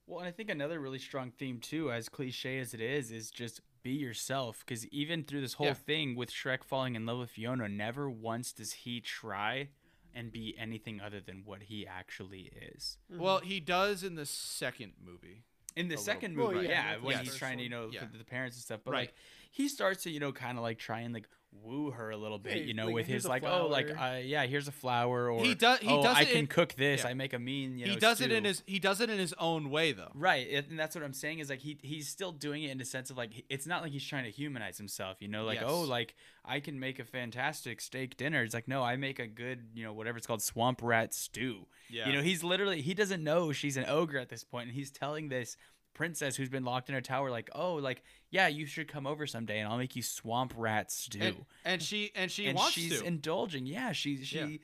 Well, 0.09 0.19
and 0.19 0.27
I 0.29 0.33
think 0.33 0.51
another 0.51 0.81
really 0.81 0.99
strong 0.99 1.31
theme 1.31 1.61
too, 1.61 1.93
as 1.93 2.09
cliche 2.09 2.59
as 2.59 2.75
it 2.75 2.81
is, 2.81 3.13
is 3.13 3.31
just 3.31 3.61
be 3.85 3.93
yourself. 3.93 4.65
Because 4.67 4.85
even 4.89 5.23
through 5.23 5.41
this 5.41 5.55
whole 5.55 5.69
Yeah. 5.69 5.75
thing 5.75 6.17
with 6.17 6.31
Shrek 6.33 6.65
falling 6.65 6.97
in 6.97 7.07
love 7.07 7.19
with 7.21 7.31
Fiona, 7.31 7.69
never 7.69 8.11
once 8.11 8.53
does 8.53 8.73
he 8.73 9.01
try 9.01 9.69
and 10.13 10.33
be 10.33 10.55
anything 10.59 11.01
other 11.01 11.21
than 11.21 11.45
what 11.45 11.63
he 11.63 11.87
actually 11.87 12.51
is. 12.75 12.99
Well, 13.09 13.39
he 13.39 13.61
does 13.61 14.03
in 14.03 14.17
the 14.17 14.27
second 14.27 14.95
movie. 15.03 15.45
In 15.77 15.87
the 15.89 15.95
A 15.95 15.97
little 15.97 16.05
second. 16.05 16.37
Well, 16.37 16.53
movie, 16.53 16.67
yeah, 16.67 16.95
yeah, 16.95 16.99
when 16.99 17.17
the 17.19 17.23
he's 17.23 17.37
trying 17.37 17.59
to, 17.59 17.65
you 17.65 17.71
know, 17.71 17.89
Yeah. 17.91 18.05
the 18.13 18.25
parents 18.25 18.57
and 18.57 18.63
stuff. 18.65 18.81
But 18.85 18.91
Right. 18.91 18.99
like, 19.09 19.15
he 19.53 19.69
starts 19.69 20.03
to, 20.03 20.11
you 20.11 20.19
know, 20.19 20.33
kind 20.33 20.59
of 20.59 20.63
like 20.65 20.79
try 20.79 21.01
and 21.03 21.15
like 21.15 21.29
woo 21.63 21.91
her 21.91 22.09
a 22.09 22.17
little 22.17 22.39
bit, 22.39 22.55
Hey, 22.55 22.63
you 22.63 22.73
know, 22.73 22.87
like, 22.87 22.95
with 22.95 23.07
his 23.07 23.27
a 23.27 23.29
like, 23.29 23.45
oh, 23.45 23.67
like, 23.67 23.91
uh, 23.91 24.17
yeah, 24.25 24.47
here's 24.47 24.69
a 24.69 24.73
flower, 24.73 25.31
or 25.31 25.45
He 25.45 25.55
does- 25.55 25.81
he 25.81 25.89
oh, 25.89 26.03
does 26.03 26.17
I 26.17 26.23
it 26.23 26.29
can 26.29 26.37
in- 26.39 26.47
cook 26.47 26.73
this. 26.77 27.03
yeah. 27.05 27.11
I 27.11 27.15
make 27.15 27.35
a 27.35 27.39
mean, 27.39 27.77
you 27.79 27.85
know, 27.85 27.93
he 27.93 27.99
does 27.99 28.23
it 28.23 28.33
in 28.33 28.45
his 28.45 28.63
he 28.67 28.79
does 28.79 29.03
it 29.03 29.11
in 29.11 29.19
his 29.19 29.35
own 29.39 29.69
way 29.69 29.93
though. 29.93 30.11
Right, 30.15 30.49
and 30.51 30.79
that's 30.79 30.95
what 30.97 31.05
I'm 31.05 31.13
saying 31.13 31.41
is 31.41 31.51
like 31.51 31.61
he 31.61 31.77
he's 31.83 32.09
still 32.09 32.33
doing 32.33 32.63
it 32.63 32.71
in 32.71 32.81
a 32.81 32.87
sense 32.87 33.11
of 33.11 33.19
like 33.19 33.45
it's 33.51 33.67
not 33.67 33.83
like 33.83 33.93
he's 33.93 34.03
trying 34.07 34.25
to 34.25 34.31
humanize 34.31 34.79
himself, 34.79 35.19
you 35.21 35.29
know, 35.29 35.45
like 35.45 35.61
oh 35.63 35.83
like 35.83 36.15
I 36.43 36.59
can 36.61 36.81
make 36.81 36.99
a 36.99 37.05
fantastic 37.05 37.83
steak 37.83 38.17
dinner. 38.17 38.43
It's 38.43 38.55
like 38.55 38.67
no, 38.67 38.83
I 38.83 38.97
make 38.97 39.19
a 39.19 39.27
good 39.27 39.61
you 39.75 39.85
know 39.85 39.93
whatever 39.93 40.17
it's 40.17 40.27
called 40.27 40.41
swamp 40.43 40.81
rat 40.83 41.13
stew. 41.13 41.67
Yeah. 41.91 42.07
You 42.09 42.15
know, 42.15 42.23
he's 42.23 42.43
literally 42.43 42.81
he 42.81 42.95
doesn't 42.95 43.23
know 43.23 43.53
she's 43.53 43.77
an 43.77 43.85
ogre 43.89 44.19
at 44.19 44.31
this 44.31 44.43
point, 44.43 44.69
and 44.69 44.75
he's 44.75 44.91
telling 44.91 45.29
this 45.29 45.59
princess 45.95 46.37
who's 46.37 46.49
been 46.49 46.65
locked 46.65 46.89
in 46.89 46.95
her 46.95 47.01
tower 47.01 47.31
like 47.31 47.51
oh 47.55 47.75
like 47.75 48.03
yeah 48.31 48.49
you 48.49 48.65
should 48.67 48.89
come 48.89 49.07
over 49.07 49.27
someday 49.27 49.59
and 49.59 49.69
I'll 49.69 49.79
make 49.79 49.95
you 49.97 50.03
swamp 50.03 50.55
rat 50.57 50.91
stew. 50.91 51.19
and, 51.21 51.37
and 51.65 51.83
she 51.83 52.11
and 52.15 52.31
she 52.31 52.47
and 52.47 52.57
wants 52.57 52.73
she's 52.73 53.01
to. 53.01 53.07
indulging. 53.07 53.67
Yeah, 53.67 53.93
she 53.93 54.23
she 54.25 54.39
Yeah. 54.39 54.57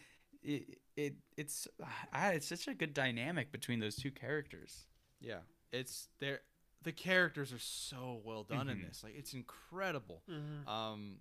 It, 0.42 0.78
it 0.96 1.14
it's 1.36 1.68
ah, 2.12 2.28
it's 2.30 2.46
such 2.48 2.68
a 2.68 2.74
good 2.74 2.94
dynamic 2.94 3.52
between 3.52 3.80
those 3.80 3.96
two 3.96 4.10
characters. 4.10 4.86
yeah, 5.20 5.38
it's 5.72 6.08
there. 6.20 6.40
The 6.84 6.92
characters 6.92 7.52
are 7.52 7.58
so 7.58 8.20
well 8.24 8.44
done 8.44 8.68
in 8.68 8.78
Mhm. 8.78 8.86
this. 8.88 9.02
Like 9.04 9.14
it's 9.16 9.34
incredible. 9.34 10.22
Mhm. 10.30 10.66
Um, 10.68 11.16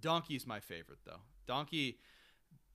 Donkey's 0.00 0.46
my 0.46 0.60
favorite 0.60 1.00
though. 1.04 1.20
Donkey. 1.46 1.98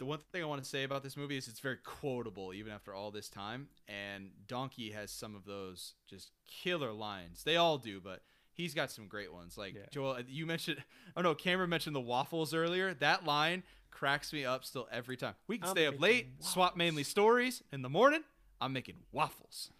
The 0.01 0.05
one 0.05 0.17
thing 0.31 0.41
I 0.41 0.47
want 0.47 0.63
to 0.63 0.67
say 0.67 0.81
about 0.81 1.03
this 1.03 1.15
movie 1.15 1.37
is 1.37 1.47
it's 1.47 1.59
very 1.59 1.77
quotable 1.77 2.55
even 2.55 2.73
after 2.73 2.91
all 2.91 3.11
this 3.11 3.29
time, 3.29 3.67
and 3.87 4.31
Donkey 4.47 4.89
has 4.93 5.11
some 5.11 5.35
of 5.35 5.45
those 5.45 5.93
just 6.09 6.31
killer 6.47 6.91
lines. 6.91 7.43
They 7.43 7.55
all 7.55 7.77
do, 7.77 8.01
but 8.01 8.23
he's 8.51 8.73
got 8.73 8.89
some 8.89 9.05
great 9.05 9.31
ones. 9.31 9.59
Like 9.59 9.75
Yeah. 9.75 9.81
Joel, 9.91 10.21
you 10.27 10.47
mentioned. 10.47 10.83
Oh 11.15 11.21
no, 11.21 11.35
Cameron 11.35 11.69
mentioned 11.69 11.95
the 11.95 12.01
waffles 12.01 12.51
earlier. 12.55 12.95
That 12.95 13.25
line 13.25 13.61
cracks 13.91 14.33
me 14.33 14.43
up 14.43 14.65
still 14.65 14.87
every 14.91 15.17
time. 15.17 15.35
We 15.47 15.59
can 15.59 15.67
I'm 15.67 15.75
stay 15.75 15.85
up 15.85 16.01
late, 16.01 16.29
swap 16.39 16.75
mainly 16.75 17.03
stories. 17.03 17.61
In 17.71 17.83
the 17.83 17.89
morning, 17.89 18.23
I'm 18.59 18.73
making 18.73 18.95
waffles. 19.11 19.69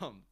Um, 0.00 0.22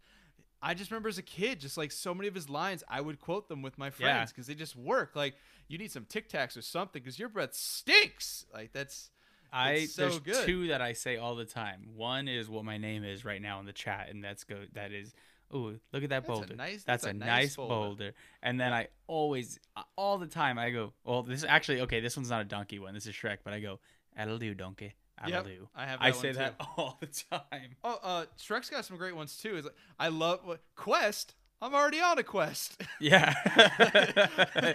I 0.63 0.73
just 0.73 0.91
remember 0.91 1.11
as 1.11 1.19
a 1.19 1.23
kid, 1.23 1.61
just 1.61 1.77
like 1.77 1.93
so 1.93 2.15
many 2.15 2.27
of 2.27 2.35
his 2.35 2.49
lines, 2.49 2.83
I 2.89 3.01
would 3.01 3.21
quote 3.21 3.49
them 3.49 3.61
with 3.61 3.77
my 3.77 3.91
friends 3.91 4.33
because 4.33 4.47
they 4.47 4.55
just 4.55 4.77
work. 4.77 5.15
Like 5.15 5.35
you 5.69 5.79
need 5.79 5.91
some 5.93 6.05
Tic 6.05 6.29
Tacs 6.29 6.57
or 6.57 6.63
something 6.63 7.01
because 7.03 7.19
your 7.19 7.29
breath 7.29 7.55
stinks. 7.55 8.47
Like 8.53 8.73
that's 8.73 9.11
I 9.53 9.87
so 9.87 10.03
there's 10.03 10.19
good. 10.21 10.47
two 10.47 10.69
that 10.69 10.81
I 10.81 10.93
say 10.95 11.17
all 11.17 11.35
the 11.37 11.45
time. 11.45 11.87
One 11.95 12.29
is 12.29 12.49
what 12.49 12.65
my 12.65 12.79
name 12.79 13.05
is 13.05 13.25
right 13.25 13.41
now 13.41 13.61
in 13.61 13.67
the 13.67 13.73
chat, 13.73 14.09
and 14.11 14.23
that's 14.23 14.45
go 14.45 14.57
that 14.75 14.93
is 14.93 15.15
oh 15.53 15.75
look 15.93 16.03
at 16.03 16.11
that 16.11 16.27
That's 16.27 16.29
a 16.29 16.33
boulder. 16.33 16.57
nice- 16.57 16.85
that's, 16.85 17.05
that's 17.05 17.07
a, 17.07 17.11
a 17.11 17.13
nice, 17.13 17.57
boulder. 17.57 17.75
boulder. 17.75 18.13
And 18.43 18.59
then 18.61 18.73
I 18.73 18.89
always 19.07 19.59
all 19.97 20.19
the 20.19 20.27
time 20.27 20.59
I 20.59 20.71
go 20.71 20.93
well 21.05 21.23
this 21.23 21.39
is 21.41 21.45
actually 21.45 21.83
okay 21.83 22.01
this 22.01 22.17
one's 22.17 22.31
not 22.31 22.41
a 22.41 22.45
donkey 22.45 22.79
one 22.79 22.95
this 22.95 23.07
is 23.07 23.15
Shrek 23.15 23.39
but 23.45 23.53
I 23.53 23.61
go 23.61 23.79
that'll 24.17 24.39
do 24.39 24.55
donkey 24.55 24.95
that'll 25.19 25.31
Yep, 25.33 25.45
do. 25.45 25.69
I 25.77 25.87
have. 25.87 25.99
I 26.03 26.11
say 26.11 26.29
one, 26.29 26.37
that 26.39 26.55
all 26.77 26.97
the 27.01 27.07
time. 27.07 27.77
Oh, 27.85 27.99
uh, 28.03 28.25
Shrek's 28.39 28.69
got 28.71 28.85
some 28.85 28.97
great 28.97 29.15
ones 29.15 29.37
too. 29.37 29.57
Is 29.57 29.65
like, 29.65 29.75
I 29.99 30.09
love 30.09 30.41
what 30.45 30.61
Quest. 30.75 31.35
I'm 31.63 31.73
already 31.75 32.01
on 32.01 32.19
a 32.19 32.23
quest. 32.25 32.83
Yeah. 33.01 33.33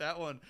that 0.00 0.18
one, 0.18 0.40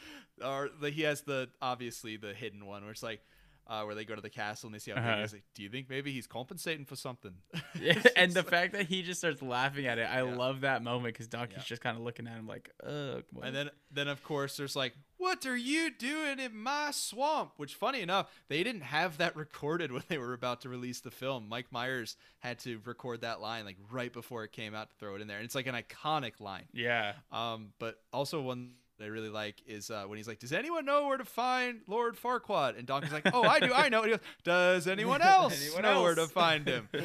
or 0.45 0.71
the, 0.81 0.91
he 0.91 1.03
has 1.03 1.21
the 1.23 1.49
obviously 1.63 2.17
the 2.17 2.33
hidden 2.35 2.65
one 2.67 2.83
where 2.83 2.91
it's 2.93 3.03
like, 3.03 3.21
uh, 3.67 3.85
where 3.85 3.95
they 3.95 4.05
go 4.05 4.17
to 4.17 4.21
the 4.21 4.31
castle 4.31 4.67
and 4.67 4.75
they 4.75 4.81
see 4.81 4.91
how 4.91 4.97
Uh-huh. 4.97 5.21
Like, 5.33 5.45
Do 5.55 5.63
you 5.63 5.69
think 5.69 5.89
maybe 5.89 6.11
he's 6.11 6.27
compensating 6.27 6.85
for 6.85 6.97
something? 6.97 7.35
Yeah, 7.81 8.03
and 8.17 8.33
the 8.33 8.41
like- 8.41 8.49
fact 8.51 8.73
that 8.73 8.87
he 8.87 9.03
just 9.03 9.21
starts 9.21 9.41
laughing 9.43 9.87
at 9.87 9.97
it, 9.99 10.09
I 10.11 10.25
Yeah. 10.25 10.35
love 10.35 10.63
that 10.63 10.83
moment 10.83 11.15
because 11.15 11.29
Donkey's 11.29 11.59
Yeah. 11.59 11.65
just 11.67 11.81
kind 11.81 11.97
of 11.97 12.03
looking 12.03 12.27
at 12.27 12.33
him 12.35 12.49
like, 12.49 12.71
"Ugh." 12.85 13.23
what?" 13.31 13.47
And 13.47 13.55
then, 13.55 13.71
then 13.93 14.09
of 14.09 14.25
course, 14.25 14.57
there's 14.57 14.75
like, 14.75 14.95
"What 15.19 15.47
are 15.47 15.57
you 15.57 15.91
doing 15.97 16.41
in 16.41 16.57
my 16.57 16.91
swamp?" 16.91 17.53
Which, 17.59 17.75
funny 17.77 18.01
enough, 18.01 18.29
they 18.49 18.65
didn't 18.65 18.81
have 18.83 19.19
that 19.19 19.37
recorded 19.47 19.93
when 19.93 20.03
they 20.09 20.19
were 20.19 20.33
about 20.33 20.63
to 20.63 20.69
release 20.69 21.01
the 21.01 21.13
film. 21.13 21.49
Mike 21.49 21.71
Myers 21.71 22.17
had 22.41 22.59
to 22.61 22.81
record 22.85 23.21
that 23.21 23.41
line 23.41 23.65
like 23.65 23.77
right 23.89 24.13
before 24.13 24.43
it 24.43 24.51
came 24.51 24.75
out 24.75 24.91
to 24.91 24.97
throw 24.97 25.15
it 25.15 25.21
in 25.21 25.29
there, 25.29 25.37
and 25.37 25.45
it's 25.45 25.55
like 25.55 25.69
an 25.69 25.77
iconic 25.77 26.41
line. 26.41 26.67
yeah, 26.73 27.13
Um, 27.31 27.73
but 27.79 28.01
also 28.13 28.43
one 28.43 28.75
that 29.01 29.07
I 29.07 29.09
really 29.09 29.31
like 29.31 29.57
is 29.67 29.91
uh, 29.91 30.05
when 30.07 30.19
he's 30.19 30.29
like, 30.29 30.39
"Does 30.39 30.53
anyone 30.53 30.85
know 30.85 31.07
where 31.07 31.17
to 31.17 31.25
find 31.25 31.81
Lord 31.89 32.17
Farquaad?" 32.17 32.79
And 32.79 32.87
Donkey's 32.87 33.13
like, 33.13 33.27
"Oh, 33.33 33.43
I 33.43 33.59
do, 33.59 33.73
I 33.73 33.89
know." 33.89 34.03
And 34.03 34.11
he 34.13 34.17
goes, 34.17 34.27
"Does 34.45 34.87
anyone 34.87 35.23
else 35.23 35.61
Anyone 35.61 35.83
know 35.83 36.03
where 36.03 36.15
to 36.15 36.27
find 36.29 36.69
him?" 36.69 36.89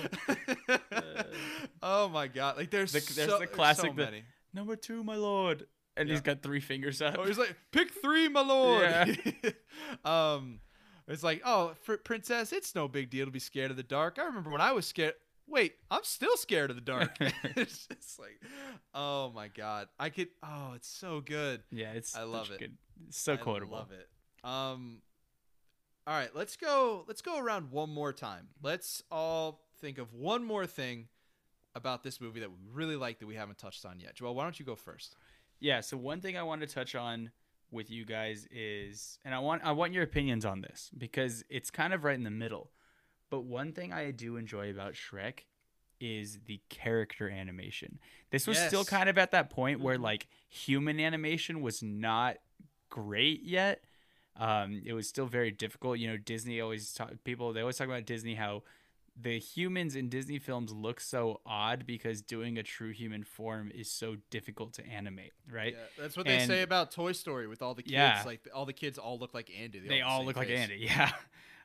oh 1.81 2.09
my 2.09 2.27
god! 2.27 2.57
Like 2.57 2.69
there's 2.69 2.91
The- 2.91 2.99
so, 3.01 3.13
there's 3.13 3.31
the 3.31 3.37
there's 3.39 3.49
classic, 3.51 3.91
so 3.91 3.93
the- 3.95 4.21
number 4.53 4.75
two, 4.75 5.03
my 5.03 5.15
lord, 5.15 5.65
and 5.97 6.09
he's 6.09 6.21
got 6.21 6.41
three 6.41 6.59
fingers 6.59 7.01
up. 7.01 7.15
Oh, 7.17 7.23
he's 7.23 7.37
like, 7.37 7.55
pick 7.71 7.91
three, 7.91 8.27
my 8.27 8.41
lord. 8.41 8.83
Yeah. 9.43 9.51
um, 10.03 10.59
it's 11.07 11.23
like, 11.23 11.41
oh, 11.45 11.73
princess, 12.03 12.51
it's 12.51 12.75
no 12.75 12.87
big 12.87 13.09
deal 13.09 13.25
to 13.25 13.31
be 13.31 13.39
scared 13.39 13.71
of 13.71 13.77
the 13.77 13.83
dark. 13.83 14.17
I 14.19 14.25
remember 14.25 14.49
when 14.49 14.61
I 14.61 14.71
was 14.71 14.85
scared. 14.85 15.13
Wait, 15.47 15.75
I'm 15.91 16.03
still 16.03 16.35
scared 16.37 16.69
of 16.69 16.75
the 16.75 16.81
dark. 16.81 17.15
it's 17.19 17.87
just 17.87 18.19
like, 18.19 18.41
oh 18.93 19.31
my 19.33 19.47
god, 19.47 19.87
I 19.99 20.09
could. 20.09 20.29
Oh, 20.43 20.73
it's 20.75 20.87
so 20.87 21.21
good. 21.21 21.63
yeah, 21.71 21.91
it's 21.91 22.15
I 22.15 22.23
love 22.23 22.51
it. 22.51 22.59
Good, 22.59 22.77
so 23.09 23.37
quotable. 23.37 23.75
I 23.75 23.79
love 23.79 23.91
it. 23.91 24.09
Um, 24.43 25.01
all 26.07 26.17
right, 26.17 26.29
let's 26.35 26.55
go. 26.55 27.05
Let's 27.07 27.21
go 27.21 27.39
around 27.39 27.71
one 27.71 27.89
more 27.89 28.13
time. 28.13 28.47
Let's 28.61 29.03
all 29.11 29.61
think 29.79 29.97
of 29.97 30.13
one 30.13 30.43
more 30.43 30.65
thing 30.65 31.07
about 31.75 32.03
this 32.03 32.21
movie 32.21 32.39
that 32.39 32.49
we 32.49 32.57
really 32.71 32.95
like 32.95 33.19
that 33.19 33.27
we 33.27 33.35
haven't 33.35 33.57
touched 33.57 33.85
on 33.85 33.99
yet. 33.99 34.15
Joel, 34.15 34.33
why 34.33 34.43
don't 34.43 34.59
you 34.59 34.65
go 34.65 34.75
first? 34.75 35.15
Yeah, 35.59 35.81
so 35.81 35.97
one 35.97 36.21
thing 36.21 36.37
I 36.37 36.43
want 36.43 36.61
to 36.61 36.67
touch 36.67 36.95
on 36.95 37.31
with 37.71 37.89
you 37.91 38.05
guys 38.05 38.47
is 38.51 39.19
and 39.25 39.33
I 39.33 39.39
want 39.39 39.63
I 39.63 39.71
want 39.73 39.93
your 39.93 40.03
opinions 40.03 40.45
on 40.45 40.61
this 40.61 40.89
because 40.97 41.43
it's 41.49 41.69
kind 41.69 41.93
of 41.93 42.03
right 42.03 42.15
in 42.15 42.23
the 42.23 42.31
middle. 42.31 42.71
But 43.29 43.41
one 43.41 43.73
thing 43.73 43.91
I 43.93 44.11
do 44.11 44.37
enjoy 44.37 44.69
about 44.69 44.93
Shrek 44.93 45.39
is 45.99 46.39
the 46.45 46.59
character 46.69 47.29
animation. 47.29 47.99
This 48.29 48.47
was 48.47 48.57
still 48.59 48.83
kind 48.85 49.09
of 49.09 49.17
at 49.17 49.31
that 49.31 49.49
point 49.49 49.79
where 49.79 49.97
Mhm. 49.97 50.01
like 50.01 50.27
human 50.49 50.99
animation 50.99 51.61
was 51.61 51.81
not 51.81 52.37
great 52.89 53.41
yet. 53.43 53.83
Um, 54.35 54.81
it 54.85 54.93
was 54.93 55.07
still 55.07 55.25
very 55.27 55.51
difficult. 55.51 55.97
You 55.99 56.07
know, 56.09 56.17
Disney 56.17 56.59
always 56.59 56.93
talk 56.93 57.11
people 57.23 57.53
they 57.53 57.61
always 57.61 57.77
talk 57.77 57.87
about 57.87 58.05
Disney 58.05 58.35
how 58.35 58.63
the 59.17 59.39
humans 59.39 59.95
in 59.95 60.09
Disney 60.09 60.37
films 60.39 60.73
look 60.73 60.99
so 60.99 61.39
odd 61.45 61.85
because 61.85 62.21
doing 62.21 62.57
a 62.57 62.63
true 62.63 62.91
human 62.91 63.23
form 63.23 63.71
is 63.73 63.89
so 63.89 64.17
difficult 64.29 64.73
to 64.73 64.85
animate, 64.85 65.31
right? 65.49 65.73
Yeah, 65.73 65.85
that's 65.97 66.17
what 66.17 66.25
they 66.25 66.45
say 66.45 66.63
about 66.63 66.91
Toy 66.91 67.13
Story 67.13 67.47
with 67.47 67.61
all 67.61 67.73
the 67.73 67.83
kids. 67.83 67.93
Yeah. 67.93 68.21
Like 68.25 68.45
all 68.53 68.65
the 68.65 68.73
kids 68.73 68.97
all 68.97 69.17
look 69.17 69.33
like 69.33 69.49
Andy. 69.57 69.79
They 69.79 69.85
have 69.85 69.89
the 69.89 70.01
all 70.01 70.19
same 70.19 70.27
look 70.27 70.35
like. 70.35 70.49
Andy, 70.49 70.75
yeah. 70.81 71.13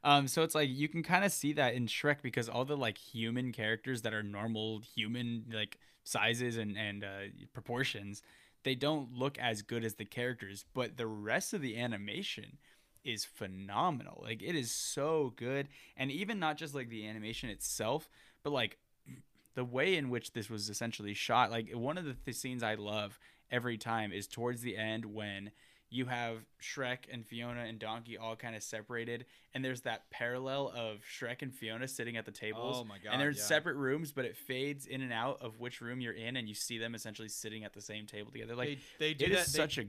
Um, 0.02 0.28
so 0.28 0.42
it's 0.42 0.54
like 0.54 0.70
you 0.70 0.88
can 0.88 1.02
kind 1.02 1.24
of 1.24 1.32
see 1.32 1.52
that 1.54 1.74
in 1.74 1.86
Shrek 1.86 2.22
because 2.22 2.48
all 2.48 2.64
the 2.64 2.76
like 2.76 2.96
human 2.96 3.52
characters 3.52 4.02
that 4.02 4.14
are 4.14 4.22
normal 4.22 4.80
human 4.94 5.44
like 5.52 5.78
sizes 6.04 6.56
and 6.56 6.76
and 6.76 7.04
uh, 7.04 7.46
proportions, 7.52 8.22
they 8.64 8.74
don't 8.74 9.12
look 9.12 9.38
as 9.38 9.62
good 9.62 9.84
as 9.84 9.94
the 9.94 10.04
characters, 10.04 10.64
but 10.74 10.96
the 10.96 11.06
rest 11.06 11.52
of 11.52 11.60
the 11.60 11.78
animation 11.78 12.58
is 13.04 13.24
phenomenal. 13.24 14.20
Like 14.22 14.42
it 14.42 14.54
is 14.54 14.70
so 14.70 15.32
good, 15.36 15.68
and 15.96 16.10
even 16.10 16.38
not 16.38 16.56
just 16.56 16.74
like 16.74 16.88
the 16.88 17.06
animation 17.06 17.50
itself, 17.50 18.08
but 18.42 18.52
like 18.52 18.78
the 19.54 19.64
way 19.64 19.96
in 19.96 20.08
which 20.08 20.32
this 20.32 20.48
was 20.48 20.70
essentially 20.70 21.14
shot. 21.14 21.50
Like 21.50 21.70
one 21.72 21.98
of 21.98 22.04
the 22.04 22.14
th- 22.14 22.36
scenes 22.36 22.62
I 22.62 22.74
love 22.74 23.18
every 23.50 23.76
time 23.76 24.12
is 24.12 24.26
towards 24.26 24.62
the 24.62 24.76
end 24.76 25.04
when 25.04 25.50
you 25.90 26.06
have 26.06 26.38
Shrek 26.62 26.98
and 27.12 27.26
Fiona 27.26 27.62
and 27.62 27.78
Donkey 27.78 28.16
all 28.16 28.36
kind 28.36 28.54
of 28.54 28.62
separated, 28.62 29.26
and 29.52 29.64
there's 29.64 29.82
that 29.82 30.08
parallel 30.10 30.72
of 30.74 31.00
Shrek 31.04 31.42
and 31.42 31.52
Fiona 31.52 31.88
sitting 31.88 32.16
at 32.16 32.24
the 32.24 32.30
tables. 32.30 32.78
Oh 32.80 32.84
my 32.84 32.98
god! 32.98 33.12
and 33.12 33.20
they're 33.20 33.30
in 33.30 33.36
yeah. 33.36 33.42
separate 33.42 33.76
rooms, 33.76 34.12
but 34.12 34.24
it 34.24 34.36
fades 34.36 34.86
in 34.86 35.02
and 35.02 35.12
out 35.12 35.42
of 35.42 35.58
which 35.58 35.80
room 35.80 36.00
you're 36.00 36.12
in, 36.14 36.36
and 36.36 36.48
you 36.48 36.54
see 36.54 36.78
them 36.78 36.94
essentially 36.94 37.28
sitting 37.28 37.64
at 37.64 37.72
the 37.72 37.80
same 37.80 38.06
table 38.06 38.30
together. 38.30 38.54
Like 38.54 38.78
they, 38.98 39.08
they 39.08 39.14
do 39.14 39.24
it 39.26 39.32
that. 39.32 39.46
is 39.46 39.52
they, 39.52 39.58
such 39.58 39.78
a 39.78 39.84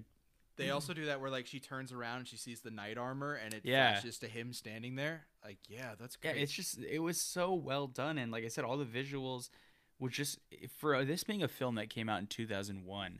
they 0.58 0.70
also 0.70 0.94
do 0.94 1.06
that 1.06 1.22
where 1.22 1.30
like 1.30 1.48
she 1.48 1.60
turns 1.60 1.92
around 1.92 2.20
and 2.20 2.28
she 2.28 2.38
sees 2.38 2.62
the 2.62 2.72
knight 2.72 2.98
armor 2.98 3.34
and 3.34 3.54
it 3.54 3.62
Yeah. 3.64 3.94
flashes 3.94 4.20
to 4.20 4.28
him 4.28 4.54
standing 4.54 4.96
there. 4.96 5.26
Like 5.44 5.58
yeah, 5.68 5.94
that's 6.00 6.18
yeah. 6.24 6.34
great. 6.34 6.44
It's 6.44 6.52
just 6.52 6.80
it 6.80 7.00
was 7.00 7.20
so 7.20 7.54
well 7.54 7.88
done, 7.88 8.18
and 8.18 8.32
like 8.32 8.44
I 8.44 8.48
said, 8.48 8.64
all 8.64 8.78
the 8.78 8.86
visuals 8.86 9.50
were 10.00 10.10
just 10.10 10.40
for 10.78 11.04
this 11.06 11.24
being 11.24 11.44
a 11.44 11.48
film 11.48 11.76
that 11.76 11.90
came 11.90 12.10
out 12.10 12.20
in 12.20 12.28
2001. 12.28 13.20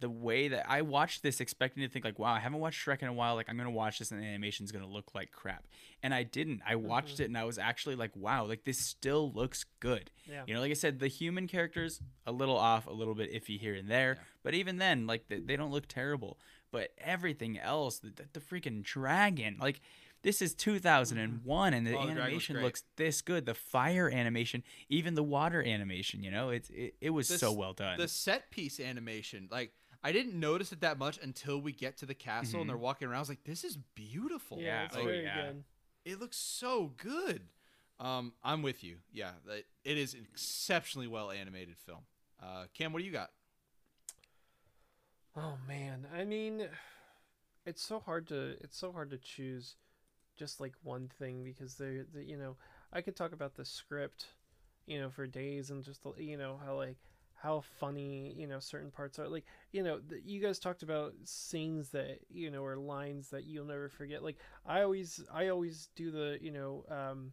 The 0.00 0.08
way 0.10 0.48
that 0.48 0.68
I 0.70 0.82
watched 0.82 1.22
this, 1.22 1.40
expecting 1.40 1.82
to 1.82 1.88
think 1.88 2.04
like, 2.04 2.18
"Wow, 2.18 2.32
I 2.32 2.38
haven't 2.38 2.60
watched 2.60 2.84
Shrek 2.86 3.02
in 3.02 3.08
a 3.08 3.12
while. 3.12 3.34
Like, 3.34 3.48
I'm 3.48 3.56
gonna 3.56 3.70
watch 3.70 3.98
this, 3.98 4.10
and 4.12 4.20
the 4.22 4.26
animation's 4.26 4.70
gonna 4.70 4.86
look 4.86 5.14
like 5.14 5.32
crap." 5.32 5.66
And 6.02 6.14
I 6.14 6.22
didn't. 6.22 6.62
I 6.66 6.76
watched 6.76 7.16
Mhm. 7.16 7.20
it, 7.20 7.24
and 7.24 7.38
I 7.38 7.44
was 7.44 7.58
actually 7.58 7.96
like, 7.96 8.14
"Wow, 8.14 8.44
like 8.46 8.64
this 8.64 8.78
still 8.78 9.32
looks 9.32 9.64
good." 9.80 10.10
Yeah. 10.30 10.44
You 10.46 10.54
know, 10.54 10.60
like 10.60 10.70
I 10.70 10.74
said, 10.74 10.98
the 11.00 11.08
human 11.08 11.48
characters 11.48 12.00
a 12.26 12.32
little 12.32 12.56
off, 12.56 12.86
a 12.86 12.92
little 12.92 13.14
bit 13.14 13.32
iffy 13.32 13.58
here 13.58 13.74
and 13.74 13.88
there, 13.90 14.14
Yeah. 14.18 14.24
but 14.44 14.54
even 14.54 14.76
then, 14.76 15.06
like 15.06 15.26
they, 15.28 15.40
they 15.40 15.56
don't 15.56 15.70
look 15.72 15.88
terrible. 15.88 16.38
But 16.70 16.92
everything 16.98 17.58
else, 17.58 17.98
the, 17.98 18.10
the, 18.10 18.28
the 18.34 18.40
freaking 18.40 18.82
dragon, 18.82 19.56
like 19.58 19.80
this 20.22 20.42
is 20.42 20.54
2001, 20.54 21.74
and 21.74 21.86
the 21.86 21.90
Oh, 21.90 21.92
the 21.92 22.04
dragon 22.06 22.14
looks 22.16 22.20
animation 22.26 22.54
great. 22.54 22.64
looks 22.64 22.82
this 22.96 23.22
good. 23.22 23.46
The 23.46 23.54
fire 23.54 24.10
animation, 24.10 24.62
even 24.88 25.14
the 25.14 25.22
water 25.22 25.62
animation, 25.62 26.22
you 26.22 26.30
know, 26.30 26.50
it's 26.50 26.70
it, 26.70 26.94
it 27.00 27.10
was 27.10 27.28
This- 27.28 27.40
so 27.40 27.52
well 27.52 27.72
done. 27.72 27.98
the 27.98 28.08
set 28.08 28.50
piece 28.50 28.80
animation. 28.80 29.48
Like 29.50 29.72
I 30.02 30.12
didn't 30.12 30.38
notice 30.38 30.72
it 30.72 30.80
that 30.80 30.98
much 30.98 31.18
until 31.22 31.60
we 31.60 31.72
get 31.72 31.96
to 31.98 32.06
the 32.06 32.14
castle 32.14 32.58
Mhm. 32.58 32.60
and 32.62 32.70
they're 32.70 32.76
walking 32.76 33.08
around. 33.08 33.16
I 33.16 33.20
was 33.20 33.28
like, 33.28 33.44
this 33.44 33.64
is 33.64 33.76
beautiful. 33.94 34.58
Yeah, 34.58 34.64
Yeah, 34.66 34.84
it's 34.86 34.96
oh, 34.96 35.04
very 35.04 35.22
yeah. 35.24 35.46
good. 35.46 35.64
It 36.04 36.20
looks 36.20 36.36
so 36.36 36.94
good. 36.96 37.48
Um, 38.00 38.32
I'm 38.44 38.62
with 38.62 38.84
you. 38.84 38.98
Yeah, 39.12 39.32
it 39.84 39.98
is 39.98 40.14
an 40.14 40.24
exceptionally 40.30 41.08
well 41.08 41.30
animated 41.32 41.76
film. 41.78 42.06
Uh, 42.40 42.66
Cam, 42.74 42.92
what 42.92 43.00
do 43.00 43.04
you 43.04 43.10
got? 43.12 43.32
Oh 45.36 45.58
man, 45.66 46.06
I 46.14 46.24
mean, 46.24 46.68
it's 47.66 47.82
so 47.82 47.98
hard 48.00 48.26
to 48.28 48.56
it's 48.60 48.76
so 48.76 48.92
hard 48.92 49.10
to 49.10 49.18
choose 49.18 49.76
just 50.38 50.60
like 50.60 50.74
one 50.82 51.08
thing 51.18 51.44
because 51.44 51.74
they, 51.74 52.02
they 52.14 52.22
you 52.22 52.36
know 52.36 52.56
I 52.92 53.02
could 53.02 53.16
talk 53.16 53.32
about 53.32 53.54
the 53.54 53.64
script, 53.64 54.26
you 54.86 54.98
know, 55.00 55.10
for 55.10 55.26
days 55.26 55.70
and 55.70 55.84
just 55.84 56.00
you 56.18 56.36
know 56.36 56.58
how 56.64 56.76
like 56.76 56.96
how 57.34 57.60
funny 57.78 58.34
you 58.36 58.46
know 58.48 58.58
certain 58.58 58.90
parts 58.90 59.18
are 59.18 59.28
like 59.28 59.44
you 59.72 59.82
know 59.82 60.00
th- 60.00 60.22
you 60.24 60.40
guys 60.40 60.58
talked 60.58 60.82
about 60.82 61.14
scenes 61.24 61.90
that 61.90 62.18
you 62.28 62.50
know 62.50 62.64
or 62.64 62.76
lines 62.76 63.30
that 63.30 63.44
you'll 63.44 63.64
never 63.64 63.88
forget 63.88 64.24
like 64.24 64.38
i 64.66 64.82
always 64.82 65.20
i 65.32 65.46
always 65.46 65.88
do 65.94 66.10
the 66.10 66.36
you 66.42 66.50
know 66.50 66.84
um 66.90 67.30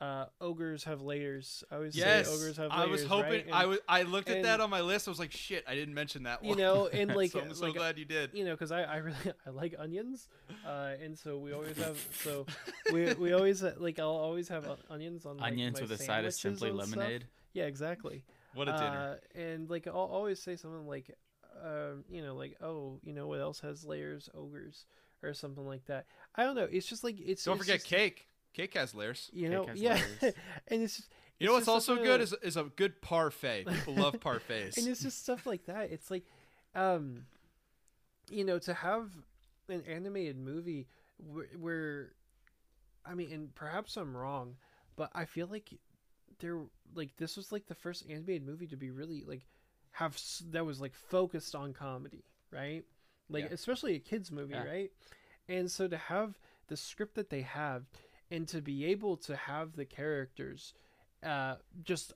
uh 0.00 0.26
ogres 0.42 0.84
have 0.84 1.00
layers 1.00 1.64
i 1.70 1.76
always 1.76 1.96
Yes, 1.96 2.26
say 2.28 2.34
ogres 2.34 2.56
have 2.58 2.70
I 2.70 2.84
was 2.84 3.02
hoping. 3.04 3.46
right? 3.46 3.46
I 3.52 3.64
was. 3.64 3.78
I 3.88 4.02
looked 4.02 4.28
at 4.28 4.42
that 4.42 4.60
on 4.60 4.68
my 4.68 4.82
list. 4.82 5.08
I 5.08 5.10
was 5.10 5.18
like, 5.18 5.32
shit, 5.32 5.64
I 5.66 5.74
didn't 5.74 5.94
mention 5.94 6.24
that 6.24 6.42
one. 6.42 6.50
you 6.50 6.56
know 6.62 6.86
and 6.92 7.14
like 7.14 7.30
so 7.30 7.40
I'm 7.40 7.54
so 7.54 7.64
like, 7.66 7.74
glad 7.74 7.96
you 7.98 8.04
did. 8.04 8.30
you 8.34 8.44
know 8.44 8.50
because 8.52 8.72
I, 8.72 8.82
I 8.82 8.96
really 8.96 9.16
i 9.46 9.50
like 9.50 9.74
onions 9.78 10.28
uh 10.66 10.92
and 11.02 11.18
so 11.18 11.38
we 11.38 11.52
always 11.54 11.78
have 11.78 11.98
so 12.22 12.44
we, 12.92 13.14
we 13.14 13.32
always 13.32 13.62
uh, 13.64 13.72
like 13.78 13.98
i'll 13.98 14.08
always 14.10 14.48
have 14.48 14.66
uh, 14.68 14.76
onions 14.90 15.24
on 15.24 15.38
like, 15.38 15.52
Onions 15.52 15.76
my 15.76 15.80
with 15.82 15.92
a 15.92 15.98
side 15.98 16.26
of 16.26 16.34
simply 16.34 16.68
and 16.68 16.78
stuff. 16.82 16.96
lemonade. 16.96 17.24
yeah 17.54 17.64
exactly 17.64 18.22
What 18.52 18.68
a 18.68 18.72
dinner. 18.72 19.18
uh, 19.34 19.38
and 19.40 19.70
like 19.70 19.86
i'll 19.86 19.94
always 19.94 20.42
say 20.42 20.56
something 20.56 20.86
like 20.86 21.10
um 21.64 22.04
you 22.10 22.20
know 22.22 22.34
like 22.34 22.56
oh 22.62 23.00
you 23.02 23.14
know 23.14 23.26
what 23.28 23.40
else 23.40 23.60
has 23.60 23.82
layers 23.86 24.28
ogres 24.34 24.84
or 25.22 25.32
something 25.32 25.66
like 25.66 25.86
that 25.86 26.04
i 26.34 26.42
don't 26.44 26.54
know 26.54 26.68
it's 26.70 26.86
just 26.86 27.02
like 27.02 27.16
it's 27.18 27.44
Don't 27.44 27.56
it's 27.56 27.64
forget 27.64 27.76
just, 27.80 27.86
cake. 27.86 28.26
Cake 28.56 28.74
has 28.74 28.94
layers. 28.94 29.30
you 29.32 29.42
Cake 29.48 29.52
know 29.52 29.66
has 29.66 29.80
yeah 29.80 30.00
layers. 30.22 30.34
and 30.68 30.82
it's 30.82 30.96
just 30.96 31.08
You 31.38 31.46
know 31.46 31.52
what's 31.52 31.68
also 31.68 31.96
good 31.96 32.20
a- 32.20 32.22
is 32.24 32.34
is 32.42 32.56
a 32.56 32.64
good 32.64 33.00
parfait. 33.02 33.66
People 33.66 33.94
love 33.94 34.14
parfaits. 34.20 34.78
and 34.78 34.88
it's 34.88 35.02
just 35.02 35.22
stuff 35.22 35.44
like 35.46 35.66
that 35.66 35.90
it's 35.92 36.10
like 36.10 36.24
um 36.74 37.24
you 38.30 38.44
know 38.44 38.58
to 38.58 38.74
have 38.74 39.10
an 39.68 39.82
animated 39.88 40.36
movie 40.38 40.86
where, 41.18 41.46
where 41.58 42.12
i 43.04 43.14
mean 43.14 43.32
and 43.32 43.54
perhaps 43.54 43.96
i'm 43.96 44.16
wrong 44.16 44.56
but 44.96 45.10
i 45.14 45.24
feel 45.24 45.46
like 45.46 45.70
there 46.40 46.58
like 46.94 47.16
this 47.16 47.36
was 47.36 47.50
like 47.52 47.66
the 47.66 47.74
first 47.74 48.04
animated 48.10 48.44
movie 48.46 48.66
to 48.66 48.76
be 48.76 48.90
really 48.90 49.24
like 49.26 49.46
have 49.92 50.20
that 50.50 50.64
was 50.66 50.80
like 50.80 50.92
focused 50.94 51.54
on 51.54 51.72
comedy 51.72 52.24
right 52.50 52.84
like 53.30 53.44
Yeah. 53.44 53.50
especially 53.52 53.94
a 53.94 53.98
kids 53.98 54.30
movie 54.30 54.52
Yeah. 54.54 54.64
right 54.64 54.90
and 55.48 55.70
so 55.70 55.88
to 55.88 55.96
have 55.96 56.38
the 56.68 56.76
script 56.76 57.14
that 57.14 57.30
they 57.30 57.42
have 57.42 57.84
and 58.30 58.46
to 58.48 58.60
be 58.60 58.84
able 58.84 59.16
to 59.16 59.36
have 59.36 59.76
the 59.76 59.84
characters 59.84 60.74
uh 61.24 61.56
just 61.82 62.12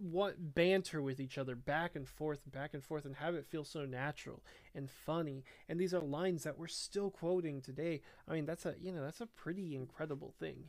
want 0.00 0.54
banter 0.54 1.00
with 1.02 1.20
each 1.20 1.38
other 1.38 1.54
back 1.54 1.94
and 1.96 2.08
forth 2.08 2.40
and 2.44 2.52
back 2.52 2.74
and 2.74 2.82
forth 2.84 3.04
and 3.04 3.16
have 3.16 3.34
it 3.34 3.46
feel 3.46 3.64
so 3.64 3.84
natural 3.84 4.42
and 4.74 4.90
funny. 4.90 5.44
And 5.68 5.78
these 5.78 5.94
are 5.94 6.00
lines 6.00 6.42
that 6.44 6.58
we're 6.58 6.66
still 6.66 7.10
quoting 7.10 7.60
today. 7.60 8.00
I 8.28 8.32
mean 8.32 8.44
that's 8.46 8.66
a 8.66 8.74
you 8.80 8.92
know 8.92 9.02
that's 9.02 9.20
a 9.20 9.26
pretty 9.26 9.74
incredible 9.76 10.34
thing 10.38 10.64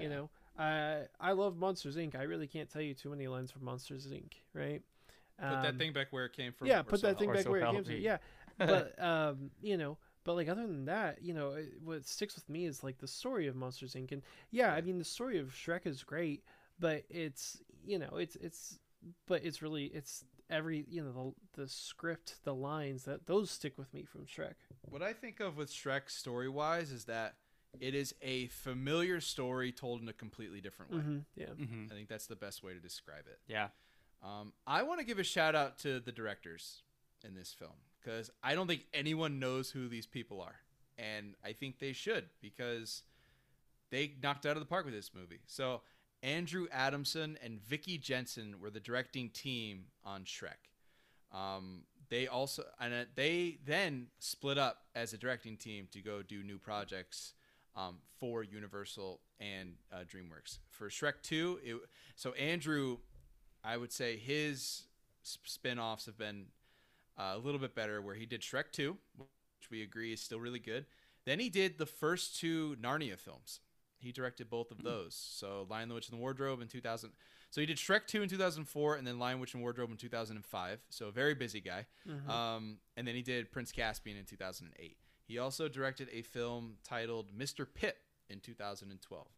you 0.00 0.08
know? 0.08 0.28
Uh, 0.58 1.02
i 1.20 1.30
love 1.32 1.56
monsters 1.56 1.96
inc. 1.96 2.16
I 2.16 2.22
really 2.24 2.46
can't 2.48 2.68
tell 2.70 2.82
you 2.82 2.94
too 2.94 3.10
many 3.10 3.28
lines 3.28 3.50
from 3.52 3.64
monsters 3.64 4.06
inc. 4.08 4.32
right? 4.54 4.82
Put 5.38 5.62
that 5.62 5.66
Um, 5.70 5.78
thing 5.78 5.92
back 5.92 6.08
where 6.10 6.24
it 6.24 6.32
came 6.32 6.52
from. 6.52 6.66
yeah 6.68 6.82
put 6.82 7.00
so 7.00 7.06
that 7.08 7.18
thing 7.18 7.32
back 7.32 7.42
so 7.44 7.50
where 7.50 7.60
it 7.60 7.70
came 7.70 7.84
from 7.84 7.94
yeah. 7.96 8.18
But 8.58 9.00
um 9.02 9.50
you 9.62 9.76
know 9.76 9.98
but 10.24 10.34
like 10.34 10.48
other 10.48 10.66
than 10.66 10.84
that 10.86 11.22
you 11.22 11.32
know 11.34 11.52
it- 11.52 11.80
what 11.82 12.06
sticks 12.06 12.34
with 12.34 12.48
me 12.48 12.64
is 12.66 12.82
like 12.82 12.98
the 12.98 13.06
story 13.08 13.46
of 13.46 13.54
monsters 13.54 13.94
inc 13.94 14.10
and 14.12 14.22
yeah 14.50 14.72
i 14.72 14.80
mean 14.80 14.98
the 14.98 15.04
story 15.04 15.38
of 15.38 15.48
shrek 15.50 15.86
is 15.86 16.02
great 16.02 16.42
but 16.78 17.04
it's 17.08 17.62
you 17.84 17.98
know 17.98 18.16
it's 18.16 18.36
it's 18.36 18.78
but 19.26 19.44
it's 19.44 19.60
really 19.62 19.84
it's 19.86 20.24
every 20.50 20.84
you 20.88 21.02
know 21.02 21.34
the, 21.56 21.62
the 21.62 21.68
script 21.68 22.36
the 22.44 22.54
lines 22.54 23.04
that 23.04 23.26
those 23.26 23.50
stick 23.50 23.76
with 23.78 23.92
me 23.94 24.04
from 24.04 24.24
shrek 24.26 24.54
What 24.88 25.02
I 25.02 25.12
think 25.12 25.40
of 25.40 25.56
with 25.56 25.70
Shrek 25.70 26.10
story 26.10 26.48
wise 26.48 26.90
is 26.92 27.04
that 27.06 27.34
it 27.80 27.94
is 27.94 28.14
a 28.22 28.46
familiar 28.48 29.20
story 29.20 29.72
told 29.72 30.00
in 30.02 30.08
a 30.08 30.12
completely 30.12 30.60
different 30.60 30.92
way. 30.92 30.98
hmm 31.00 31.18
yeah 31.36 31.46
Mhm. 31.58 31.90
I 31.90 31.94
think 31.94 32.08
that's 32.08 32.26
the 32.26 32.36
best 32.36 32.62
way 32.62 32.72
to 32.74 32.78
describe 32.80 33.26
it. 33.26 33.40
Yeah. 33.48 33.68
Um, 34.22 34.52
I 34.66 34.82
want 34.84 35.00
to 35.00 35.04
give 35.06 35.18
a 35.18 35.24
shout 35.24 35.54
out 35.54 35.78
to 35.80 35.98
the 36.00 36.12
directors 36.12 36.82
in 37.24 37.34
this 37.34 37.52
film 37.52 37.72
because 38.04 38.30
I 38.42 38.54
don't 38.54 38.66
think 38.66 38.86
anyone 38.92 39.38
knows 39.38 39.70
who 39.70 39.88
these 39.88 40.06
people 40.06 40.40
are, 40.40 40.56
and 40.98 41.34
I 41.44 41.52
think 41.52 41.78
they 41.78 41.92
should 41.92 42.26
because 42.40 43.02
they 43.90 44.12
knocked 44.22 44.46
out 44.46 44.56
of 44.56 44.60
the 44.60 44.66
park 44.66 44.84
with 44.84 44.94
this 44.94 45.12
movie. 45.14 45.40
So 45.46 45.82
Andrew 46.22 46.66
Adamson 46.72 47.38
and 47.42 47.60
Vicky 47.60 47.98
Jenson 47.98 48.56
were 48.60 48.70
the 48.70 48.80
directing 48.80 49.30
team 49.30 49.84
on 50.04 50.24
Shrek. 50.24 50.70
Um, 51.32 51.82
they 52.10 52.26
also 52.26 52.64
and 52.80 52.94
uh, 52.94 53.04
they 53.14 53.58
then 53.64 54.08
split 54.18 54.58
up 54.58 54.84
as 54.94 55.12
a 55.12 55.18
directing 55.18 55.56
team 55.56 55.88
to 55.92 56.00
go 56.00 56.22
do 56.22 56.42
new 56.42 56.58
projects 56.58 57.34
um, 57.76 57.98
for 58.20 58.42
Universal 58.42 59.20
and 59.40 59.74
uh, 59.92 59.98
DreamWorks. 59.98 60.58
For 60.70 60.88
Shrek 60.88 61.14
Two, 61.22 61.58
it, 61.62 61.76
so 62.14 62.32
Andrew, 62.32 62.98
I 63.64 63.76
would 63.76 63.92
say 63.92 64.16
his 64.16 64.84
spin-offs 65.22 66.06
have 66.06 66.18
been 66.18 66.46
uh, 67.18 67.32
a 67.34 67.38
little 67.38 67.60
bit 67.60 67.74
better. 67.74 68.00
Where 68.00 68.14
he 68.14 68.26
did 68.26 68.40
Shrek 68.42 68.72
Two, 68.72 68.96
which 69.16 69.70
we 69.70 69.82
agree 69.82 70.12
is 70.12 70.20
still 70.20 70.40
really 70.40 70.58
good. 70.58 70.86
Then 71.24 71.40
he 71.40 71.48
did 71.48 71.78
the 71.78 71.86
first 71.86 72.38
two 72.38 72.76
Narnia 72.80 73.18
films. 73.18 73.60
He 73.98 74.12
directed 74.12 74.50
both 74.50 74.70
of 74.70 74.82
those. 74.82 75.14
So 75.14 75.66
Lion, 75.70 75.88
the 75.88 75.94
Witch, 75.94 76.10
and 76.10 76.18
the 76.18 76.20
Wardrobe 76.20 76.60
in 76.60 76.68
2000. 76.68 77.10
So 77.50 77.60
he 77.60 77.66
did 77.66 77.78
Shrek 77.78 78.06
2 78.06 78.22
in 78.22 78.28
2004 78.28 78.96
and 78.96 79.06
then 79.06 79.18
Lion, 79.18 79.40
Witch, 79.40 79.54
and 79.54 79.62
Wardrobe 79.62 79.90
in 79.90 79.96
2005. 79.96 80.80
So 80.90 81.06
a 81.06 81.10
very 81.10 81.34
busy 81.34 81.60
guy. 81.60 81.86
Mhm. 82.06 82.28
Um, 82.28 82.80
and 82.96 83.08
then 83.08 83.14
he 83.14 83.22
did 83.22 83.50
Prince 83.50 83.72
Caspian 83.72 84.18
in 84.18 84.26
2008. 84.26 84.98
He 85.22 85.38
also 85.38 85.68
directed 85.68 86.10
a 86.12 86.20
film 86.20 86.76
titled 86.84 87.32
Mr. 87.32 87.66
Pip 87.72 87.96
in 88.28 88.40
2012. 88.40 89.28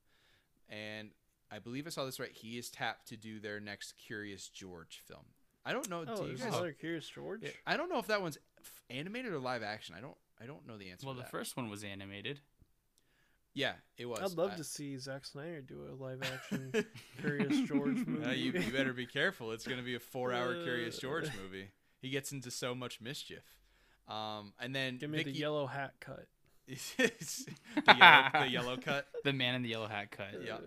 And 0.69 1.11
I 1.51 1.61
believe 1.61 1.87
I 1.87 1.91
saw 1.91 2.05
this 2.05 2.19
right. 2.19 2.33
He 2.33 2.59
is 2.59 2.71
tapped 2.71 3.07
to 3.09 3.17
do 3.17 3.39
their 3.39 3.61
next 3.61 3.93
Curious 3.99 4.49
George 4.49 5.01
film. 5.07 5.27
I 5.67 5.73
don't 5.73 5.91
know. 5.91 6.05
oh 6.07 6.17
do 6.25 6.31
you 6.31 6.37
guys- 6.39 6.47
another 6.47 6.73
curious 6.73 7.09
george 7.09 7.43
Yeah, 7.43 7.51
I 7.67 7.77
don't 7.77 7.89
know 7.91 7.99
if 7.99 8.07
that 8.07 8.23
one's 8.23 8.39
animated 8.89 9.33
or 9.33 9.39
live 9.39 9.63
action. 9.63 9.95
I 9.99 10.01
don't. 10.01 10.17
I 10.41 10.47
don't 10.47 10.67
know 10.67 10.77
the 10.79 10.91
answer. 10.91 11.07
Well, 11.07 11.15
to 11.15 11.19
the 11.19 11.25
that. 11.25 11.31
first 11.31 11.57
one 11.57 11.69
was 11.71 11.83
animated. 11.83 12.41
Yeah, 13.55 13.73
it 13.97 14.05
was. 14.05 14.21
i'd 14.21 14.37
love 14.39 14.53
I- 14.53 14.57
to 14.57 14.65
see 14.65 14.97
Zack 14.99 15.25
snyder 15.25 15.63
do 15.63 15.81
a 15.91 15.95
live 16.03 16.23
action 16.23 16.73
curious 17.21 17.67
george 17.67 18.07
movie 18.07 18.25
Uh, 18.27 18.33
you, 18.33 18.53
you 18.53 18.71
better 18.73 18.93
be 18.93 19.07
careful. 19.07 19.53
It's 19.53 19.67
going 19.67 19.79
to 19.79 19.85
be 19.85 19.95
a 19.95 20.01
four-hour 20.01 20.63
Curious 20.63 20.99
Uh, 20.99 21.01
George 21.01 21.31
movie. 21.43 21.69
He 22.03 22.11
gets 22.11 22.33
into 22.33 22.51
so 22.51 22.75
much 22.75 23.01
mischief. 23.01 23.43
Um, 24.09 24.53
and 24.61 24.75
then 24.77 24.99
give 24.99 25.09
me 25.11 25.19
Vicky, 25.19 25.33
the 25.33 25.39
yellow 25.39 25.67
hat 25.67 25.95
cut 26.01 26.27
the, 26.67 26.77
yellow, 27.87 28.31
the 28.45 28.49
yellow 28.51 28.77
cut. 28.77 29.07
The 29.25 29.33
man 29.33 29.55
in 29.55 29.63
the 29.63 29.71
yellow 29.71 29.89
hat 29.89 30.11
cut. 30.11 30.35
Yeah. 30.45 30.59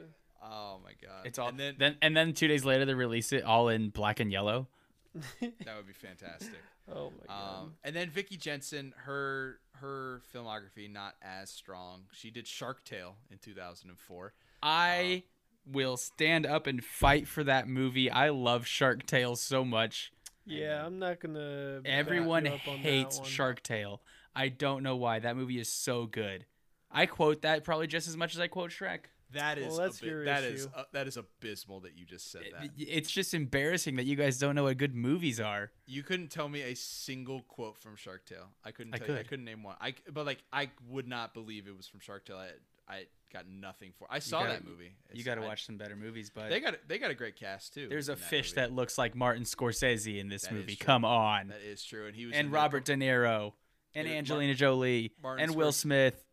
Oh 0.44 0.80
my 0.84 0.92
god. 1.06 1.26
It's 1.26 1.38
all 1.38 1.50
And 1.50 1.60
then, 1.60 1.76
then 1.78 1.98
and 2.02 2.16
then 2.18 2.34
two 2.34 2.48
days 2.48 2.66
later 2.66 2.86
they 2.86 2.94
release 2.94 3.32
it 3.34 3.44
all 3.44 3.70
in 3.70 3.90
black 3.90 4.20
and 4.20 4.32
yellow. 4.32 4.68
that 5.42 5.76
would 5.76 5.88
be 5.88 5.94
fantastic. 5.94 6.60
oh 6.94 7.12
my 7.20 7.28
god 7.28 7.62
Um, 7.62 7.74
and 7.84 7.96
then 7.96 8.10
Vicky 8.10 8.38
Jenson, 8.38 8.94
her 9.06 9.60
her 9.74 10.22
filmography 10.34 10.92
not 10.92 11.16
as 11.22 11.50
strong. 11.50 12.04
She 12.12 12.32
did 12.32 12.48
Shark 12.48 12.84
Tale 12.84 13.16
in 13.32 13.38
2004. 13.38 14.34
I 14.62 15.24
will 15.66 15.98
stand 15.98 16.46
up 16.46 16.68
and 16.68 16.84
fight 16.84 17.28
for 17.28 17.44
that 17.44 17.68
movie. 17.68 18.10
I 18.10 18.30
love 18.30 18.66
Shark 18.66 19.06
Tale 19.06 19.36
so 19.36 19.64
much. 19.64 20.12
yeah 20.46 20.84
i'm 20.86 20.98
not 21.00 21.20
gonna 21.20 21.82
Everyone 21.86 22.46
you 22.46 22.54
up 22.54 22.68
on 22.68 22.78
that 22.78 22.82
hates. 22.82 23.26
Shark 23.26 23.62
Tale. 23.62 24.02
I 24.36 24.50
don't 24.50 24.84
know 24.84 24.96
why. 24.96 25.20
That 25.20 25.36
movie 25.36 25.60
is 25.60 25.70
so 25.70 26.06
good. 26.06 26.46
I 26.92 27.06
quote 27.06 27.42
that 27.44 27.64
probably 27.64 27.88
just 27.88 28.08
as 28.08 28.16
much 28.18 28.34
as 28.36 28.40
I 28.40 28.48
quote 28.48 28.72
Shrek. 28.72 29.02
That 29.32 29.58
is 29.60 29.68
Well, 29.68 29.78
that's 29.78 30.00
abi- 30.02 30.08
your 30.10 30.26
that 30.26 30.44
is 30.44 30.62
issue. 30.66 30.72
uh, 30.76 30.84
that 30.92 31.08
is 31.08 31.16
abysmal 31.18 31.82
that 31.82 31.96
you 31.98 32.06
just 32.06 32.32
said 32.32 32.44
that. 32.52 32.70
It's 32.78 33.12
just 33.12 33.34
embarrassing 33.36 33.96
that 33.98 34.06
you 34.06 34.16
guys 34.16 34.40
don't 34.40 34.56
know 34.56 34.64
what 34.64 34.78
good 34.78 34.96
movies 34.96 35.40
are. 35.40 35.72
You 35.86 36.02
couldn't 36.02 36.30
tell 36.30 36.50
me 36.50 36.62
a 36.62 36.76
single 36.76 37.42
quote 37.42 37.78
from 37.78 37.96
Shark 37.96 38.26
Tale. 38.26 38.50
I 38.66 38.72
couldn't. 38.72 38.96
I 38.96 38.98
Tell 38.98 39.08
You, 39.08 39.14
I 39.14 39.18
could. 39.20 39.28
couldn't 39.30 39.46
name 39.46 39.62
one. 39.62 39.76
I 39.80 39.92
c- 39.92 39.98
but 40.12 40.26
like 40.26 40.40
I 40.52 40.72
would 40.88 41.08
not 41.08 41.34
believe 41.36 41.68
it 41.68 41.78
was 41.78 41.88
from 41.88 42.00
Shark 42.00 42.26
Tale. 42.26 42.38
I, 42.38 42.50
I 42.92 43.06
got 43.32 43.48
nothing 43.48 43.92
for. 44.00 44.08
I 44.10 44.18
saw 44.18 44.40
gotta- 44.42 44.54
that 44.54 44.66
movie. 44.66 44.94
You 45.14 45.24
got 45.24 45.36
to 45.36 45.42
watch 45.42 45.64
some 45.64 45.78
better 45.78 45.96
movies, 45.96 46.32
but 46.34 46.50
They 46.50 46.60
got 46.60 46.74
a- 46.74 46.80
they 46.88 46.98
got 46.98 47.12
a 47.12 47.16
great 47.16 47.36
cast 47.36 47.76
too. 47.76 47.88
there's 47.88 48.10
a 48.10 48.14
in 48.14 48.18
fish 48.18 48.52
movie. 48.54 48.62
that 48.62 48.74
looks 48.74 48.98
like 48.98 49.14
Martin 49.16 49.44
Scorsese 49.44 50.20
in 50.20 50.30
this 50.30 50.42
That 50.44 50.54
is 50.54 50.60
movie. 50.62 50.76
Come 50.76 51.06
on. 51.06 51.50
that 51.50 51.62
is 51.62 51.84
true, 51.84 52.08
and 52.08 52.16
he 52.16 52.26
was 52.26 52.36
And 52.36 52.52
Robert 52.52 52.86
De 52.86 52.96
Niro 52.96 53.54
and 53.94 54.06
Dude, 54.06 54.12
Mar- 54.12 54.18
Angelina 54.18 54.56
Jolie 54.56 55.14
Martin 55.22 55.44
and 55.44 55.56
Will 55.56 55.72
Smith. 55.72 56.26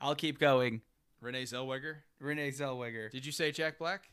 I'll 0.00 0.14
keep 0.14 0.38
going. 0.38 0.82
Renee 1.24 1.44
Zellweger. 1.44 1.96
Renee 2.20 2.50
Zellweger. 2.50 3.10
Did 3.10 3.24
you 3.26 3.32
say 3.32 3.50
Jack 3.50 3.78
Black? 3.78 4.10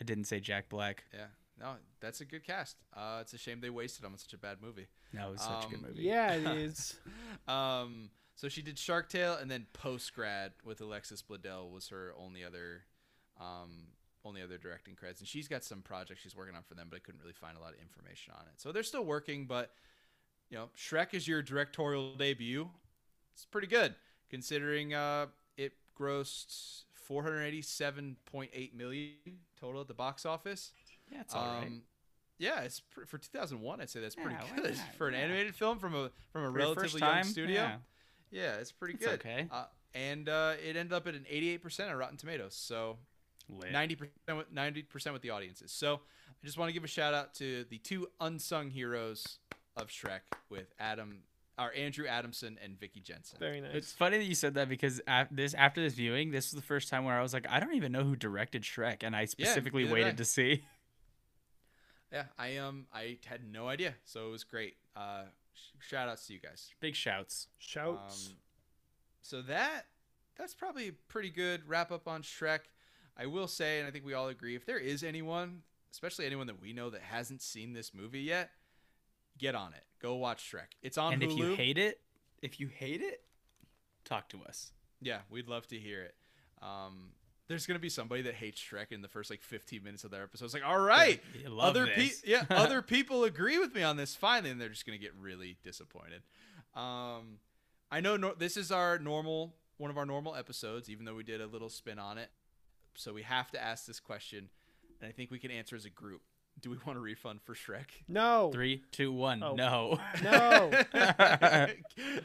I 0.00 0.04
didn't 0.04 0.24
say 0.24 0.40
Jack 0.40 0.68
Black. 0.68 1.04
Yeah. 1.12 1.26
No, 1.60 1.74
that's 2.00 2.20
a 2.20 2.24
good 2.24 2.44
cast. 2.44 2.76
Uh, 2.96 3.18
it's 3.20 3.32
a 3.34 3.38
shame 3.38 3.60
they 3.60 3.70
wasted 3.70 4.04
him 4.04 4.12
on 4.12 4.18
such 4.18 4.32
a 4.32 4.38
bad 4.38 4.58
movie. 4.62 4.86
No, 5.12 5.28
it 5.28 5.32
was 5.32 5.42
such 5.42 5.64
a 5.64 5.68
good 5.68 5.78
Um, 5.80 5.86
movie. 5.88 6.02
yeah 6.02 6.34
it 6.34 6.46
is 6.58 6.96
um, 7.48 8.10
so 8.36 8.48
she 8.48 8.62
did 8.62 8.78
Shark 8.78 9.08
Tale, 9.08 9.34
and 9.34 9.50
then 9.50 9.66
Post 9.72 10.14
Grad 10.14 10.52
with 10.64 10.80
Alexis 10.80 11.22
Bledel 11.22 11.70
was 11.72 11.88
her 11.88 12.12
only 12.16 12.44
other, 12.44 12.82
um, 13.40 13.88
only 14.24 14.40
other 14.42 14.56
directing 14.58 14.94
credits, 14.94 15.20
and 15.20 15.28
she's 15.28 15.48
got 15.48 15.64
some 15.64 15.82
projects 15.82 16.20
she's 16.22 16.36
working 16.36 16.54
on 16.54 16.62
for 16.62 16.74
them, 16.74 16.86
but 16.88 16.96
I 16.96 17.00
couldn't 17.00 17.20
really 17.20 17.32
find 17.32 17.56
a 17.56 17.60
lot 17.60 17.72
of 17.74 17.80
information 17.80 18.32
on 18.38 18.42
it. 18.46 18.52
So 18.60 18.70
they're 18.70 18.84
still 18.84 19.04
working, 19.04 19.46
but 19.46 19.72
you 20.50 20.56
know, 20.58 20.68
Shrek 20.76 21.12
is 21.14 21.26
your 21.26 21.42
directorial 21.42 22.14
debut. 22.14 22.68
It's 23.34 23.44
pretty 23.44 23.66
good 23.66 23.96
considering 24.30 24.94
uh, 24.94 25.24
it 25.24 25.28
grossed 25.98 26.84
487.8 27.08 28.74
million 28.74 29.12
total 29.60 29.80
at 29.80 29.88
the 29.88 29.94
box 29.94 30.24
office. 30.26 30.72
Yeah, 31.10 31.20
it's 31.22 31.34
all 31.34 31.46
right. 31.46 31.66
Um, 31.66 31.82
Yeah, 32.38 32.60
it's 32.60 32.80
pr- 32.80 33.04
for 33.06 33.18
2001. 33.18 33.80
I'd 33.80 33.90
say 33.90 34.00
that's 34.00 34.14
pretty 34.14 34.34
Yeah, 34.34 34.62
good 34.62 34.76
for 34.96 35.08
an 35.08 35.14
Yeah. 35.14 35.20
animated 35.20 35.54
film 35.56 35.78
from 35.78 35.94
a 35.94 36.10
from 36.32 36.42
a 36.44 36.46
For 36.46 36.50
relatively 36.52 37.00
young 37.00 37.24
studio. 37.24 37.54
yeah. 37.62 37.78
Yeah, 38.30 38.56
it's 38.56 38.70
pretty 38.72 38.94
It's 38.94 39.04
good. 39.04 39.20
okay. 39.20 39.48
Uh, 39.50 39.64
and 39.94 40.28
uh, 40.28 40.54
it 40.62 40.76
ended 40.76 40.92
up 40.92 41.06
at 41.08 41.14
an 41.14 41.26
88% 41.30 41.90
on 41.90 41.96
Rotten 41.96 42.16
Tomatoes. 42.18 42.54
So 42.54 42.98
Lit. 43.48 43.72
90% 43.72 44.10
with 44.36 44.52
90% 44.54 45.12
with 45.14 45.22
the 45.22 45.30
audiences. 45.30 45.72
So 45.72 45.94
I 46.42 46.44
just 46.46 46.58
want 46.58 46.68
to 46.68 46.72
give 46.74 46.84
a 46.84 46.88
shout 46.88 47.14
out 47.14 47.34
to 47.36 47.64
the 47.70 47.78
two 47.78 48.08
unsung 48.20 48.70
heroes 48.70 49.38
of 49.76 49.88
Shrek 49.88 50.20
with 50.50 50.72
Adam 50.78 51.22
or 51.58 51.74
Andrew 51.74 52.06
Adamson 52.06 52.58
and 52.62 52.78
Vicky 52.78 53.00
Jenson. 53.00 53.38
very 53.40 53.60
nice 53.60 53.74
It's 53.74 53.92
funny 53.92 54.18
that 54.18 54.24
you 54.24 54.34
said 54.34 54.54
that 54.54 54.68
because 54.68 55.00
af- 55.08 55.28
this 55.30 55.54
after 55.54 55.80
this 55.82 55.94
viewing, 55.94 56.30
this 56.30 56.52
was 56.52 56.60
the 56.60 56.66
first 56.66 56.88
time 56.88 57.04
where 57.04 57.18
I 57.18 57.22
was 57.22 57.32
like, 57.34 57.46
I 57.50 57.58
don't 57.60 57.74
even 57.74 57.90
know 57.92 58.04
who 58.04 58.14
directed 58.16 58.62
Shrek, 58.62 58.98
and 59.02 59.16
I 59.16 59.24
specifically 59.24 59.82
neither 59.84 59.96
did 59.96 60.02
waited 60.04 60.14
I. 60.14 60.16
to 60.18 60.24
see. 60.24 60.64
Yeah, 62.12 62.24
I 62.38 62.56
um 62.56 62.86
I 62.92 63.18
had 63.26 63.40
no 63.52 63.68
idea. 63.68 63.94
So 64.04 64.28
it 64.28 64.30
was 64.30 64.42
great. 64.44 64.76
Uh 64.96 65.24
sh- 65.52 65.88
shout 65.90 66.08
outs 66.08 66.26
to 66.28 66.32
you 66.32 66.38
guys. 66.40 66.70
Big 66.80 66.94
shouts. 66.94 67.48
shouts 67.58 68.28
Um, 68.30 68.36
so 69.20 69.42
that 69.42 69.82
that's 70.36 70.54
probably 70.54 70.88
a 70.88 70.92
pretty 71.08 71.28
good 71.30 71.68
wrap 71.68 71.92
up 71.92 72.08
on 72.08 72.22
Shrek. 72.22 72.60
I 73.14 73.26
will 73.26 73.48
say, 73.48 73.78
and 73.80 73.86
I 73.86 73.90
think 73.90 74.06
we 74.06 74.14
all 74.14 74.28
agree, 74.28 74.54
if 74.54 74.64
there 74.64 74.78
is 74.78 75.02
anyone, 75.02 75.62
especially 75.92 76.24
anyone 76.24 76.46
that 76.46 76.62
we 76.62 76.72
know 76.72 76.88
that 76.90 77.02
hasn't 77.02 77.42
seen 77.42 77.72
this 77.72 77.92
movie 77.92 78.20
yet, 78.20 78.52
get 79.36 79.54
on 79.56 79.74
it. 79.74 79.84
Go 80.00 80.16
watch 80.16 80.50
Shrek. 80.52 80.72
It's 80.82 80.98
on 80.98 81.14
and 81.14 81.22
Hulu. 81.22 81.30
And 81.30 81.32
if 81.32 81.38
you 81.48 81.54
hate 81.54 81.78
it, 81.78 82.00
if 82.42 82.60
you 82.60 82.68
hate 82.68 83.00
it, 83.00 83.22
talk 84.04 84.28
to 84.30 84.42
us. 84.44 84.72
yeah, 85.00 85.18
we'd 85.30 85.48
love 85.48 85.66
to 85.68 85.76
hear 85.78 86.02
it. 86.02 86.14
Um, 86.62 87.10
there's 87.48 87.66
gonna 87.66 87.78
be 87.78 87.88
somebody 87.88 88.22
that 88.22 88.34
hates 88.34 88.60
Shrek 88.60 88.92
in 88.92 89.00
the 89.00 89.08
first 89.08 89.30
like 89.30 89.42
15 89.42 89.82
minutes 89.82 90.04
of 90.04 90.10
their 90.10 90.22
episode. 90.22 90.44
It's 90.46 90.54
like, 90.54 90.66
all 90.66 90.78
right, 90.78 91.20
other 91.58 91.86
pe- 91.86 92.10
yeah, 92.24 92.44
other 92.50 92.82
people 92.82 93.24
agree 93.24 93.58
with 93.58 93.74
me 93.74 93.82
on 93.82 93.96
this 93.96 94.14
finally, 94.14 94.50
and 94.50 94.60
they're 94.60 94.68
just 94.68 94.84
gonna 94.86 94.98
get 94.98 95.14
really 95.18 95.56
disappointed. 95.62 96.22
Um, 96.74 97.38
I 97.90 98.00
know 98.00 98.16
no- 98.16 98.34
this 98.34 98.56
is 98.56 98.70
our 98.70 98.98
normal 98.98 99.54
one 99.78 99.90
of 99.90 99.96
our 99.96 100.04
normal 100.06 100.34
episodes, 100.34 100.90
even 100.90 101.04
though 101.04 101.14
we 101.14 101.22
did 101.22 101.40
a 101.40 101.46
little 101.46 101.68
spin 101.68 101.98
on 101.98 102.18
it. 102.18 102.30
So 102.94 103.12
we 103.14 103.22
have 103.22 103.50
to 103.52 103.62
ask 103.62 103.86
this 103.86 104.00
question, 104.00 104.48
and 105.00 105.08
I 105.08 105.12
think 105.12 105.30
we 105.30 105.38
can 105.38 105.50
answer 105.52 105.76
as 105.76 105.84
a 105.84 105.90
group. 105.90 106.22
do 106.62 106.70
we 106.70 106.76
want 106.86 106.98
a 106.98 107.00
refund 107.00 107.40
for 107.42 107.54
Shrek? 107.54 107.86
No. 108.08 108.50
Three, 108.52 108.82
two, 108.90 109.12
one. 109.12 109.42
Oh. 109.42 109.54
No. 109.54 109.98
No. 110.22 110.70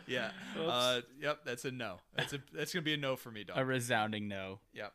yeah. 0.07 0.31
Uh, 0.59 1.01
yep. 1.21 1.39
That's 1.45 1.65
a 1.65 1.71
no. 1.71 1.97
That's 2.15 2.33
a 2.33 2.39
that's 2.53 2.73
gonna 2.73 2.83
be 2.83 2.93
a 2.93 2.97
no 2.97 3.15
for 3.15 3.31
me, 3.31 3.43
dog. 3.43 3.57
A 3.57 3.65
resounding 3.65 4.27
no. 4.27 4.59
Yep. 4.73 4.93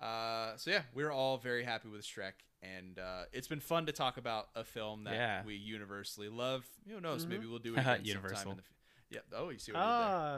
Uh, 0.00 0.56
so 0.56 0.70
yeah, 0.70 0.82
we're 0.94 1.10
all 1.10 1.38
very 1.38 1.64
happy 1.64 1.88
with 1.88 2.02
Shrek, 2.02 2.32
and 2.62 2.98
uh, 2.98 3.22
it's 3.32 3.48
been 3.48 3.60
fun 3.60 3.86
to 3.86 3.92
talk 3.92 4.16
about 4.18 4.48
a 4.54 4.62
film 4.64 5.04
that 5.04 5.14
Yeah. 5.14 5.42
we 5.46 5.54
universally 5.54 6.28
love. 6.28 6.66
Who 6.88 7.00
knows? 7.00 7.24
Mhm. 7.24 7.28
Maybe 7.30 7.46
we'll 7.46 7.58
do 7.58 7.74
it 7.74 7.78
again 7.80 8.04
sometime 8.04 8.48
in 8.50 8.56
the. 8.56 8.62
F- 8.62 8.72
yeah. 9.10 9.20
Oh, 9.34 9.48
you 9.50 9.58
see 9.58 9.72
what 9.72 9.80
I 9.80 9.84
did 9.84 9.90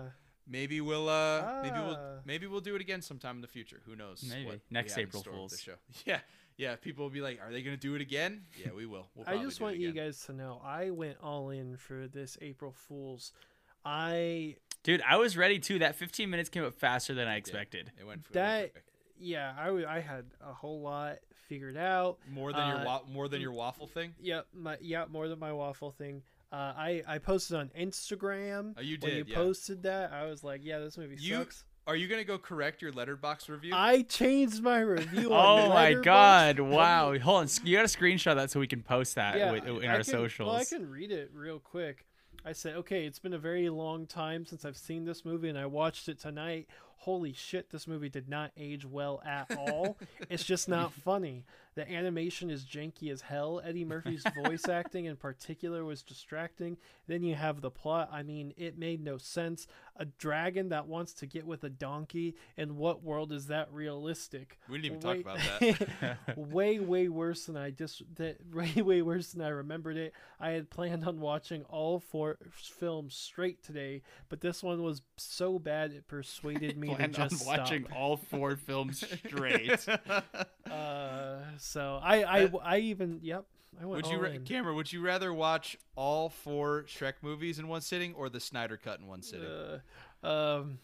there? 0.05 0.11
ah. 0.11 0.15
Maybe 0.51 0.81
we'll 0.81 1.09
uh 1.11 1.61
maybe 1.63 1.79
we'll 1.79 1.97
Ah. 1.99 2.21
maybe 2.25 2.47
we'll 2.47 2.61
do 2.63 2.75
it 2.75 2.81
again 2.81 3.03
sometime 3.03 3.37
in 3.37 3.43
the 3.43 3.49
future. 3.49 3.81
Who 3.85 3.95
knows? 3.97 4.25
Maybe. 4.27 4.47
what 4.47 4.61
Next 4.71 4.97
April 4.97 5.21
store 5.23 5.43
with 5.43 5.51
the 5.51 5.57
Fools. 5.59 5.61
show. 5.61 5.75
Yeah, 6.07 6.21
yeah. 6.59 6.77
People 6.77 7.05
will 7.05 7.11
be 7.11 7.23
like, 7.23 7.41
"Are 7.43 7.51
they 7.51 7.63
gonna 7.63 7.77
do 7.79 7.95
it 7.95 8.03
again?" 8.03 8.43
Yeah, 8.63 8.73
we 8.77 8.85
will. 8.85 9.07
We'll 9.15 9.27
I 9.35 9.39
just 9.43 9.61
want 9.63 9.79
you 9.79 9.93
guys 9.93 10.23
to 10.27 10.33
know 10.35 10.61
I 10.63 10.91
went 10.91 11.17
all 11.23 11.49
in 11.49 11.77
for 11.79 12.07
this 12.07 12.37
April 12.43 12.73
Fools. 12.73 13.33
I 13.85 14.57
Dude, 14.83 15.03
I 15.09 15.17
was 15.17 15.37
ready 15.37 15.59
too. 15.59 15.79
That 15.81 15.97
15 15.97 16.31
minutes 16.31 16.49
came 16.49 16.65
up 16.65 16.75
faster 16.75 17.15
than 17.15 17.27
I 17.29 17.37
expected. 17.37 17.91
It 17.99 18.07
went, 18.07 18.31
That- 18.33 18.73
quick. 18.73 18.85
yeah, 19.19 19.55
I, 19.59 19.67
w- 19.67 19.87
I 19.87 20.01
had 20.01 20.27
a 20.41 20.53
whole 20.53 20.81
lot 20.83 21.17
figured 21.49 21.77
out. 21.77 22.19
more 22.29 22.53
than 22.53 22.69
your 22.69 22.79
uh, 22.79 22.85
wa- 22.85 23.03
more 23.09 23.29
than 23.29 23.41
your 23.41 23.53
waffle 23.53 23.87
thing. 23.87 24.15
Yep, 24.21 24.47
my 24.55 24.77
yeah, 24.81 25.07
more 25.11 25.29
than 25.29 25.39
my 25.39 25.53
waffle 25.53 25.91
thing. 25.91 26.23
Uh, 26.53 26.57
I 26.77 27.03
I 27.07 27.19
posted 27.19 27.57
on 27.57 27.71
Instagram. 27.79 28.75
Oh, 28.77 28.81
you 28.81 28.97
When 29.01 29.11
you 29.13 29.17
did, 29.25 29.29
yeah. 29.29 29.35
posted 29.37 29.83
that, 29.85 30.13
I 30.13 30.27
was 30.27 30.43
like, 30.45 30.61
yeah, 30.65 30.79
this 30.79 30.97
movie 30.99 31.17
You- 31.19 31.37
sucks. 31.39 31.65
Are 31.89 31.97
you 31.97 32.07
gonna 32.07 32.23
go 32.23 32.37
correct 32.37 32.83
your 32.83 32.93
Letterboxd 32.93 33.49
review? 33.49 33.73
I 33.75 34.03
changed 34.03 34.63
my 34.63 34.81
review. 34.81 35.33
on 35.33 35.67
Oh 35.67 35.69
my 35.71 35.95
god! 35.95 36.61
Wow. 36.61 37.19
Hold 37.19 37.41
on. 37.41 37.49
You 37.65 37.75
got 37.79 37.89
to 37.89 37.99
screenshot 37.99 38.35
that 38.37 38.51
so 38.51 38.61
we 38.61 38.67
can 38.67 38.83
post 38.83 39.15
that 39.15 39.39
Yeah, 39.39 39.53
with, 39.53 39.67
in 39.67 39.85
I 39.85 39.95
our 39.95 39.95
can- 39.97 40.05
socials. 40.05 40.49
Well, 40.49 40.57
I 40.57 40.65
can 40.67 40.91
read 40.91 41.11
it 41.11 41.31
real 41.33 41.59
quick. 41.59 42.05
I 42.45 42.53
said, 42.53 42.77
okay, 42.77 43.07
it's 43.07 43.19
been 43.19 43.33
a 43.33 43.39
very 43.39 43.71
long 43.71 44.07
time 44.07 44.45
since 44.45 44.67
I've 44.67 44.77
seen 44.77 45.07
this 45.07 45.25
movie, 45.25 45.49
and 45.49 45.59
I 45.59 45.65
watched 45.65 46.11
it 46.11 46.21
tonight. 46.21 46.69
Holy 46.99 47.33
shit, 47.33 47.71
this 47.71 47.87
movie 47.87 48.09
did 48.11 48.29
not 48.29 48.53
age 48.57 48.85
well 48.85 49.23
at 49.25 49.51
all. 49.57 49.97
it's 50.29 50.45
just 50.45 50.69
not 50.69 50.93
funny. 50.93 51.45
The 51.79 51.89
animation 51.93 52.51
is 52.51 52.65
janky 52.65 53.09
as 53.13 53.21
hell. 53.21 53.61
Eddie 53.65 53.85
Murphy's 53.85 54.25
voice 54.45 54.69
acting 54.69 55.05
in 55.05 55.15
particular 55.15 55.85
was 55.85 56.03
distracting. 56.03 56.77
Then 57.07 57.23
you 57.23 57.37
have 57.37 57.61
the 57.61 57.71
plot. 57.71 58.09
I 58.13 58.25
mean, 58.25 58.53
it 58.57 58.77
made 58.77 59.01
no 59.01 59.17
sense. 59.17 59.69
A 59.95 60.05
dragon 60.05 60.71
that 60.71 60.89
wants 60.89 61.13
to 61.15 61.27
get 61.27 61.47
with 61.47 61.63
a 61.63 61.71
donkey. 61.71 62.35
In 62.57 62.79
what 62.79 63.05
world 63.05 63.31
is 63.31 63.47
that 63.47 63.73
realistic? 63.73 64.59
we 64.69 64.79
didn't 64.81 65.05
even 65.05 65.23
talk 65.23 65.37
Way- 65.61 65.71
about 65.71 65.89
that. 66.01 66.37
way 66.37 66.81
way 66.81 67.09
worse 67.09 67.47
than 67.47 67.57
I 67.57 67.71
just 67.71 68.03
that 68.17 68.39
way 68.53 68.83
way 68.83 69.01
worse 69.03 69.31
than 69.31 69.43
I 69.43 69.51
remembered 69.51 69.97
it. 69.97 70.15
I 70.41 70.51
had 70.51 70.71
planned 70.71 71.05
on 71.05 71.21
watching 71.21 71.63
all 71.69 72.01
four 72.01 72.39
films 72.53 73.15
straight 73.15 73.63
today, 73.63 74.03
but 74.29 74.41
this 74.41 74.65
one 74.65 74.83
was 74.83 75.03
so 75.17 75.61
bad 75.61 75.93
it 75.93 76.09
persuaded 76.09 76.77
me 76.77 76.89
to 76.89 76.95
Planned 76.97 77.19
on 77.21 77.29
just 77.29 77.47
watching 77.47 77.85
stop. 77.85 77.97
all 77.97 78.17
four 78.17 78.57
films 78.57 79.05
straight. 79.25 79.87
Uh, 80.69 81.39
so 81.69 82.01
I 82.03 82.25
I, 82.25 82.47
That- 82.47 82.61
I 82.65 82.79
even 82.79 83.21
yep 83.23 83.45
I 83.81 83.85
went 83.85 84.03
would 84.05 84.11
you, 84.11 84.17
all 84.19 84.23
ra- 84.25 84.31
in. 84.31 84.45
Cameron? 84.45 84.77
Would 84.77 84.93
you 84.93 85.01
rather 85.03 85.33
watch 85.33 85.77
all 85.95 86.31
four 86.31 86.85
Shrek 86.89 87.15
movies 87.23 87.59
in 87.59 87.69
one 87.69 87.81
sitting 87.83 88.15
or 88.15 88.29
the 88.29 88.41
Snyder 88.41 88.77
cut 88.77 88.99
in 88.99 89.07
one 89.07 89.23
sitting? 89.23 89.47
Uh, 89.47 90.27
um, 90.27 90.79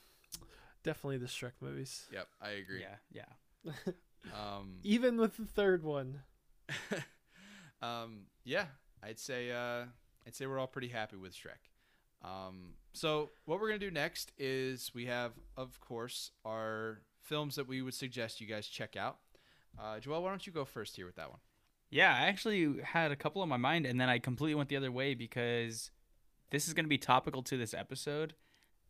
definitely 0.85 1.19
the 1.19 1.27
Shrek 1.27 1.53
movies. 1.61 2.05
yep, 2.13 2.29
I 2.41 2.51
agree. 2.51 2.81
yeah, 3.13 3.25
yeah. 3.65 3.73
Um, 4.33 4.77
Even 4.83 5.19
with 5.19 5.37
the 5.37 5.45
third 5.45 5.83
one. 5.85 6.21
um, 7.83 8.21
yeah, 8.45 8.67
I'd 9.03 9.19
say 9.19 9.51
uh, 9.51 9.85
I'd 10.27 10.35
say 10.35 10.47
we're 10.47 10.59
all 10.59 10.67
pretty 10.67 10.89
happy 10.89 11.17
with 11.17 11.35
Shrek. 11.35 11.61
Um, 12.27 12.71
so 12.95 13.31
what 13.45 13.61
we're 13.61 13.69
gonna 13.69 13.79
do 13.81 13.91
next 13.91 14.33
is 14.39 14.93
we 14.95 15.07
have, 15.07 15.33
of 15.57 15.79
course, 15.81 16.31
our 16.45 17.01
films 17.21 17.57
that 17.57 17.69
we 17.69 17.83
would 17.83 17.93
suggest 17.95 18.41
you 18.41 18.47
guys 18.47 18.67
check 18.67 18.97
out. 18.97 19.19
Uh, 19.81 19.99
Joel, 20.01 20.23
why 20.23 20.31
don't 20.31 20.47
you 20.47 20.53
go 20.53 20.65
first 20.65 20.97
here 20.97 21.07
with 21.07 21.17
that 21.17 21.31
one? 21.31 21.41
Yeah, 21.91 22.13
I 22.15 22.27
actually 22.27 22.81
had 22.83 23.13
a 23.13 23.17
couple 23.17 23.43
on 23.43 23.49
my 23.49 23.57
mind, 23.57 23.87
and 23.87 24.01
then 24.01 24.09
I 24.09 24.19
completely 24.19 24.55
went 24.55 24.69
the 24.69 24.77
other 24.77 24.91
way 24.91 25.15
because 25.15 25.91
this 26.51 26.67
is 26.67 26.75
going 26.75 26.85
to 26.85 26.89
be 26.91 26.99
topical 26.99 27.43
to 27.45 27.57
this 27.57 27.75
episode. 27.75 28.35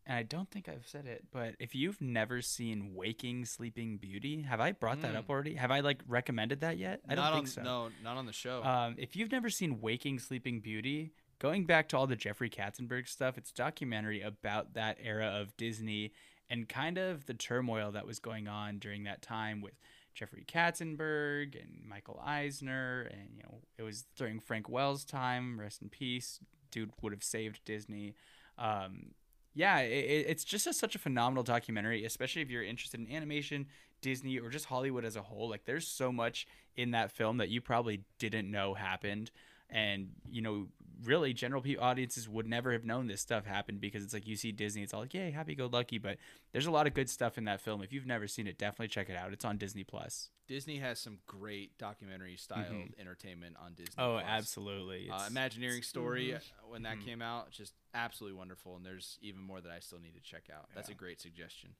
And 0.07 0.15
I 0.17 0.23
don't 0.23 0.49
think 0.51 0.69
I've 0.69 0.85
said 0.87 1.07
it, 1.07 1.25
but 1.31 1.55
if 1.59 1.73
you've 1.73 1.99
never 1.99 2.39
seen 2.41 2.93
Waking 2.93 3.45
Sleeping 3.45 3.97
Beauty, 3.97 4.43
have 4.43 4.59
I 4.61 4.71
brought 4.71 5.01
that 5.01 5.13
Mm. 5.15 5.17
up 5.17 5.29
already? 5.31 5.55
Have 5.55 5.71
I 5.71 5.79
like 5.79 6.01
recommended 6.07 6.61
that 6.61 6.77
yet? 6.77 7.01
I 7.09 7.15
don't 7.15 7.25
not 7.25 7.33
think 7.33 7.45
on, 7.45 7.47
so. 7.51 7.61
No, 7.63 7.89
not 8.03 8.15
on 8.17 8.27
the 8.27 8.33
show. 8.33 8.63
Um, 8.63 8.95
if 8.99 9.15
you've 9.15 9.31
never 9.31 9.49
seen 9.49 9.81
Waking 9.81 10.19
Sleeping 10.19 10.59
Beauty, 10.59 11.11
going 11.39 11.65
back 11.65 11.89
to 11.89 11.97
all 11.97 12.05
the 12.05 12.15
Jeffrey 12.15 12.51
Katzenberg 12.51 13.07
stuff, 13.07 13.35
it's 13.35 13.49
a 13.49 13.55
documentary 13.55 14.21
about 14.21 14.73
that 14.75 14.99
era 15.01 15.25
of 15.27 15.57
Disney 15.57 16.11
and 16.51 16.69
kind 16.69 16.99
of 16.99 17.25
the 17.25 17.33
turmoil 17.33 17.91
that 17.93 18.05
was 18.05 18.19
going 18.19 18.47
on 18.47 18.77
during 18.77 19.05
that 19.05 19.23
time 19.23 19.59
with 19.59 19.73
Jeffrey 20.15 20.45
Katzenberg 20.47 21.61
and 21.61 21.87
Michael 21.87 22.19
Eisner, 22.25 23.09
and 23.11 23.29
you 23.35 23.43
know 23.43 23.59
it 23.77 23.83
was 23.83 24.05
during 24.15 24.39
Frank 24.39 24.69
Wells' 24.69 25.05
time. 25.05 25.59
Rest 25.59 25.81
in 25.81 25.89
peace, 25.89 26.39
dude 26.71 26.91
would 27.01 27.13
have 27.13 27.23
saved 27.23 27.59
Disney. 27.65 28.15
Um, 28.57 29.11
yeah, 29.53 29.79
it, 29.79 29.91
it- 30.05 30.25
it's 30.29 30.43
just 30.43 30.67
a, 30.67 30.73
such 30.73 30.95
a 30.95 30.99
phenomenal 30.99 31.43
documentary, 31.43 32.05
especially 32.05 32.41
if 32.41 32.49
you're 32.49 32.63
interested 32.63 32.99
in 32.99 33.13
animation, 33.13 33.67
Disney, 34.01 34.39
or 34.39 34.49
just 34.49 34.65
Hollywood 34.65 35.05
as 35.05 35.15
a 35.15 35.21
whole. 35.21 35.49
Like, 35.49 35.65
there's 35.65 35.87
so 35.87 36.11
much 36.11 36.47
in 36.75 36.91
that 36.91 37.11
film 37.11 37.37
that 37.37 37.49
you 37.49 37.61
probably 37.61 38.01
didn't 38.19 38.49
know 38.51 38.73
happened, 38.73 39.31
and 39.69 40.09
you 40.29 40.41
know, 40.41 40.67
really, 41.03 41.33
general 41.33 41.61
pe- 41.61 41.75
audiences 41.77 42.27
would 42.29 42.47
never 42.47 42.71
have 42.71 42.85
known 42.85 43.07
this 43.07 43.21
stuff 43.21 43.45
happened 43.45 43.81
because 43.81 44.03
it's 44.03 44.13
like 44.13 44.25
you 44.27 44.35
see 44.35 44.51
Disney, 44.51 44.83
it's 44.83 44.93
all 44.93 45.01
like, 45.01 45.13
yay, 45.13 45.31
happy 45.31 45.55
go 45.55 45.67
lucky, 45.67 45.97
but 45.97 46.17
there's 46.51 46.65
a 46.65 46.71
lot 46.71 46.87
of 46.87 46.93
good 46.93 47.09
stuff 47.09 47.37
in 47.37 47.45
that 47.45 47.61
film. 47.61 47.81
If 47.81 47.91
you've 47.93 48.05
never 48.05 48.27
seen 48.27 48.47
it, 48.47 48.57
definitely 48.57 48.87
check 48.89 49.09
it 49.09 49.15
out. 49.15 49.33
It's 49.33 49.45
on 49.45 49.57
Disney 49.57 49.83
Plus. 49.83 50.29
Disney 50.47 50.77
has 50.77 50.99
some 50.99 51.17
great 51.25 51.77
documentary 51.77 52.37
styled 52.37 52.67
Mhm. 52.71 52.99
entertainment 52.99 53.55
on 53.57 53.73
Disney. 53.73 53.95
Oh, 53.97 54.13
Plus. 54.19 54.25
absolutely. 54.27 55.09
Uh, 55.09 55.15
It's- 55.15 55.29
Imagineering 55.31 55.81
Story 55.81 56.27
Mhm. 56.27 56.35
uh, 56.37 56.67
when 56.67 56.83
that 56.83 56.97
Mhm. 56.97 57.05
came 57.05 57.21
out, 57.21 57.51
just 57.51 57.73
absolutely 57.93 58.37
wonderful, 58.37 58.75
and 58.75 58.85
there's 58.85 59.17
even 59.21 59.41
more 59.41 59.59
that 59.61 59.71
I 59.71 59.79
still 59.79 59.99
need 59.99 60.13
to 60.13 60.21
check 60.21 60.49
out. 60.51 60.69
That's 60.75 60.89
a 60.89 60.93
great 60.93 61.19
suggestion. 61.19 61.75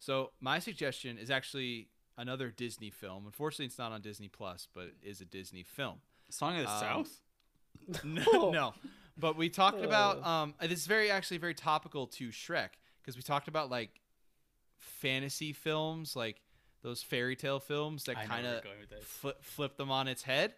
So 0.00 0.32
my 0.40 0.58
suggestion 0.58 1.18
is 1.18 1.30
actually 1.30 1.88
another 2.16 2.50
Disney 2.50 2.90
film. 2.90 3.26
Unfortunately, 3.26 3.66
it's 3.66 3.78
not 3.78 3.92
on 3.92 4.00
Disney 4.00 4.28
Plus, 4.28 4.66
but 4.72 4.86
it 4.88 4.96
is 5.02 5.20
a 5.20 5.24
Disney 5.24 5.62
film. 5.62 6.00
Song 6.30 6.56
of 6.56 6.64
the 6.64 6.70
um, 6.70 6.80
South. 6.80 7.20
No, 8.04 8.50
no. 8.52 8.74
But 9.16 9.36
we 9.36 9.48
talked 9.48 9.82
about 9.84 10.20
Oh. 10.24 10.28
um 10.30 10.54
this 10.60 10.80
is 10.80 10.86
very 10.86 11.10
actually 11.10 11.38
very 11.38 11.54
topical 11.54 12.06
to 12.06 12.28
Shrek 12.28 12.70
because 13.00 13.16
we 13.16 13.22
talked 13.22 13.48
about 13.48 13.70
like 13.70 14.00
fantasy 14.76 15.52
films, 15.52 16.14
like 16.16 16.40
those 16.82 17.02
fairy 17.02 17.36
tale 17.36 17.58
films 17.60 18.04
that 18.04 18.16
kind 18.16 18.46
of 18.46 18.52
you're 18.52 18.60
going 18.62 18.80
with 18.80 18.90
this. 18.90 19.04
flip, 19.04 19.42
flip 19.42 19.76
them 19.76 19.90
on 19.90 20.08
its 20.08 20.22
head. 20.22 20.54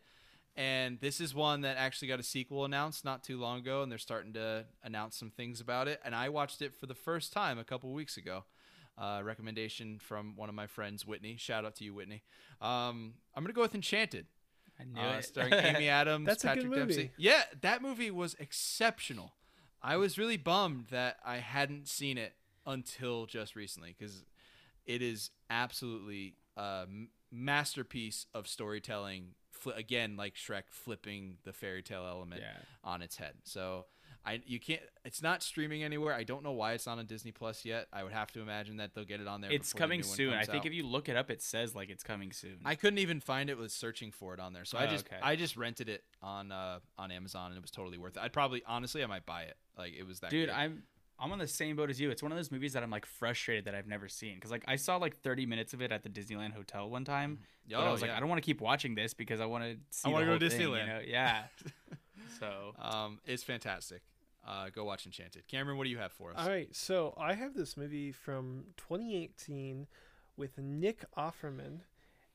And 0.57 0.99
this 1.01 1.21
is 1.21 1.35
one 1.35 1.63
that 1.63 1.77
actually 1.79 2.09
got 2.09 2.21
a 2.21 2.25
sequel 2.25 2.65
announced 2.65 3.05
not 3.05 3.23
too 3.25 3.39
long 3.39 3.61
ago, 3.61 3.83
and 3.83 3.91
they're 3.91 3.99
starting 3.99 4.33
to 4.35 4.67
announce 4.83 5.17
some 5.17 5.31
things 5.31 5.61
about 5.61 5.89
it. 5.89 6.01
And 6.05 6.15
I 6.15 6.29
watched 6.29 6.61
it 6.61 6.75
for 6.75 6.87
the 6.87 6.95
first 6.95 7.33
time 7.33 7.59
a 7.59 7.65
couple 7.65 7.93
weeks 7.95 8.17
ago. 8.17 8.45
Uh, 8.99 9.23
recommendation 9.25 9.99
from 9.99 10.37
one 10.37 10.49
of 10.51 10.55
my 10.55 10.67
friends, 10.67 11.07
Whitney. 11.07 11.37
Shout 11.39 11.65
out 11.65 11.77
to 11.77 11.85
you, 11.85 11.95
Whitney. 11.95 12.23
Um, 12.61 13.15
I'm 13.35 13.43
gonna 13.45 13.55
go 13.55 13.63
with 13.63 13.75
Enchanted, 13.75 14.27
I 14.81 14.85
knew 14.85 15.01
uh, 15.01 15.19
it. 15.19 15.25
starring 15.25 15.53
Amy 15.53 15.89
Adams, 16.01 16.27
That's 16.27 16.45
a 16.45 16.49
good 16.49 16.55
Patrick 16.55 16.71
movie. 16.71 16.79
Dempsey. 16.79 17.11
Yeah, 17.17 17.43
that 17.61 17.83
movie 17.83 18.11
was 18.11 18.35
exceptional. 18.39 19.33
I 19.83 19.97
was 19.97 20.19
really 20.19 20.37
bummed 20.37 20.87
that 20.91 21.17
I 21.25 21.37
hadn't 21.37 21.89
seen 21.89 22.19
it 22.19 22.35
until 22.67 23.27
just 23.27 23.57
recently 23.57 23.95
because 23.99 24.25
it 24.87 25.03
is 25.03 25.31
absolutely 25.49 26.35
a 26.57 26.87
masterpiece 27.31 28.27
of 28.35 28.47
storytelling. 28.47 29.35
Fli 29.65 29.77
again, 29.77 30.17
like 30.17 30.35
Shrek, 30.35 30.65
flipping 30.69 31.37
the 31.45 31.53
fairy 31.53 31.83
tale 31.83 32.07
element 32.07 32.43
yeah. 32.43 32.63
on 32.85 33.03
its 33.03 33.17
head. 33.17 33.35
So 33.45 33.87
I 34.25 34.43
you 34.47 34.61
can't. 34.61 34.83
It's 35.05 35.23
not 35.23 35.43
streaming 35.43 35.83
anywhere. 35.83 36.15
I 36.15 36.25
don't 36.25 36.43
know 36.43 36.53
why 36.53 36.73
it's 36.73 36.87
not 36.87 36.99
on 36.99 37.07
Disney 37.07 37.33
Plus 37.33 37.65
yet. 37.65 37.87
I 37.93 38.03
would 38.03 38.13
have 38.13 38.31
to 38.33 38.41
imagine 38.41 38.77
that 38.77 38.95
they'll 38.95 39.05
get 39.05 39.21
it 39.21 39.27
on 39.27 39.41
there. 39.41 39.51
It's 39.51 39.73
the 39.73 39.79
coming 39.79 40.01
one 40.01 40.09
soon. 40.09 40.35
I 40.35 40.45
think 40.45 40.61
out. 40.61 40.67
if 40.67 40.75
you 40.75 40.85
look 40.87 41.09
it 41.09 41.17
up, 41.17 41.31
it 41.31 41.41
says 41.43 41.75
like 41.75 41.89
it's 41.89 42.03
coming 42.03 42.33
soon. 42.33 42.59
I 42.65 42.75
couldn't 42.75 42.99
even 42.99 43.21
find 43.21 43.49
it 43.49 43.57
with 43.59 43.73
searching 43.73 44.11
for 44.13 44.35
it 44.35 44.41
on 44.41 44.53
there. 44.53 44.65
So 44.65 44.77
I 44.77 44.85
Oh, 44.85 44.91
just 44.91 45.07
okay. 45.07 45.17
I 45.23 45.37
just 45.37 45.57
rented 45.57 45.89
it 45.89 46.05
on 46.23 46.53
uh 46.53 46.81
on 46.99 47.11
Amazon 47.11 47.47
and 47.53 47.57
it 47.57 47.63
was 47.63 47.71
totally 47.71 47.97
worth 47.99 48.17
it. 48.17 48.23
I'd 48.23 48.33
probably 48.33 48.63
honestly 48.67 49.03
I 49.03 49.07
might 49.07 49.25
buy 49.25 49.43
it. 49.43 49.57
Like 49.79 49.95
it 49.99 50.07
was 50.07 50.21
that 50.21 50.31
Dude, 50.31 50.49
good. 50.49 50.55
I'm 50.55 50.83
I'm 51.19 51.33
on 51.33 51.39
the 51.39 51.47
same 51.49 51.77
boat 51.77 51.91
as 51.91 52.01
you. 52.01 52.11
It's 52.11 52.23
one 52.23 52.33
of 52.33 52.37
those 52.37 52.51
movies 52.51 52.73
that 52.75 52.83
I'm 52.83 52.91
like 52.91 53.05
frustrated 53.07 53.65
that 53.67 53.75
I've 53.75 53.87
never 53.87 54.09
seen 54.09 54.35
because 54.37 54.51
like 54.51 54.65
I 54.69 54.77
saw 54.77 54.97
like 54.97 55.17
30 55.23 55.47
minutes 55.47 55.73
of 55.75 55.81
it 55.83 55.93
at 55.93 56.03
the 56.03 56.09
Disneyland 56.09 56.53
Hotel 56.55 56.89
one 56.89 57.05
time, 57.05 57.39
but 57.71 57.79
I 57.79 57.89
Oh, 57.89 57.93
was 57.93 58.03
like. 58.03 58.11
I 58.11 58.21
don't 58.21 58.29
want 58.29 58.43
to 58.43 58.47
keep 58.47 58.61
watching 58.61 58.95
this 58.95 59.13
because 59.15 59.41
I 59.41 59.47
want 59.47 59.65
to 59.65 59.77
see. 59.91 60.09
I 60.09 60.13
want 60.13 60.27
wanna 60.27 60.39
go 60.39 60.49
to 60.49 60.55
Disneyland. 60.55 60.81
You 60.87 60.93
know? 60.93 61.01
Yeah. 61.07 61.43
so 62.39 62.75
um 62.81 63.19
it's 63.27 63.43
fantastic. 63.43 64.03
Uh 64.47 64.69
go 64.71 64.85
watch 64.85 65.07
Enchanted. 65.07 65.47
Cameron, 65.49 65.79
what 65.79 65.85
do 65.85 65.91
you 65.91 65.99
have 65.99 66.13
for 66.13 66.31
us? 66.31 66.37
All 66.39 66.49
right, 66.49 66.75
so 66.75 67.15
I 67.19 67.35
have 67.35 67.55
this 67.55 67.77
movie 67.77 68.13
from 68.13 68.65
2018 68.77 69.87
with 70.37 70.59
Nick 70.59 71.05
Offerman, 71.17 71.81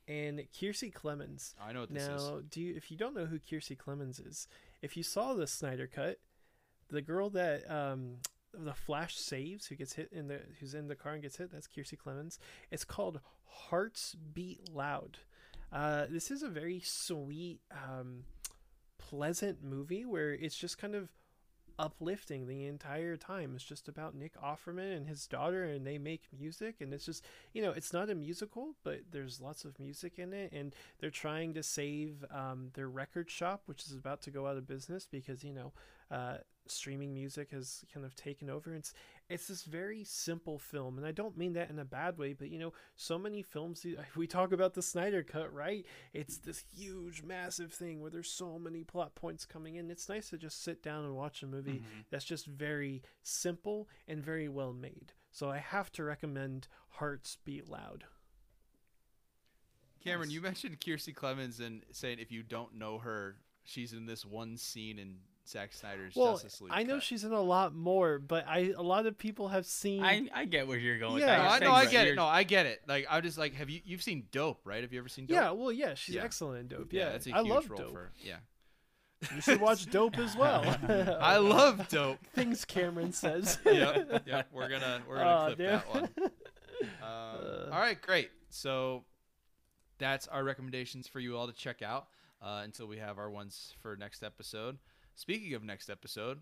and 0.08 0.40
Kiersey 0.54 0.94
Clemons. 0.94 1.54
I 1.62 1.74
know 1.74 1.82
what 1.82 1.94
this 1.94 2.08
now, 2.08 2.38
is. 2.38 2.44
do 2.50 2.62
you, 2.62 2.76
if 2.76 2.92
you 2.92 2.98
don't 2.98 3.16
know 3.16 3.26
who 3.26 3.40
Kiersey 3.40 3.78
Clemons 3.78 4.26
is, 4.26 4.48
if 4.82 4.96
you 4.96 5.04
saw 5.04 5.34
the 5.34 5.48
Snyder 5.48 5.88
cut, 5.88 6.20
the 6.90 7.02
girl 7.02 7.30
that 7.32 7.70
um, 7.70 8.18
the 8.54 8.74
Flash 8.74 9.18
saves, 9.18 9.68
who 9.68 9.76
gets 9.76 9.94
hit 9.94 10.10
in 10.12 10.28
the, 10.28 10.42
who's 10.60 10.76
in 10.76 10.88
the 10.88 10.96
car 10.96 11.14
and 11.14 11.22
gets 11.22 11.38
hit, 11.38 11.52
that's 11.52 11.68
Kiersey 11.68 11.98
Clemons. 11.98 12.38
It's 12.72 12.86
called 12.86 13.20
Hearts 13.46 14.16
Beat 14.34 14.70
Loud. 14.72 15.18
Uh, 15.74 16.06
this 16.10 16.30
is 16.30 16.44
a 16.44 16.50
very 16.50 16.80
sweet, 16.82 17.60
um, 17.72 18.24
pleasant 19.10 19.64
movie 19.64 20.06
where 20.06 20.34
it's 20.34 20.58
just 20.58 20.78
kind 20.78 20.96
of 20.96 21.10
uplifting 21.78 22.48
the 22.48 22.66
entire 22.66 23.18
time. 23.18 23.54
It's 23.56 23.64
just 23.64 23.88
about 23.88 24.16
Nick 24.16 24.40
Offerman 24.42 24.96
and 24.96 25.08
his 25.08 25.28
daughter, 25.28 25.64
and 25.64 25.86
they 25.86 25.98
make 25.98 26.24
music, 26.38 26.76
and 26.80 26.94
it's 26.94 27.06
just 27.06 27.26
you 27.54 27.62
know 27.62 27.72
it's 27.72 27.94
not 27.94 28.10
a 28.10 28.16
musical, 28.16 28.76
but 28.84 29.02
there's 29.12 29.42
lots 29.42 29.66
of 29.66 29.80
music 29.80 30.18
in 30.18 30.34
it, 30.34 30.52
and 30.52 30.74
they're 31.00 31.10
trying 31.10 31.54
to 31.54 31.64
save 31.64 32.24
um, 32.32 32.70
their 32.74 32.90
record 32.90 33.30
shop, 33.30 33.64
which 33.66 33.84
is 33.86 33.94
about 33.94 34.22
to 34.24 34.32
go 34.32 34.48
out 34.48 34.58
of 34.58 34.68
business 34.68 35.08
because 35.10 35.44
you 35.44 35.54
know 35.54 35.74
uh, 36.12 36.38
streaming 36.68 37.14
music 37.14 37.52
has 37.52 37.84
kind 37.94 38.06
of 38.06 38.16
taken 38.16 38.50
over. 38.50 38.74
It's 38.74 38.94
it's 39.28 39.48
this 39.48 39.64
very 39.64 40.04
simple 40.04 40.60
film, 40.60 40.98
and 40.98 41.08
I 41.08 41.12
don't 41.12 41.38
mean 41.38 41.54
that 41.54 41.70
in 41.70 41.80
a 41.80 41.86
bad 41.86 42.18
way, 42.18 42.34
but 42.34 42.50
you 42.50 42.60
know, 42.60 42.74
so 42.96 43.18
many 43.18 43.42
films 43.42 43.86
we 44.16 44.28
talk 44.28 44.52
about 44.52 44.74
the 44.74 44.82
Snyder 44.82 45.24
Cut, 45.24 45.54
right? 45.54 45.86
It's 46.14 46.38
this 46.38 46.64
huge, 46.76 47.24
massive 47.24 47.74
thing 47.74 48.02
where 48.02 48.12
there's 48.12 48.30
so 48.30 48.60
many 48.60 48.84
plot 48.84 49.16
points 49.16 49.46
coming 49.46 49.76
in. 49.76 49.90
It's 49.90 50.10
nice 50.10 50.30
to 50.30 50.38
just 50.38 50.64
sit 50.64 50.84
down 50.84 51.06
and 51.06 51.16
watch 51.16 51.42
a 51.42 51.48
movie 51.48 51.80
mm-hmm. 51.80 52.02
that's 52.12 52.26
just 52.26 52.46
very 52.46 53.02
simple 53.24 53.88
and 54.08 54.24
very 54.24 54.48
well 54.48 54.74
made. 54.74 55.14
So 55.32 55.50
I 55.50 55.58
have 55.58 55.92
to 55.94 56.04
recommend 56.04 56.68
Hearts 56.90 57.38
Beat 57.44 57.68
Loud. 57.70 58.06
Cameron, 60.04 60.30
you 60.30 60.40
mentioned 60.40 60.80
Kiersey 60.80 61.16
Clemons 61.16 61.60
and 61.60 61.82
saying 61.92 62.20
if 62.20 62.32
you 62.32 62.44
don't 62.44 62.76
know 62.76 63.00
her, 63.00 63.38
she's 63.64 63.92
in 63.92 64.06
this 64.06 64.24
one 64.24 64.56
scene 64.56 65.00
in 65.00 65.16
Zack 65.48 65.74
Snyder's 65.74 66.16
Well, 66.16 66.34
Justice 66.34 66.62
League. 66.62 66.72
I 66.74 66.84
know 66.84 66.96
cut. 66.96 67.04
she's 67.04 67.24
in 67.24 67.32
a 67.32 67.42
lot 67.42 67.76
more, 67.76 68.18
but 68.20 68.46
I 68.48 68.74
a 68.78 68.82
lot 68.82 69.06
of 69.06 69.18
people 69.18 69.50
have 69.50 69.66
seen. 69.66 70.04
I, 70.04 70.28
I 70.34 70.46
get 70.46 70.68
where 70.68 70.78
you're 70.78 70.98
going. 71.00 71.20
Yeah. 71.22 71.38
No, 71.38 71.44
I 71.44 71.50
saying 71.60 71.64
know, 71.70 71.76
I 71.76 71.86
that 71.86 71.92
get 71.92 72.08
it. 72.08 72.16
No, 72.16 72.26
I 72.26 72.44
get 72.44 72.66
it. 72.66 72.82
Like 72.88 73.06
I'm 73.10 73.22
just 73.24 73.38
like, 73.38 73.54
have 73.56 73.70
you 73.70 73.82
you've 73.86 74.02
seen 74.04 74.26
Dope, 74.32 74.62
right? 74.66 74.82
Have 74.82 74.92
you 74.92 75.00
ever 75.00 75.10
seen 75.10 75.26
Dope? 75.28 75.36
yeah, 75.36 75.52
well, 75.52 75.72
yeah, 75.72 75.94
she's 75.94 76.16
Yeah. 76.16 76.24
excellent 76.24 76.60
in 76.62 76.68
Dope. 76.78 76.92
Yeah, 76.92 77.12
that's 77.12 77.28
a 77.28 77.32
I 77.36 77.40
huge 77.42 77.50
love 77.50 77.70
role 77.70 77.80
Dope. 77.80 77.92
for. 77.92 78.12
Yeah, 78.24 78.38
You 79.36 79.42
should 79.42 79.62
watch 79.62 79.86
Dope 79.92 80.18
as 80.18 80.36
well. 80.36 80.64
I 81.22 81.38
love 81.38 81.88
Dope. 81.90 82.18
things 82.34 82.66
Cameron 82.66 83.12
says. 83.14 83.60
yep, 83.66 84.24
yep. 84.26 84.48
We're 84.52 84.68
gonna 84.70 85.02
we're 85.08 85.18
gonna 85.18 85.30
Aw, 85.30 85.46
clip 85.46 85.58
damn. 85.60 85.68
that 85.68 85.90
one. 85.94 86.10
Um, 86.22 86.30
Uh. 87.04 87.66
all 87.72 87.80
right, 87.80 88.02
great. 88.02 88.32
So 88.50 89.04
that's 89.98 90.28
our 90.28 90.44
recommendations 90.44 91.08
for 91.08 91.20
you 91.20 91.38
all 91.38 91.48
to 91.48 91.54
check 91.54 91.82
out 91.82 92.08
uh, 92.42 92.62
until 92.64 92.88
we 92.88 92.98
have 92.98 93.18
our 93.18 93.30
ones 93.30 93.74
for 93.82 93.96
next 93.96 94.24
episode. 94.24 94.78
Speaking 95.16 95.54
of 95.54 95.64
next 95.64 95.90
episode, 95.90 96.40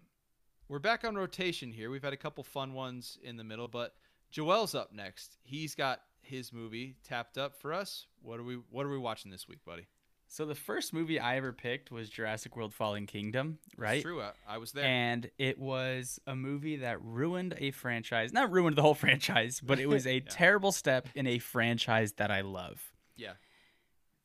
we're 0.67 0.79
back 0.79 1.03
on 1.03 1.15
rotation 1.15 1.71
here. 1.71 1.89
We've 1.91 2.03
had 2.03 2.13
a 2.13 2.17
couple 2.17 2.43
fun 2.43 2.73
ones 2.73 3.17
in 3.23 3.37
the 3.37 3.43
middle, 3.43 3.67
but 3.67 3.93
Joel's 4.31 4.73
up 4.73 4.91
next. 4.93 5.37
He's 5.43 5.75
got 5.75 6.01
his 6.21 6.51
movie 6.51 6.95
tapped 7.03 7.37
up 7.37 7.55
for 7.55 7.73
us. 7.73 8.07
What 8.21 8.39
are 8.39 8.43
we 8.43 8.55
What 8.71 8.85
are 8.85 8.89
we 8.89 8.97
watching 8.97 9.29
this 9.31 9.47
week, 9.47 9.63
buddy? 9.65 9.87
So 10.25 10.45
the 10.47 10.55
first 10.55 10.93
movie 10.93 11.19
I 11.19 11.37
ever 11.37 11.53
picked 11.53 11.91
was 11.91 12.09
Jurassic 12.09 12.55
World: 12.55 12.73
Fallen 12.73 13.05
Kingdom, 13.05 13.59
It's 13.67 13.77
right? 13.79 14.01
true. 14.01 14.21
I, 14.21 14.31
I 14.47 14.57
was 14.57 14.71
there. 14.71 14.85
And 14.85 15.29
it 15.37 15.59
was 15.59 16.19
a 16.25 16.35
movie 16.35 16.77
that 16.77 16.99
ruined 17.03 17.53
a 17.59 17.69
franchise. 17.71 18.33
Not 18.33 18.51
ruined 18.51 18.75
the 18.75 18.81
whole 18.81 18.95
franchise, 18.95 19.61
but 19.63 19.79
it 19.79 19.87
was 19.87 20.07
a 20.07 20.19
terrible 20.29 20.71
step 20.71 21.07
in 21.13 21.27
a 21.27 21.37
franchise 21.37 22.13
that 22.13 22.31
I 22.31 22.41
love. 22.41 22.91
yeah. 23.15 23.33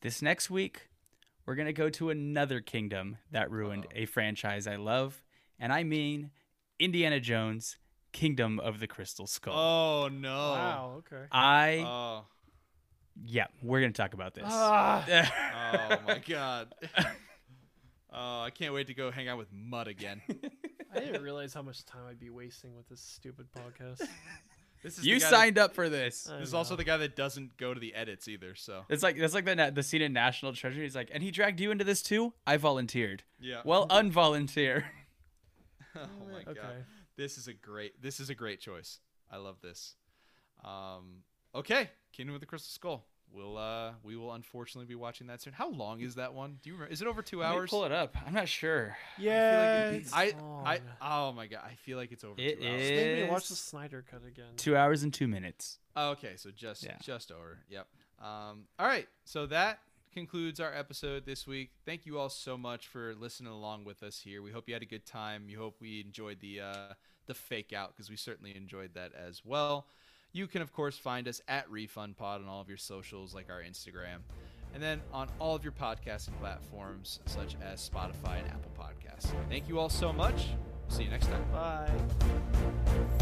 This 0.00 0.22
next 0.22 0.48
week, 0.48 0.88
we're 1.48 1.54
going 1.54 1.64
to 1.66 1.72
go 1.72 1.88
to 1.88 2.10
another 2.10 2.60
kingdom 2.60 3.16
that 3.32 3.50
ruined 3.50 3.86
Uh-oh. 3.86 4.02
a 4.02 4.04
franchise 4.04 4.66
I 4.66 4.76
love. 4.76 5.22
And 5.58 5.72
I 5.72 5.82
mean 5.82 6.30
Indiana 6.78 7.20
Jones, 7.20 7.78
Kingdom 8.12 8.60
of 8.60 8.80
the 8.80 8.86
Crystal 8.86 9.26
Skull. 9.26 9.54
Oh 9.58 10.08
no. 10.08 10.28
Wow. 10.28 10.94
Okay. 10.98 11.24
I, 11.32 11.78
Oh. 11.86 12.26
yeah, 13.24 13.46
we're 13.62 13.80
going 13.80 13.94
to 13.94 13.96
talk 13.96 14.12
about 14.12 14.34
this. 14.34 14.44
Ah. 14.46 15.04
Oh 15.90 15.98
my 16.06 16.18
god. 16.18 16.74
Oh, 18.10 18.40
I 18.40 18.50
can't 18.50 18.72
wait 18.72 18.86
to 18.86 18.94
go 18.94 19.10
hang 19.10 19.28
out 19.28 19.36
with 19.36 19.48
Mutt 19.52 19.86
again. 19.86 20.22
I 20.94 20.98
didn't 21.00 21.22
realize 21.22 21.52
how 21.52 21.60
much 21.60 21.84
time 21.84 22.00
I'd 22.08 22.18
be 22.18 22.30
wasting 22.30 22.74
with 22.74 22.88
this 22.88 23.02
stupid 23.02 23.46
podcast. 23.52 24.00
This 24.82 24.98
is 24.98 25.06
you 25.06 25.14
the 25.16 25.20
guy 25.20 25.30
signed 25.30 25.59
up 25.59 25.74
for 25.74 25.88
this. 25.88 26.24
That, 26.24 26.36
I 26.36 26.38
this 26.38 26.48
is 26.48 26.55
also 26.55 26.76
the 26.76 26.84
guy 26.84 26.96
that 26.98 27.16
doesn't 27.16 27.56
go 27.56 27.74
to 27.74 27.80
the 27.80 27.94
edits 27.94 28.28
either. 28.28 28.55
So 28.55 28.84
It's 28.88 29.02
like 29.02 29.18
that's 29.18 29.34
like 29.34 29.44
the 29.44 29.72
the 29.74 29.82
scene 29.82 30.02
in 30.02 30.12
National 30.12 30.52
Treasure. 30.52 30.80
He's 30.82 30.94
like, 30.96 31.10
and 31.12 31.22
he 31.22 31.30
dragged 31.30 31.60
you 31.60 31.70
into 31.70 31.84
this 31.84 32.02
too. 32.02 32.32
I 32.46 32.56
volunteered. 32.56 33.22
yeah. 33.40 33.62
Well, 33.64 33.88
unvolunteer. 33.90 34.84
oh 35.96 36.00
my 36.32 36.44
god. 36.44 36.56
okay. 36.59 36.82
This 37.16 37.38
is 37.38 37.48
a 37.48 37.52
great. 37.55 38.00
This 38.00 38.20
is 38.20 38.30
a 38.30 38.34
great 38.34 38.60
choice. 38.60 39.00
I 39.30 39.38
love 39.38 39.60
this. 39.60 39.94
Um. 40.64 41.22
Okay. 41.55 41.90
Kingdom 42.12 42.34
of 42.34 42.40
the 42.40 42.46
Crystal 42.46 42.70
Skull. 42.70 43.05
We'll 43.32 43.56
uh 43.59 43.92
we 44.02 44.16
will 44.16 44.32
unfortunately 44.32 44.86
be 44.86 44.94
watching 44.94 45.26
that 45.28 45.40
soon. 45.42 45.52
How 45.52 45.70
long 45.70 46.00
is 46.00 46.14
that 46.16 46.34
one? 46.34 46.59
Do 46.62 46.70
you 46.70 46.74
remember? 46.74 46.92
Is 46.92 47.02
it 47.02 47.09
over 47.09 47.22
two 47.22 47.40
Let 47.40 47.50
me 47.50 47.56
hours? 47.56 47.70
pull 47.70 47.84
it 47.84 47.92
up. 47.92 48.16
I'm 48.26 48.32
not 48.34 48.48
sure. 48.48 48.96
Yeah, 49.18 49.90
it- 49.90 49.94
it's 49.96 50.12
I 50.12 50.32
long. 50.40 50.66
I 50.66 50.80
oh 51.02 51.32
my 51.32 51.46
god. 51.46 51.60
I 51.64 51.74
feel 51.74 51.98
like 51.98 52.10
it's 52.12 52.24
over 52.24 52.34
It 52.40 52.60
two 52.60 52.66
hours. 52.66 52.80
Just 52.80 52.90
made 52.94 53.22
me 53.24 53.30
watch 53.30 53.42
is- 53.44 53.48
the 53.50 53.56
Snyder 53.56 54.05
cut 54.10 54.24
again. 54.26 54.46
Two 54.56 54.76
hours 54.76 55.02
and 55.02 55.12
two 55.12 55.28
minutes. 55.28 55.78
Oh, 55.96 56.10
okay, 56.10 56.34
so 56.36 56.50
just 56.50 56.84
Yeah. 56.84 56.96
just 57.02 57.30
over. 57.30 57.59
Yep. 57.68 57.86
Um, 58.20 58.64
all 58.78 58.86
right, 58.86 59.09
so 59.24 59.46
that 59.46 59.80
concludes 60.12 60.59
our 60.59 60.72
episode 60.74 61.24
this 61.26 61.46
week. 61.46 61.70
Thank 61.84 62.06
you 62.06 62.18
all 62.18 62.30
so 62.30 62.56
much 62.59 62.86
for 62.88 63.14
listening 63.14 63.52
along 63.52 63.84
with 63.84 64.02
us 64.02 64.18
here. 64.20 64.42
We 64.42 64.50
hope 64.50 64.66
you 64.68 64.74
had 64.74 64.82
a 64.82 64.86
good 64.86 65.06
time. 65.06 65.48
You 65.48 65.59
hope 65.59 65.76
we 65.80 66.00
enjoyed 66.00 66.40
the 66.40 66.60
uh, 66.60 66.94
the 67.26 67.34
fake 67.34 67.72
out 67.72 67.90
because 67.94 68.09
we 68.10 68.16
certainly 68.16 68.56
enjoyed 68.56 68.94
that 68.94 69.12
as 69.14 69.44
well. 69.44 69.86
You 70.32 70.46
can 70.46 70.62
of 70.62 70.72
course 70.72 70.98
find 70.98 71.26
us 71.26 71.40
at 71.48 71.70
Refund 71.70 72.16
Pod 72.16 72.42
on 72.42 72.48
all 72.48 72.60
of 72.60 72.68
your 72.68 72.76
socials 72.76 73.34
like 73.34 73.50
our 73.50 73.62
Instagram, 73.62 74.18
and 74.74 74.82
then 74.82 75.00
on 75.12 75.28
all 75.38 75.55
of 75.56 75.64
your 75.64 75.72
podcasting 75.72 76.38
platforms 76.40 77.20
such 77.26 77.56
as 77.62 77.88
Spotify 77.88 78.38
and 78.40 78.48
Apple 78.48 78.72
Podcasts. 78.78 79.32
Thank 79.48 79.68
you 79.68 79.78
all 79.78 79.88
so 79.88 80.12
much. 80.12 80.48
See 80.88 81.05
you 81.05 81.10
next 81.10 81.26
time. 81.26 81.44
Bye. 81.52 83.18